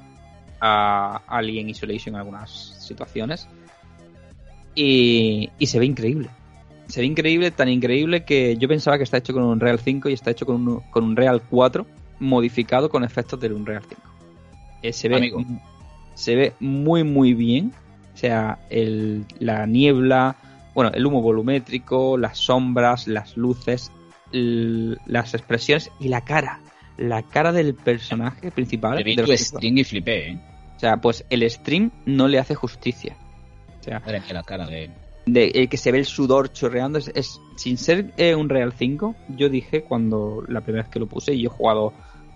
a 0.59 1.21
Alien 1.27 1.69
Isolation 1.69 2.15
en 2.15 2.19
algunas 2.21 2.51
situaciones. 2.51 3.47
Y, 4.75 5.49
y 5.57 5.67
se 5.67 5.79
ve 5.79 5.85
increíble. 5.85 6.29
Se 6.87 7.01
ve 7.01 7.07
increíble, 7.07 7.51
tan 7.51 7.69
increíble 7.69 8.23
que 8.23 8.57
yo 8.57 8.67
pensaba 8.67 8.97
que 8.97 9.03
está 9.03 9.17
hecho 9.17 9.33
con 9.33 9.43
un 9.43 9.59
Real 9.59 9.79
5 9.79 10.09
y 10.09 10.13
está 10.13 10.31
hecho 10.31 10.45
con 10.45 10.67
un, 10.67 10.81
con 10.91 11.03
un 11.03 11.15
Real 11.15 11.41
4 11.49 11.85
modificado 12.19 12.89
con 12.89 13.03
efectos 13.03 13.39
del 13.39 13.53
Unreal 13.53 13.83
5. 13.87 14.01
Eh, 14.81 14.93
se, 14.93 15.09
ve, 15.09 15.15
Amigo. 15.17 15.43
se 16.13 16.35
ve 16.35 16.53
muy, 16.59 17.03
muy 17.03 17.33
bien. 17.33 17.73
O 18.13 18.17
sea, 18.17 18.59
el, 18.69 19.25
la 19.39 19.65
niebla, 19.65 20.35
bueno, 20.77 20.91
el 20.93 21.03
humo 21.07 21.23
volumétrico, 21.23 22.19
las 22.19 22.37
sombras, 22.37 23.07
las 23.07 23.35
luces, 23.35 23.91
las 24.31 25.33
expresiones 25.33 25.89
y 25.99 26.07
la 26.09 26.21
cara. 26.21 26.59
La 26.97 27.23
cara 27.23 27.51
del 27.51 27.73
personaje 27.73 28.51
principal. 28.51 29.03
Vi 29.03 29.15
de 29.15 29.37
stream 29.39 29.79
y 29.79 29.83
flipé, 29.83 30.29
¿eh? 30.33 30.39
o 30.75 30.79
sea, 30.79 30.97
pues 30.97 31.25
el 31.31 31.49
stream 31.49 31.89
no 32.05 32.27
le 32.27 32.37
hace 32.37 32.53
justicia. 32.53 33.17
O 33.79 33.83
sea, 33.83 33.99
mía, 34.01 34.21
la 34.31 34.43
cara 34.43 34.67
de... 34.67 34.91
de 35.25 35.51
eh, 35.55 35.67
que 35.67 35.77
se 35.77 35.91
ve 35.91 35.97
el 35.97 36.05
sudor 36.05 36.53
chorreando 36.53 36.99
es, 36.99 37.07
es- 37.15 37.41
sin 37.55 37.79
ser 37.79 38.13
eh, 38.17 38.35
un 38.35 38.47
Real 38.47 38.71
5 38.71 39.15
yo 39.29 39.49
dije 39.49 39.81
cuando 39.83 40.43
la 40.47 40.61
primera 40.61 40.83
vez 40.83 40.91
que 40.91 40.99
lo 40.99 41.07
puse 41.07 41.33
y 41.33 41.41
yo 41.41 41.49
he 41.49 41.53
jugado 41.53 41.91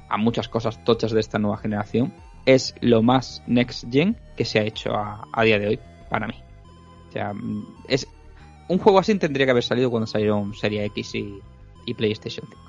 a 0.10 0.18
muchas 0.18 0.50
cosas 0.50 0.84
tochas 0.84 1.12
de 1.12 1.20
esta 1.20 1.38
nueva 1.38 1.58
generación 1.58 2.12
es 2.48 2.74
lo 2.82 3.04
más 3.04 3.44
next 3.46 3.86
gen 3.92 4.18
que 4.36 4.46
se 4.46 4.58
ha 4.58 4.64
hecho 4.64 4.96
a, 4.96 5.28
a 5.32 5.44
día 5.44 5.60
de 5.60 5.68
hoy 5.68 5.80
para 6.10 6.26
mí 6.28 6.34
o 7.08 7.12
sea 7.12 7.34
es 7.88 8.08
un 8.72 8.80
juego 8.80 9.00
así 9.00 9.14
tendría 9.16 9.46
que 9.46 9.52
haber 9.52 9.64
salido 9.64 9.90
cuando 9.90 10.08
salieron 10.08 10.54
Serie 10.54 10.86
X 10.86 11.16
y, 11.16 11.40
y 11.86 11.94
PlayStation 11.94 12.46
5 12.50 12.62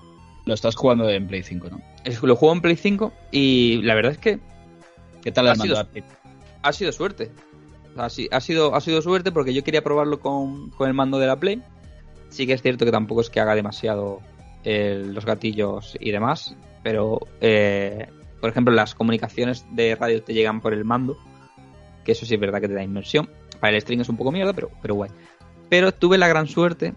Lo 0.46 0.54
estás 0.54 0.74
jugando 0.74 1.08
en 1.08 1.26
Play 1.28 1.42
5, 1.42 1.68
¿no? 1.70 1.80
Es- 2.04 2.22
lo 2.22 2.36
juego 2.36 2.54
en 2.54 2.60
Play 2.62 2.76
5 2.76 3.12
y 3.30 3.80
la 3.82 3.94
verdad 3.94 4.12
es 4.12 4.18
que 4.18 4.40
¿Qué 5.22 5.30
tal 5.32 5.48
Ha 5.48 5.54
sido- 5.54 5.76
ha 6.62 6.72
sido 6.72 6.92
suerte. 6.92 7.30
Ha, 7.96 8.08
sido, 8.40 8.74
ha 8.74 8.80
sido 8.80 9.02
suerte 9.02 9.30
porque 9.32 9.52
yo 9.54 9.62
quería 9.62 9.82
probarlo 9.84 10.18
con, 10.20 10.70
con 10.70 10.88
el 10.88 10.94
mando 10.94 11.18
de 11.18 11.26
la 11.26 11.36
Play. 11.38 11.62
Sí 12.30 12.46
que 12.46 12.54
es 12.54 12.62
cierto 12.62 12.84
que 12.84 12.90
tampoco 12.90 13.20
es 13.20 13.30
que 13.30 13.38
haga 13.40 13.54
demasiado 13.54 14.20
eh, 14.64 15.02
los 15.06 15.24
gatillos 15.26 15.96
y 16.00 16.10
demás, 16.10 16.56
pero 16.82 17.20
eh, 17.40 18.08
por 18.40 18.48
ejemplo 18.50 18.72
las 18.74 18.94
comunicaciones 18.94 19.64
de 19.72 19.94
radio 19.94 20.22
te 20.22 20.32
llegan 20.34 20.60
por 20.60 20.72
el 20.72 20.84
mando, 20.84 21.16
que 22.04 22.12
eso 22.12 22.24
sí 22.26 22.34
es 22.34 22.40
verdad 22.40 22.60
que 22.60 22.68
te 22.68 22.74
da 22.74 22.82
inmersión. 22.82 23.28
Para 23.60 23.74
el 23.76 23.80
string 23.82 24.00
es 24.00 24.08
un 24.08 24.16
poco 24.16 24.32
mierda, 24.32 24.52
pero, 24.54 24.70
pero 24.80 24.94
guay. 24.94 25.10
Pero 25.72 25.90
tuve 25.90 26.18
la 26.18 26.28
gran 26.28 26.48
suerte 26.48 26.92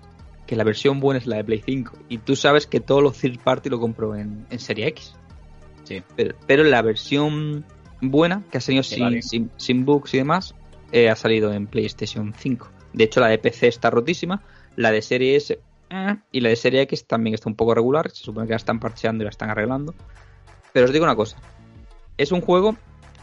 que 0.46 0.58
la 0.58 0.66
versión 0.66 1.00
buena 1.00 1.18
es 1.18 1.28
la 1.28 1.38
de 1.38 1.46
Play 1.46 1.64
5 1.66 1.98
y 2.10 2.18
tú 2.18 2.36
sabes 2.36 2.68
que 2.68 2.82
todos 2.82 3.02
los 3.02 3.18
third 3.18 3.40
party 3.40 3.70
lo 3.70 3.80
compro 3.80 4.18
en, 4.18 4.46
en 4.50 4.60
Serie 4.60 4.88
X. 4.88 5.16
Sí. 5.86 6.04
Pero, 6.18 6.36
pero 6.46 6.66
la 6.66 6.82
versión 6.82 7.64
buena, 8.02 8.44
que 8.52 8.58
ha 8.58 8.62
salido 8.62 8.84
Sí, 8.84 8.96
sin, 8.96 9.04
vale. 9.06 9.22
sin, 9.22 9.50
sin 9.56 9.86
bugs 9.86 10.14
y 10.14 10.18
demás, 10.18 10.56
eh, 10.92 11.10
ha 11.10 11.16
salido 11.16 11.54
en 11.54 11.68
PlayStation 11.68 12.34
5. 12.38 12.70
De 12.92 13.06
hecho, 13.06 13.22
la 13.22 13.28
de 13.30 13.38
PC 13.38 13.70
está 13.70 13.90
rotísima, 13.92 14.44
la 14.76 14.92
de 14.92 15.02
Serie 15.02 15.38
S 15.38 15.58
eh, 15.92 16.16
y 16.34 16.42
la 16.42 16.50
de 16.50 16.58
Serie 16.58 16.82
X 16.82 17.06
también 17.08 17.34
está 17.34 17.48
un 17.48 17.56
poco 17.56 17.76
regular. 17.76 18.12
Se 18.12 18.26
supone 18.26 18.46
que 18.46 18.52
la 18.52 18.58
están 18.58 18.82
parcheando 18.82 19.24
y 19.24 19.26
la 19.26 19.30
están 19.30 19.50
arreglando. 19.50 19.96
Pero 20.74 20.88
os 20.88 20.92
digo 20.92 21.06
una 21.06 21.16
cosa: 21.16 21.38
es 22.18 22.34
un 22.34 22.42
juego 22.42 22.76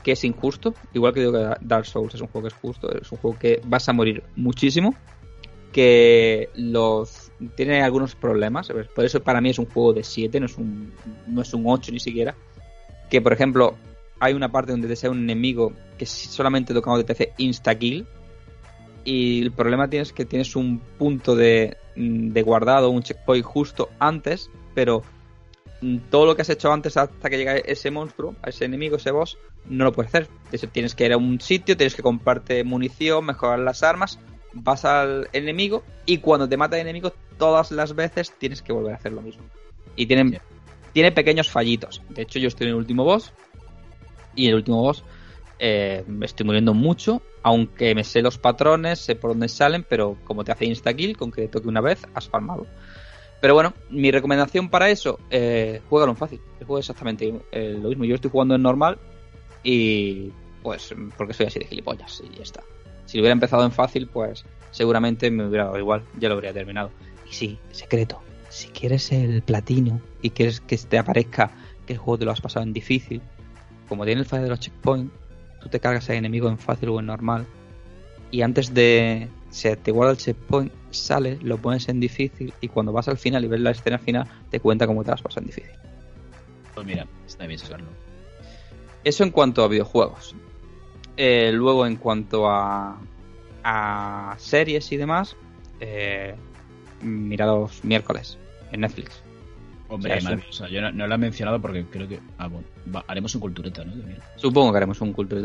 que 0.03 0.13
es 0.13 0.25
injusto, 0.25 0.75
igual 0.95 1.13
que 1.13 1.21
digo 1.21 1.33
que 1.33 1.57
Dark 1.61 1.85
Souls 1.85 2.15
es 2.15 2.23
un 2.23 2.29
juego 2.29 2.49
que 2.49 2.55
es 2.55 2.59
justo, 2.59 2.91
es 2.91 3.13
un 3.13 3.19
juego 3.19 3.39
que 3.39 3.61
vas 3.67 3.87
a 3.91 3.93
morir 3.93 4.23
muchísimo. 4.35 4.95
Que 5.73 6.51
los 6.55 7.33
tiene 7.57 7.83
algunos 7.83 8.15
problemas, 8.15 8.71
por 8.95 9.05
eso 9.05 9.23
para 9.23 9.41
mí 9.41 9.51
es 9.51 9.59
un 9.59 9.67
juego 9.67 9.93
de 9.93 10.05
7, 10.05 10.39
no 10.39 10.47
es 10.47 10.57
un, 10.59 10.93
no 11.27 11.43
es 11.43 11.53
un 11.55 11.65
8 11.67 11.91
ni 11.93 11.99
siquiera 12.01 12.37
que 13.13 13.21
por 13.21 13.35
ejemplo 13.35 13.77
hay 14.21 14.33
una 14.33 14.51
parte 14.51 14.73
donde 14.73 14.89
te 14.89 14.97
sale 14.97 15.11
un 15.11 15.23
enemigo 15.23 15.75
que 15.99 16.07
solamente 16.07 16.73
tocando 16.73 16.97
de 16.97 17.05
PC 17.05 17.35
insta 17.37 17.75
kill 17.75 18.07
y 19.05 19.43
el 19.43 19.53
problema 19.53 19.91
tienes 19.91 20.15
que 20.15 20.25
tienes 20.25 20.57
un 20.57 20.79
punto 20.79 21.37
de, 21.37 21.77
mm, 21.95 22.29
de 22.31 22.43
guardado, 22.43 22.89
un 22.89 23.03
checkpoint 23.03 23.45
justo 23.45 23.91
antes, 23.99 24.51
pero 24.75 25.03
mm, 25.83 25.99
todo 26.11 26.25
lo 26.25 26.35
que 26.35 26.41
has 26.41 26.49
hecho 26.49 26.73
antes 26.73 26.97
hasta 26.97 27.29
que 27.29 27.37
llega 27.37 27.59
ese 27.59 27.91
monstruo, 27.91 28.35
a 28.41 28.49
ese 28.49 28.65
enemigo, 28.65 28.97
ese 28.97 29.11
boss, 29.11 29.37
no 29.67 29.85
lo 29.85 29.93
puedes 29.93 30.15
hacer. 30.15 30.29
Tienes 30.73 30.95
que 30.95 31.05
ir 31.05 31.13
a 31.13 31.19
un 31.19 31.39
sitio, 31.39 31.77
tienes 31.77 31.95
que 31.95 32.03
comprarte 32.03 32.65
munición, 32.65 33.27
mejorar 33.27 33.59
las 33.59 33.83
armas, 33.83 34.19
vas 34.53 34.85
al 34.85 35.29
enemigo 35.33 35.83
y 36.07 36.19
cuando 36.19 36.49
te 36.49 36.57
mata 36.57 36.77
el 36.77 36.83
enemigo 36.83 37.13
todas 37.39 37.71
las 37.71 37.95
veces 37.95 38.33
tienes 38.39 38.63
que 38.63 38.73
volver 38.73 38.93
a 38.93 38.97
hacer 38.97 39.13
lo 39.13 39.23
mismo. 39.23 39.45
Y 39.97 40.07
tienen, 40.07 40.31
Sí. 40.31 40.39
tiene 40.93 41.13
pequeños 41.13 41.51
fallitos. 41.51 42.03
De 42.09 42.23
hecho, 42.23 42.39
yo 42.39 42.49
estoy 42.49 42.67
en 42.67 42.71
el 42.71 42.77
último 42.77 43.05
boss 43.05 43.33
y 44.35 44.49
el 44.49 44.55
último 44.55 44.83
boss 44.83 45.05
eh, 45.59 46.03
me 46.09 46.27
estoy 46.27 46.45
muriendo 46.45 46.75
mucho, 46.75 47.23
aunque 47.43 47.95
me 47.95 48.03
sé 48.03 48.21
los 48.21 48.37
patrones, 48.37 48.99
sé 48.99 49.15
por 49.15 49.31
dónde 49.31 49.49
salen, 49.49 49.85
pero 49.89 50.17
como 50.25 50.43
te 50.45 50.51
hace 50.51 50.65
insta-kill, 50.65 51.17
con 51.17 51.31
que 51.31 51.47
toque 51.47 51.69
una 51.69 51.81
vez, 51.81 52.05
has 52.15 52.29
farmado. 52.29 52.67
Pero 53.41 53.55
bueno, 53.55 53.73
mi 53.91 54.11
recomendación 54.11 54.69
para 54.69 54.91
eso, 54.91 55.19
eh, 55.31 55.81
juégalo 55.89 56.13
en 56.13 56.17
fácil. 56.17 56.41
El 56.61 56.67
juego 56.67 56.79
es 56.79 56.85
exactamente 56.85 57.33
eh, 57.53 57.77
lo 57.81 57.89
mismo. 57.89 58.05
Yo 58.05 58.15
estoy 58.15 58.31
jugando 58.31 58.55
en 58.55 58.63
normal 58.63 58.99
y 59.65 60.31
pues 60.63 60.95
porque 61.17 61.33
soy 61.33 61.47
así 61.47 61.59
de 61.59 61.67
gilipollas 61.67 62.23
y 62.25 62.37
ya 62.37 62.43
está. 62.43 62.63
Si 63.07 63.17
lo 63.17 63.23
hubiera 63.23 63.33
empezado 63.33 63.65
en 63.65 63.73
fácil, 63.73 64.09
pues 64.09 64.45
seguramente 64.71 65.31
me 65.31 65.47
hubiera 65.47 65.65
dado 65.65 65.79
igual, 65.79 66.05
ya 66.19 66.29
lo 66.29 66.35
habría 66.35 66.53
terminado. 66.53 66.91
Y 67.29 67.33
sí, 67.33 67.59
secreto, 67.71 68.23
si 68.49 68.69
quieres 68.69 69.13
el 69.13 69.43
platino 69.43 70.01
y 70.21 70.31
quieres 70.31 70.61
que 70.61 70.77
te 70.77 70.99
aparezca 70.99 71.51
que 71.87 71.95
el 71.95 71.99
juego 71.99 72.19
te 72.19 72.25
lo 72.25 72.33
has 72.33 72.41
pasado 72.41 72.65
en 72.65 72.73
difícil, 72.73 73.21
como 73.89 74.05
tiene 74.05 74.21
el 74.21 74.27
fallo 74.27 74.45
de 74.45 74.51
los 74.51 74.61
checkpoints, 74.61 75.13
tú 75.61 75.69
te 75.69 75.81
cargas 75.81 76.09
al 76.11 76.17
enemigo 76.17 76.49
en 76.49 76.59
fácil 76.59 76.91
o 76.91 77.01
en 77.01 77.07
normal 77.07 77.47
y 78.31 78.43
antes 78.43 78.75
de 78.75 79.29
se 79.51 79.77
te 79.77 79.91
guarda 79.93 80.13
el 80.13 80.19
checkpoint, 80.19 80.73
sales, 80.91 81.43
lo 81.43 81.59
pones 81.59 81.89
en 81.89 82.01
difícil 82.01 82.53
y 82.61 82.69
cuando 82.69 82.93
vas 82.93 83.07
al 83.09 83.19
final 83.19 83.45
y 83.45 83.49
ves 83.49 83.61
la 83.61 83.71
escena 83.71 83.99
final, 83.99 84.27
te 84.51 84.59
cuenta 84.61 84.87
cómo 84.87 85.05
te 85.05 85.13
has 85.13 85.21
pasado 85.21 85.43
en 85.43 85.47
difícil. 85.49 85.73
Pues 86.75 86.87
mira, 86.87 87.07
está 87.27 87.47
bien 87.47 87.59
saberlo. 87.59 87.89
Eso 89.05 89.25
en 89.25 89.31
cuanto 89.31 89.63
a 89.63 89.69
videojuegos. 89.69 90.35
Eh, 91.17 91.51
luego, 91.53 91.87
en 91.87 91.97
cuanto 91.97 92.49
a, 92.49 92.99
a 93.65 94.35
series 94.39 94.91
y 94.93 94.97
demás, 94.97 95.37
eh, 95.81 96.35
mirados 97.01 97.85
miércoles 97.85 98.39
en 98.73 98.81
Netflix. 98.81 99.23
Hombre, 99.89 100.15
O 100.49 100.53
sea, 100.53 100.69
yo 100.71 100.81
no, 100.81 100.91
no 100.91 101.07
lo 101.07 101.15
he 101.15 101.19
mencionado 101.19 101.61
porque 101.61 101.85
creo 101.85 102.09
que. 102.09 102.19
Ah, 102.39 102.47
bueno, 102.47 102.67
va- 102.95 103.05
haremos 103.09 103.35
un 103.35 103.43
cultureta, 103.43 103.85
¿no? 103.85 103.93
Supongo 104.37 104.73
que 104.73 104.77
haremos 104.79 105.01
un 105.03 105.13
culto. 105.13 105.37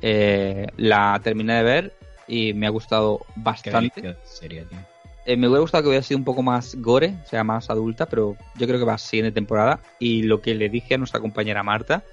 Eh, 0.00 0.66
la 0.76 1.18
terminé 1.24 1.54
de 1.54 1.62
ver 1.64 1.92
y 2.28 2.52
me 2.54 2.66
ha 2.66 2.70
gustado 2.70 3.20
bastante. 3.34 4.00
serie, 4.24 4.64
tío. 4.64 4.78
Eh, 5.24 5.36
me 5.36 5.48
hubiera 5.48 5.60
gustado 5.62 5.82
que 5.82 5.88
hubiera 5.88 6.04
sido 6.04 6.18
un 6.18 6.24
poco 6.24 6.40
más 6.44 6.76
gore, 6.76 7.16
o 7.24 7.26
sea, 7.28 7.42
más 7.42 7.68
adulta, 7.68 8.06
pero 8.06 8.36
yo 8.54 8.66
creo 8.68 8.78
que 8.78 8.84
va 8.84 8.94
a 8.94 8.98
siguiente 8.98 9.32
temporada. 9.34 9.80
Y 9.98 10.22
lo 10.22 10.40
que 10.40 10.54
le 10.54 10.68
dije 10.68 10.94
a 10.94 10.98
nuestra 10.98 11.18
compañera 11.18 11.64
Marta, 11.64 12.04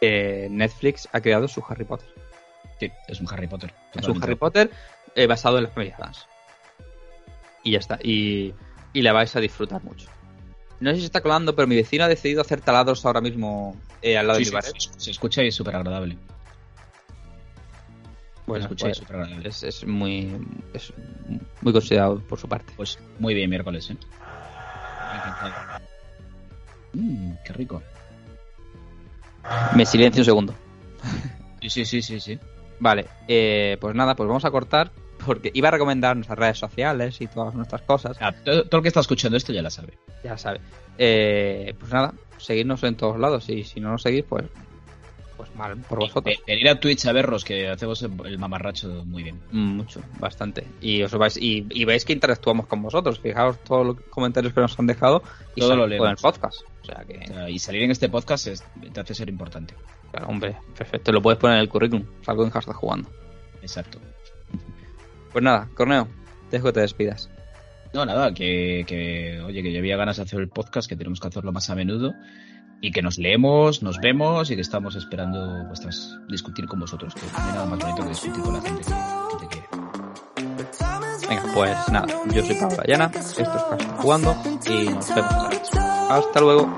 eh, 0.00 0.48
Netflix 0.50 1.06
ha 1.12 1.20
creado 1.20 1.46
su 1.46 1.62
Harry 1.68 1.84
Potter. 1.84 2.08
Sí, 2.80 2.90
es 3.08 3.20
un 3.20 3.28
Harry 3.32 3.46
Potter. 3.46 3.72
Es 3.94 4.06
un. 4.08 4.22
Harry 4.22 4.34
Potter 4.34 4.70
eh, 5.14 5.26
basado 5.26 5.58
en 5.58 5.64
la 5.64 5.70
familia 5.70 5.96
Adams. 5.98 6.26
Y 7.62 7.72
ya 7.72 7.78
está. 7.78 7.98
Y, 8.02 8.52
y 8.92 9.02
la 9.02 9.12
vais 9.12 9.34
a 9.36 9.40
disfrutar 9.40 9.82
mucho. 9.84 10.08
No 10.80 10.90
sé 10.90 10.96
si 10.96 11.00
se 11.02 11.06
está 11.06 11.20
colando, 11.20 11.54
pero 11.54 11.68
mi 11.68 11.76
vecino 11.76 12.04
ha 12.04 12.08
decidido 12.08 12.40
hacer 12.40 12.60
taladros 12.60 13.04
ahora 13.06 13.20
mismo 13.20 13.76
eh, 14.02 14.18
al 14.18 14.26
lado 14.26 14.38
Sí, 14.40 14.44
de 14.44 14.50
mi 14.50 14.62
sí, 14.62 14.68
pared. 14.68 14.80
se, 14.98 15.10
escucha 15.10 15.42
y 15.42 15.48
es 15.48 15.54
súper 15.54 15.76
agradable. 15.76 16.18
Bueno, 18.46 18.66
y 18.66 18.74
pues, 18.74 18.82
es 18.84 18.96
súper 18.98 19.16
agradable. 19.16 19.48
es, 19.48 19.62
es 19.62 19.86
muy 19.86 20.36
es 20.74 20.92
muy 21.62 21.72
considerado 21.72 22.18
por 22.20 22.38
su 22.38 22.48
parte. 22.48 22.72
Pues 22.76 22.98
muy 23.18 23.32
bien, 23.34 23.48
miércoles, 23.48 23.88
¿eh? 23.90 23.96
Mmm, 26.92 27.32
qué 27.44 27.52
rico. 27.52 27.82
Me 29.74 29.86
silencio 29.86 30.20
un 30.20 30.24
segundo. 30.24 30.54
Sí, 31.62 31.70
sí, 31.70 31.84
sí, 31.84 32.02
sí, 32.02 32.20
sí. 32.20 32.38
Vale, 32.80 33.06
eh, 33.28 33.76
pues 33.80 33.94
nada, 33.94 34.14
pues 34.14 34.26
vamos 34.28 34.44
a 34.44 34.50
cortar 34.50 34.90
porque 35.24 35.50
iba 35.54 35.68
a 35.68 35.70
recomendar 35.70 36.16
nuestras 36.16 36.38
redes 36.38 36.58
sociales 36.58 37.20
y 37.20 37.26
todas 37.26 37.54
nuestras 37.54 37.82
cosas. 37.82 38.16
Ah, 38.20 38.32
todo, 38.32 38.64
todo 38.64 38.78
el 38.78 38.82
que 38.82 38.88
está 38.88 39.00
escuchando 39.00 39.36
esto 39.36 39.52
ya 39.52 39.62
la 39.62 39.70
sabe. 39.70 39.94
Ya 40.22 40.36
sabe. 40.36 40.60
Eh, 40.98 41.74
pues 41.78 41.92
nada, 41.92 42.12
seguidnos 42.38 42.82
en 42.82 42.96
todos 42.96 43.18
lados 43.18 43.48
y 43.48 43.64
si 43.64 43.80
no 43.80 43.90
nos 43.90 44.02
seguís, 44.02 44.24
pues 44.28 44.44
pues 45.36 45.52
mal 45.56 45.76
por 45.78 45.98
vosotros. 45.98 46.24
Ve- 46.24 46.40
Venir 46.46 46.68
a 46.68 46.78
Twitch 46.78 47.06
a 47.06 47.12
vernos 47.12 47.44
que 47.44 47.68
hacemos 47.68 48.00
el 48.02 48.38
mamarracho 48.38 49.02
muy 49.04 49.24
bien. 49.24 49.40
Mm, 49.50 49.76
Mucho, 49.78 50.00
bastante. 50.20 50.64
Y 50.80 51.02
os 51.02 51.12
vais 51.14 51.36
y, 51.36 51.66
y 51.70 51.84
veis 51.84 52.04
que 52.04 52.12
interactuamos 52.12 52.66
con 52.68 52.80
vosotros. 52.82 53.18
Fijaos 53.18 53.58
todos 53.64 53.84
los 53.84 54.00
comentarios 54.10 54.52
que 54.52 54.60
nos 54.60 54.78
han 54.78 54.86
dejado 54.86 55.22
y 55.56 55.60
Todo 55.60 55.74
lo 55.74 55.82
con 55.82 55.90
leemos. 55.90 56.10
el 56.10 56.16
podcast. 56.18 56.60
O 56.82 56.84
sea 56.86 57.04
que, 57.04 57.18
O 57.18 57.26
sea, 57.26 57.50
y 57.50 57.58
salir 57.58 57.82
en 57.82 57.90
este 57.90 58.08
podcast 58.08 58.46
es, 58.46 58.62
te 58.92 59.00
hace 59.00 59.14
ser 59.14 59.28
importante. 59.28 59.74
Claro, 60.14 60.28
hombre, 60.28 60.56
perfecto. 60.76 61.12
Lo 61.12 61.20
puedes 61.20 61.40
poner 61.40 61.56
en 61.56 61.62
el 61.62 61.68
currículum. 61.68 62.06
Salgo 62.22 62.44
en 62.44 62.50
hashtag 62.50 62.76
jugando. 62.76 63.10
Exacto. 63.60 63.98
Pues 65.32 65.42
nada, 65.42 65.68
Corneo, 65.74 66.06
te 66.50 66.58
dejo 66.58 66.68
que 66.68 66.74
te 66.74 66.80
despidas. 66.80 67.28
No, 67.92 68.06
nada, 68.06 68.32
que, 68.32 68.84
que, 68.86 69.40
oye, 69.40 69.62
que 69.62 69.72
yo 69.72 69.78
había 69.78 69.96
ganas 69.96 70.16
de 70.16 70.22
hacer 70.22 70.40
el 70.40 70.48
podcast, 70.48 70.88
que 70.88 70.96
tenemos 70.96 71.20
que 71.20 71.28
hacerlo 71.28 71.52
más 71.52 71.70
a 71.70 71.74
menudo 71.74 72.14
y 72.80 72.92
que 72.92 73.02
nos 73.02 73.18
leemos, 73.18 73.82
nos 73.82 73.98
vemos 73.98 74.50
y 74.50 74.56
que 74.56 74.60
estamos 74.60 74.94
esperando 74.94 75.64
vuestras 75.66 76.16
discutir 76.28 76.66
con 76.66 76.80
vosotros, 76.80 77.14
que 77.14 77.20
no 77.20 77.38
hay 77.38 77.52
nada 77.52 77.66
más 77.66 77.78
bonito 77.78 78.02
que 78.02 78.08
discutir 78.08 78.42
con 78.42 78.54
la 78.54 78.60
gente 78.60 78.82
que, 78.82 78.90
que 79.30 79.46
te 79.46 79.48
quiere. 79.48 79.66
Venga, 81.28 81.54
pues 81.54 81.88
nada, 81.88 82.06
yo 82.32 82.44
soy 82.44 82.56
Pablo 82.56 82.76
Ayana, 82.82 83.10
esto 83.14 83.42
es 83.42 83.48
Hashtag 83.48 83.96
Jugando 83.98 84.36
y 84.68 84.84
nos 84.88 85.14
vemos. 85.14 85.72
Hasta 86.10 86.40
luego. 86.40 86.76